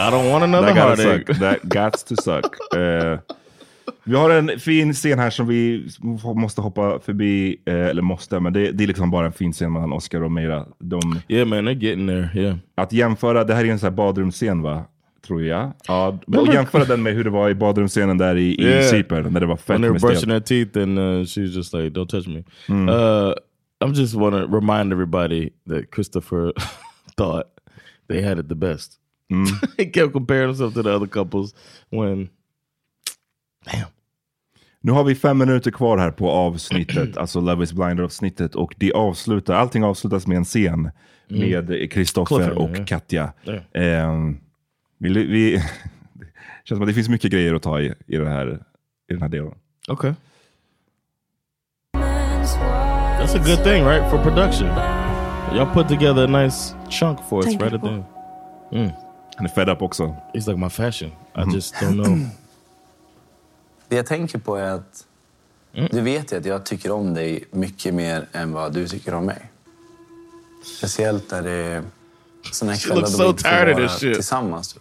I 0.00 0.10
don't 0.10 0.30
want 0.30 0.44
another 0.44 0.66
That 0.66 0.76
gotta 0.76 1.02
heartache. 1.02 1.26
suck. 1.26 1.38
That 1.38 1.68
gots 1.68 2.04
to 2.04 2.16
suck. 2.16 2.56
Eh, 2.76 3.18
vi 4.04 4.16
har 4.16 4.30
en 4.30 4.58
fin 4.58 4.94
scen 4.94 5.18
här 5.18 5.30
som 5.30 5.46
vi 5.46 5.88
måste 6.34 6.60
hoppa 6.60 6.98
förbi, 6.98 7.56
eh, 7.64 7.74
eller 7.74 8.02
måste, 8.02 8.40
men 8.40 8.52
det, 8.52 8.72
det 8.72 8.84
är 8.84 8.88
liksom 8.88 9.10
bara 9.10 9.26
en 9.26 9.32
fin 9.32 9.52
scen 9.52 9.72
mellan 9.72 9.92
Oscar 9.92 10.22
och 10.22 10.32
Meira. 10.32 10.66
De, 10.78 11.00
yeah 11.28 11.48
man, 11.48 11.68
they're 11.68 11.84
getting 11.84 12.06
there. 12.06 12.30
Yeah. 12.34 12.56
Att 12.74 12.92
jämföra, 12.92 13.44
det 13.44 13.54
här 13.54 13.64
är 13.64 13.68
en 13.68 13.78
sån 13.78 13.86
här 13.86 13.96
badrumsscen 13.96 14.62
va? 14.62 14.84
tror 15.26 15.42
jag. 15.42 15.72
Ja, 15.88 16.18
och 16.26 16.54
jämföra 16.54 16.84
den 16.84 17.02
med 17.02 17.14
hur 17.14 17.24
det 17.24 17.30
var 17.30 17.50
i 17.50 17.54
badrumsscenen 17.54 18.18
där 18.18 18.36
i, 18.36 18.54
i 18.54 18.82
Cypern, 18.82 19.32
när 19.32 19.40
det 19.40 19.46
var 19.46 19.56
fett 19.56 19.70
When 19.70 19.82
they 19.82 19.88
were 19.88 19.92
med 19.92 20.00
brushing 20.00 20.16
stelt. 20.18 20.46
their 20.46 20.64
teeth 20.64 20.82
and 20.82 20.98
uh, 20.98 21.24
she 21.26 21.40
was 21.40 21.56
just 21.56 21.74
like, 21.74 21.88
don't 21.88 22.06
touch 22.08 22.26
me. 22.28 22.44
Mm. 22.68 22.88
Uh, 22.88 23.32
I'm 23.80 23.94
just 23.94 24.14
want 24.14 24.34
to 24.34 24.56
remind 24.56 24.92
everybody 24.92 25.50
that 25.66 25.90
Christopher 25.90 26.52
thought 27.16 27.46
they 28.08 28.22
had 28.22 28.38
it 28.38 28.48
the 28.48 28.54
best. 28.54 28.98
Mm. 29.32 29.46
he 29.76 29.86
kept 29.86 30.12
comparing 30.12 30.48
himself 30.48 30.74
to 30.74 30.82
the 30.82 30.96
other 30.96 31.06
couples 31.08 31.54
when 31.90 32.28
Nu 34.80 34.92
har 34.92 35.04
vi 35.04 35.14
fem 35.14 35.38
minuter 35.38 35.70
kvar 35.70 35.98
här 35.98 36.10
på 36.10 36.30
avsnittet, 36.30 37.16
alltså 37.16 37.40
Love 37.40 37.64
is 37.64 37.72
blind 37.72 38.00
avsnittet 38.00 38.54
och 38.54 38.74
det 38.76 38.92
avslutar, 38.92 39.54
allting 39.54 39.84
avslutas 39.84 40.26
med 40.26 40.36
en 40.36 40.44
scen 40.44 40.90
Mm. 41.30 41.50
med 41.50 41.92
Kristoffer 41.92 42.58
och 42.58 42.70
ja. 42.76 42.84
Katja. 42.84 43.32
Ja. 43.42 43.80
Ehm, 43.80 44.38
vi, 44.98 45.08
vi, 45.26 45.52
det 46.12 46.26
känns 46.64 46.76
som 46.76 46.82
att 46.82 46.88
det 46.88 46.94
finns 46.94 47.08
mycket 47.08 47.32
grejer 47.32 47.54
att 47.54 47.62
ta 47.62 47.80
i, 47.80 47.94
i, 48.06 48.16
det 48.16 48.28
här, 48.28 48.62
i 49.08 49.12
den 49.12 49.22
här 49.22 49.28
delen. 49.28 49.54
Okay. 49.88 50.12
That's 53.18 53.34
a 53.34 53.38
good 53.38 53.64
thing, 53.64 53.84
right? 53.84 54.10
For 54.10 54.18
production. 54.22 54.66
Y'all 55.54 55.66
put 55.74 55.88
together 55.88 56.24
a 56.24 56.26
nice 56.44 56.74
chunk 56.88 57.18
for 57.28 57.38
us 57.44 57.54
right 57.56 57.72
at 57.72 57.80
the 57.82 57.88
end. 57.88 58.04
Mm. 58.72 58.90
Han 59.36 59.46
är 59.46 59.50
fed 59.50 59.68
up 59.68 59.82
också. 59.82 60.14
He's 60.34 60.46
like 60.48 60.56
my 60.56 60.68
fashion. 60.68 61.10
I 61.36 61.54
just 61.54 61.74
don't 61.74 62.04
know. 62.04 62.18
Det 63.88 63.96
jag 63.96 64.06
tänker 64.06 64.38
på 64.38 64.56
är 64.56 64.70
att 64.70 65.04
du 65.90 66.00
vet 66.00 66.32
ju 66.32 66.36
att 66.36 66.44
jag 66.44 66.64
tycker 66.66 66.90
om 66.92 67.14
dig 67.14 67.44
mycket 67.50 67.94
mer 67.94 68.26
än 68.32 68.52
vad 68.52 68.72
du 68.72 68.88
tycker 68.88 69.14
om 69.14 69.26
mig. 69.26 69.50
Speciellt 70.78 71.30
när 71.30 71.42
det 71.42 71.50
är 71.50 71.82
såna 72.52 72.72
här 72.72 72.78
She 72.78 72.86
kvällar 72.86 73.00
looks 73.00 73.16
då 73.16 73.18
vi 73.18 73.24
so 73.24 73.30
inte 73.30 73.42
får 73.42 73.50
tired 73.50 73.72
of 73.72 73.78
vara 73.78 73.88
this 73.88 73.98
shit. 74.00 74.14
tillsammans. 74.14 74.76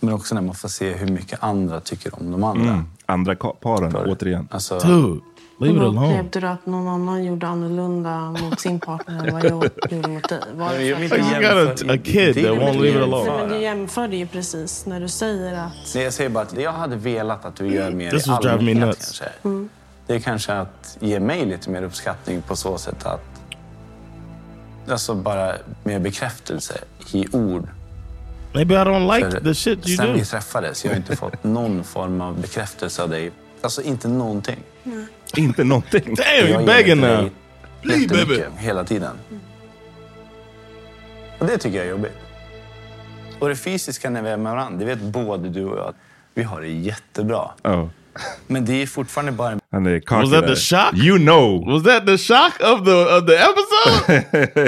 Men 0.00 0.14
också 0.14 0.34
när 0.34 0.42
man 0.42 0.54
får 0.54 0.68
se 0.68 0.92
hur 0.94 1.08
mycket 1.08 1.42
andra 1.42 1.80
tycker 1.80 2.14
om 2.20 2.30
de 2.30 2.44
andra. 2.44 2.70
Mm. 2.70 2.84
Andra 3.06 3.34
paren, 3.34 3.96
återigen. 3.96 4.48
Alltså, 4.50 4.78
Dude, 4.78 5.20
leave 5.60 5.76
it 5.76 5.82
Vad 5.82 5.88
alone. 5.88 6.06
upplevde 6.06 6.40
du 6.40 6.46
att 6.46 6.66
någon 6.66 6.88
annan 6.88 7.24
gjorde 7.24 7.46
annorlunda 7.46 8.30
mot 8.30 8.60
sin 8.60 8.80
partner 8.80 9.26
än 9.28 9.32
vad 9.34 9.44
jag 9.44 9.50
gjorde 9.90 10.08
mot 10.08 10.28
dig? 10.28 10.40
Var 10.54 10.72
det 10.72 10.84
Jag 10.84 11.08
för 11.08 11.18
att 11.18 11.42
jag- 11.42 11.66
got 11.68 11.82
a- 11.82 11.92
a 11.92 11.98
kid 12.04 12.34
that 12.34 12.44
won't 12.44 12.80
leave 12.82 12.88
it 12.98 13.02
alone. 13.02 13.30
Nej, 13.30 13.40
men 13.40 13.48
du 13.48 13.62
jämförde 13.62 14.16
ju 14.16 14.26
precis 14.26 14.86
när 14.86 15.00
du 15.00 15.08
säger 15.08 15.54
att... 15.54 15.72
Nej, 15.94 16.04
jag 16.04 16.12
säger 16.12 16.30
bara 16.30 16.44
att 16.44 16.58
jag 16.58 16.72
hade 16.72 16.96
velat 16.96 17.44
att 17.44 17.56
du 17.56 17.66
gör 17.74 17.90
mer 17.90 18.10
This 18.10 18.26
i 18.26 18.30
allmänhet 18.30 18.86
nuts. 18.88 18.98
kanske. 19.18 19.24
Mm. 19.44 19.68
Det 20.06 20.14
är 20.14 20.20
kanske 20.20 20.52
att 20.52 20.96
ge 21.00 21.20
mig 21.20 21.46
lite 21.46 21.70
mer 21.70 21.82
uppskattning 21.82 22.42
på 22.42 22.56
så 22.56 22.78
sätt 22.78 23.06
att... 23.06 23.20
Alltså 24.88 25.14
bara 25.14 25.52
mer 25.84 25.98
bekräftelse 25.98 26.78
i 27.12 27.26
ord. 27.32 27.68
Maybe 28.54 28.74
I 28.74 28.78
don't 28.78 29.14
like 29.16 29.30
För 29.30 29.40
the 29.40 29.54
shit 29.54 29.88
you 29.88 29.96
sen 29.96 30.06
do. 30.06 30.12
vi 30.12 30.24
träffades, 30.24 30.84
jag 30.84 30.90
har 30.92 30.96
inte 30.96 31.16
fått 31.16 31.44
någon 31.44 31.84
form 31.84 32.20
av 32.20 32.40
bekräftelse 32.40 33.02
av 33.02 33.08
dig. 33.10 33.30
Alltså 33.62 33.82
inte 33.82 34.08
någonting. 34.08 34.58
Inte 35.36 35.64
någonting. 35.64 36.14
Damn, 36.14 36.48
you 36.48 36.58
ger 36.60 36.66
begging 36.66 37.00
now. 37.00 37.30
Jättemycket, 37.82 38.28
baby. 38.28 38.42
Hela 38.58 38.84
tiden. 38.84 39.16
Och 41.38 41.46
det 41.46 41.58
tycker 41.58 41.78
jag 41.78 41.86
är 41.86 41.90
jobbigt. 41.90 42.12
Och 43.38 43.48
det 43.48 43.56
fysiska 43.56 44.10
när 44.10 44.22
vi 44.22 44.28
är 44.30 44.36
med 44.36 44.52
varandra, 44.52 44.78
det 44.78 44.84
vet 44.84 45.00
både 45.00 45.48
du 45.48 45.64
och 45.64 45.78
jag 45.78 45.94
vi 46.34 46.42
har 46.42 46.60
det 46.60 46.68
jättebra. 46.68 47.50
Oh. 47.64 47.86
Men 48.46 48.64
det 48.64 48.82
är 48.82 48.86
fortfarande 48.86 49.32
bara 49.32 49.50
en 49.52 49.60
Han 49.72 49.86
är 49.86 50.00
cocky 50.00 50.20
Was 50.20 50.30
that 50.30 50.46
the 50.46 50.56
shock? 50.56 50.94
You 51.04 51.18
know! 51.18 51.64
Was 51.72 51.82
that 51.84 52.06
the 52.06 52.18
shock 52.18 52.52
of 52.60 52.84
the 52.84 53.16
of 53.16 53.26
the 53.26 53.36
episode? 53.36 54.16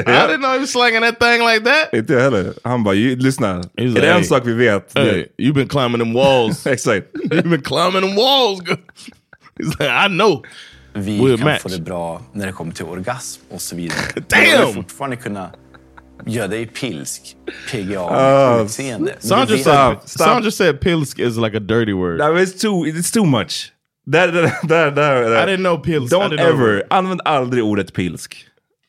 I 0.11 0.27
didn't 0.29 0.41
know 0.41 0.53
he 0.53 0.59
was 0.59 0.71
slanging 0.73 1.01
that 1.03 1.19
thing 1.21 1.41
like 1.47 1.65
that. 1.65 1.95
Inte 1.95 2.13
jag 2.13 2.21
heller. 2.21 2.55
Han 2.65 2.85
bara, 2.85 2.95
"Ju- 2.95 3.17
lyssna. 3.17 3.49
Är 3.77 3.83
like, 3.85 4.01
det 4.01 4.09
en 4.09 4.15
"Hey, 4.15 4.25
sak 4.25 4.43
vi 4.47 4.53
vet? 4.55 4.93
Hey, 4.99 5.27
you've 5.39 5.55
been 5.55 5.69
climbing 5.69 5.99
them 5.99 6.13
walls. 6.15 6.67
Exakt. 6.67 7.07
You've 7.15 7.49
been 7.51 7.63
climbing 7.63 8.01
them 8.03 8.17
walls. 8.17 8.61
He's 9.59 9.79
like, 9.81 9.91
I 9.91 10.09
know. 10.09 10.43
vi 10.95 11.19
We'll 11.21 11.37
kan 11.39 11.45
match. 11.47 11.63
få 11.63 11.69
det 11.69 11.81
bra 11.81 12.23
när 12.33 12.47
det 12.47 12.53
kommer 12.53 12.73
till 12.73 12.85
orgasm 12.85 13.41
och 13.51 13.61
så 13.63 13.77
vidare. 13.77 13.99
Damn! 14.29 14.67
Vill 14.67 14.75
fortfarande 14.75 15.17
kunna 15.17 15.51
göra 16.27 16.49
dig 16.49 16.67
pilsk, 16.67 17.37
PGA. 17.71 18.11
Men 18.99 19.11
Sandra 19.19 19.59
said, 19.59 19.97
Sandra 20.05 20.51
said 20.51 20.81
pilsk 20.81 21.19
is 21.19 21.37
like 21.37 21.57
a 21.57 21.61
dirty 21.61 21.93
word. 21.93 22.19
No, 22.19 22.39
it's 22.39 22.61
too, 22.61 22.85
it's 22.87 23.13
too 23.15 23.25
much. 23.25 23.73
Där, 24.07 24.33
där, 24.33 24.53
där, 24.69 24.91
där. 24.91 25.49
I 25.49 25.57
didn't 25.57 25.63
know 25.63 25.77
pilsk. 25.79 26.13
Don't 26.15 26.29
didn't 26.31 26.37
know. 26.37 26.55
ever, 26.61 26.83
använd 26.91 27.21
aldrig 27.25 27.65
ordet 27.65 27.93
pilsk. 27.93 28.47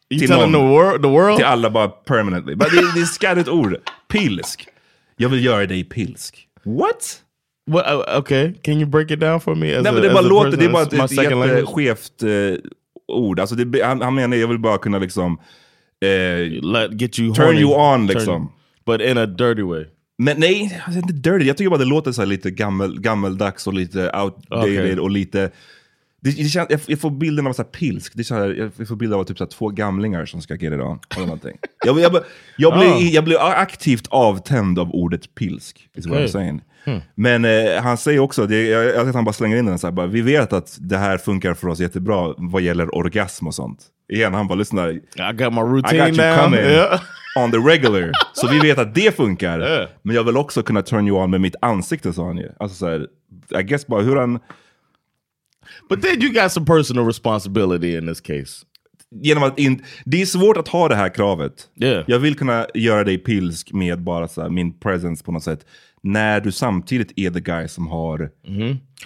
You 0.10 0.20
Till 0.20 0.28
telling 0.30 0.52
någon. 0.52 0.62
the 0.62 0.68
world, 0.76 1.02
the 1.02 1.10
world? 1.10 1.38
Till 1.38 1.46
alla 1.46 1.70
bara 1.70 1.88
permanently. 1.88 2.56
Men 2.56 2.68
det, 2.70 2.94
det 2.94 3.00
är 3.00 3.04
ett 3.04 3.10
skadligt 3.10 3.50
ord. 3.50 3.78
Pilsk. 4.08 4.68
Jag 5.18 5.30
vill 5.30 5.46
göra 5.46 5.66
dig 5.66 5.84
pilsk. 5.84 6.48
What? 6.64 7.20
What? 7.66 7.86
Uh, 7.94 8.20
okay, 8.20 8.54
can 8.64 8.74
you 8.74 8.86
break 8.86 9.12
it 9.12 9.20
down 9.20 9.40
for 9.42 9.56
me? 9.56 9.76
As 9.76 9.84
Nej 9.84 9.90
a, 9.90 9.94
men 9.94 10.02
det 10.04 10.10
bara 10.14 10.22
låter, 10.22 10.58
det 10.58 10.66
är 10.66 10.70
bara 10.70 10.84
ett 10.84 10.94
language. 11.16 11.48
jätteskevt 11.50 12.24
eh, 12.24 12.70
ord. 13.08 13.40
Alltså 13.40 13.56
det, 13.56 13.84
han, 13.84 14.02
han 14.02 14.16
menar, 14.16 14.38
jag 14.38 14.48
vill 14.48 14.60
bara 14.60 14.78
kunna 14.78 15.00
liksom... 15.00 15.38
Eh, 16.06 16.62
Let 16.64 17.02
get 17.02 17.20
you 17.20 17.34
turn 17.36 17.46
horny. 17.46 17.60
you 17.62 17.74
on 17.94 18.08
Turn- 18.08 18.14
liksom. 18.14 18.52
But 18.86 19.02
in 19.02 19.18
a 19.18 19.26
dirty 19.26 19.62
way. 19.62 19.86
Men 20.18 20.40
nej, 20.40 20.82
alltså, 20.86 21.00
inte 21.02 21.14
dirty. 21.14 21.46
Jag 21.46 21.58
tycker 21.58 21.70
bara 21.70 21.80
det 21.80 21.86
låter 21.86 22.12
så 22.12 22.26
lite 22.26 22.52
gammel, 22.52 23.00
gammeldags 23.00 23.68
och 23.68 23.74
lite 23.74 24.00
outdated 24.12 24.60
Okej. 24.74 25.00
och 25.00 25.10
lite... 25.12 25.52
Det, 26.22 26.30
det 26.32 26.50
känns, 26.50 26.70
jag, 26.70 26.80
jag 26.88 27.00
får 27.00 27.10
bilden 27.12 27.48
av 27.48 27.54
så 27.54 27.62
här 27.62 27.70
pilsk. 27.70 28.14
Det 28.16 28.24
så 28.24 28.36
här, 28.36 28.72
jag 28.78 28.88
får 28.88 28.96
bilden 28.96 29.20
av 29.20 29.24
typ 29.24 29.38
så 29.38 29.46
två 29.46 29.70
gamlingar 29.70 30.26
som 30.26 30.42
ska 30.42 30.54
get 30.56 30.74
it 30.74 30.80
on. 30.80 31.00
Eller 31.16 31.26
någonting. 31.26 31.58
Jag, 31.86 32.00
jag, 32.00 32.14
jag, 32.14 32.24
jag, 32.58 32.74
blir, 32.74 32.90
Ah. 32.94 33.00
jag 33.00 33.24
blir 33.24 33.38
aktivt 33.40 34.08
avtänd 34.10 34.80
av 34.80 34.92
ordet 34.92 35.36
pilsk. 35.36 35.90
Is 35.96 36.08
what. 36.08 36.20
I'm 36.20 36.28
saying. 36.28 36.62
Hmm. 36.86 37.02
Men 37.16 37.46
eh, 37.46 37.82
han 37.82 37.98
säger 37.98 38.20
också, 38.20 38.48
det, 38.48 38.68
jag, 38.68 38.86
jag 38.86 39.08
att 39.08 39.16
han 39.16 39.26
bara 39.26 39.34
slänger 39.34 39.58
in 39.58 39.66
den 39.66 39.80
så 39.80 39.88
här, 39.88 39.92
bara, 39.92 40.08
vi 40.08 40.22
vet 40.22 40.54
att 40.54 40.78
det 40.80 40.98
här 40.98 41.18
funkar 41.18 41.54
för 41.54 41.68
oss 41.68 41.80
jättebra 41.80 42.34
vad 42.38 42.62
gäller 42.62 42.96
orgasm 42.96 43.48
och 43.48 43.56
sånt. 43.56 43.80
Igen, 44.14 44.34
han 44.34 44.48
bara 44.48 44.56
lyssna. 44.56 44.92
I 44.92 45.02
got 45.34 45.54
my 45.54 45.62
routine 45.62 46.08
I 46.08 46.10
got 46.10 46.20
you 46.20 46.36
coming 46.38 46.60
Yeah. 46.60 47.02
on 47.38 47.52
the 47.52 47.58
regular. 47.58 48.12
Så 48.34 48.48
vi 48.48 48.60
vet 48.60 48.78
att 48.78 48.96
det 48.96 49.16
funkar. 49.16 49.60
Yeah. 49.60 49.90
Men 50.02 50.16
jag 50.16 50.24
vill 50.24 50.38
också 50.38 50.64
kunna 50.64 50.82
turn 50.82 51.08
you 51.08 51.24
on 51.24 51.32
med 51.32 51.42
mitt 51.42 51.56
ansikte 51.62 52.14
sa 52.14 52.26
han 52.26 52.38
ju. 52.38 52.52
Alltså 52.60 52.78
så 52.78 52.90
här, 52.90 53.08
I 53.60 53.64
guess 53.64 53.88
bara 53.88 54.02
hur 54.02 54.16
han... 54.16 54.40
But 55.90 56.02
then 56.02 56.22
you 56.22 56.34
got 56.34 56.52
some 56.52 56.66
personal 56.66 57.06
responsibility 57.06 57.98
in 57.98 58.08
this 58.08 58.22
case. 58.22 58.66
Genom 59.22 59.44
att 59.44 59.60
in, 59.60 59.84
det 60.06 60.22
är 60.22 60.26
svårt 60.26 60.58
att 60.58 60.68
ha 60.68 60.88
det 60.88 60.96
här 60.96 61.10
kravet. 61.10 61.54
Yeah. 61.82 62.04
Jag 62.08 62.20
vill 62.20 62.36
kunna 62.38 62.68
göra 62.74 63.04
dig 63.04 63.18
pilsk 63.18 63.74
med 63.74 64.02
bara 64.02 64.28
så 64.28 64.42
här, 64.42 64.50
min 64.50 64.80
presence 64.80 65.24
på 65.24 65.32
något 65.32 65.44
sätt. 65.44 65.66
När 66.04 66.40
du 66.42 66.52
samtidigt 66.52 67.12
är 67.16 67.30
the 67.32 67.40
guy 67.40 67.68
som 67.68 67.88
har 67.88 68.30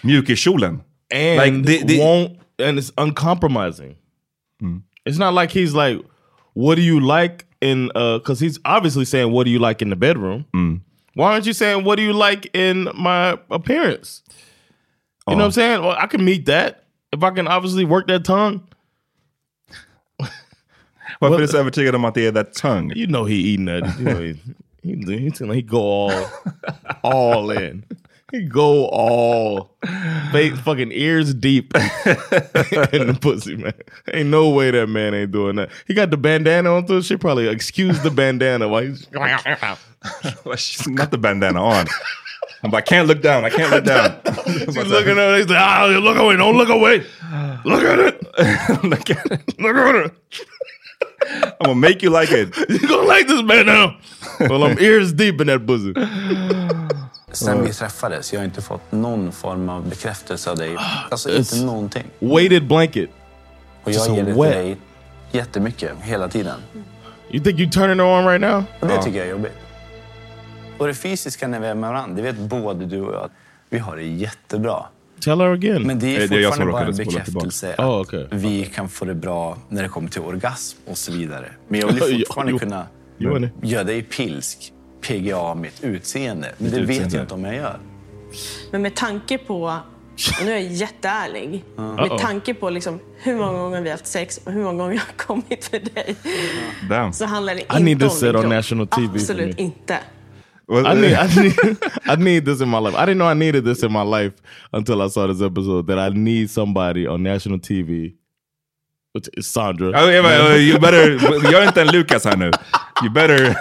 mjukiskjolen. 0.02 0.82
and 1.14 1.40
Like, 1.46 1.58
det- 1.72 1.88
det- 1.88 2.00
won't 2.00 2.38
and 2.68 2.80
it's 2.80 2.92
uncompromising. 2.98 3.96
It's 5.10 5.20
not 5.20 5.34
like 5.42 5.60
he's 5.60 5.74
like, 5.88 6.04
what 6.56 6.76
do 6.76 6.82
you 6.82 7.00
like 7.00 7.46
in 7.62 7.92
uh 7.96 8.18
because 8.18 8.46
he's 8.46 8.60
obviously 8.66 9.06
saying 9.06 9.32
what 9.32 9.46
do 9.46 9.52
you 9.52 9.60
like 9.60 9.82
in 9.86 9.90
the 9.90 9.96
bedroom. 9.96 10.44
Why 11.16 11.24
aren't 11.34 11.46
you 11.48 11.54
saying 11.54 11.84
what 11.86 11.98
do 11.98 12.04
you 12.04 12.14
like 12.14 12.50
in 12.54 12.84
my 12.96 13.38
appearance? 13.50 14.22
You 15.28 15.36
know 15.36 15.46
what 15.46 15.46
I'm 15.46 15.52
saying? 15.52 15.82
Well, 15.82 15.96
I 16.04 16.08
can 16.08 16.24
meet 16.26 16.46
that 16.46 16.84
if 17.12 17.24
I 17.24 17.32
can 17.36 17.48
obviously 17.48 17.86
work 17.86 18.08
that 18.08 18.26
tongue. 18.26 18.60
Varför 21.20 21.36
är 21.38 21.42
du 21.42 21.48
så 21.48 21.58
övertygad 21.58 21.96
om 21.96 22.06
att 22.06 22.14
det 22.16 22.26
är 22.28 22.32
that 22.32 22.54
tongue? 22.54 22.94
You 22.96 23.08
know 23.08 23.26
he 23.28 23.36
eating 23.36 23.66
that. 23.66 24.00
You 24.00 24.06
know 24.10 24.22
he 24.22 24.34
he, 24.88 25.30
he, 25.30 25.54
he 25.54 25.62
go 25.62 25.80
all 25.80 26.30
all 27.04 27.52
in. 27.52 27.84
He 28.32 28.44
go 28.44 28.88
all 28.88 29.78
face 30.34 30.60
fucking 30.60 30.92
ears 30.92 31.34
deep 31.34 31.74
in 31.76 33.08
the 33.08 33.18
pussy, 33.20 33.56
man. 33.56 33.74
Ain't 34.14 34.28
no 34.28 34.50
way 34.50 34.70
that 34.72 34.88
man 34.88 35.14
ain't 35.14 35.32
doing 35.32 35.56
that. 35.56 35.70
He 35.88 35.94
got 35.94 36.12
the 36.12 36.18
bandana 36.18 36.74
on 36.76 36.86
too. 36.86 37.02
She 37.02 37.16
probably 37.16 37.48
excuse 37.48 38.02
the 38.02 38.12
bandana 38.12 38.68
while 38.68 38.84
he's 38.84 39.08
Not 40.88 41.12
the 41.12 41.18
bandana 41.18 41.64
on. 41.64 41.88
I'm 42.64 42.72
like, 42.72 42.84
I 42.84 42.88
can't 42.88 43.08
look 43.08 43.22
down, 43.22 43.46
I 43.46 43.50
can't 43.50 43.72
look 43.72 43.86
down. 43.86 44.20
She's 44.46 44.76
looking 44.76 45.18
at 45.18 45.30
it. 45.32 45.38
He's 45.38 45.50
like, 45.50 45.60
ah, 45.60 45.86
look 46.02 46.18
away, 46.18 46.36
don't 46.36 46.58
look 46.58 46.70
away. 46.70 47.06
Look 47.66 47.84
at 47.84 48.00
it. 48.00 48.22
look 48.84 49.10
at 49.10 49.32
it. 49.32 49.60
Look 49.60 49.76
at 49.76 49.96
it. 49.96 50.14
I'm 51.60 51.66
gonna 51.66 51.76
make 51.76 52.06
you 52.06 52.22
like 52.22 52.32
it. 52.32 52.56
You 52.70 52.88
gonna 52.88 53.08
like 53.08 53.28
this 53.28 53.42
bandana? 53.42 53.94
Well, 54.40 54.64
I'm 54.64 54.80
ears 54.80 55.14
deep 55.14 55.42
in 55.42 55.48
that 55.48 55.68
pussy. 55.68 55.94
Sen 57.32 57.64
vi 57.64 57.74
träffades, 57.74 58.34
jag 58.34 58.40
har 58.40 58.46
inte 58.46 58.62
fått 58.62 58.92
någon 58.92 59.32
form 59.32 59.70
av 59.70 59.90
bekräftelse 59.90 60.52
av 60.52 60.58
dig. 60.58 60.78
Alltså 61.12 61.30
inte 61.30 61.56
It's 61.56 61.66
någonting. 61.66 62.04
Weighted 62.20 62.68
blanket. 62.68 63.10
Och 63.84 63.92
jag 63.92 64.16
ger 64.16 64.24
det 64.24 64.34
till 64.34 64.42
dig 64.44 64.78
jättemycket, 65.32 65.92
hela 66.02 66.28
tiden. 66.28 66.60
You 67.32 67.44
think 67.44 67.60
you 67.60 67.70
turning 67.72 68.00
her 68.00 68.20
on 68.20 68.26
right 68.26 68.42
now? 68.42 68.64
Och 68.80 68.88
det 68.88 69.04
tycker 69.04 69.18
jag 69.18 69.28
är 69.28 69.32
jobbigt. 69.32 69.58
Och 70.78 70.88
det 70.88 70.94
fysiska 70.94 71.48
när 71.48 71.60
vi 71.60 71.68
är 71.68 71.76
med 71.76 71.90
varandra, 71.90 72.16
det 72.16 72.22
vet 72.22 72.38
både 72.38 72.86
du 72.86 73.02
och 73.02 73.16
jag 73.16 73.30
vi 73.70 73.78
har 73.80 73.96
det 73.96 74.04
jättebra. 74.04 74.86
Tell 75.20 75.40
her 75.42 75.54
again. 75.54 75.82
Men 75.84 76.00
det 76.00 76.16
är 76.18 76.22
Eh, 76.24 76.30
det 76.30 76.36
är 76.38 76.44
fortfarande 76.44 76.72
bara 76.74 76.86
en 76.88 76.96
bekräftelse 76.96 77.68
tillbaka. 77.76 77.84
att 77.84 77.90
Oh, 77.90 78.02
okay. 78.02 78.26
vi 78.32 78.66
kan 78.66 78.90
få 78.90 79.06
det 79.06 79.16
bra 79.16 79.58
när 79.70 79.84
det 79.84 79.90
kommer 79.90 80.10
till 80.10 80.22
orgasm 80.22 80.78
och 80.86 80.98
så 80.98 81.12
vidare. 81.12 81.52
Men 81.68 81.80
jag 81.80 81.88
vill 81.88 81.98
fortfarande 82.26 82.52
jo. 82.52 82.60
kunna 82.60 82.88
Jo, 83.18 83.48
göra 83.62 83.84
dig 83.84 84.02
pilsk, 84.04 84.74
PGA 85.02 85.56
mitt 85.56 85.84
utseende. 85.84 86.52
Men 86.58 86.72
det 86.72 86.82
vet 86.82 87.14
jag 87.14 87.24
inte 87.24 87.34
om 87.34 87.44
jag 87.44 87.56
gör. 87.56 87.80
Men 88.72 88.82
med 88.82 88.96
tanke 88.96 89.38
på, 89.38 89.64
och 89.64 90.46
nu 90.46 90.52
är 90.52 90.56
jag 90.56 90.64
jätteärlig, 90.72 91.64
Ja. 91.78 91.96
med 92.08 92.18
tanke 92.20 92.54
på 92.54 92.70
liksom 92.70 93.00
hur 93.18 93.36
många 93.38 93.60
gånger 93.60 93.82
vi 93.82 93.90
har 93.90 93.94
haft 93.98 94.08
sex 94.08 94.40
och 94.46 94.52
hur 94.52 94.64
många 94.64 94.78
gånger 94.84 94.94
jag 94.94 95.02
har 95.02 95.18
kommit 95.26 95.66
för 95.66 95.80
dig. 95.96 96.16
Damn. 96.90 97.14
Så 97.14 97.26
handlar 97.26 97.56
det 97.56 97.60
I 97.60 97.64
inte 97.64 97.80
need 97.80 98.04
om 98.04 98.10
this 98.10 98.20
din 98.20 98.34
said 98.34 98.36
on 98.46 98.50
national 98.50 98.88
TV 98.88 99.10
Absolut 99.14 99.58
me. 99.58 99.64
inte. 99.64 99.98
I 100.70 100.94
need, 100.94 101.14
I 101.14 101.28
need, 101.42 101.78
I 102.06 102.16
need 102.16 102.46
this 102.46 102.62
in 102.62 102.68
my 102.68 102.80
life. 102.80 102.96
I 102.96 103.06
didn't 103.06 103.20
know 103.20 103.28
I 103.28 103.34
needed 103.34 103.64
this 103.64 103.84
in 103.84 103.92
my 103.92 104.02
life 104.02 104.34
until 104.74 105.02
I 105.02 105.08
saw 105.08 105.28
this 105.28 105.42
episode. 105.42 105.88
That 105.88 105.98
I 105.98 106.10
need 106.10 106.50
somebody 106.50 107.08
on 107.08 107.24
national 107.24 107.60
TV. 107.60 108.16
Which 109.14 109.30
is 109.34 109.48
Sandra. 109.48 109.92
Ja, 109.92 110.12
jag 110.12 110.24
bara, 110.24 110.54
uh, 110.54 110.56
you 110.56 110.80
better, 110.80 111.64
inte 111.64 111.82
en 111.82 111.88
Lucas 111.88 112.26
här 112.26 112.38
nu. 112.38 112.52
You 113.02 113.10
better... 113.10 113.56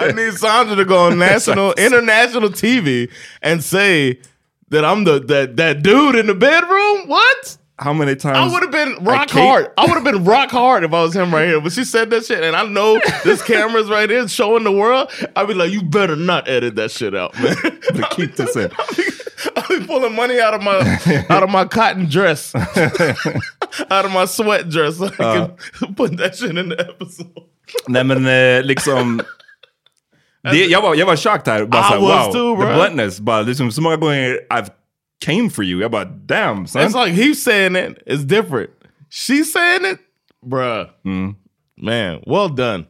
I 0.00 0.12
need 0.12 0.34
Sandra 0.34 0.76
to 0.76 0.84
go 0.84 1.06
on 1.06 1.18
national, 1.18 1.72
international 1.78 2.50
TV 2.50 3.10
and 3.42 3.62
say 3.62 4.18
that 4.70 4.84
I'm 4.84 5.04
the 5.04 5.20
that 5.20 5.56
that 5.56 5.82
dude 5.82 6.16
in 6.16 6.26
the 6.26 6.34
bedroom. 6.34 7.08
What? 7.08 7.58
How 7.76 7.92
many 7.92 8.14
times? 8.14 8.38
I 8.38 8.52
would 8.52 8.62
have 8.62 8.70
been 8.70 9.04
rock 9.04 9.28
Kate- 9.28 9.42
hard. 9.42 9.72
I 9.76 9.82
would 9.82 9.94
have 9.94 10.04
been 10.04 10.24
rock 10.24 10.50
hard 10.50 10.84
if 10.84 10.92
I 10.92 11.02
was 11.02 11.14
him 11.14 11.34
right 11.34 11.48
here. 11.48 11.60
But 11.60 11.72
she 11.72 11.84
said 11.84 12.10
that 12.10 12.24
shit, 12.24 12.42
and 12.44 12.54
I 12.54 12.64
know 12.66 13.00
this 13.24 13.42
camera's 13.42 13.88
right 13.88 14.08
here 14.08 14.28
showing 14.28 14.62
the 14.62 14.70
world. 14.70 15.10
I'd 15.34 15.48
be 15.48 15.54
like, 15.54 15.72
you 15.72 15.82
better 15.82 16.14
not 16.14 16.48
edit 16.48 16.76
that 16.76 16.92
shit 16.92 17.16
out, 17.16 17.34
man. 17.42 17.56
But 17.94 18.10
keep 18.10 18.36
this 18.36 18.54
in. 18.54 18.70
I'll 19.56 19.68
be 19.68 19.84
pulling 19.86 20.14
money 20.14 20.40
out 20.40 20.54
of 20.54 20.62
my 20.62 20.76
out 21.28 21.42
of 21.42 21.50
my 21.50 21.64
cotton 21.64 22.06
dress, 22.08 22.54
out 23.90 24.04
of 24.04 24.12
my 24.12 24.26
sweat 24.26 24.68
dress, 24.68 24.98
so 24.98 25.06
I 25.06 25.10
can 25.80 25.94
put 25.94 26.16
that 26.18 26.36
shit 26.36 26.56
in 26.56 26.68
the 26.68 26.80
episode. 26.80 27.32
Nej 27.88 28.04
men 28.04 28.26
eh, 28.26 28.62
liksom... 28.62 29.22
Det, 30.42 30.66
jag, 30.66 30.82
var, 30.82 30.94
jag 30.94 31.06
var 31.06 31.16
chocked 31.16 31.48
här. 31.52 31.64
Bara 31.64 31.80
I 31.80 31.84
såhär, 31.84 32.00
was 32.00 32.26
wow, 32.26 32.32
too, 32.32 32.66
the 32.66 32.74
bluntness. 32.74 33.20
Bara, 33.20 33.42
liksom, 33.42 33.72
så 33.72 33.82
många 33.82 33.96
gånger 33.96 34.38
I've 34.50 34.68
came 35.20 35.50
for 35.50 35.64
you. 35.64 35.80
Jag 35.80 35.90
bara, 35.90 36.04
damn 36.04 36.66
son. 36.66 36.82
It's 36.82 36.94
like 36.94 37.12
he's 37.14 37.42
saying 37.42 37.76
it. 37.76 37.98
It's 38.06 38.24
different. 38.24 38.70
She's 39.10 39.52
saying 39.52 39.84
it, 39.92 39.98
bruh. 40.46 40.88
Man, 41.76 42.22
well 42.26 42.48
done, 42.48 42.86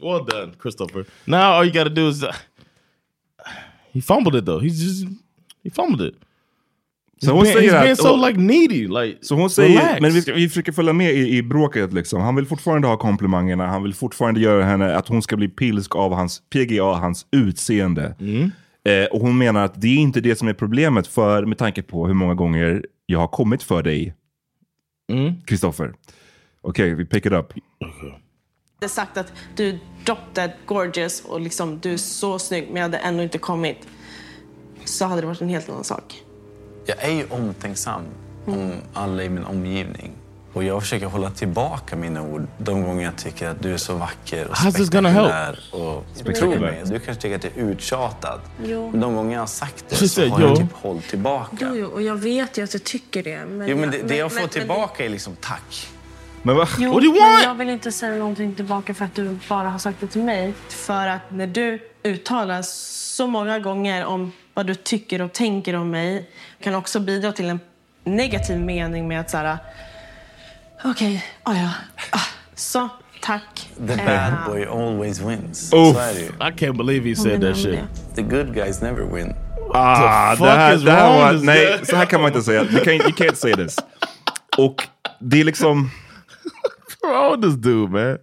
well 0.00 0.24
done, 0.24 0.52
Christopher. 0.58 1.04
Now 1.26 1.52
all 1.52 1.64
you 1.64 1.72
got 1.72 1.84
to 1.84 1.90
do 1.94 2.08
is 2.08 2.22
uh, 2.22 2.32
he 3.92 4.00
fumbled 4.00 4.34
it 4.34 4.44
though. 4.46 4.58
He's 4.60 4.80
just 4.80 5.06
he 5.64 5.70
fumbled 5.70 6.00
it. 6.08 6.14
Så 7.22 7.26
He's 7.26 7.32
hon 7.34 7.42
being, 7.42 7.56
säger 7.56 7.92
att- 7.92 7.98
so 7.98 8.16
like 8.26 8.38
needy, 8.40 8.86
like 8.88 9.18
Så 9.22 9.34
hon 9.34 9.50
säger, 9.50 9.78
relax. 9.80 10.00
men 10.00 10.12
vi, 10.14 10.22
ska, 10.22 10.32
vi 10.34 10.48
försöker 10.48 10.72
följa 10.72 10.92
med 10.92 11.12
i, 11.14 11.36
i 11.36 11.42
bråket 11.42 11.92
liksom. 11.92 12.20
Han 12.20 12.36
vill 12.36 12.46
fortfarande 12.46 12.88
ha 12.88 12.96
komplimangerna, 12.96 13.66
han 13.66 13.82
vill 13.82 13.94
fortfarande 13.94 14.40
göra 14.40 14.64
henne, 14.64 14.96
att 14.96 15.08
hon 15.08 15.22
ska 15.22 15.36
bli 15.36 15.48
pilsk 15.48 15.96
av 15.96 16.14
hans 16.14 16.42
PGA, 16.50 16.84
hans 16.94 17.26
utseende. 17.30 18.14
Eh, 18.86 19.04
och 19.04 19.20
hon 19.20 19.38
menar 19.38 19.64
att 19.64 19.80
det 19.80 19.88
är 19.88 19.96
inte 19.96 20.20
det 20.20 20.36
som 20.36 20.48
är 20.48 20.52
problemet 20.52 21.06
för, 21.06 21.44
med 21.44 21.58
tanke 21.58 21.82
på 21.82 22.06
hur 22.06 22.14
många 22.14 22.34
gånger 22.34 22.86
jag 23.06 23.18
har 23.18 23.28
kommit 23.28 23.62
för 23.62 23.82
dig, 23.82 24.14
Kristoffer. 25.46 25.94
Okej, 26.60 26.94
vi 26.94 27.04
pick 27.04 27.26
it 27.26 27.32
up. 27.32 27.52
Jag 27.78 27.88
hade 28.80 28.88
sagt 28.88 29.16
att 29.16 29.32
du 29.56 29.68
är 29.68 29.78
drop 30.04 30.18
dead 30.34 30.50
gorgeous 30.66 31.24
och 31.24 31.40
liksom, 31.40 31.78
du 31.78 31.92
är 31.92 31.96
så 31.96 32.38
snygg 32.38 32.64
men 32.66 32.76
jag 32.76 32.82
hade 32.82 32.98
ändå 32.98 33.22
inte 33.22 33.38
kommit. 33.38 33.88
Så 34.84 35.04
hade 35.04 35.20
det 35.20 35.26
varit 35.26 35.40
en 35.40 35.48
helt 35.48 35.68
annan 35.68 35.84
sak. 35.84 36.22
Jag 36.86 37.04
är 37.04 37.12
ju 37.12 37.24
omtänksam 37.30 38.02
om 38.44 38.72
alla 38.92 39.24
i 39.24 39.28
min 39.28 39.44
omgivning. 39.44 40.12
Och 40.56 40.64
jag 40.64 40.82
försöker 40.82 41.06
hålla 41.06 41.30
tillbaka 41.30 41.96
mina 41.96 42.22
ord 42.22 42.46
de 42.58 42.82
gånger 42.82 43.04
jag 43.04 43.16
tycker 43.16 43.48
att 43.48 43.62
du 43.62 43.72
är 43.74 43.76
så 43.76 43.94
vacker 43.94 44.48
och 44.50 44.56
spektakulär. 44.56 45.58
Och 45.72 46.04
Spektakulär. 46.14 46.56
tro 46.56 46.60
mig, 46.60 46.82
du 46.84 46.98
kanske 47.00 47.22
tycker 47.22 47.36
att 47.36 47.44
jag 47.44 47.52
är 47.56 47.70
uttjatad. 47.70 48.40
Jo. 48.64 48.90
Men 48.90 49.00
de 49.00 49.14
gånger 49.14 49.32
jag 49.32 49.40
har 49.40 49.46
sagt 49.46 49.84
det 49.88 49.96
så 50.08 50.28
har 50.28 50.40
jag 50.40 50.56
typ 50.56 50.72
hållit 50.72 51.08
tillbaka. 51.08 51.56
Jo, 51.60 51.74
jo, 51.76 51.86
och 51.86 52.02
jag 52.02 52.16
vet 52.16 52.58
ju 52.58 52.64
att 52.64 52.70
du 52.70 52.78
tycker 52.78 53.22
det. 53.22 53.44
Men 53.46 53.68
Jo, 53.68 53.76
men 53.76 53.92
jag- 53.92 54.02
det, 54.02 54.08
det 54.08 54.16
jag 54.16 54.32
får 54.32 54.40
men- 54.40 54.48
tillbaka 54.48 55.04
är 55.04 55.08
liksom 55.08 55.36
tack. 55.40 55.88
Men 56.42 56.56
vad? 56.56 56.68
Jo, 56.78 56.92
What 56.92 57.00
do 57.02 57.06
you 57.06 57.14
men 57.14 57.30
want? 57.32 57.44
jag 57.44 57.54
vill 57.54 57.68
inte 57.68 57.92
säga 57.92 58.14
någonting 58.14 58.54
tillbaka 58.54 58.94
för 58.94 59.04
att 59.04 59.14
du 59.14 59.38
bara 59.48 59.68
har 59.68 59.78
sagt 59.78 60.00
det 60.00 60.06
till 60.06 60.22
mig. 60.22 60.54
För 60.68 61.06
att 61.06 61.30
när 61.30 61.46
du 61.46 61.78
uttalar 62.02 62.62
så 62.62 63.26
många 63.26 63.58
gånger 63.58 64.04
om 64.04 64.32
vad 64.54 64.66
du 64.66 64.74
tycker 64.74 65.22
och 65.22 65.32
tänker 65.32 65.74
om 65.76 65.90
mig 65.90 66.30
kan 66.60 66.74
också 66.74 67.00
bidra 67.00 67.32
till 67.32 67.48
en 67.48 67.60
negativ 68.04 68.58
mening 68.60 69.08
med 69.08 69.20
att 69.20 69.30
så 69.30 69.36
här... 69.36 69.58
Okej, 70.84 71.22
okay, 71.44 71.60
ja. 71.62 71.70
Ah, 72.12 72.20
så, 72.54 72.88
tack. 73.22 73.42
The 73.86 73.92
Eh, 73.92 74.06
bad 74.06 74.32
boy 74.46 74.64
always 74.64 75.20
wins. 75.20 75.72
Oof. 75.72 75.96
I 76.40 76.50
can't 76.56 76.76
believe 76.76 77.08
he 77.08 77.16
said 77.16 77.40
that 77.40 77.56
shit. 77.56 77.80
The 78.14 78.22
good 78.22 78.54
guys 78.54 78.80
never 78.82 79.04
win. 79.14 79.34
Ah, 79.74 80.34
The 80.36 80.44
det 80.44 80.50
fuck 80.50 80.58
här, 80.58 80.76
is 80.76 80.82
det 80.82 80.90
här 80.92 81.08
wrong 81.08 81.36
var, 81.36 81.44
nej, 81.44 81.78
så 81.82 81.96
här 81.96 82.06
kan 82.06 82.20
man 82.20 82.30
inte 82.32 82.42
säga. 82.42 82.60
You 82.62 82.70
can't, 82.84 83.02
you 83.02 83.10
can't 83.12 83.34
say 83.34 83.52
this. 83.54 83.76
Och 84.58 84.82
det 85.20 85.40
är 85.40 85.44
liksom... 85.44 85.90
Wrong 87.02 87.30
with 87.40 87.48
this 87.48 87.56
dude 87.56 87.92
man? 87.92 88.18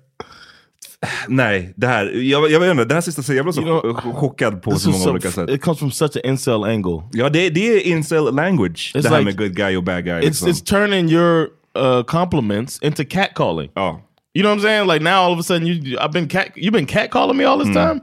Nej, 1.28 1.74
det 1.78 1.88
här, 1.88 2.06
jag, 2.06 2.52
jag 2.52 2.60
vet 2.60 2.72
inte, 2.72 2.86
det 2.86 2.94
här 2.94 3.02
sista, 3.02 3.34
jag 3.34 3.46
blev 3.46 3.54
så 3.54 3.62
You 3.62 3.82
know, 3.82 3.96
ch- 3.98 4.14
chockad 4.16 4.62
på 4.62 4.72
så 4.80 4.90
många 4.90 5.04
so, 5.04 5.10
olika 5.12 5.32
sätt. 5.32 5.50
it 5.50 5.62
comes 5.62 5.80
from 5.80 5.92
such 5.92 6.16
an 6.16 6.22
incel 6.30 6.64
angle. 6.64 7.04
Ja, 7.12 7.30
det, 7.30 7.50
det 7.50 7.68
är 7.78 7.80
incel 7.82 8.36
language, 8.36 8.92
It's 8.96 9.02
det 9.02 9.10
här 9.10 9.18
like- 9.18 9.24
med 9.26 9.38
good 9.38 9.56
guy 9.56 9.78
och 9.78 9.84
bad 9.84 10.04
guy. 10.06 10.14
It's 10.22 10.26
Liksom. 10.26 10.48
it's 10.50 10.64
turning 10.66 11.10
your 11.10 11.48
uh, 11.76 12.04
compliments 12.04 12.80
into 12.82 13.04
catcalling. 13.06 13.70
Oh. 13.76 14.00
You 14.36 14.44
know 14.44 14.50
what 14.50 14.58
I'm 14.58 14.62
saying? 14.62 14.88
Like 14.88 15.04
now 15.04 15.24
all 15.24 15.34
of 15.34 15.40
a 15.40 15.44
sudden 15.44 15.68
you 15.68 15.98
I've 16.00 16.12
been 16.12 16.28
cat 16.28 16.48
you've 16.56 16.72
been 16.74 16.86
catcalling 16.88 17.38
me 17.38 17.44
all 17.46 17.58
this 17.60 17.68
Mm. 17.68 17.74
time, 17.88 18.02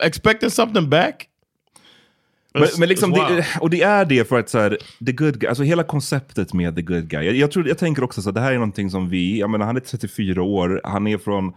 expecting 0.00 0.50
something 0.50 0.88
back. 0.90 1.28
Men, 2.54 2.68
men 2.78 2.88
liksom 2.88 3.10
det, 3.12 3.46
och 3.60 3.70
det 3.70 3.82
är 3.82 4.04
det 4.04 4.28
för 4.28 4.38
att 4.38 4.48
så 4.48 4.58
här, 4.58 4.78
the 5.06 5.12
good 5.12 5.38
guy, 5.40 5.48
alltså 5.48 5.62
hela 5.62 5.82
konceptet 5.82 6.52
med 6.52 6.76
the 6.76 6.82
good 6.82 7.08
guy. 7.08 7.24
Jag, 7.24 7.34
jag, 7.34 7.50
tror, 7.52 7.68
jag 7.68 7.78
tänker 7.78 8.04
också 8.04 8.22
så 8.22 8.28
att 8.28 8.34
det 8.34 8.40
här 8.40 8.50
är 8.52 8.54
någonting 8.56 8.90
som 8.90 9.08
vi, 9.08 9.38
jag 9.40 9.50
menar 9.50 9.66
han 9.66 9.76
är 9.76 9.80
34 9.80 10.42
år, 10.42 10.80
han 10.84 11.06
är 11.06 11.18
från, 11.18 11.52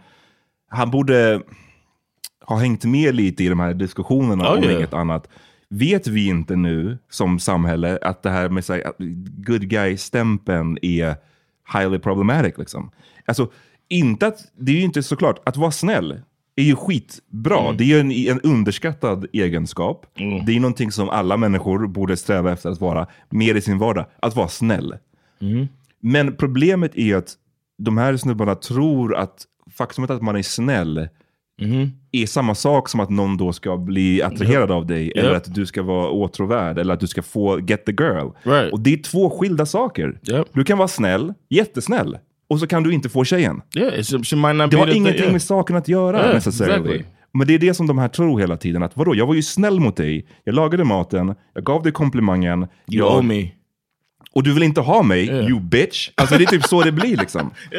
han 0.68 0.90
borde 0.90 1.42
ha 2.40 2.56
hängt 2.56 2.84
med 2.84 3.14
lite 3.14 3.44
i 3.44 3.48
de 3.48 3.60
här 3.60 3.74
diskussionerna 3.74 4.44
Oh, 4.52 4.56
om 4.56 4.62
yeah. 4.64 4.76
inget 4.76 4.94
annat. 4.94 5.28
Vet 5.68 6.06
vi 6.06 6.26
inte 6.26 6.56
nu 6.56 6.98
som 7.10 7.38
samhälle 7.38 7.98
att 8.02 8.22
det 8.22 8.30
här 8.30 8.48
med 8.48 8.64
så 8.64 8.72
här, 8.72 8.82
good 9.46 9.68
guy-stämpeln 9.68 10.78
är 10.82 11.14
highly 11.74 11.98
problematic 11.98 12.54
liksom? 12.58 12.90
Alltså, 13.26 13.50
inte 13.88 14.26
att, 14.26 14.38
det 14.58 14.72
är 14.72 14.76
ju 14.76 14.82
inte 14.82 15.02
såklart, 15.02 15.48
att 15.48 15.56
vara 15.56 15.70
snäll 15.70 16.20
är 16.56 16.62
ju 16.62 16.76
skitbra. 16.76 17.60
Mm. 17.60 17.76
Det 17.76 17.84
är 17.84 17.86
ju 17.86 18.00
en, 18.00 18.12
en 18.12 18.40
underskattad 18.40 19.26
egenskap. 19.32 20.06
Det 20.46 20.56
är 20.56 20.60
någonting 20.60 20.92
som 20.92 21.08
alla 21.08 21.36
människor 21.36 21.86
borde 21.86 22.16
sträva 22.16 22.52
efter 22.52 22.70
att 22.70 22.80
vara 22.80 23.06
mer 23.30 23.54
i 23.54 23.60
sin 23.60 23.78
vardag. 23.78 24.06
Att 24.20 24.36
vara 24.36 24.48
snäll. 24.48 24.94
Mm. 25.40 25.66
Men 26.00 26.36
problemet 26.36 26.94
är 26.94 27.02
ju 27.02 27.14
att 27.14 27.34
de 27.78 27.98
här 27.98 28.16
snubbarna 28.16 28.54
tror 28.54 29.16
att 29.16 29.44
faktumet 29.70 30.10
att 30.10 30.22
man 30.22 30.36
är 30.36 30.42
snäll 30.42 31.08
är 32.12 32.26
samma 32.26 32.54
sak 32.54 32.88
som 32.88 33.00
att 33.00 33.10
någon 33.10 33.36
då 33.36 33.52
ska 33.52 33.76
bli 33.76 34.22
attraherad 34.22 34.70
av 34.70 34.86
dig. 34.86 35.06
Yep. 35.06 35.16
Eller 35.16 35.34
att 35.34 35.54
du 35.54 35.66
ska 35.66 35.82
vara 35.82 36.10
åtråvärd. 36.10 36.78
Eller 36.78 36.94
att 36.94 37.00
du 37.00 37.06
ska 37.06 37.22
få 37.22 37.60
get 37.60 37.84
the 37.86 37.92
girl. 37.92 38.28
Right. 38.42 38.72
Och 38.72 38.80
det 38.80 38.92
är 38.92 39.02
två 39.02 39.30
skilda 39.30 39.66
saker. 39.66 40.20
Du 40.52 40.64
kan 40.64 40.78
vara 40.78 40.88
snäll, 40.88 41.34
jättesnäll. 41.50 42.18
Och 42.48 42.60
så 42.60 42.66
kan 42.66 42.82
du 42.82 42.92
inte 42.92 43.08
få 43.08 43.24
tjejen. 43.24 43.62
Yeah, 43.76 43.92
she, 43.92 44.22
she 44.24 44.36
Det 44.36 44.76
har 44.76 44.86
thing, 44.86 44.96
ingenting 44.96 45.22
yeah. 45.22 45.32
med 45.32 45.42
saken 45.42 45.76
att 45.76 45.88
göra 45.88 46.18
Yeah, 46.18 46.36
exactly. 46.36 47.04
Men 47.32 47.46
det 47.46 47.54
är 47.54 47.58
det 47.58 47.74
som 47.74 47.86
de 47.86 47.98
här 47.98 48.08
tror 48.08 48.40
hela 48.40 48.56
tiden. 48.56 48.82
Att 48.82 48.96
vadå, 48.96 49.14
jag 49.14 49.26
var 49.26 49.34
ju 49.34 49.42
snäll 49.42 49.80
mot 49.80 49.96
dig. 49.96 50.26
Jag 50.44 50.54
lagade 50.54 50.84
maten, 50.84 51.34
jag 51.54 51.64
gav 51.64 51.82
dig 51.82 51.92
komplimangen. 51.92 52.60
You 52.62 52.68
jag... 52.86 53.16
owe 53.16 53.22
me. 53.22 53.50
Och 54.32 54.42
du 54.42 54.54
vill 54.54 54.62
inte 54.62 54.80
ha 54.80 55.02
mig, 55.02 55.26
Yeah. 55.26 55.48
you 55.48 55.60
bitch. 55.60 56.10
Alltså 56.14 56.38
det 56.38 56.44
är 56.44 56.46
typ 56.46 56.64
så 56.64 56.82
det 56.82 56.92
blir 56.92 57.16
liksom. 57.16 57.50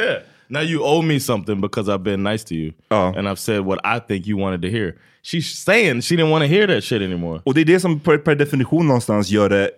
Now 0.49 0.61
you 0.61 0.79
owe 0.83 1.01
me 1.01 1.19
something 1.19 1.61
because 1.61 1.93
I've 1.93 2.03
been 2.03 2.23
nice 2.23 2.43
to 2.45 2.55
you. 2.55 2.73
And 3.17 3.27
I've 3.27 3.39
said 3.39 3.59
what 3.65 3.79
I 3.83 3.99
think 3.99 4.25
you 4.27 4.37
wanted 4.39 4.61
to 4.61 4.67
hear. 4.69 4.93
She's 5.23 5.45
saying 5.65 6.01
she 6.01 6.15
didn't 6.15 6.29
want 6.31 6.43
to 6.43 6.47
hear 6.47 6.67
that 6.67 6.83
shit 6.83 7.01
anymore. 7.01 7.41
Och 7.45 7.53
det 7.53 7.61
är 7.61 7.65
det 7.65 7.79
som 7.79 7.99
per, 7.99 8.17
per 8.17 8.35
definition 8.35 8.87
någonstans 8.87 9.29
gör 9.29 9.49
det 9.49 9.69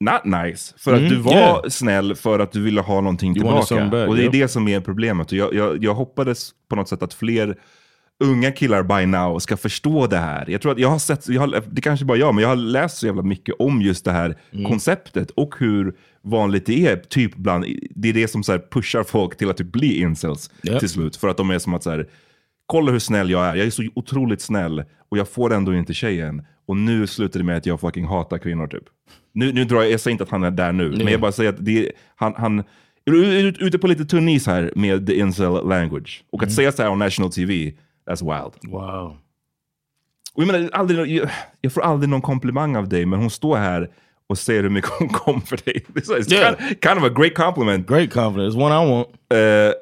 not 0.00 0.24
nice. 0.24 0.74
För 0.78 0.92
Mhm, 0.96 1.04
att 1.04 1.10
du 1.10 1.16
var 1.16 1.32
yeah. 1.32 1.68
snäll 1.68 2.14
för 2.14 2.38
att 2.38 2.52
du 2.52 2.62
ville 2.62 2.80
ha 2.80 3.00
någonting 3.00 3.36
You 3.36 3.44
wanted 3.46 3.66
tillbaka. 3.66 3.82
something 3.84 3.90
back, 4.00 4.08
och 4.08 4.16
det 4.16 4.24
är 4.24 4.30
det 4.30 4.48
som 4.48 4.68
är 4.68 4.80
problemet. 4.80 5.26
Och 5.32 5.38
jag, 5.38 5.54
jag, 5.54 5.84
jag 5.84 5.94
hoppades 5.94 6.50
på 6.68 6.76
något 6.76 6.88
sätt 6.88 7.02
att 7.02 7.14
fler 7.14 7.56
unga 8.24 8.52
killar 8.52 8.82
by 8.82 9.06
now 9.06 9.38
ska 9.38 9.56
förstå 9.56 10.06
det 10.06 10.16
här. 10.16 10.50
Jag 10.50 10.60
tror 10.62 10.72
att 10.72 10.78
jag 10.78 10.88
har 10.88 10.98
sett, 10.98 11.28
jag 11.28 11.40
har, 11.40 11.62
det 11.70 11.80
kanske 11.80 12.04
bara 12.06 12.18
jag, 12.18 12.34
men 12.34 12.42
jag 12.42 12.48
har 12.48 12.56
läst 12.56 12.96
så 12.98 13.06
jävla 13.06 13.22
mycket 13.22 13.54
om 13.58 13.82
just 13.82 14.04
det 14.04 14.12
här 14.12 14.36
Mm. 14.52 14.64
konceptet 14.64 15.30
och 15.30 15.54
hur 15.58 15.94
vanligt 16.22 16.66
det 16.66 16.86
är. 16.86 16.96
Typ 16.96 17.36
bland, 17.36 17.64
det 17.90 18.08
är 18.08 18.12
det 18.12 18.28
som 18.28 18.42
så 18.42 18.58
pushar 18.70 19.02
folk 19.04 19.36
till 19.36 19.50
att 19.50 19.56
typ 19.56 19.72
bli 19.72 20.00
incels 20.00 20.50
Yep. 20.62 20.78
till 20.80 20.88
slut. 20.88 21.16
För 21.16 21.28
att 21.28 21.36
de 21.36 21.50
är 21.50 21.58
som 21.58 21.74
att 21.74 21.82
så 21.82 21.90
här, 21.90 22.06
kolla 22.66 22.92
hur 22.92 22.98
snäll 22.98 23.30
jag 23.30 23.46
är. 23.46 23.54
Jag 23.54 23.66
är 23.66 23.70
så 23.70 23.82
otroligt 23.94 24.40
snäll 24.40 24.84
och 25.08 25.18
jag 25.18 25.28
får 25.28 25.52
ändå 25.54 25.74
inte 25.74 25.94
tjejen. 25.94 26.42
Och 26.66 26.76
nu 26.76 27.06
slutar 27.06 27.40
det 27.40 27.44
med 27.46 27.56
att 27.56 27.66
jag 27.66 27.80
fucking 27.80 28.04
hatar 28.06 28.38
kvinnor 28.38 28.66
typ. 28.66 28.82
Nu, 29.34 29.52
nu 29.52 29.64
drar 29.64 29.82
jag, 29.82 29.90
jag 29.90 30.00
säger 30.00 30.12
inte 30.12 30.24
att 30.24 30.30
han 30.30 30.42
är 30.42 30.50
där 30.50 30.72
nu, 30.72 30.88
men 30.90 31.06
jag 31.06 31.20
bara 31.20 31.32
säger 31.32 31.50
att 31.50 31.64
det, 31.64 31.92
han, 32.16 32.34
han 32.36 32.58
är 33.04 33.12
ut- 33.44 33.58
ute 33.58 33.78
på 33.78 33.86
lite 33.86 34.04
tunn 34.04 34.28
is 34.28 34.46
här 34.46 34.72
med 34.76 35.06
the 35.06 35.18
incel 35.18 35.68
language. 35.68 36.24
Och 36.32 36.42
att 36.42 36.52
säga 36.52 36.72
så 36.72 36.82
här 36.82 36.90
on 36.90 36.98
national 36.98 37.32
TV, 37.32 37.72
that's 38.10 38.22
wild. 38.22 38.72
Wow. 38.72 39.16
Och 40.34 40.42
jag, 40.42 40.46
menar, 40.46 40.70
aldrig, 40.72 41.06
jag, 41.16 41.30
jag 41.60 41.72
får 41.72 41.80
aldrig 41.80 42.08
någon 42.08 42.22
komplimang 42.22 42.76
av 42.76 42.88
dig, 42.88 43.06
men 43.06 43.18
hon 43.18 43.30
står 43.30 43.56
här 43.56 43.90
och 44.28 44.38
säger 44.38 44.62
hur 44.62 44.70
mycket 44.70 44.90
hon 44.98 45.08
kom 45.08 45.40
för 45.42 45.56
dig. 45.64 45.84
It's, 45.94 46.10
it's 46.18 46.32
Yeah. 46.32 46.56
kind, 46.56 46.68
kind 46.82 46.98
of 46.98 47.04
a 47.04 47.14
great 47.20 47.34
compliment. 47.34 47.88
Great 47.88 48.12
compliment. 48.12 48.54
It's 48.54 48.62
one 48.62 48.74
I 48.74 48.90
want. 48.90 49.08
Uh, 49.08 49.72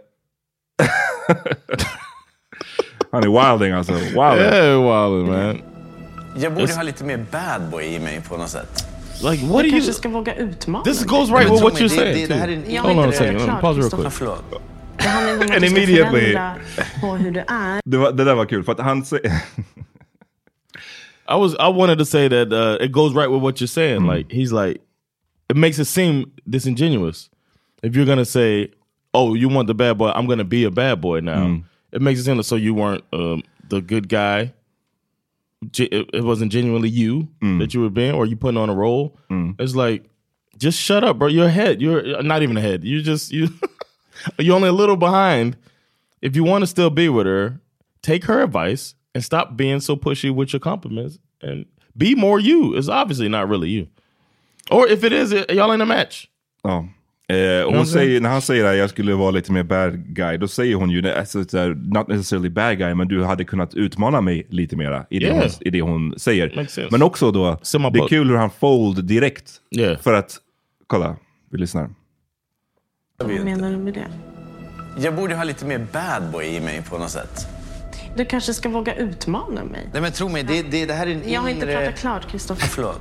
han 3.10 3.22
är 3.24 3.28
wilding 3.50 3.72
alltså. 3.72 3.92
Wilding. 3.92 4.18
Yeah, 4.54 5.10
wilding 5.10 5.32
man. 5.32 5.62
Jag 6.36 6.52
borde 6.54 6.66
It's- 6.66 6.76
ha 6.76 6.82
lite 6.82 7.04
mer 7.04 7.26
bad 7.32 7.70
boy 7.70 7.84
i 7.84 7.98
mig 7.98 8.22
på 8.28 8.36
något 8.36 8.48
sätt. 8.48 8.86
Like, 9.30 9.46
jag 9.46 9.70
kanske 9.70 9.92
ska 9.92 10.08
våga 10.08 10.34
utmana 10.34 10.84
This 10.84 11.04
goes 11.04 11.30
right 11.30 11.50
with 11.52 11.62
what 11.62 11.80
you're 11.80 11.88
saying. 11.88 12.14
det, 12.14 12.26
det 12.26 12.34
här 12.34 12.48
är 12.48 12.56
too. 12.62 12.70
en 12.70 12.78
Hold 12.82 12.98
on 12.98 13.02
a 13.02 13.06
inte 13.06 13.18
second. 13.18 13.40
klart, 13.44 13.60
Pause 13.60 13.80
real 13.80 13.90
quick. 13.90 14.60
Det 14.96 15.04
handlar 15.08 15.32
inte 15.32 15.44
om 15.44 15.50
att 15.50 15.56
And 15.56 15.62
du 15.62 15.68
ska 15.68 15.76
immediately- 15.80 16.32
förändra 16.32 16.54
på 17.00 17.16
hur 17.16 17.30
du 17.30 17.40
är. 17.48 17.80
Det, 17.84 17.96
var, 17.96 18.12
det 18.12 18.24
där 18.24 18.34
var 18.34 18.44
kul, 18.46 18.62
för 18.64 18.72
att 18.72 18.80
han 18.80 19.04
säger... 19.04 19.32
I 21.26 21.36
was 21.38 21.54
I 21.54 21.72
wanted 21.72 21.98
to 21.98 22.04
say 22.04 22.28
that 22.28 22.52
uh, 22.52 22.76
it 22.84 22.92
goes 22.92 23.14
right 23.14 23.30
with 23.30 23.40
what 23.42 23.54
you're 23.60 23.66
saying. 23.66 24.06
Like 24.06 24.28
he's 24.30 24.52
like, 24.52 24.80
it 25.48 25.56
makes 25.56 25.78
it 25.78 25.86
seem 25.86 26.30
disingenuous 26.44 27.30
if 27.82 27.96
you're 27.96 28.04
gonna 28.04 28.26
say, 28.26 28.68
"Oh, 29.14 29.34
you 29.34 29.48
want 29.48 29.66
the 29.68 29.74
bad 29.74 29.96
boy? 29.96 30.10
I'm 30.10 30.26
gonna 30.26 30.44
be 30.44 30.64
a 30.66 30.70
bad 30.70 31.00
boy 31.00 31.20
now." 31.20 31.62
It 31.92 32.02
makes 32.02 32.20
it 32.20 32.24
seem 32.24 32.36
like 32.36 32.44
so 32.44 32.56
you 32.56 32.74
weren't 32.74 33.04
um, 33.14 33.42
the 33.70 33.80
good 33.80 34.08
guy. 34.10 34.52
It, 35.78 36.08
it 36.12 36.22
wasn't 36.24 36.52
genuinely 36.52 36.90
you 36.90 37.28
that 37.58 37.72
you 37.72 37.80
were 37.80 37.88
being, 37.90 38.12
or 38.14 38.26
you 38.26 38.36
putting 38.36 38.58
on 38.58 38.68
a 38.68 38.74
role. 38.74 39.16
It's 39.58 39.74
like, 39.74 40.04
just 40.58 40.78
shut 40.78 41.04
up, 41.04 41.18
bro. 41.18 41.28
You're 41.28 41.46
ahead. 41.46 41.80
You're 41.80 42.22
not 42.22 42.42
even 42.42 42.58
ahead. 42.58 42.84
You 42.84 43.00
just 43.00 43.32
you. 43.32 43.48
you're 44.38 44.56
only 44.56 44.68
a 44.68 44.72
little 44.72 44.96
behind. 44.96 45.56
If 46.22 46.36
you 46.36 46.44
want 46.44 46.62
to 46.62 46.66
still 46.66 46.90
be 46.90 47.08
with 47.08 47.26
her, 47.26 47.58
take 48.02 48.24
her 48.26 48.42
advice 48.42 48.94
and 49.14 49.24
stop 49.24 49.56
being 49.56 49.80
so 49.80 49.96
pushy 49.96 50.30
with 50.30 50.52
your 50.52 50.60
compliments 50.60 51.18
and 51.42 51.66
be 51.96 52.14
more 52.14 52.40
you. 52.40 52.74
It's 52.78 52.88
obviously 52.88 53.28
not 53.28 53.48
really 53.48 53.70
you. 53.70 53.86
Or 54.70 54.88
if 54.88 55.04
it 55.04 55.12
is, 55.12 55.32
y'all 55.32 55.72
ain't 55.72 55.82
a 55.82 55.86
match. 55.86 56.28
Ja. 56.62 56.88
Eh, 57.28 57.76
hon 57.76 57.86
säger, 57.86 58.20
när 58.20 58.30
han 58.30 58.42
säger 58.42 58.64
att 58.64 58.76
jag 58.76 58.90
skulle 58.90 59.14
vara 59.14 59.30
lite 59.30 59.52
mer 59.52 59.62
bad 59.62 60.14
guy, 60.14 60.36
då 60.36 60.48
säger 60.48 60.74
hon 60.76 60.90
ju, 60.90 61.10
alltså, 61.10 61.38
not 61.74 62.08
necessarily 62.08 62.48
bad 62.50 62.78
guy, 62.78 62.94
men 62.94 63.08
du 63.08 63.24
hade 63.24 63.44
kunnat 63.44 63.74
utmana 63.74 64.20
mig 64.20 64.46
lite 64.50 64.76
mera 64.76 65.06
i 65.10 65.18
det, 65.18 65.24
Yeah. 65.26 65.38
hon, 65.38 65.50
i 65.60 65.70
det 65.70 65.80
hon 65.80 66.14
säger. 66.18 66.88
Men 66.90 67.02
också 67.02 67.30
då, 67.30 67.58
det 67.92 67.98
är 67.98 68.08
kul 68.08 68.28
hur 68.28 68.36
han 68.36 68.50
fold 68.50 69.04
direkt. 69.04 69.52
Yeah. 69.70 69.98
För 69.98 70.12
att, 70.12 70.36
kolla, 70.86 71.16
vi 71.50 71.58
lyssnar. 71.58 71.90
Vad 73.18 73.28
menar 73.30 73.70
du 73.70 73.76
med 73.76 73.94
det? 73.94 74.06
Jag 74.98 75.14
borde 75.14 75.34
ha 75.34 75.44
lite 75.44 75.64
mer 75.64 75.78
bad 75.92 76.22
boy 76.32 76.44
i 76.46 76.60
mig 76.60 76.82
på 76.90 76.98
något 76.98 77.10
sätt. 77.10 77.46
Du 78.16 78.24
kanske 78.24 78.54
ska 78.54 78.68
våga 78.68 78.94
utmana 78.94 79.64
mig. 79.64 79.88
Nej 79.92 80.02
men 80.02 80.12
tro 80.12 80.28
mig, 80.28 80.42
det, 80.42 80.62
det, 80.62 80.86
det 80.86 80.94
här 80.94 81.06
är 81.06 81.10
en 81.10 81.32
Jag 81.32 81.40
har 81.40 81.48
inte 81.48 81.66
inre... 81.66 81.76
pratat 81.76 82.00
klart, 82.00 82.30
Kristoffer. 82.30 82.66
Förlåt. 82.70 83.00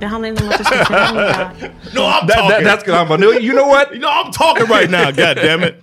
Det 0.00 0.06
handlar 0.06 0.28
inte 0.28 0.42
om 0.42 0.48
att 0.50 0.58
du 0.58 0.64
ska 0.64 0.84
förändra. 0.84 1.24
No, 1.94 1.98
I'm 2.00 2.26
That, 2.28 2.38
talking. 2.38 2.66
that 2.66 2.80
skulle 2.80 2.96
han 2.96 3.08
bara, 3.08 3.18
no, 3.18 3.24
you 3.24 3.52
know 3.52 3.68
what? 3.68 3.88
No, 3.94 4.06
I'm 4.06 4.32
talking 4.32 4.66
right 4.76 4.90
now. 4.90 5.04
God 5.26 5.36
damn 5.46 5.62
it. 5.64 5.74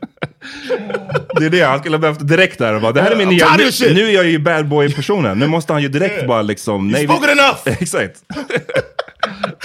Det 1.40 1.46
är 1.46 1.50
det, 1.50 1.62
han 1.62 1.80
skulle 1.80 1.96
ha 1.96 2.00
behövt 2.02 2.28
direkt 2.28 2.60
där 2.60 2.74
och 2.74 2.82
bara, 2.82 2.92
det 2.92 3.02
här 3.02 3.12
är 3.12 3.16
min 3.16 3.30
nya, 3.30 3.56
nu, 3.58 3.94
nu 3.94 4.08
är 4.10 4.14
jag 4.14 4.26
ju 4.26 4.40
bad 4.40 4.68
boy-personen. 4.68 5.40
Nu 5.40 5.48
måste 5.48 5.74
han 5.74 5.82
ju 5.82 5.88
direkt 5.88 6.28
bara 6.28 6.42
liksom... 6.42 6.96
You've 6.96 7.04
spoken 7.04 7.30
enough. 7.30 7.82
Exakt. 7.82 8.18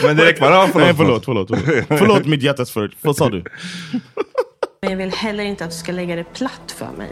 Men 0.03 0.17
direkt 0.17 0.41
bara, 0.41 0.55
ja, 0.55 0.69
Nej, 0.75 0.95
förlåt. 0.97 1.25
förlåt, 1.25 1.49
förlåt. 1.49 1.65
Förlåt, 1.67 1.99
förlåt 1.99 2.27
mitt 2.27 2.43
hjärtas 2.43 2.71
för. 2.71 2.91
Vad 3.03 3.17
sa 3.17 3.29
du? 3.31 3.45
Men 4.83 4.91
jag 4.91 4.97
vill 4.97 5.13
heller 5.13 5.45
inte 5.45 5.65
att 5.65 5.71
du 5.71 5.77
ska 5.77 5.93
lägga 5.93 6.17
det 6.17 6.25
platt 6.25 6.75
för 6.79 6.89
mig. 6.99 7.11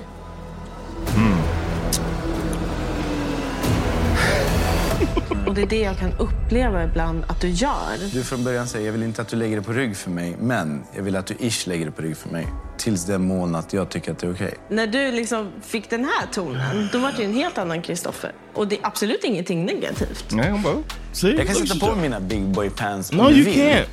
Och 5.47 5.55
det 5.55 5.62
är 5.62 5.66
det 5.66 5.81
jag 5.81 5.98
kan 5.98 6.12
uppleva 6.18 6.85
ibland 6.85 7.24
att 7.28 7.40
du 7.40 7.48
gör. 7.48 8.12
Du 8.12 8.23
från 8.24 8.44
början 8.44 8.66
säger, 8.66 8.86
jag 8.86 8.93
vill 8.93 9.02
inte 9.02 9.23
att 9.23 9.28
du 9.28 9.36
lägger 9.36 9.56
det 9.56 9.62
på 9.62 9.73
rygg 9.73 9.97
för 9.97 10.10
mig, 10.10 10.36
men 10.40 10.82
jag 10.97 11.02
vill 11.02 11.16
att 11.16 11.27
du 11.27 11.35
ish 11.40 11.66
lägger 11.66 11.86
det 11.86 11.93
på 11.93 12.02
rygg 12.02 12.16
för 12.16 12.28
mig. 12.28 12.47
Tills 12.78 13.05
den 13.06 13.27
mån 13.27 13.55
att 13.55 13.73
jag 13.73 13.89
tycker 13.89 14.12
att 14.12 14.18
det 14.18 14.27
är 14.27 14.32
okej. 14.32 14.55
När 14.70 14.86
du 14.86 15.12
liksom 15.12 15.52
fick 15.62 15.90
den 15.90 16.05
här 16.05 16.27
tonen, 16.32 16.89
då 16.93 16.98
var 16.98 17.12
det 17.16 17.24
en 17.24 17.32
helt 17.35 17.59
annan 17.59 17.82
Kristoffer. 17.82 18.32
Och 18.55 18.68
det 18.68 18.77
är 18.77 18.86
absolut 18.86 19.24
ingenting 19.24 19.64
negativt. 19.64 20.24
Nej, 20.31 20.51
hon 20.51 20.62
bara... 20.62 20.74
See? 21.12 21.36
Jag 21.36 21.47
kan 21.47 21.55
sätta 21.56 21.86
på 21.86 21.94
mina 21.97 22.20
big 22.20 22.43
boy 22.44 22.70
pants 22.70 23.12
No, 23.12 23.20
om 23.20 23.27
du 23.27 23.35
you 23.35 23.44
vill. 23.44 23.55
can't. 23.55 23.85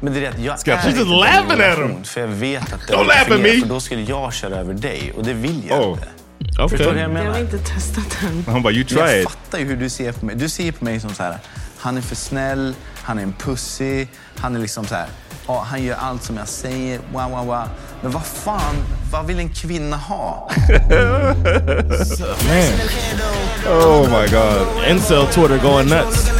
Men 0.00 0.12
det 0.14 0.26
är 0.26 0.30
att 0.30 0.38
jag 0.38 0.60
Ska- 0.60 0.72
är 0.72 0.88
inte 0.88 0.98
den 0.98 1.10
laughing 1.10 1.60
at 1.62 1.78
him. 1.90 2.04
För 2.04 2.20
jag 2.20 2.28
vet 2.28 2.72
att 2.72 2.80
det 2.88 2.94
Don't 2.94 3.06
laugh 3.06 3.20
at 3.20 3.26
fungerar, 3.26 3.54
me. 3.54 3.60
För 3.60 3.68
då 3.68 3.80
skulle 3.80 4.02
jag 4.02 4.32
köra 4.34 4.56
över 4.56 4.74
dig 4.74 5.12
och 5.16 5.24
det 5.24 5.32
vill 5.32 5.62
jag 5.68 5.80
Oh. 5.82 5.90
inte. 5.90 6.08
Okay. 6.58 6.68
Förstår 6.68 6.84
du 6.84 6.84
vad 6.92 6.96
jag 7.02 7.02
Jag 7.10 7.14
menar? 7.14 7.30
har 7.30 7.38
inte 7.40 7.58
testat 7.58 8.16
den. 8.22 8.44
Han 8.48 8.62
bara, 8.62 8.72
you 8.72 8.84
try 8.84 8.98
jag 8.98 9.20
it. 9.20 9.28
fattar 9.30 9.58
ju 9.58 9.64
hur 9.64 9.76
du 9.76 9.88
ser 9.88 10.12
på 10.12 10.26
mig. 10.26 10.34
Du 10.36 10.48
ser 10.48 10.72
på 10.72 10.84
mig 10.84 11.00
som 11.00 11.10
så 11.14 11.22
här, 11.22 11.38
han 11.78 11.96
är 11.96 12.00
för 12.00 12.16
snäll, 12.16 12.74
han 13.02 13.18
är 13.18 13.22
en 13.22 13.32
pussy, 13.32 14.06
han 14.36 14.56
är 14.56 14.60
liksom 14.60 14.84
så 14.86 14.94
här, 14.94 15.06
ja, 15.46 15.64
han 15.68 15.82
gör 15.84 15.96
allt 15.96 16.22
som 16.22 16.36
jag 16.36 16.48
säger, 16.48 17.00
wow, 17.12 17.30
wow, 17.30 17.46
wow. 17.46 17.68
Men 18.02 18.10
vad 18.12 18.26
fan, 18.26 18.74
vad 19.12 19.26
vill 19.26 19.38
en 19.38 19.48
kvinna 19.54 19.96
ha? 19.96 20.50
Man. 22.48 23.78
Oh 23.78 24.10
my 24.10 24.26
god. 24.28 24.88
Incel 24.90 25.26
Twitter 25.26 25.58
going 25.62 25.86
nuts. 25.88 26.30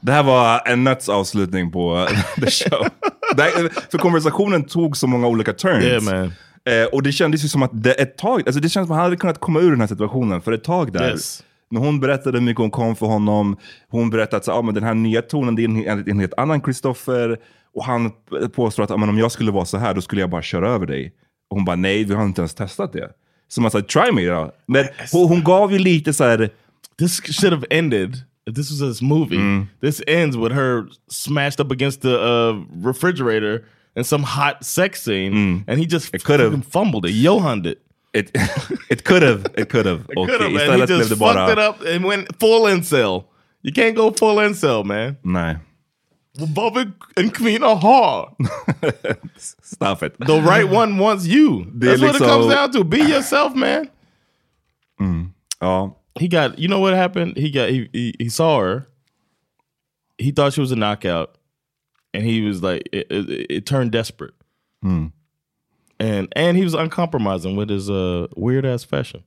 Det 0.00 0.12
här 0.12 0.22
var 0.22 0.62
en 0.66 0.84
nuts 0.84 1.08
avslutning 1.08 1.70
på 1.72 2.08
the 2.40 2.50
show. 2.50 2.86
Här, 3.36 3.90
för 3.90 3.98
konversationen 3.98 4.64
tog 4.64 4.96
så 4.96 5.06
många 5.06 5.26
olika 5.26 5.52
turns. 5.52 5.84
Yeah, 5.84 6.02
man. 6.02 6.32
Eh, 6.64 6.84
och 6.92 7.02
det 7.02 7.12
kändes 7.12 7.44
ju 7.44 7.48
som 7.48 7.62
att 7.62 7.70
det 7.82 7.92
ett 7.92 8.18
tag, 8.18 8.42
alltså 8.46 8.60
det 8.60 8.68
känns 8.68 8.86
som 8.86 8.92
att 8.92 8.98
han 8.98 9.04
hade 9.04 9.16
kunnat 9.16 9.40
komma 9.40 9.60
ur 9.60 9.70
den 9.70 9.80
här 9.80 9.86
situationen 9.86 10.42
för 10.42 10.52
ett 10.52 10.64
tag 10.64 10.92
där. 10.92 11.10
Yes. 11.10 11.44
När 11.70 11.80
hon 11.80 12.00
berättade 12.00 12.38
hur 12.38 12.44
mycket 12.44 12.60
hon 12.60 12.70
kom 12.70 12.96
för 12.96 13.06
honom, 13.06 13.56
hon 13.88 14.10
berättade 14.10 14.36
att 14.36 14.44
så, 14.44 14.52
ah, 14.52 14.62
men 14.62 14.74
den 14.74 14.84
här 14.84 14.94
nya 14.94 15.22
tonen 15.22 15.54
det 15.54 15.62
är 15.62 15.68
en, 15.68 15.86
en, 15.86 16.10
en 16.10 16.20
helt 16.20 16.34
annan 16.36 16.60
Kristoffer. 16.60 17.38
Och 17.74 17.84
han 17.84 18.10
påstår 18.54 18.82
att 18.82 18.90
ah, 18.90 18.96
men 18.96 19.08
om 19.08 19.18
jag 19.18 19.32
skulle 19.32 19.50
vara 19.50 19.64
så 19.64 19.78
här 19.78 19.94
då 19.94 20.00
skulle 20.00 20.20
jag 20.20 20.30
bara 20.30 20.42
köra 20.42 20.70
över 20.70 20.86
dig. 20.86 21.12
Och 21.50 21.56
hon 21.56 21.64
bara 21.64 21.76
nej, 21.76 22.04
vi 22.04 22.14
har 22.14 22.24
inte 22.24 22.40
ens 22.40 22.54
testat 22.54 22.92
det. 22.92 23.10
Så 23.48 23.60
man 23.60 23.70
sa 23.70 23.80
try 23.80 24.12
me 24.12 24.26
då. 24.26 24.52
Men 24.66 24.84
hon, 25.12 25.28
hon 25.28 25.44
gav 25.44 25.72
ju 25.72 25.78
lite 25.78 26.12
så 26.12 26.24
här, 26.24 26.50
This 26.98 27.20
should 27.20 27.52
have 27.52 27.66
ended. 27.70 28.16
If 28.46 28.54
this 28.54 28.70
was 28.70 28.80
this 28.80 29.02
movie, 29.02 29.66
this 29.80 30.02
ends 30.06 30.36
with 30.36 30.54
her 30.54 30.84
smashed 31.10 31.60
up 31.60 31.72
against 31.72 32.02
the 32.02 32.14
uh, 32.14 32.54
refrigerator 32.84 33.64
in 33.96 34.04
some 34.04 34.22
hot 34.22 34.64
sex 34.64 35.02
scene, 35.02 35.32
mm. 35.32 35.64
and 35.66 35.78
he 35.78 35.86
just 35.86 36.12
could 36.24 36.40
have. 36.40 36.64
fumbled 36.64 37.06
it, 37.06 37.12
Johanned 37.12 37.66
it. 37.66 37.82
it, 38.12 38.30
it 38.90 39.04
could 39.04 39.22
have, 39.22 39.46
it 39.56 39.68
could 39.68 39.86
have. 39.86 40.06
It 40.08 40.16
could 40.26 40.40
have, 40.40 40.52
man. 40.52 40.80
He 40.80 40.86
just 40.86 41.10
fucked 41.10 41.18
bara... 41.18 41.52
it 41.52 41.58
up 41.58 41.80
and 41.82 42.04
went 42.04 42.38
full 42.38 42.62
incel. 42.62 43.24
You 43.62 43.72
can't 43.72 43.96
go 43.96 44.10
full 44.10 44.36
incel, 44.36 44.84
man. 44.84 45.18
Nej. 45.24 45.60
Bobby 46.54 46.90
and 47.16 47.34
Queen 47.34 47.62
are 47.62 47.76
hard. 47.76 48.30
Stop 49.36 50.02
it. 50.02 50.18
The 50.18 50.40
right 50.40 50.66
one 50.68 50.96
wants 50.96 51.26
you. 51.26 51.70
That's 51.74 52.00
what 52.00 52.14
it 52.14 52.18
comes 52.20 52.46
down 52.46 52.72
to. 52.72 52.84
Be 52.84 53.02
yourself, 53.02 53.54
man. 53.54 53.90
Ja. 55.60 55.90
He 56.18 56.28
got. 56.28 56.58
You 56.58 56.68
know 56.68 56.78
what 56.78 56.94
happened? 56.94 57.36
He 57.36 57.50
got. 57.50 57.68
He 57.68 57.88
he, 57.92 58.14
he 58.18 58.28
saw 58.28 58.60
her. 58.60 58.88
He 60.16 60.30
thought 60.30 60.54
she 60.54 60.60
was 60.60 60.72
a 60.72 60.76
knockout, 60.76 61.36
and 62.14 62.24
he 62.24 62.42
was 62.42 62.62
like, 62.62 62.88
it, 62.92 63.06
it, 63.10 63.46
it 63.50 63.66
turned 63.66 63.92
desperate. 63.92 64.34
Hmm. 64.82 65.06
And 65.98 66.32
and 66.36 66.56
he 66.56 66.64
was 66.64 66.74
uncompromising 66.74 67.56
with 67.56 67.70
his 67.70 67.88
uh, 67.88 68.26
weird 68.36 68.66
ass 68.66 68.84
fashion, 68.84 69.22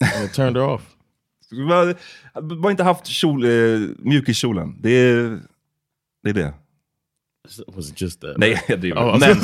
and 0.00 0.24
it 0.24 0.34
turned 0.34 0.56
her 0.56 0.62
off. 0.62 0.96
Bara, 1.68 1.94
bara 2.42 2.70
inte 2.70 2.82
haft 2.84 3.06
kjol, 3.06 3.44
eh, 3.44 3.90
mjukiskjolen. 3.98 4.76
Det 4.80 4.90
är 4.90 5.40
det. 6.22 6.30
Är 6.30 6.32
det. 6.32 6.54
Was 6.54 6.54
it 6.54 6.54
just 6.54 6.54
that? 7.35 7.35
Nej, 8.36 8.62
jag 8.68 8.80
driver. 8.80 9.00
Oh, 9.00 9.18
Men 9.18 9.36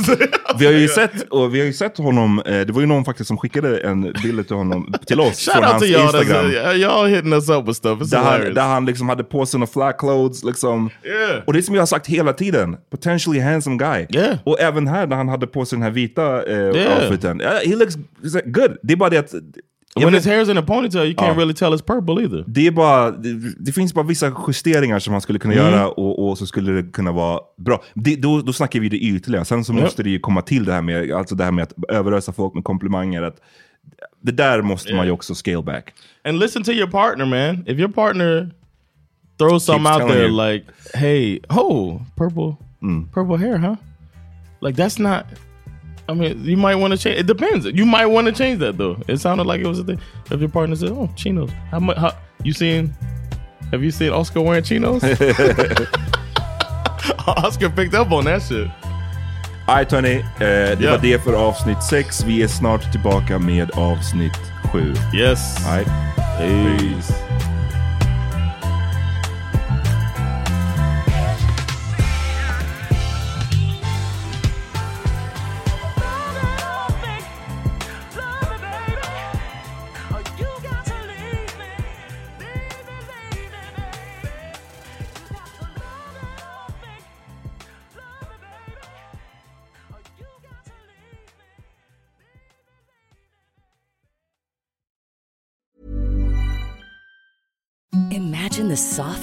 vi 0.58 0.66
har 0.66 0.72
ju 0.72 0.88
sett, 0.88 1.22
och 1.30 1.54
vi 1.54 1.58
har 1.58 1.66
ju 1.66 1.72
sett 1.72 1.98
honom, 1.98 2.42
eh, 2.46 2.60
det 2.60 2.70
var 2.72 2.80
ju 2.80 2.86
någon 2.86 3.04
faktiskt 3.04 3.28
som 3.28 3.36
skickade 3.38 3.78
en 3.80 4.12
bild 4.22 4.46
till 4.46 4.56
honom, 4.56 4.94
till 5.06 5.20
oss, 5.20 5.38
Shout 5.38 5.54
från 5.54 5.64
hans 5.64 5.84
Instagram. 5.84 6.46
Y'all 6.50 7.06
hitting 7.06 7.32
us 7.32 7.48
up 7.48 7.68
with 7.68 7.78
stuff. 7.78 8.00
It's 8.00 8.10
Där 8.10 8.18
han, 8.18 8.54
där 8.54 8.62
han 8.62 8.86
liksom 8.86 9.08
hade 9.08 9.24
på 9.24 9.46
sig 9.46 9.60
några 9.60 9.72
flat 9.72 9.98
clothes. 9.98 10.44
Liksom. 10.44 10.90
Yeah. 11.04 11.42
Och 11.46 11.52
det 11.52 11.58
är 11.58 11.62
som 11.62 11.74
jag 11.74 11.82
har 11.82 11.86
sagt 11.86 12.06
hela 12.06 12.32
tiden, 12.32 12.76
potentially 12.90 13.40
handsome 13.40 13.76
guy. 13.76 14.06
Yeah. 14.10 14.38
Och 14.44 14.60
även 14.60 14.86
här 14.86 15.06
när 15.06 15.16
han 15.16 15.28
hade 15.28 15.46
på 15.46 15.64
sig 15.64 15.76
den 15.76 15.82
här 15.82 15.90
vita 15.90 16.46
eh, 16.46 16.62
Yeah. 16.72 17.02
outfiten. 17.02 17.40
Uh, 17.40 17.46
he 17.46 17.76
looks 17.76 17.94
good. 18.44 18.76
Det 18.82 18.92
är 18.92 18.96
bara 18.96 19.10
det 19.10 19.18
att... 19.18 19.34
When 19.96 20.04
vet- 20.12 20.14
his 20.14 20.26
hair's 20.26 20.50
in 20.50 20.58
a 20.58 20.62
ponytail, 20.62 21.04
you 21.04 21.14
can't 21.14 21.28
Ja. 21.28 21.34
really 21.34 21.54
tell 21.54 21.72
it's 21.74 21.82
purple 21.86 22.22
either. 22.24 22.44
Det, 22.46 22.66
är 22.66 22.70
bara, 22.70 23.10
det, 23.10 23.54
det 23.58 23.72
finns 23.72 23.94
bara 23.94 24.06
vissa 24.06 24.32
justeringar 24.48 24.98
som 24.98 25.12
man 25.12 25.20
skulle 25.20 25.38
kunna 25.38 25.54
Mm. 25.54 25.66
göra 25.66 25.88
och, 25.88 26.28
och 26.28 26.38
så 26.38 26.46
skulle 26.46 26.72
det 26.72 26.92
kunna 26.92 27.12
vara 27.12 27.40
bra. 27.58 27.82
Det, 27.94 28.16
då, 28.16 28.40
då 28.40 28.52
snackar 28.52 28.80
vi 28.80 28.88
det 28.88 28.96
ytliga. 28.96 29.44
Sen 29.44 29.64
så 29.64 29.72
Ja. 29.72 29.80
måste 29.80 30.02
det 30.02 30.10
ju 30.10 30.18
komma 30.18 30.42
till 30.42 30.64
det 30.64 30.72
här 30.72 30.82
med, 30.82 31.12
alltså 31.12 31.34
det 31.34 31.44
här 31.44 31.50
med 31.52 31.62
att 31.62 31.72
överösa 31.88 32.32
folk 32.32 32.54
med 32.54 32.64
komplimanger. 32.64 33.22
Att, 33.22 33.36
det 34.22 34.32
där 34.32 34.62
måste 34.62 34.94
man 34.94 35.06
ju 35.06 35.12
också 35.12 35.34
scale 35.34 35.62
back. 35.62 35.92
And 36.24 36.38
listen 36.38 36.62
to 36.64 36.70
your 36.70 36.90
partner, 36.90 37.24
man. 37.24 37.64
If 37.68 37.78
your 37.78 37.88
partner 37.92 38.50
throws 39.38 39.64
something 39.64 39.86
out 39.92 40.12
there 40.12 40.26
you. 40.26 40.52
like, 40.52 40.66
"Hey, 40.94 41.40
oh, 41.48 42.02
purple, 42.16 42.56
Mm. 42.82 43.08
purple 43.14 43.36
hair, 43.36 43.58
huh?" 43.58 43.74
Like 44.60 44.82
that's 44.82 45.02
not 45.02 45.22
I 46.08 46.14
mean, 46.14 46.44
you 46.44 46.56
might 46.56 46.74
want 46.74 46.92
to 46.92 46.98
change. 46.98 47.20
It 47.20 47.26
depends. 47.26 47.64
You 47.66 47.86
might 47.86 48.06
want 48.06 48.26
to 48.26 48.32
change 48.32 48.58
that 48.60 48.76
though. 48.76 48.96
It 49.08 49.18
sounded 49.20 49.46
like 49.46 49.60
it 49.60 49.66
was 49.66 49.78
a 49.78 49.84
thing. 49.84 50.00
If 50.30 50.40
your 50.40 50.48
partner 50.50 50.76
said, 50.76 50.90
"Oh, 50.90 51.08
chinos," 51.16 51.50
how 51.70 51.78
much? 51.80 51.96
How, 51.96 52.12
you 52.44 52.52
seen? 52.52 52.92
Have 53.70 53.82
you 53.84 53.90
seen 53.92 54.10
Oscar 54.12 54.40
wearing 54.42 54.64
chinos? 54.64 55.02
Oscar 57.26 57.70
picked 57.70 57.94
up 57.94 58.10
on 58.12 58.24
that 58.24 58.42
shit. 58.42 58.68
Alright 59.68 59.92
hörni, 59.92 60.14
eh, 60.16 60.24
det 60.40 60.76
Ja. 60.80 60.90
var 60.90 60.98
det 60.98 61.24
för 61.24 61.32
avsnitt 61.32 61.82
6. 61.82 62.24
Vi 62.24 62.42
är 62.42 62.48
snart 62.48 62.92
tillbaka 62.92 63.38
med 63.38 63.70
avsnitt 63.74 64.38
7. 64.72 64.94
Yes. 65.14 65.66
Alright. 65.66 65.88
Peace. 66.38 67.12
Imagine 67.12 67.21